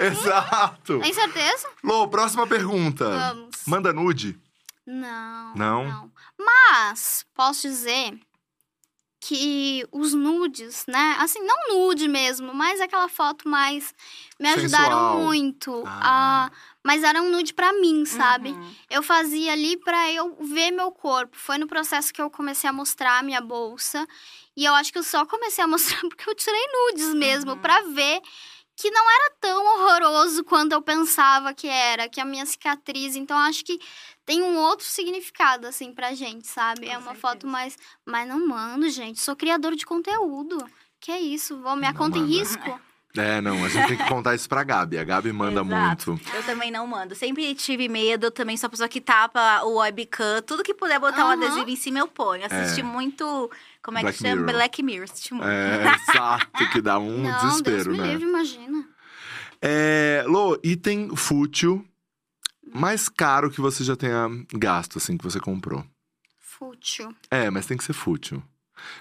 Exato. 0.01 0.99
Tem 1.01 1.13
certeza? 1.13 1.69
Lô, 1.85 2.09
próxima 2.09 2.47
pergunta. 2.47 3.11
Vamos. 3.11 3.57
Manda 3.67 3.93
nude. 3.93 4.39
Não, 4.87 5.55
Não? 5.55 6.11
Mas, 6.39 7.27
posso 7.35 7.63
dizer 7.69 8.19
que 9.21 9.85
os 9.91 10.15
nudes, 10.15 10.85
né? 10.87 11.17
Assim, 11.19 11.41
não 11.43 11.57
nude 11.75 12.07
mesmo, 12.09 12.55
mas 12.55 12.81
aquela 12.81 13.09
foto 13.09 13.49
mais... 13.49 13.93
Me 14.39 14.49
ajudaram 14.51 14.85
Sensual. 14.85 15.19
muito. 15.19 15.83
Ah. 15.87 16.47
a- 16.47 16.51
Mas 16.87 17.03
era 17.03 17.21
um 17.21 17.29
nude 17.31 17.53
pra 17.53 17.73
mim, 17.73 18.05
sabe? 18.07 18.51
Uhum. 18.51 18.75
Eu 18.89 19.03
fazia 19.03 19.53
ali 19.53 19.77
pra 19.77 20.13
eu 20.13 20.37
ver 20.41 20.71
meu 20.71 20.93
corpo. 20.93 21.37
Foi 21.37 21.59
no 21.59 21.67
processo 21.67 22.13
que 22.15 22.23
eu 22.23 22.31
comecei 22.31 22.71
a 22.71 22.73
mostrar 22.73 23.19
a 23.19 23.23
minha 23.25 23.41
bolsa. 23.41 24.07
E 24.57 24.65
eu 24.65 24.73
acho 24.73 24.93
que 24.93 24.99
eu 24.99 25.03
só 25.03 25.27
comecei 25.27 25.65
a 25.65 25.67
mostrar 25.99 26.01
porque 26.03 26.31
eu 26.31 26.35
tirei 26.35 26.65
nudes 26.73 27.13
mesmo, 27.13 27.53
Uhum. 27.53 27.59
pra 27.59 27.83
ver 27.83 28.21
que 28.77 28.91
não 28.91 29.11
era 29.11 29.31
tão 29.41 29.65
horroroso 29.67 30.45
quanto 30.45 30.73
eu 30.73 30.83
pensava 30.83 31.53
que 31.55 31.67
era, 31.67 32.09
que 32.09 32.21
a 32.21 32.25
minha 32.25 32.47
cicatriz. 32.47 33.17
Então, 33.17 33.37
acho 33.39 33.65
que 33.65 33.81
tem 34.25 34.43
um 34.43 34.57
outro 34.59 34.85
significado, 34.87 35.67
assim, 35.67 35.93
pra 35.93 36.15
gente, 36.15 36.47
sabe? 36.47 36.87
é 36.87 36.91
Com 36.91 36.99
uma 36.99 37.03
certeza. 37.15 37.21
foto 37.21 37.47
mais. 37.49 37.77
Mas 38.05 38.29
não 38.29 38.47
mando, 38.47 38.89
gente. 38.91 39.19
Sou 39.21 39.35
criador 39.35 39.75
de 39.75 39.85
conteúdo. 39.85 40.65
Que 41.01 41.11
é 41.11 41.21
isso? 41.21 41.57
Vou 41.61 41.75
minha 41.75 41.91
Não 41.93 41.99
conta 41.99 42.19
em 42.19 42.27
risco? 42.27 42.81
É, 43.17 43.41
não, 43.41 43.65
a 43.65 43.69
gente 43.69 43.89
tem 43.89 43.97
que 43.97 44.05
contar 44.09 44.35
isso 44.35 44.49
pra 44.49 44.63
Gabi. 44.65 44.99
A 44.99 45.05
Gabi 45.05 45.33
manda 45.33 45.63
Exato. 45.63 46.13
muito. 46.13 46.35
Eu 46.35 46.43
também 46.45 46.71
não 46.71 46.87
mando. 46.87 47.15
Sempre 47.15 47.55
tive 47.55 47.89
medo, 47.89 48.27
eu 48.27 48.31
também 48.31 48.57
sou 48.57 48.67
a 48.67 48.71
pessoa 48.71 48.89
que 48.89 49.01
tapa 49.01 49.63
o 49.65 49.77
webcam. 49.79 50.43
Tudo 50.43 50.63
que 50.63 50.75
puder 50.75 50.99
botar 50.99 51.25
um 51.25 51.31
Aham. 51.31 51.45
adesivo 51.45 51.71
em 51.71 51.77
cima, 51.77 51.99
eu 51.99 52.09
ponho. 52.09 52.45
Assisti 52.45 52.83
muito. 52.83 53.51
Como 53.83 53.99
é 53.99 54.03
Black 54.03 54.17
que 54.19 54.23
chama? 54.23 54.43
Mirror. 54.43 54.53
Black 54.53 54.83
Mirror. 54.83 55.05
Assisti 55.05 55.35
muito. 55.35 55.49
É, 55.49 55.95
exato, 56.11 56.69
que 56.71 56.81
dá 56.81 56.99
um 56.99 57.23
não, 57.23 57.37
desespero, 57.37 57.85
Deus 57.85 57.87
me 57.87 57.99
né? 57.99 58.13
livre, 58.13 58.29
imagina. 58.29 58.89
É, 59.61 60.25
Lô, 60.27 60.59
item 60.63 61.15
fútil 61.17 61.85
mais 62.75 63.09
caro 63.09 63.51
que 63.51 63.61
você 63.61 63.83
já 63.83 63.97
tenha 63.97 64.29
gasto, 64.53 64.99
assim, 64.99 65.17
que 65.17 65.25
você 65.25 65.41
comprou. 65.41 65.85
Fútil. 66.41 67.15
É, 67.31 67.51
mas 67.51 67.67
tem 67.67 67.77
que 67.77 67.85
ser 67.85 67.93
fútil. 67.93 68.43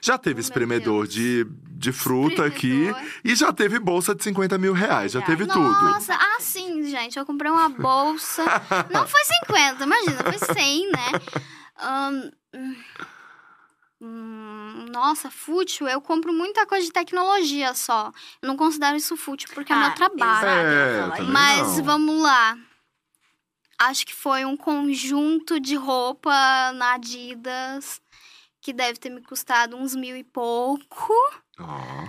Já 0.01 0.17
teve 0.17 0.35
meu 0.35 0.41
espremedor 0.41 1.07
de, 1.07 1.45
de 1.71 1.91
fruta 1.91 2.45
aqui 2.45 2.85
Espremedor. 2.85 3.11
e 3.23 3.35
já 3.35 3.53
teve 3.53 3.79
bolsa 3.79 4.13
de 4.15 4.23
50 4.23 4.57
mil 4.57 4.73
reais, 4.73 5.11
já 5.13 5.21
teve 5.21 5.45
tudo. 5.45 5.59
Nossa, 5.59 6.13
ah, 6.13 6.37
sim, 6.39 6.83
gente. 6.83 7.17
Eu 7.17 7.25
comprei 7.25 7.51
uma 7.51 7.69
bolsa. 7.69 8.43
Não 8.91 9.07
foi 9.07 9.23
50, 9.45 9.83
imagina, 9.83 10.23
foi 10.23 10.55
100, 10.55 10.91
né? 10.91 11.11
Hum, 11.83 12.31
hum, 14.01 14.85
nossa, 14.91 15.29
fútil. 15.29 15.87
Eu 15.87 16.01
compro 16.01 16.31
muita 16.33 16.65
coisa 16.65 16.85
de 16.85 16.91
tecnologia 16.91 17.73
só. 17.73 18.11
Eu 18.41 18.47
não 18.47 18.55
considero 18.55 18.95
isso 18.95 19.17
fútil 19.17 19.49
porque 19.53 19.73
é 19.73 19.75
Ah, 19.75 19.79
meu 19.79 19.95
trabalho. 19.95 20.47
É. 20.47 21.21
Mas 21.21 21.77
não. 21.77 21.83
vamos 21.83 22.21
lá. 22.21 22.57
Acho 23.77 24.05
que 24.05 24.15
foi 24.15 24.45
um 24.45 24.55
conjunto 24.55 25.59
de 25.59 25.75
roupa 25.75 26.31
na 26.73 26.93
Adidas 26.93 28.01
que 28.65 28.73
deve 28.73 28.97
ter 28.97 29.11
me 29.11 29.21
custado 29.21 29.77
uns 29.77 29.95
mil 29.95 30.17
e 30.17 30.23
pouco. 30.23 31.13
Ó. 31.59 32.07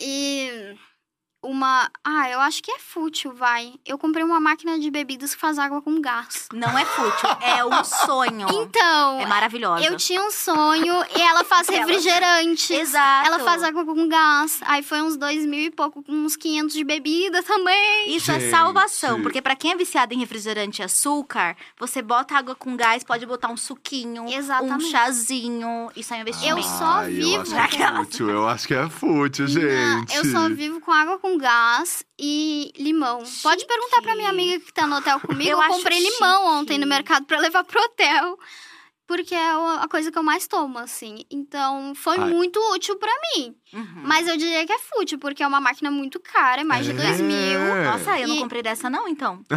E 0.00 0.74
uma. 1.50 1.90
Ah, 2.04 2.28
eu 2.30 2.40
acho 2.40 2.62
que 2.62 2.70
é 2.70 2.78
fútil, 2.78 3.32
vai. 3.32 3.74
Eu 3.86 3.96
comprei 3.98 4.24
uma 4.24 4.38
máquina 4.40 4.78
de 4.78 4.90
bebidas 4.90 5.34
que 5.34 5.40
faz 5.40 5.58
água 5.58 5.80
com 5.80 6.00
gás. 6.00 6.48
Não 6.52 6.78
é 6.78 6.84
fútil, 6.84 7.28
é 7.40 7.64
um 7.64 7.82
sonho. 7.84 8.46
Então, 8.52 9.20
É 9.20 9.26
maravilhosa. 9.26 9.84
eu 9.84 9.96
tinha 9.96 10.22
um 10.22 10.30
sonho 10.30 10.94
e 11.16 11.20
ela 11.22 11.44
faz 11.44 11.68
Ela- 11.70 11.78
refrigerante. 11.86 12.74
Exato. 12.74 13.26
Ela 13.28 13.38
faz 13.40 13.62
água 13.62 13.84
com 13.84 14.06
gás. 14.08 14.60
Aí 14.62 14.82
foi 14.82 15.00
uns 15.02 15.16
dois 15.16 15.44
mil 15.46 15.60
e 15.60 15.70
pouco, 15.70 16.02
com 16.02 16.12
uns 16.12 16.36
500 16.36 16.74
de 16.74 16.84
bebida 16.84 17.42
também. 17.42 18.14
Isso 18.14 18.30
é 18.30 18.38
Gente. 18.40 18.50
salvação, 18.50 19.22
porque 19.22 19.40
pra 19.40 19.56
quem 19.56 19.72
é 19.72 19.76
viciado 19.76 20.12
em 20.14 20.18
refrigerante 20.18 20.82
e 20.82 20.84
açúcar, 20.84 21.56
você 21.78 22.02
bota 22.02 22.34
água 22.36 22.54
com 22.54 22.76
gás, 22.76 23.02
pode 23.04 23.24
botar 23.26 23.48
um 23.48 23.56
suquinho, 23.56 24.22
um 24.24 24.28
Exatamente. 24.32 24.90
chazinho. 24.90 25.90
Isso 25.96 26.12
é 26.12 26.18
um 26.18 26.20
investimento. 26.20 26.58
Eu 26.58 26.62
só 26.62 27.02
vivo 27.04 27.28
Eu 27.54 27.58
acho 27.58 27.76
que 27.76 27.82
é 27.82 27.88
fútil, 27.96 28.30
eu 28.30 28.48
acho 28.48 28.66
que 28.68 28.74
é 28.74 28.88
fútil, 28.90 29.44
Não, 29.46 29.52
gente. 30.00 30.16
eu 30.16 30.24
só 30.26 30.48
vivo 30.48 30.80
com 30.80 30.92
água 30.92 31.18
com 31.18 31.37
gás 31.38 32.04
e 32.18 32.72
limão. 32.76 33.22
Pode 33.42 33.60
Chique. 33.62 33.66
perguntar 33.72 34.02
pra 34.02 34.14
minha 34.16 34.28
amiga 34.28 34.60
que 34.64 34.72
tá 34.72 34.86
no 34.86 34.96
hotel 34.96 35.20
comigo. 35.20 35.50
Eu 35.50 35.62
Eu, 35.62 35.68
comprei 35.68 35.98
limão 35.98 36.42
chique. 36.42 36.54
ontem 36.56 36.78
no 36.78 36.86
mercado 36.86 37.24
pra 37.26 37.38
levar 37.38 37.64
pro 37.64 37.80
hotel. 37.82 38.38
Porque 39.08 39.34
é 39.34 39.56
o- 39.56 39.78
a 39.80 39.88
coisa 39.88 40.12
que 40.12 40.18
eu 40.18 40.22
mais 40.22 40.46
tomo, 40.46 40.78
assim. 40.78 41.24
Então, 41.30 41.94
foi 41.94 42.18
Ai. 42.18 42.28
muito 42.30 42.60
útil 42.74 42.94
pra 42.96 43.10
mim. 43.34 43.56
Uhum. 43.72 44.02
Mas 44.04 44.28
eu 44.28 44.36
diria 44.36 44.66
que 44.66 44.72
é 44.72 44.78
fútil, 44.78 45.18
porque 45.18 45.42
é 45.42 45.46
uma 45.46 45.60
máquina 45.62 45.90
muito 45.90 46.20
cara, 46.20 46.60
é 46.60 46.64
mais 46.64 46.84
de 46.84 46.90
É. 46.92 46.94
2 46.94 47.20
mil. 47.22 47.58
Nossa, 47.90 48.18
eu 48.20 48.28
não 48.28 48.36
E- 48.36 48.40
comprei 48.40 48.62
dessa 48.62 48.90
não, 48.90 49.08
então. 49.08 49.42
Você 49.48 49.56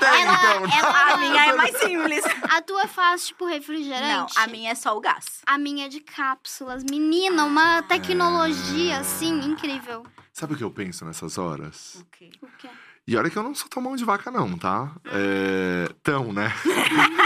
tem, 0.00 0.22
Ela- 0.22 0.66
então. 0.66 0.78
ela- 0.78 1.12
A 1.12 1.16
minha 1.18 1.46
é 1.46 1.52
mais 1.54 1.76
simples. 1.78 2.24
A 2.50 2.62
tua 2.62 2.86
faz, 2.88 3.26
tipo, 3.26 3.44
Não, 3.44 3.52
refrigerante? 3.52 4.32
a 4.38 4.46
minha 4.46 4.70
é 4.70 4.74
só 4.74 4.96
o 4.96 5.00
gás. 5.00 5.42
A 5.46 5.58
minha 5.58 5.86
é 5.86 5.88
de 5.88 6.00
cápsulas. 6.00 6.82
Menina, 6.90 7.44
uma 7.44 7.82
tecnologia, 7.82 8.98
assim, 9.00 9.40
incrível. 9.44 10.04
Sabe 10.32 10.54
o 10.54 10.56
que 10.56 10.64
eu 10.64 10.70
penso 10.70 11.04
nessas 11.04 11.36
horas? 11.38 12.02
Ok. 12.08 12.32
O 12.42 12.46
quê? 12.58 12.68
E 13.08 13.16
olha 13.16 13.30
que 13.30 13.36
eu 13.38 13.42
não 13.44 13.54
sou 13.54 13.68
tão 13.68 13.80
mão 13.80 13.94
de 13.94 14.04
vaca, 14.04 14.32
não, 14.32 14.58
tá? 14.58 14.90
É. 15.06 15.88
Tão, 16.02 16.32
né? 16.32 16.52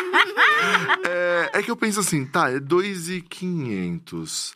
é, 1.04 1.50
é 1.54 1.62
que 1.62 1.70
eu 1.70 1.76
penso 1.76 2.00
assim, 2.00 2.24
tá, 2.26 2.50
é 2.50 2.60
2,500. 2.60 4.54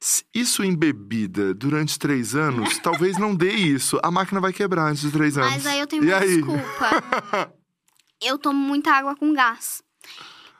Se 0.00 0.24
Isso 0.34 0.64
em 0.64 0.74
bebida 0.74 1.54
durante 1.54 1.96
três 1.98 2.34
anos, 2.34 2.76
talvez 2.82 3.18
não 3.18 3.34
dê 3.34 3.52
isso. 3.52 4.00
A 4.02 4.10
máquina 4.10 4.40
vai 4.40 4.52
quebrar 4.52 4.90
antes 4.90 5.02
de 5.02 5.12
três 5.12 5.38
anos. 5.38 5.52
Mas 5.52 5.66
aí 5.66 5.78
eu 5.78 5.86
tenho 5.86 6.02
e 6.02 6.08
uma 6.08 6.16
aí? 6.16 6.36
desculpa. 6.36 7.52
eu 8.20 8.36
tomo 8.36 8.58
muita 8.58 8.90
água 8.90 9.14
com 9.14 9.32
gás. 9.32 9.80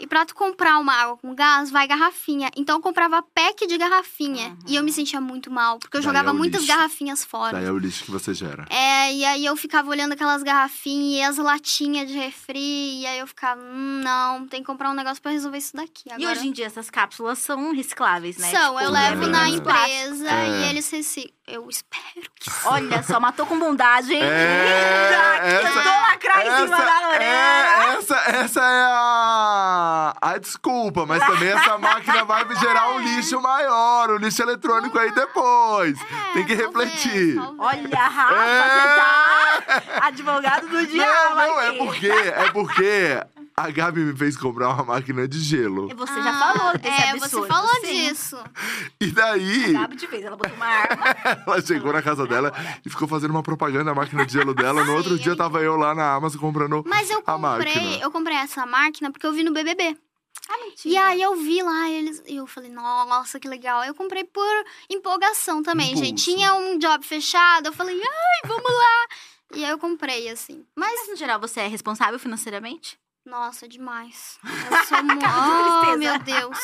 E 0.03 0.07
pra 0.07 0.26
tu 0.26 0.34
comprar 0.34 0.78
uma 0.80 0.92
água 0.92 1.16
com 1.16 1.32
gás, 1.32 1.70
vai 1.70 1.86
garrafinha. 1.86 2.50
Então 2.57 2.76
eu 2.76 2.82
comprava 2.82 3.22
pack 3.22 3.66
de 3.68 3.78
garrafinha. 3.78 4.59
E 4.66 4.74
eu 4.74 4.82
me 4.82 4.92
sentia 4.92 5.20
muito 5.20 5.48
mal, 5.48 5.78
porque 5.78 5.96
eu 5.96 6.00
Daí 6.00 6.07
jogava 6.09 6.30
é 6.30 6.32
muitas 6.32 6.62
lixo. 6.62 6.74
garrafinhas 6.74 7.24
fora. 7.24 7.53
Daí 7.53 7.66
é 7.66 7.70
o 7.70 7.78
lixo 7.78 8.05
que 8.05 8.11
você 8.11 8.34
gera. 8.34 8.66
É, 8.68 9.14
e 9.14 9.24
aí 9.24 9.46
eu 9.46 9.55
ficava 9.57 9.88
olhando 9.88 10.12
aquelas 10.12 10.42
garrafinhas 10.42 11.18
e 11.18 11.22
as 11.22 11.38
latinhas 11.38 12.09
de 12.09 12.14
refri. 12.18 13.00
E 13.03 13.07
aí 13.07 13.20
eu 13.20 13.26
ficava, 13.28 13.61
hum, 13.62 14.00
não, 14.03 14.46
tem 14.48 14.61
que 14.61 14.66
comprar 14.66 14.90
um 14.90 14.94
negócio 14.94 15.22
pra 15.22 15.30
resolver 15.30 15.59
isso 15.59 15.76
daqui. 15.76 16.11
Agora, 16.11 16.22
E 16.22 16.26
hoje 16.26 16.48
em 16.48 16.53
dia 16.53 16.66
essas 16.66 16.90
cápsulas 16.90 17.38
são 17.38 17.72
recicláveis, 17.72 18.38
né? 18.38 18.50
são, 18.50 18.74
eu 18.80 18.86
Tipo, 18.86 18.90
levo 18.92 19.24
é 19.24 19.26
na 19.28 19.48
empresa 19.48 20.30
É. 20.30 20.48
e 20.66 20.70
eles 20.70 20.90
reciclam. 20.90 21.32
Eu 21.47 21.68
espero 21.68 22.30
que 22.36 22.49
sim. 22.51 22.61
Olha 22.68 23.03
só, 23.03 23.18
matou 23.18 23.45
com 23.47 23.59
bondade, 23.59 24.12
hein? 24.14 24.22
É, 24.22 25.40
Eita, 25.57 25.68
essa- 25.68 25.78
eu 25.80 26.01
lacrar 26.03 26.47
em 26.47 26.51
cima 26.66 26.76
da 26.78 27.09
orelha. 27.09 27.24
é, 27.24 27.95
essa, 27.99 28.16
essa 28.16 28.61
é 28.61 28.82
a, 28.86 30.14
a 30.22 30.38
desculpa, 30.38 31.05
mas 31.05 31.24
também 31.26 31.49
essa 31.51 31.76
máquina 31.78 32.24
vai 32.24 32.47
gerar 32.57 32.90
um 32.93 33.01
lixo 33.01 33.40
maior, 33.40 34.11
um 34.12 34.16
lixo 34.16 34.40
eletrônico 34.43 34.97
aí 34.99 35.11
depois. 35.12 35.99
Tem 36.32 36.45
que 36.47 36.53
É, 36.53 36.57
talvez, 36.62 36.90
refletir. 36.93 37.34
talvez. 37.34 37.59
Olha, 37.59 37.99
Rafa, 37.99 38.34
É. 38.34 39.61
você 39.61 39.80
tá 40.01 40.07
advogado 40.07 40.68
do 40.68 40.76
Não, 40.80 40.86
diabo 40.86 41.34
não, 41.34 41.61
é 41.61 41.68
aqui. 41.68 41.78
porque, 41.78 42.09
é 42.09 42.51
porque 42.53 43.22
a 43.57 43.70
Gabi 43.70 44.00
me 44.00 44.16
fez 44.16 44.36
comprar 44.36 44.70
uma 44.70 44.84
máquina 44.84 45.26
de 45.28 45.38
gelo. 45.40 45.90
E 45.90 45.94
Você 45.94 46.14
já 46.22 46.30
Ah, 46.30 46.53
falou 46.55 46.78
desse 46.78 46.88
É, 47.03 47.11
absurdo. 47.11 47.46
você 47.46 47.48
falou 47.53 47.74
sim. 47.80 48.09
disso. 48.09 48.36
E 49.00 49.07
daí, 49.11 49.76
A 49.76 49.80
Gabi 49.82 49.96
te 49.96 50.07
fez, 50.07 50.24
ela 50.24 50.36
botou 50.36 50.55
uma 50.57 50.66
arma. 50.66 51.05
ela 51.46 51.62
chegou 51.62 51.92
na 51.92 52.03
casa 52.03 52.26
dela 52.26 52.53
e 52.84 52.90
ficou 52.90 53.07
fazendo 53.09 53.30
uma 53.32 53.42
propaganda 53.42 53.84
da 53.84 53.94
máquina 53.94 54.24
de 54.26 54.32
gelo 54.32 54.55
dela. 54.55 54.84
No 54.84 54.94
outro 54.94 55.18
dia 55.18 55.36
tava 55.36 55.61
eu 55.62 55.76
lá 55.76 55.94
na 55.94 56.14
Amazon 56.14 56.40
comprando 56.40 56.82
Mas 56.86 57.11
eu 57.11 57.18
a 57.18 57.22
comprei, 57.22 58.03
eu 58.03 58.11
comprei 58.11 58.36
essa 58.36 58.64
máquina 58.66 59.11
porque 59.11 59.26
eu 59.26 59.32
vi 59.32 59.42
no 59.44 59.53
BBB. 59.53 59.96
Ah, 60.48 60.59
mentira. 60.59 60.94
E 60.94 60.96
aí 60.96 61.22
eu 61.22 61.36
vi 61.36 61.62
lá 61.62 61.88
eles, 61.88 62.22
e 62.26 62.36
eu 62.36 62.46
falei, 62.46 62.70
nossa, 62.70 63.38
que 63.38 63.46
legal. 63.48 63.84
Eu 63.84 63.94
comprei 63.94 64.24
por 64.24 64.64
empolgação 64.90 65.62
também, 65.62 65.88
Impulso. 65.92 66.05
gente. 66.05 66.24
Tinha 66.24 66.55
um 66.55 66.78
job 66.78 67.05
fechado, 67.07 67.66
eu 67.66 67.72
falei, 67.72 67.98
ai, 68.00 68.48
vamos 68.48 68.64
lá. 68.70 69.07
E 69.55 69.64
aí 69.64 69.70
eu 69.70 69.78
comprei 69.78 70.28
assim. 70.30 70.64
Mas 70.76 70.92
Mas, 71.00 71.09
no 71.11 71.16
geral, 71.16 71.38
você 71.40 71.61
é 71.61 71.66
responsável 71.68 72.18
financeiramente? 72.18 72.98
Nossa, 73.24 73.68
demais. 73.68 74.38
Eu 74.44 74.84
sou 74.86 75.02
muito, 75.02 75.24
oh, 75.24 75.80
tristeza. 75.80 75.96
meu 75.96 76.18
Deus. 76.18 76.58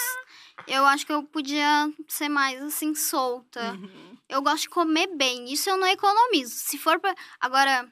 Eu 0.67 0.85
acho 0.87 1.07
que 1.07 1.13
eu 1.13 1.23
podia 1.23 1.93
ser 2.09 2.29
mais 2.29 2.61
assim 2.63 2.95
solta. 2.95 3.73
Uhum. 3.73 4.17
Eu 4.29 4.43
gosto 4.43 4.63
de 4.63 4.69
comer 4.71 5.07
bem. 5.17 5.53
Isso 5.53 5.71
eu 5.71 5.77
não 5.77 5.87
economizo. 5.87 6.55
Se 6.55 6.77
for 6.77 6.99
pra. 6.99 7.15
Agora, 7.41 7.91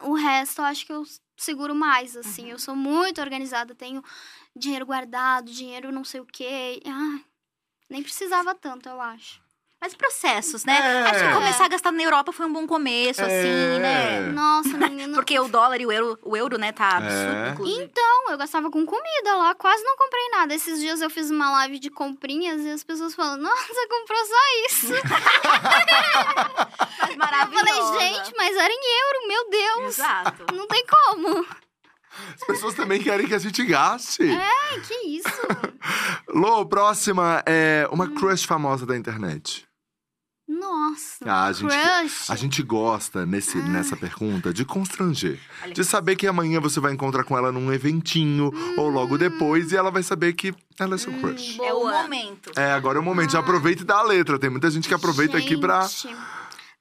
o 0.00 0.14
resto 0.14 0.60
eu 0.60 0.66
acho 0.66 0.86
que 0.86 0.92
eu 0.92 1.04
seguro 1.36 1.74
mais, 1.74 2.16
assim. 2.16 2.44
Uhum. 2.44 2.50
Eu 2.50 2.58
sou 2.58 2.76
muito 2.76 3.20
organizada. 3.20 3.74
Tenho 3.74 4.02
dinheiro 4.54 4.86
guardado, 4.86 5.50
dinheiro 5.50 5.90
não 5.90 6.04
sei 6.04 6.20
o 6.20 6.26
quê. 6.26 6.82
Ah, 6.86 7.20
nem 7.88 8.02
precisava 8.02 8.54
tanto, 8.54 8.88
eu 8.88 9.00
acho. 9.00 9.39
Mas 9.80 9.94
processos, 9.94 10.64
né? 10.66 10.76
É. 10.78 11.10
Acho 11.10 11.24
que 11.26 11.32
começar 11.34 11.64
a 11.64 11.68
gastar 11.68 11.90
na 11.90 12.02
Europa 12.02 12.32
foi 12.32 12.44
um 12.44 12.52
bom 12.52 12.66
começo, 12.66 13.22
É. 13.22 13.24
assim, 13.24 13.80
né? 13.80 14.20
Nossa, 14.32 14.76
menina. 14.76 15.14
Porque 15.14 15.38
o 15.40 15.48
dólar 15.48 15.80
e 15.80 15.86
o 15.86 15.90
euro, 15.92 16.18
o 16.22 16.36
euro 16.36 16.58
né, 16.58 16.70
tá 16.70 16.98
absurdo, 16.98 17.66
É. 17.66 17.82
Então, 17.82 18.30
eu 18.30 18.36
gastava 18.36 18.70
com 18.70 18.84
comida 18.84 19.36
lá, 19.36 19.54
quase 19.54 19.82
não 19.82 19.96
comprei 19.96 20.28
nada. 20.32 20.54
Esses 20.54 20.80
dias 20.80 21.00
eu 21.00 21.08
fiz 21.08 21.30
uma 21.30 21.50
live 21.52 21.78
de 21.78 21.88
comprinhas 21.88 22.60
e 22.60 22.70
as 22.70 22.84
pessoas 22.84 23.14
falam, 23.14 23.38
nossa, 23.38 23.88
comprou 23.88 24.18
só 24.26 24.66
isso. 24.66 24.86
Mas 26.98 27.10
Eu 27.10 27.16
maravilhoso. 27.16 27.64
falei, 27.94 28.08
gente, 28.14 28.34
mas 28.36 28.56
era 28.56 28.72
em 28.72 29.00
euro, 29.02 29.28
meu 29.28 29.50
Deus. 29.50 29.98
Exato. 29.98 30.54
Não 30.54 30.66
tem 30.66 30.84
como. 30.86 31.46
As 32.34 32.44
pessoas 32.46 32.74
também 32.74 33.02
querem 33.02 33.26
que 33.26 33.34
a 33.34 33.38
gente 33.38 33.64
gaste. 33.64 34.22
Ai, 34.30 34.80
que 34.80 34.94
isso? 35.08 35.28
Lô, 36.28 36.66
próxima 36.66 37.42
é 37.46 37.88
uma 37.90 38.08
crush 38.10 38.44
famosa 38.44 38.84
da 38.84 38.94
internet. 38.96 39.66
Nossa. 40.70 41.24
Ah, 41.26 41.46
a 41.46 41.52
gente, 41.52 41.68
crush. 41.68 42.30
a 42.30 42.36
gente 42.36 42.62
gosta 42.62 43.26
nesse, 43.26 43.58
nessa 43.58 43.96
pergunta 43.96 44.52
de 44.52 44.64
constranger. 44.64 45.38
Olha 45.62 45.72
De 45.74 45.84
saber 45.84 46.14
que 46.16 46.26
amanhã 46.26 46.60
você 46.60 46.78
vai 46.80 46.92
encontrar 46.92 47.24
com 47.24 47.36
ela 47.36 47.50
num 47.50 47.72
eventinho 47.72 48.50
ou 48.76 48.88
logo 48.88 49.18
depois 49.18 49.72
e 49.72 49.76
ela 49.76 49.90
vai 49.90 50.02
saber 50.02 50.32
que 50.34 50.54
ela 50.78 50.94
é 50.94 50.98
seu 50.98 51.12
crush. 51.14 51.58
Hum, 51.60 51.64
É 51.64 51.72
o 51.74 51.80
Boa. 51.80 52.02
momento. 52.02 52.52
É, 52.56 52.72
agora 52.72 52.98
é 52.98 53.00
o 53.00 53.04
momento. 53.04 53.32
Já 53.32 53.40
aproveita 53.40 53.82
e 53.82 53.84
dá 53.86 53.98
a 53.98 54.02
letra. 54.02 54.38
Tem 54.38 54.48
muita 54.50 54.70
gente 54.70 54.86
que 54.88 54.94
aproveita 54.94 55.36
aqui 55.36 55.56
pra. 55.56 55.82
Gente. 55.86 56.14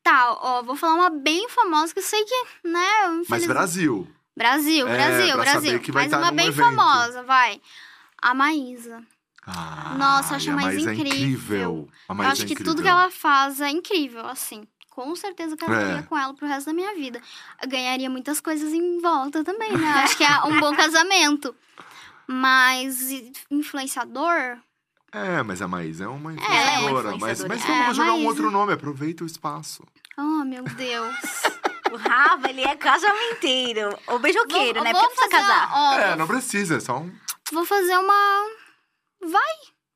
Tá, 0.03 0.31
ó, 0.39 0.63
vou 0.63 0.75
falar 0.75 0.95
uma 0.95 1.09
bem 1.09 1.49
famosa 1.49 1.91
que 1.93 1.99
eu 1.99 2.03
sei 2.03 2.23
que, 2.23 2.67
né, 2.69 3.23
Mas. 3.27 3.45
Brasil. 3.45 4.07
Brasil, 4.37 4.87
É, 4.87 4.95
Brasil, 4.95 5.33
pra 5.33 5.43
Brasil. 5.43 5.61
saber 5.71 5.79
que 5.79 5.91
vai 5.91 6.03
Mas 6.03 6.11
tá 6.11 6.17
uma 6.19 6.29
num 6.31 6.37
bem 6.37 6.47
evento. 6.47 6.65
famosa, 6.65 7.23
vai. 7.23 7.59
A 8.21 8.33
Maísa. 8.33 9.01
Ah, 9.55 9.95
Nossa, 9.97 10.33
eu 10.33 10.37
acho 10.37 10.51
a 10.51 10.53
mais 10.53 10.65
Mais 10.75 10.87
é 10.87 10.93
incrível. 10.93 11.17
incrível. 11.19 11.89
A 12.07 12.11
Eu 12.11 12.15
mais 12.15 12.31
acho 12.31 12.43
é 12.43 12.45
que 12.45 12.55
tudo 12.55 12.71
incrível. 12.71 12.83
que 12.83 12.89
ela 12.89 13.09
faz 13.11 13.59
é 13.61 13.69
incrível, 13.69 14.25
assim. 14.27 14.67
Com 14.89 15.15
certeza 15.15 15.53
eu 15.53 15.57
casaria 15.57 15.99
É. 15.99 16.01
com 16.03 16.17
ela 16.17 16.33
pro 16.33 16.45
resto 16.47 16.65
da 16.67 16.73
minha 16.73 16.93
vida. 16.93 17.21
Eu 17.61 17.69
ganharia 17.69 18.09
muitas 18.09 18.39
coisas 18.41 18.73
em 18.73 18.99
volta 18.99 19.43
também, 19.43 19.71
né? 19.77 19.87
Acho 20.03 20.17
que 20.17 20.23
é 20.23 20.43
um 20.43 20.59
bom 20.59 20.75
casamento. 20.75 21.55
Mas 22.27 23.09
influenciador? 23.49 24.57
É, 25.11 25.41
mas 25.41 25.61
a 25.61 25.67
Maísa 25.67 26.03
é 26.03 26.07
uma 26.07 26.31
é 26.31 26.35
uma 26.35 26.41
influenciadora. 26.43 27.17
mas, 27.17 27.39
influenciadora. 27.39 27.47
mas 27.49 27.63
É, 27.69 27.79
vamos 27.81 27.97
jogar 27.97 28.09
um 28.09 28.13
Maísa. 28.17 28.27
outro 28.29 28.51
nome, 28.51 28.73
aproveita 28.73 29.23
o 29.23 29.27
espaço. 29.27 29.83
Oh, 30.17 30.43
meu 30.45 30.63
Deus. 30.63 31.15
O 31.91 31.97
Rafa, 31.97 32.47
ele 32.51 32.61
é 32.61 32.75
casamenteiro. 32.75 33.97
Ou 34.05 34.19
beijoqueiro, 34.19 34.75
Vou- 34.75 34.83
né? 34.83 34.93
Porque 34.93 35.07
precisa 35.07 35.31
fazer- 35.31 35.47
casar. 35.47 35.69
ó, 35.73 35.93
é, 35.95 36.15
não 36.15 36.27
precisa, 36.27 36.75
é 36.75 36.79
só 36.79 36.99
um. 36.99 37.11
vou 37.51 37.65
fazer 37.65 37.97
uma. 37.97 38.45
Vai 39.21 39.55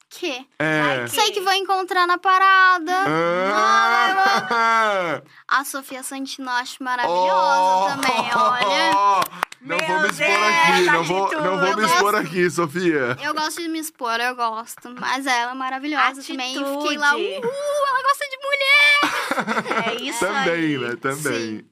que? 0.10 0.46
É. 0.60 0.82
Vai 0.82 1.08
Sei 1.08 1.32
que 1.32 1.40
vou 1.42 1.54
encontrar 1.54 2.06
na 2.06 2.18
parada. 2.18 2.94
Ah! 3.08 5.22
A 5.48 5.64
Sofia 5.66 6.04
Santino 6.04 6.50
acho 6.50 6.84
maravilhosa 6.84 7.96
também, 7.98 8.32
olha. 8.36 9.24
Não 9.64 9.78
Meu 9.78 9.88
vou 9.88 10.00
me 10.02 10.08
expor 10.10 10.28
Deus, 10.28 10.44
aqui, 10.44 10.82
não 10.92 11.04
vou, 11.06 11.24
atitude. 11.24 11.42
não 11.48 11.58
vou 11.58 11.68
Eu 11.70 11.78
me 11.78 11.86
expor 11.86 12.12
gosto. 12.12 12.28
aqui, 12.28 12.50
Sofia. 12.52 13.18
Eu 13.24 13.34
gosto 13.34 13.62
de 13.62 13.70
me 13.70 13.80
expor, 13.80 14.20
eu 14.20 14.36
gosto. 14.36 14.94
Mas 15.00 15.26
ela 15.26 15.52
é 15.52 15.54
maravilhosa 15.54 16.22
também. 16.22 16.54
Eu 16.54 16.82
fiquei 16.82 16.98
lá, 16.98 17.12
Atitude. 17.12 17.48
uhul, 17.48 17.88
ela 17.88 18.04
gosta 18.04 18.26
de 18.30 18.38
mulher. 18.44 19.00
É 19.88 19.96
isso 20.04 20.20
Também, 20.20 20.54
aí. 20.54 20.78
né? 20.78 20.96
Também. 20.98 21.66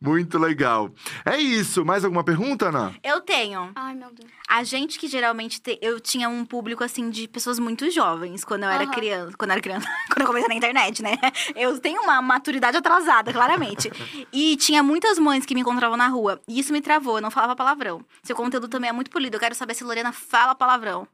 Muito 0.00 0.36
legal. 0.36 0.90
É 1.24 1.36
isso. 1.38 1.84
Mais 1.84 2.04
alguma 2.04 2.24
pergunta, 2.24 2.70
Ana? 2.70 2.92
Eu 3.04 3.20
tenho. 3.20 3.70
Ai, 3.76 3.94
meu 3.94 4.10
Deus. 4.12 4.28
A 4.54 4.64
gente 4.64 4.98
que 4.98 5.08
geralmente 5.08 5.62
te- 5.62 5.78
eu 5.80 5.98
tinha 5.98 6.28
um 6.28 6.44
público 6.44 6.84
assim 6.84 7.08
de 7.08 7.26
pessoas 7.26 7.58
muito 7.58 7.90
jovens 7.90 8.44
quando 8.44 8.64
eu 8.64 8.68
era 8.68 8.84
Aham. 8.84 8.92
criança, 8.92 9.36
quando 9.38 9.50
eu 9.50 9.52
era 9.54 9.62
criança, 9.62 9.86
quando 10.12 10.20
eu 10.20 10.26
comecei 10.26 10.48
na 10.48 10.54
internet, 10.54 11.02
né? 11.02 11.16
Eu 11.56 11.78
tenho 11.80 12.02
uma 12.02 12.20
maturidade 12.20 12.76
atrasada, 12.76 13.32
claramente. 13.32 13.90
E 14.30 14.56
tinha 14.58 14.82
muitas 14.82 15.18
mães 15.18 15.46
que 15.46 15.54
me 15.54 15.62
encontravam 15.62 15.96
na 15.96 16.08
rua, 16.08 16.38
e 16.46 16.58
isso 16.60 16.70
me 16.70 16.82
travou, 16.82 17.16
eu 17.16 17.22
não 17.22 17.30
falava 17.30 17.56
palavrão. 17.56 18.04
Seu 18.22 18.36
conteúdo 18.36 18.68
também 18.68 18.90
é 18.90 18.92
muito 18.92 19.10
polido, 19.10 19.36
eu 19.36 19.40
quero 19.40 19.54
saber 19.54 19.72
se 19.74 19.84
Lorena 19.84 20.12
fala 20.12 20.54
palavrão. 20.54 21.08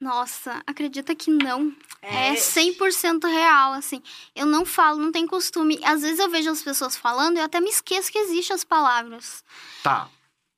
Nossa, 0.00 0.62
acredita 0.66 1.14
que 1.14 1.30
não. 1.30 1.72
É, 2.02 2.28
É. 2.28 2.34
100% 2.36 3.24
real, 3.26 3.72
assim. 3.72 4.02
Eu 4.34 4.44
não 4.46 4.64
falo, 4.64 4.98
não 5.00 5.10
tenho 5.10 5.26
costume. 5.26 5.80
Às 5.82 6.02
vezes 6.02 6.18
eu 6.18 6.28
vejo 6.30 6.50
as 6.50 6.62
pessoas 6.62 6.96
falando 6.96 7.36
e 7.36 7.40
eu 7.40 7.44
até 7.46 7.60
me 7.60 7.70
esqueço 7.70 8.12
que 8.12 8.18
existem 8.18 8.54
as 8.54 8.62
palavras. 8.62 9.42
Tá. 9.82 10.08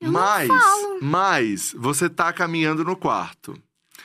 Eu 0.00 0.12
mas, 0.12 0.48
mas, 1.00 1.72
você 1.76 2.08
tá 2.08 2.32
caminhando 2.32 2.84
no 2.84 2.96
quarto. 2.96 3.60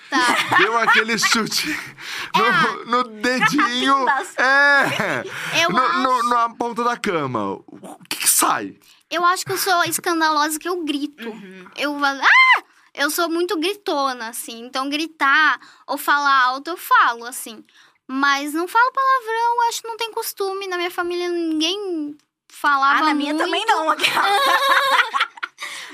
Tá. 0.10 0.57
Deu 0.57 0.78
aquele 0.78 1.18
chute 1.18 1.68
no, 2.36 2.86
no 2.86 3.03
dedinho. 3.22 4.06
É! 4.38 5.24
Eu 5.64 5.70
no, 5.70 5.78
acho, 5.80 5.99
no- 5.99 6.30
na 6.30 6.49
ponta 6.49 6.84
da 6.84 6.98
cama. 6.98 7.53
O 7.68 7.98
que, 8.10 8.18
que 8.18 8.30
sai? 8.30 8.76
eu 9.10 9.24
acho 9.26 9.45
que 9.45 9.52
eu 9.52 9.57
sou 9.57 9.84
escandalosa 9.84 10.57
que 10.60 10.68
eu 10.68 10.84
grito. 10.84 11.30
Uhum. 11.30 11.68
Eu 11.78 11.99
falo, 11.99 12.22
ah! 12.22 12.64
Eu 12.95 13.10
sou 13.10 13.28
muito 13.30 13.57
gritona, 13.60 14.30
assim. 14.30 14.65
Então, 14.65 14.88
gritar 14.90 15.60
ou 15.88 15.98
falar 15.98 16.44
alto, 16.44 16.70
eu 16.72 16.78
falo, 16.78 17.26
assim. 17.26 17.64
Mas 18.07 18.53
não 18.53 18.68
falo 18.68 18.91
palavrão, 18.91 19.68
acho 19.70 19.82
que 19.82 19.88
não 19.88 19.98
tem 19.98 20.11
costume. 20.11 20.68
Na 20.68 20.78
minha 20.78 20.91
família, 20.91 21.28
ninguém 21.30 22.15
falava 22.52 22.99
Ah, 22.99 23.06
na 23.06 23.14
minha 23.15 23.34
muito. 23.34 23.45
também 23.45 23.65
não. 23.65 23.88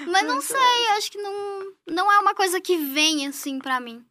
Mas 0.08 0.24
não 0.24 0.42
sei, 0.42 0.88
acho 0.98 1.12
que 1.12 1.18
não, 1.18 1.74
não 1.88 2.12
é 2.12 2.20
uma 2.20 2.34
coisa 2.34 2.60
que 2.62 2.78
vem, 2.78 3.28
assim, 3.28 3.60
pra 3.60 3.80
mim. 3.80 4.06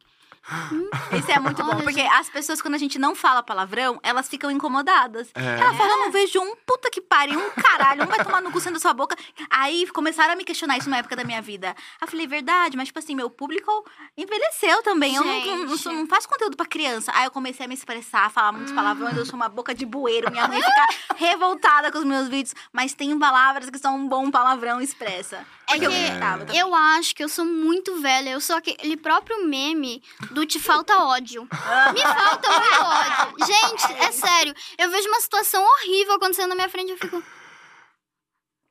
Isso 1.17 1.31
é 1.31 1.39
muito 1.39 1.63
bom, 1.63 1.71
Olha, 1.71 1.83
porque 1.83 2.01
as 2.01 2.29
pessoas, 2.29 2.61
quando 2.61 2.75
a 2.75 2.77
gente 2.77 2.97
não 2.97 3.15
fala 3.15 3.43
palavrão, 3.43 3.99
elas 4.03 4.27
ficam 4.27 4.49
incomodadas. 4.49 5.29
É. 5.35 5.59
Ela 5.59 5.73
fala, 5.73 5.91
eu 5.91 5.97
não 5.97 6.11
vejo 6.11 6.39
um 6.39 6.55
puta 6.65 6.89
que 6.89 7.01
pariu, 7.01 7.39
um 7.39 7.49
caralho, 7.51 8.03
um 8.03 8.07
vai 8.07 8.23
tomar 8.23 8.41
no 8.41 8.51
cu 8.51 8.59
sendo 8.59 8.73
da 8.73 8.79
sua 8.79 8.93
boca. 8.93 9.15
Aí 9.49 9.87
começaram 9.87 10.33
a 10.33 10.35
me 10.35 10.43
questionar 10.43 10.77
isso 10.77 10.89
numa 10.89 10.97
época 10.97 11.15
da 11.15 11.23
minha 11.23 11.41
vida. 11.41 11.69
Aí 11.69 11.75
eu 12.01 12.07
falei, 12.07 12.27
verdade, 12.27 12.77
mas 12.77 12.87
tipo 12.87 12.99
assim, 12.99 13.15
meu 13.15 13.29
público 13.29 13.85
envelheceu 14.17 14.81
também. 14.83 15.15
Eu 15.15 15.23
não, 15.23 15.45
não, 15.45 15.93
não, 15.93 16.07
faço 16.07 16.27
conteúdo 16.27 16.57
pra 16.57 16.65
criança. 16.65 17.11
Aí 17.15 17.25
eu 17.25 17.31
comecei 17.31 17.65
a 17.65 17.69
me 17.69 17.75
expressar, 17.75 18.25
a 18.25 18.29
falar 18.29 18.51
muitos 18.51 18.73
palavrões, 18.73 19.17
eu 19.17 19.25
sou 19.25 19.35
uma 19.35 19.49
boca 19.49 19.73
de 19.73 19.85
bueiro, 19.85 20.31
minha 20.31 20.47
mãe 20.47 20.61
fica 20.61 20.87
revoltada 21.15 21.91
com 21.91 21.99
os 21.99 22.05
meus 22.05 22.27
vídeos. 22.27 22.55
Mas 22.71 22.93
tem 22.93 23.17
palavras 23.17 23.69
que 23.69 23.77
são 23.77 23.95
um 23.95 24.07
bom 24.07 24.29
palavrão 24.31 24.81
expressa. 24.81 25.45
É 25.67 25.73
Porque 25.73 25.85
eu 25.85 25.91
que 25.91 26.19
também. 26.19 26.57
eu 26.57 26.73
acho 26.73 27.15
que 27.15 27.23
eu 27.23 27.29
sou 27.29 27.45
muito 27.45 28.01
velha. 28.01 28.31
Eu 28.31 28.41
sou 28.41 28.55
aquele 28.55 28.97
próprio 28.97 29.47
meme 29.47 30.01
do 30.31 30.38
te 30.45 30.59
falta 30.59 30.97
ódio. 31.03 31.43
Me 31.43 32.01
falta 32.01 32.49
muito 32.49 32.81
ódio. 32.81 33.45
Gente, 33.45 33.93
é 34.03 34.11
sério. 34.11 34.53
Eu 34.77 34.89
vejo 34.91 35.07
uma 35.07 35.19
situação 35.21 35.63
horrível 35.63 36.13
acontecendo 36.15 36.49
na 36.49 36.55
minha 36.55 36.69
frente 36.69 36.89
e 36.89 36.91
eu 36.91 36.97
fico. 36.97 37.23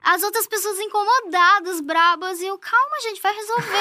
As 0.01 0.23
outras 0.23 0.47
pessoas 0.47 0.79
incomodadas, 0.79 1.81
brabas, 1.81 2.41
e 2.41 2.47
eu, 2.47 2.57
calma, 2.57 3.01
gente, 3.03 3.21
vai 3.21 3.35
resolver. 3.35 3.77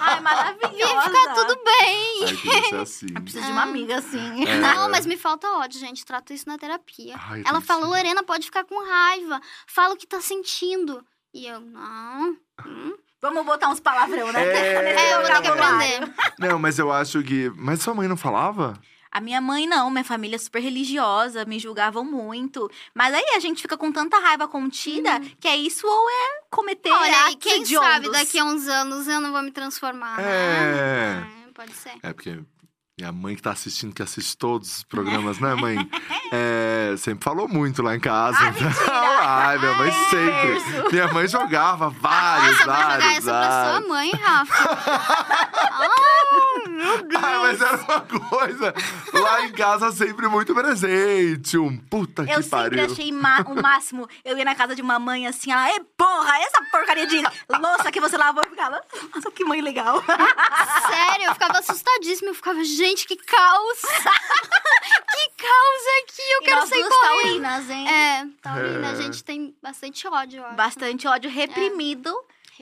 Ai, 0.00 0.18
E 0.18 0.20
maravilhosa. 0.20 1.02
ficar 1.02 1.34
tudo 1.34 1.54
bem. 1.64 2.24
Ai, 2.24 2.36
que 2.36 2.48
isso 2.48 2.74
é 2.74 2.80
assim. 2.80 3.06
Eu 3.14 3.22
preciso 3.22 3.46
de 3.46 3.52
uma 3.52 3.62
amiga 3.62 3.96
assim. 3.98 4.44
É. 4.44 4.56
Não, 4.58 4.90
mas 4.90 5.06
me 5.06 5.16
falta 5.16 5.48
ódio, 5.58 5.78
gente. 5.78 6.04
Trato 6.04 6.32
isso 6.32 6.48
na 6.48 6.58
terapia. 6.58 7.14
Ai, 7.16 7.42
Ela 7.46 7.58
tem 7.58 7.66
fala, 7.66 7.82
que- 7.82 7.86
Lorena, 7.88 8.22
pode 8.24 8.46
ficar 8.46 8.64
com 8.64 8.82
raiva. 8.84 9.40
Fala 9.66 9.94
o 9.94 9.96
que 9.96 10.06
tá 10.06 10.20
sentindo. 10.20 11.06
E 11.32 11.46
eu, 11.46 11.60
não. 11.60 12.36
hum. 12.66 12.98
Vamos 13.22 13.46
botar 13.46 13.68
uns 13.68 13.78
palavrão, 13.80 14.32
né? 14.32 14.42
É. 14.44 14.82
É, 14.92 15.14
eu 15.14 15.18
vou 15.22 15.26
ter 15.30 15.40
que 15.42 15.48
aprender. 15.48 16.12
Não, 16.38 16.58
mas 16.58 16.78
eu 16.78 16.90
acho 16.92 17.22
que. 17.22 17.50
Mas 17.56 17.80
sua 17.80 17.94
mãe 17.94 18.08
não 18.08 18.16
falava? 18.16 18.74
A 19.10 19.20
minha 19.20 19.40
mãe 19.42 19.66
não, 19.66 19.90
minha 19.90 20.02
família 20.04 20.36
é 20.36 20.38
super 20.38 20.60
religiosa, 20.60 21.44
me 21.44 21.58
julgavam 21.58 22.02
muito. 22.04 22.70
Mas 22.94 23.12
aí 23.14 23.24
a 23.36 23.38
gente 23.40 23.60
fica 23.62 23.76
com 23.76 23.92
tanta 23.92 24.18
raiva 24.18 24.48
contida 24.48 25.20
que 25.38 25.46
é 25.46 25.54
isso 25.56 25.86
ou 25.86 26.10
é 26.10 26.40
cometer. 26.50 26.90
Olha, 26.90 27.10
e 27.10 27.14
atos 27.14 27.36
quem 27.38 27.60
hediondos. 27.62 27.90
sabe 27.92 28.10
daqui 28.10 28.38
a 28.38 28.44
uns 28.44 28.66
anos 28.66 29.06
eu 29.06 29.20
não 29.20 29.30
vou 29.30 29.42
me 29.42 29.50
transformar, 29.52 30.18
É. 30.18 30.24
né? 30.24 31.26
É, 31.48 31.52
Pode 31.52 31.72
ser. 31.74 31.92
É 32.02 32.12
porque 32.14 32.38
minha 32.98 33.10
mãe 33.10 33.34
que 33.34 33.40
tá 33.42 33.52
assistindo, 33.52 33.94
que 33.94 34.02
assiste 34.02 34.36
todos 34.36 34.76
os 34.78 34.84
programas, 34.84 35.38
né, 35.38 35.54
mãe? 35.54 35.76
É, 36.34 36.94
sempre 36.96 37.22
falou 37.22 37.46
muito 37.46 37.82
lá 37.82 37.94
em 37.94 38.00
casa. 38.00 38.38
Ah, 38.40 38.44
mentira! 38.52 38.72
Ai, 39.20 39.58
minha 39.58 39.74
mãe 39.74 39.90
Ai, 39.90 40.04
sempre. 40.08 40.48
berço. 40.54 40.90
Minha 40.90 41.08
mãe 41.12 41.28
jogava 41.28 41.90
vários, 41.90 42.58
Nossa, 42.58 42.62
eu 42.62 42.66
vou 42.72 42.74
jogar 42.74 42.98
vários, 43.00 43.16
essa 43.18 43.30
pra 43.30 43.42
sua 43.50 43.70
vários. 43.72 43.88
mãe, 43.88 44.10
Rafa. 44.12 44.78
Ai, 45.82 46.68
meu 46.70 47.02
Deus. 47.06 47.22
Ah, 47.22 47.38
mas 47.42 47.60
era 47.60 47.76
uma 47.76 48.00
coisa 48.00 48.74
lá 49.12 49.42
em 49.44 49.52
casa 49.52 49.92
sempre 49.92 50.26
muito 50.26 50.54
presente. 50.54 51.58
Um 51.58 51.76
puta 51.76 52.22
Eu 52.22 52.26
que 52.38 52.42
sempre 52.44 52.50
pariu. 52.78 52.84
achei 52.86 53.12
ma- 53.12 53.44
o 53.46 53.60
máximo. 53.60 54.08
Eu 54.24 54.38
ia 54.38 54.44
na 54.46 54.54
casa 54.54 54.74
de 54.74 54.80
uma 54.80 54.98
mãe 54.98 55.26
assim, 55.26 55.52
ela, 55.52 55.68
e 55.70 55.80
porra, 55.98 56.38
essa 56.38 56.62
porcaria 56.70 57.06
de 57.06 57.22
louça 57.60 57.92
que 57.92 58.00
você 58.00 58.16
lavou. 58.16 58.42
Eu 58.42 58.50
ficava, 58.50 58.80
nossa, 59.14 59.30
que 59.32 59.44
mãe 59.44 59.60
legal. 59.60 60.02
Sério, 60.02 61.26
eu 61.26 61.34
ficava 61.34 61.58
assustadíssima. 61.58 62.30
Eu 62.30 62.34
ficava, 62.34 62.64
gente, 62.64 62.91
que 62.96 63.16
caos. 63.16 63.78
que 63.82 65.30
caos 65.38 65.84
aqui, 66.02 66.22
eu 66.34 66.40
E 66.42 66.44
quero 66.44 66.60
nós 66.60 66.68
sair 66.68 66.80
duas 66.82 66.94
correndo. 66.94 67.18
taurinas, 67.42 67.70
hein? 67.70 67.88
É, 67.88 68.26
Taurina, 68.42 68.88
É. 68.88 68.90
a 68.90 68.94
gente 68.94 69.24
tem 69.24 69.56
bastante 69.62 70.06
ódio, 70.06 70.38
eu 70.40 70.46
acho. 70.46 70.56
Bastante 70.56 71.06
ódio 71.08 71.30
reprimido 71.30 72.12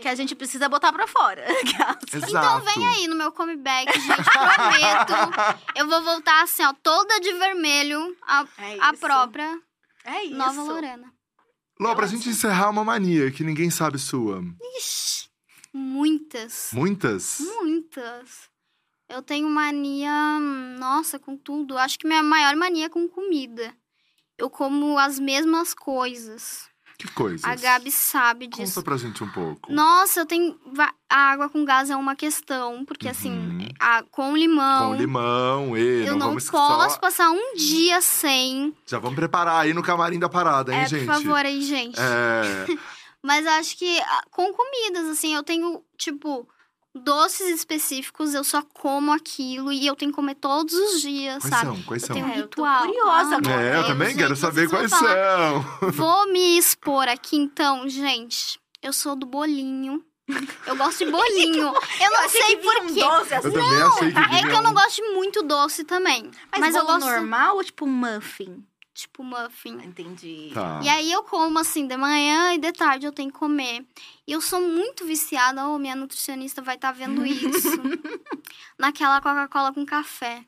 que 0.01 0.09
a 0.09 0.15
gente 0.15 0.35
precisa 0.35 0.69
botar 0.69 0.93
pra 0.93 1.07
fora. 1.07 1.45
Exato. 1.61 2.07
Então 2.29 2.61
vem 2.63 2.87
aí 2.89 3.07
no 3.09 3.15
meu 3.15 3.31
comeback, 3.33 3.93
gente, 4.01 4.31
prometo. 4.31 5.13
Eu 5.77 5.87
vou 5.89 6.03
voltar 6.03 6.43
assim, 6.43 6.65
ó, 6.65 6.73
toda 6.83 7.21
de 7.21 7.33
vermelho, 7.35 8.17
a, 8.23 8.47
É 8.59 8.77
a 8.81 8.93
própria 8.95 9.59
É 10.05 10.25
isso. 10.25 10.37
nova 10.37 10.63
Lorena. 10.63 11.13
Lô, 11.79 11.95
pra 11.97 12.07
gente 12.07 12.29
encerrar 12.29 12.71
uma 12.71 12.85
mania 12.85 13.31
que 13.31 13.43
ninguém 13.45 13.71
sabe 13.71 13.99
sua. 13.99 14.43
Ixi, 14.79 15.29
muitas. 15.73 16.71
Muitas? 16.73 17.39
Muitas. 17.41 18.50
Eu 19.11 19.23
tenho 19.23 19.49
mania, 19.51 20.39
nossa, 20.79 21.19
com 21.19 21.37
tudo. 21.37 21.77
Acho 21.77 21.99
que 21.99 22.07
minha 22.07 22.23
maior 22.23 22.55
mania 22.57 22.87
é 22.87 22.89
com 22.89 23.09
comida. 23.09 23.75
Eu 24.39 24.49
como 24.49 24.97
as 24.99 25.19
mesmas 25.19 25.75
coisas. 25.75 26.71
Que 26.97 27.09
coisas? 27.13 27.45
A 27.45 27.55
Gabi 27.55 27.91
sabe 27.91 28.47
disso. 28.47 28.75
Conta 28.75 28.83
pra 28.85 28.97
gente 28.99 29.25
um 29.25 29.31
pouco. 29.31 29.73
Nossa, 29.73 30.21
eu 30.21 30.27
tenho. 30.27 30.59
A 31.09 31.17
água 31.33 31.49
com 31.49 31.65
gás 31.65 31.89
é 31.91 31.97
uma 31.97 32.15
questão, 32.15 32.85
porque 32.85 33.07
Uhum. 33.07 33.11
assim, 33.11 33.69
a, 33.81 34.03
com 34.11 34.37
limão. 34.37 34.91
Com 34.91 34.97
limão, 34.97 35.77
e 35.77 36.07
Eu 36.07 36.17
não, 36.17 36.29
não 36.29 36.35
posso 36.35 36.51
só... 36.95 36.99
passar 36.99 37.31
um 37.31 37.55
dia 37.55 38.01
sem. 38.03 38.77
Já 38.87 38.99
vamos 38.99 39.17
preparar 39.17 39.63
aí 39.63 39.73
no 39.75 39.83
camarim 39.83 40.19
da 40.19 40.29
parada, 40.29 40.73
hein, 40.75 40.81
É, 40.83 40.87
gente? 40.87 41.07
por 41.07 41.15
favor 41.15 41.37
aí, 41.45 41.63
gente. 41.63 41.99
É... 41.99 42.67
Mas 43.23 43.47
acho 43.47 43.77
que 43.77 43.99
ah, 44.01 44.23
com 44.31 44.53
comidas, 44.53 45.07
assim, 45.09 45.35
eu 45.35 45.43
tenho, 45.43 45.83
tipo, 45.99 46.47
doces 46.95 47.49
específicos, 47.49 48.35
eu 48.35 48.43
só 48.45 48.63
como 48.75 49.13
aquilo 49.13 49.73
e 49.73 49.87
eu 49.87 49.95
tenho 49.95 50.11
que 50.11 50.17
comer 50.17 50.35
todos 50.35 50.73
os 50.75 51.01
dias, 51.01 51.43
Quais 51.43 51.55
sabe? 51.55 51.67
são? 51.77 51.83
Quais 51.83 52.03
Eu 52.03 52.07
são? 52.09 52.15
tenho 52.17 52.27
um 52.27 52.31
É, 52.31 52.39
eu 52.41 52.49
tô 52.49 52.63
ritual. 52.65 52.87
curiosa 52.87 53.35
Ah, 53.35 53.39
agora. 53.39 53.63
É, 53.63 53.69
eu 53.71 53.75
Deus, 53.75 53.87
também 53.87 54.09
gente, 54.09 54.19
quero 54.19 54.37
saber 54.37 54.69
quais 54.69 54.91
são. 54.91 55.61
Vou 55.93 56.27
me 56.33 56.59
expor 56.59 57.09
aqui 57.09 57.37
então, 57.37 57.89
gente. 57.89 58.59
Eu 58.83 58.93
sou 58.93 59.15
do 59.15 59.27
bolinho. 59.27 60.05
Eu 60.67 60.77
gosto 60.77 61.05
de 61.05 61.11
bolinho. 61.11 61.65
Eu 62.01 62.11
não 62.13 62.21
achei 62.21 62.41
sei 62.43 62.57
por 62.59 62.77
um 62.83 62.87
quê. 62.95 63.01
doce 63.01 63.35
assim. 63.35 63.49
Eu 63.49 63.53
que 63.97 64.37
É 64.37 64.43
que 64.43 64.53
eu 64.57 64.63
não 64.63 64.71
um- 64.71 64.75
gosto 64.75 64.97
de 65.03 65.03
muito 65.13 65.43
doce 65.43 65.83
também. 65.85 66.31
Mas, 66.53 66.61
Mas, 66.61 66.75
eu 66.77 66.87
gosto 66.87 67.05
normal 67.05 67.57
ou 67.57 67.65
tipo 67.65 67.85
muffin? 67.87 68.65
Tipo 69.01 69.23
muffin. 69.23 69.75
Entendi. 69.83 70.51
Tá. 70.53 70.81
E 70.83 70.89
aí 70.89 71.11
eu 71.11 71.23
como 71.23 71.59
assim, 71.59 71.87
de 71.87 71.97
manhã 71.97 72.55
e 72.55 72.59
de 72.59 72.73
tarde 72.73 73.07
eu 73.07 73.13
tenho 73.13 73.33
que 73.33 73.39
comer. 73.39 73.87
E 74.27 74.33
eu 74.33 74.41
sou 74.41 74.61
muito 74.61 75.05
viciada, 75.05 75.67
oh, 75.69 75.79
minha 75.79 75.97
nutricionista 75.97 76.63
vai 76.63 76.77
estar 76.77 76.93
vendo 76.93 77.25
isso. 77.27 77.81
Naquela 78.79 79.21
Coca-Cola 79.21 79.73
com 79.73 79.85
café. 79.85 80.45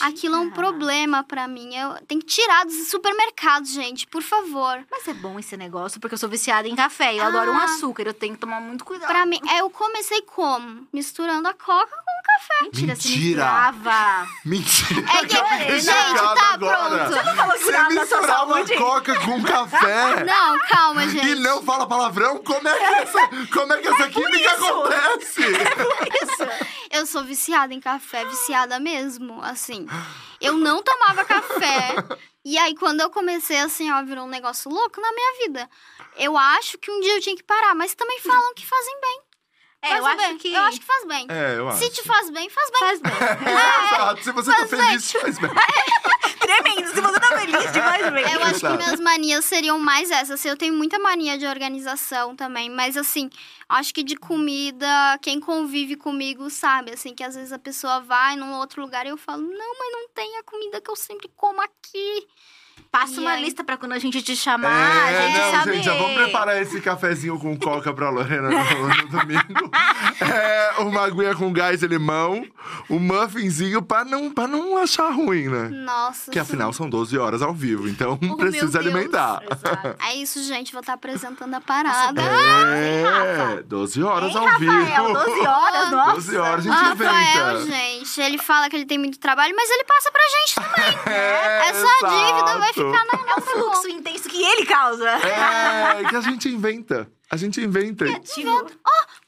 Aquilo 0.00 0.34
é 0.34 0.38
um 0.38 0.44
Mentira. 0.44 0.62
problema 0.62 1.22
pra 1.24 1.48
mim. 1.48 1.74
Eu 1.74 1.94
tenho 2.06 2.20
que 2.20 2.26
tirar 2.26 2.64
dos 2.64 2.88
supermercados, 2.88 3.70
gente, 3.72 4.06
por 4.06 4.22
favor. 4.22 4.84
Mas 4.90 5.06
é 5.08 5.14
bom 5.14 5.38
esse 5.38 5.56
negócio, 5.56 6.00
porque 6.00 6.14
eu 6.14 6.18
sou 6.18 6.28
viciada 6.28 6.68
em 6.68 6.76
café. 6.76 7.14
Eu 7.14 7.24
adoro 7.24 7.52
um 7.52 7.58
Ah. 7.58 7.64
açúcar, 7.64 8.02
eu 8.04 8.14
tenho 8.14 8.34
que 8.34 8.40
tomar 8.40 8.60
muito 8.60 8.84
cuidado. 8.84 9.08
Pra 9.08 9.24
mim, 9.26 9.40
é, 9.48 9.60
eu 9.60 9.70
comecei 9.70 10.22
como? 10.22 10.86
Misturando 10.92 11.48
a 11.48 11.54
Coca 11.54 11.90
com 11.96 12.18
Mentira, 12.64 12.94
se 12.96 13.08
Mentira. 13.08 13.44
misturava. 13.44 14.28
Mentira! 14.44 15.00
É 15.00 15.26
que- 15.26 15.36
eu 15.36 15.44
fiquei 15.46 15.80
gente, 15.80 15.86
tá, 16.14 16.54
agora. 16.54 16.88
pronto. 16.88 17.12
Você 17.14 17.22
não 17.22 17.34
falou 17.36 17.52
que 17.54 17.58
Você 17.64 17.88
misturava 17.88 18.26
saúde? 18.54 18.76
coca 18.76 19.20
com 19.20 19.42
café 19.42 20.24
Não, 20.24 20.58
calma, 20.68 21.08
gente. 21.08 21.26
e 21.28 21.34
não 21.36 21.62
fala 21.62 21.86
palavrão? 21.86 22.38
Como 22.42 22.68
é 22.68 22.76
que 22.78 22.84
essa, 23.02 23.28
como 23.52 23.72
é 23.72 23.78
que 23.78 23.88
essa 23.88 24.08
química 24.08 24.36
isso. 24.54 24.64
acontece? 24.64 25.40
Isso. 25.42 26.68
Eu 26.90 27.06
sou 27.06 27.22
viciada 27.24 27.72
em 27.74 27.80
café, 27.80 28.24
viciada 28.24 28.78
mesmo, 28.80 29.40
assim. 29.42 29.77
Eu 30.40 30.54
não 30.54 30.82
tomava 30.82 31.24
café. 31.24 31.94
E 32.44 32.56
aí, 32.56 32.74
quando 32.76 33.00
eu 33.00 33.10
comecei, 33.10 33.58
assim, 33.58 33.90
ó, 33.92 34.02
virou 34.04 34.24
um 34.24 34.28
negócio 34.28 34.70
louco 34.70 35.00
na 35.00 35.12
minha 35.12 35.46
vida. 35.46 35.68
Eu 36.16 36.36
acho 36.38 36.78
que 36.78 36.90
um 36.90 37.00
dia 37.00 37.16
eu 37.16 37.20
tinha 37.20 37.36
que 37.36 37.42
parar, 37.42 37.74
mas 37.74 37.94
também 37.94 38.20
falam 38.20 38.54
que 38.54 38.66
fazem 38.66 39.00
bem. 39.00 39.20
É, 39.80 39.88
Faz 39.90 39.98
eu 39.98 40.04
o 40.04 40.06
acho 40.08 40.16
bem. 40.16 40.38
que. 40.38 40.52
Eu 40.54 40.62
acho 40.62 40.80
que 40.80 40.86
faz 40.86 41.04
bem. 41.06 41.26
É, 41.28 41.58
eu 41.58 41.68
acho. 41.68 41.78
Se 41.78 41.90
te 41.90 42.02
faz 42.02 42.30
bem, 42.30 42.50
faz 42.50 42.70
bem. 42.70 42.80
Faz 42.80 43.00
bem. 43.00 43.12
Exato. 43.94 44.24
Se 44.24 44.32
você 44.32 44.50
tá 44.50 44.58
bem. 44.58 44.68
feliz, 44.68 45.12
faz 45.12 45.38
bem. 45.38 45.50
Tremendo. 46.48 46.88
Se 46.88 47.00
você 47.00 47.20
tá 47.20 47.38
feliz, 47.38 47.64
faz 47.64 48.10
bem. 48.10 48.32
Eu 48.32 48.42
acho 48.44 48.60
que 48.60 48.76
minhas 48.76 49.00
manias 49.00 49.44
seriam 49.44 49.78
mais 49.78 50.10
essas. 50.10 50.30
Assim, 50.30 50.48
eu 50.48 50.56
tenho 50.56 50.74
muita 50.74 50.98
mania 50.98 51.36
de 51.36 51.46
organização 51.46 52.34
também, 52.34 52.70
mas 52.70 52.96
assim, 52.96 53.28
acho 53.68 53.92
que 53.92 54.02
de 54.02 54.16
comida, 54.16 55.18
quem 55.20 55.40
convive 55.40 55.94
comigo 55.94 56.48
sabe, 56.48 56.92
assim, 56.92 57.14
que 57.14 57.22
às 57.22 57.34
vezes 57.34 57.52
a 57.52 57.58
pessoa 57.58 58.00
vai 58.00 58.34
num 58.34 58.54
outro 58.54 58.80
lugar 58.80 59.04
e 59.04 59.10
eu 59.10 59.18
falo, 59.18 59.42
não, 59.42 59.78
mas 59.78 59.92
não 59.92 60.08
tem 60.14 60.38
a 60.38 60.42
comida 60.42 60.80
que 60.80 60.90
eu 60.90 60.96
sempre 60.96 61.30
como 61.36 61.60
aqui. 61.60 62.26
Passa 62.90 63.14
E 63.14 63.18
uma 63.18 63.32
aí? 63.32 63.44
lista 63.44 63.62
pra 63.62 63.76
quando 63.76 63.92
a 63.92 63.98
gente 63.98 64.22
te 64.22 64.34
chamar, 64.34 64.68
a 64.70 65.10
É, 65.10 65.22
gente 65.28 65.38
não, 65.38 65.50
saber. 65.52 65.74
gente, 65.74 65.84
já 65.84 65.94
vamos 65.94 66.14
preparar 66.14 66.60
esse 66.62 66.80
cafezinho 66.80 67.38
com 67.38 67.56
coca 67.58 67.92
pra 67.92 68.08
Lorena 68.10 68.48
no, 68.50 68.88
no 68.88 69.08
domingo. 69.08 69.70
É, 70.20 70.70
uma 70.78 71.04
aguinha 71.04 71.34
com 71.34 71.52
gás 71.52 71.82
e 71.82 71.86
limão, 71.86 72.44
um 72.88 72.98
muffinzinho 72.98 73.82
pra 73.82 74.04
não, 74.04 74.30
pra 74.30 74.46
não 74.48 74.78
achar 74.78 75.10
ruim, 75.10 75.48
né? 75.48 75.68
Nossa. 75.68 76.30
Que 76.30 76.38
afinal 76.38 76.72
são 76.72 76.88
12 76.88 77.16
horas 77.18 77.42
ao 77.42 77.52
vivo, 77.54 77.88
então 77.88 78.18
Oh, 78.22 78.36
precisa 78.36 78.78
alimentar. 78.78 79.42
Exato. 79.50 79.96
É 80.04 80.14
isso, 80.16 80.42
gente, 80.42 80.72
vou 80.72 80.80
estar 80.80 80.94
apresentando 80.94 81.54
a 81.54 81.60
parada. 81.60 82.20
É, 82.22 83.02
Rafa? 83.02 83.62
12 83.64 84.02
horas 84.02 84.30
Hein, 84.30 84.36
ao 84.38 84.44
Rafael? 84.46 85.06
vivo. 85.06 85.12
12 85.24 85.46
horas, 85.46 85.90
nossa. 85.92 86.12
12 86.12 86.36
horas, 86.36 86.66
a 86.66 86.70
O 86.70 86.72
gente 86.72 86.88
Rafael, 86.88 87.60
inventa. 87.60 87.76
gente, 87.76 88.20
ele 88.20 88.38
fala 88.38 88.68
que 88.70 88.76
ele 88.76 88.86
tem 88.86 88.98
muito 88.98 89.18
trabalho, 89.18 89.54
mas 89.56 89.68
ele 89.70 89.84
passa 89.84 90.10
pra 90.10 90.22
gente 90.22 90.54
também. 90.54 90.98
É, 91.18 91.68
Essa 91.68 91.86
dívida 92.08 92.58
vai 92.58 92.67
ficar 92.72 93.04
na 93.04 93.32
É 93.32 93.34
o 93.36 93.40
fluxo 93.40 93.88
intenso 93.88 94.28
que 94.28 94.42
ele 94.42 94.66
causa. 94.66 95.08
É, 95.08 96.04
que 96.08 96.16
a 96.16 96.20
gente 96.20 96.48
inventa. 96.48 97.10
A 97.30 97.36
gente 97.36 97.60
inventa. 97.60 98.04
Criativo. 98.04 98.66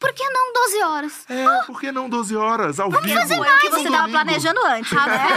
Por 0.01 0.13
que 0.15 0.27
não 0.31 0.53
12 0.55 0.83
horas? 0.83 1.13
É, 1.29 1.63
por 1.67 1.79
que 1.79 1.93
não 1.93 2.09
12 2.09 2.35
horas 2.35 2.81
ao 2.81 2.91
vivo? 2.91 3.03
Foi 3.03 3.39
o 3.39 3.59
que 3.61 3.69
você 3.69 3.85
No 3.85 3.91
tava 3.91 4.07
domingo. 4.09 4.11
planejando 4.25 4.61
antes, 4.67 4.91
né? 4.93 5.29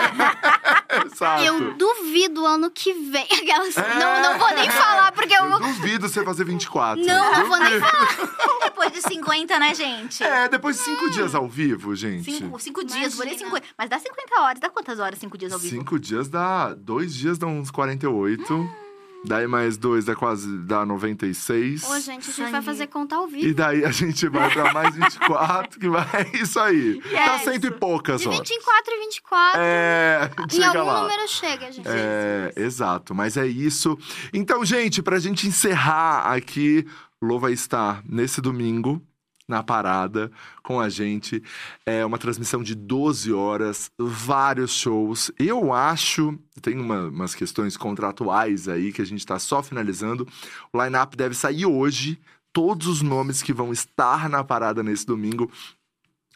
Exato. 1.05 1.43
Eu 1.43 1.73
duvido 1.73 2.45
ano 2.45 2.69
que 2.71 2.93
vem. 2.93 3.23
Aquelas... 3.29 3.75
É. 3.77 3.95
Não, 3.95 4.21
não 4.21 4.39
vou 4.39 4.49
nem 4.55 4.69
falar, 4.69 5.11
porque 5.11 5.33
eu 5.35 5.43
Eu 5.43 5.49
vou. 5.49 5.59
duvido 5.59 6.07
você 6.07 6.23
fazer 6.23 6.45
24. 6.45 7.03
Não, 7.03 7.31
não 7.39 7.47
vou 7.47 7.59
nem 7.59 7.73
Duvido. 7.79 8.33
Depois 8.63 8.91
de 8.93 9.01
50, 9.01 9.59
né, 9.59 9.75
gente? 9.75 10.23
É, 10.23 10.47
depois 10.49 10.77
de 10.77 10.83
cinco 10.83 11.09
dias 11.11 11.35
ao 11.35 11.47
vivo, 11.47 11.95
gente. 11.95 12.23
Cinco, 12.31 12.59
cinco 12.59 12.83
dias, 12.83 13.15
morei 13.15 13.33
Imagina. 13.33 13.49
50. 13.51 13.67
Mas 13.77 13.89
dá 13.89 13.99
50 13.99 14.41
horas. 14.41 14.59
Dá 14.59 14.69
quantas 14.69 14.99
horas 14.99 15.19
cinco 15.19 15.37
dias 15.37 15.51
ao 15.53 15.59
vivo? 15.59 15.75
Cinco 15.75 15.99
dias 15.99 16.27
dá. 16.27 16.73
Dois 16.73 17.13
dias 17.13 17.37
dá 17.37 17.45
uns 17.47 17.69
48. 17.69 18.82
Daí 19.25 19.47
mais 19.47 19.77
dois 19.77 20.05
dá 20.05 20.15
quase. 20.15 20.57
dá 20.59 20.85
96. 20.85 21.83
Ô, 21.83 21.99
gente, 21.99 22.09
a 22.09 22.13
gente 22.13 22.31
Sangue. 22.33 22.51
vai 22.51 22.61
fazer 22.61 22.87
conta 22.87 23.15
ao 23.15 23.27
E 23.27 23.31
vivo. 23.31 23.55
daí 23.55 23.85
a 23.85 23.91
gente 23.91 24.27
vai 24.27 24.51
pra 24.51 24.73
mais 24.73 24.95
24, 24.95 25.79
que 25.79 25.87
vai. 25.89 26.05
Isso 26.33 26.59
aí. 26.59 27.01
Tá 27.11 27.33
Yes. 27.35 27.43
cento 27.43 27.67
e 27.67 27.71
poucas 27.71 28.21
De 28.21 28.27
horas. 28.27 28.39
24 28.39 28.93
e 28.93 28.99
24. 28.99 29.59
É, 29.61 30.31
em 30.53 30.63
algum 30.63 30.83
lá. 30.85 31.01
número 31.03 31.27
chega, 31.27 31.71
gente. 31.71 31.87
É, 31.87 32.53
exato, 32.57 33.15
mas 33.15 33.37
é 33.37 33.47
isso. 33.47 33.97
Então, 34.33 34.63
gente, 34.65 35.01
pra 35.01 35.19
gente 35.19 35.47
encerrar 35.47 36.33
aqui, 36.33 36.85
Lô 37.21 37.39
vai 37.39 37.53
estar 37.53 38.03
nesse 38.07 38.41
domingo 38.41 39.01
na 39.47 39.61
parada 39.61 40.31
com 40.63 40.79
a 40.79 40.87
gente. 40.89 41.43
É 41.85 42.05
uma 42.05 42.17
transmissão 42.17 42.63
de 42.63 42.75
12 42.75 43.31
horas, 43.33 43.91
vários 43.99 44.71
shows. 44.71 45.31
Eu 45.37 45.73
acho, 45.73 46.37
tem 46.61 46.79
uma- 46.79 47.07
umas 47.09 47.35
questões 47.35 47.75
contratuais 47.77 48.67
aí 48.67 48.91
que 48.93 49.01
a 49.01 49.05
gente 49.05 49.25
tá 49.25 49.37
só 49.39 49.61
finalizando. 49.61 50.27
O 50.71 50.81
line-up 50.83 51.15
deve 51.17 51.35
sair 51.35 51.65
hoje. 51.65 52.19
Todos 52.53 52.87
os 52.87 53.01
nomes 53.01 53.41
que 53.41 53.51
vão 53.51 53.71
estar 53.73 54.29
na 54.29 54.43
parada 54.43 54.83
nesse 54.83 55.05
domingo. 55.05 55.51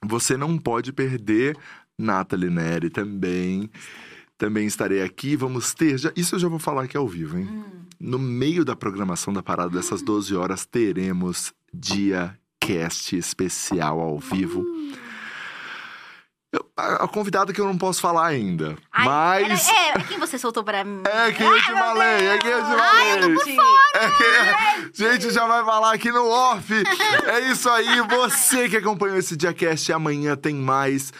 Você 0.04 0.36
não 0.36 0.58
pode 0.58 0.92
perder. 0.92 1.58
Nathalie 1.98 2.50
Neri 2.50 2.90
também. 2.90 3.70
Também 4.38 4.68
estarei 4.68 5.02
aqui. 5.02 5.36
Vamos 5.36 5.74
ter. 5.74 5.98
Já, 5.98 6.12
isso 6.16 6.36
eu 6.36 6.40
já 6.40 6.48
vou 6.48 6.60
falar 6.60 6.84
aqui 6.84 6.98
ao 6.98 7.08
vivo, 7.08 7.38
hein? 7.38 7.64
No 8.00 8.20
meio 8.20 8.64
da 8.64 8.76
programação 8.76 9.34
da 9.34 9.42
parada 9.42 9.72
dessas 9.72 10.02
12 10.04 10.36
horas, 10.36 10.66
teremos 10.66 11.54
dia 11.74 12.38
cast 12.68 13.16
especial 13.18 14.00
ao 14.00 14.20
vivo. 14.20 14.64
Eu- 16.52 16.66
a, 16.78 17.04
a 17.04 17.08
convidada 17.08 17.52
que 17.52 17.60
eu 17.60 17.66
não 17.66 17.78
posso 17.78 18.00
falar 18.00 18.26
ainda. 18.28 18.78
Ai, 18.92 19.44
mas. 19.48 19.68
era- 19.68 20.00
é, 20.00 20.04
quem 20.04 20.18
você 20.18 20.38
soltou 20.40 20.64
pra 20.64 20.84
mim? 20.84 21.02
É 21.06 21.32
quem 21.34 21.46
eu 21.46 21.62
te 21.62 21.72
falei, 21.74 22.28
é 22.28 22.38
quem 22.38 22.52
eu 22.52 22.60
te 22.64 22.68
falei. 22.68 22.82
Ai, 22.82 23.24
eu 23.24 23.36
tô 23.38 23.44
por 23.44 23.52
É 24.00 24.10
que- 24.12 24.92
gente, 25.04 25.30
já 25.32 25.46
vai 25.46 25.64
falar 25.66 25.94
aqui 25.94 26.10
no 26.12 26.26
off. 26.30 26.74
É 27.26 27.40
isso 27.52 27.70
aí. 27.70 28.02
Você 28.02 28.70
que 28.70 28.78
acompanhou 28.78 29.18
esse 29.18 29.36
Diacast, 29.36 29.92
amanhã 29.92 30.36
tem 30.38 30.56
mais. 30.56 31.12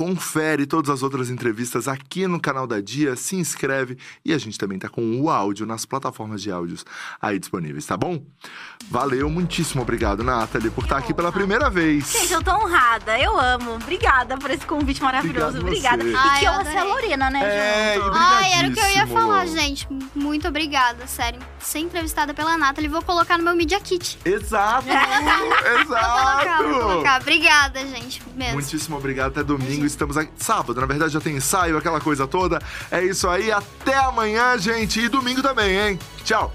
Confere 0.00 0.64
todas 0.64 0.88
as 0.88 1.02
outras 1.02 1.28
entrevistas 1.28 1.86
aqui 1.86 2.26
no 2.26 2.40
canal 2.40 2.66
da 2.66 2.80
Dia, 2.80 3.14
se 3.16 3.36
inscreve 3.36 3.98
e 4.24 4.32
a 4.32 4.38
gente 4.38 4.56
também 4.56 4.78
tá 4.78 4.88
com 4.88 5.20
o 5.20 5.28
áudio 5.28 5.66
nas 5.66 5.84
plataformas 5.84 6.40
de 6.40 6.50
áudios 6.50 6.86
aí 7.20 7.38
disponíveis, 7.38 7.84
tá 7.84 7.98
bom? 7.98 8.18
Valeu, 8.90 9.28
muitíssimo 9.28 9.82
obrigado, 9.82 10.24
Nathalie, 10.24 10.70
por 10.70 10.84
estar 10.84 10.96
aqui 10.96 11.12
pela 11.12 11.30
primeira 11.30 11.68
vez. 11.68 12.12
Gente, 12.12 12.32
eu 12.32 12.42
tô 12.42 12.50
honrada. 12.50 13.18
Eu 13.20 13.38
amo. 13.38 13.74
Obrigada 13.74 14.38
por 14.38 14.50
esse 14.50 14.64
convite 14.64 15.02
maravilhoso. 15.02 15.58
Obrigado 15.60 16.00
Obrigada. 16.00 16.02
você. 16.02 16.10
E 16.10 16.30
Ai, 16.30 16.40
que 16.40 16.44
eu 16.46 16.52
honra 16.52 16.64
ser 16.64 16.78
a. 16.78 16.84
Lorena, 16.84 17.30
né, 17.30 17.40
É, 17.42 17.94
junto? 17.96 18.10
Ai, 18.14 18.52
era 18.54 18.68
o 18.68 18.72
que 18.72 18.80
eu 18.80 18.90
ia 18.92 19.06
falar, 19.06 19.46
gente. 19.46 19.86
Muito 20.14 20.48
obrigada, 20.48 21.06
sério. 21.06 21.38
Ser 21.58 21.80
entrevistada 21.80 22.32
pela 22.32 22.56
Nathalie, 22.56 22.88
vou 22.88 23.02
colocar 23.02 23.36
no 23.36 23.44
meu 23.44 23.54
Media 23.54 23.78
Kit. 23.78 24.18
Exato! 24.24 24.86
Vou 25.90 25.96
colocar, 25.96 26.62
vou 26.62 26.70
exato! 26.70 26.80
colocar. 26.80 27.20
Obrigada, 27.20 27.86
gente, 27.86 28.22
mesmo. 28.34 28.54
Muitíssimo 28.54 28.96
obrigado. 28.96 29.32
Até 29.32 29.44
domingo. 29.44 29.89
Estamos 29.90 30.16
aqui. 30.16 30.30
Sábado, 30.36 30.80
na 30.80 30.86
verdade, 30.86 31.12
já 31.12 31.20
tem 31.20 31.36
ensaio, 31.36 31.76
aquela 31.76 32.00
coisa 32.00 32.26
toda. 32.26 32.60
É 32.90 33.04
isso 33.04 33.28
aí. 33.28 33.50
Até 33.50 33.96
amanhã, 33.96 34.56
gente. 34.58 35.00
E 35.00 35.08
domingo 35.08 35.42
também, 35.42 35.76
hein? 35.76 35.98
Tchau. 36.24 36.52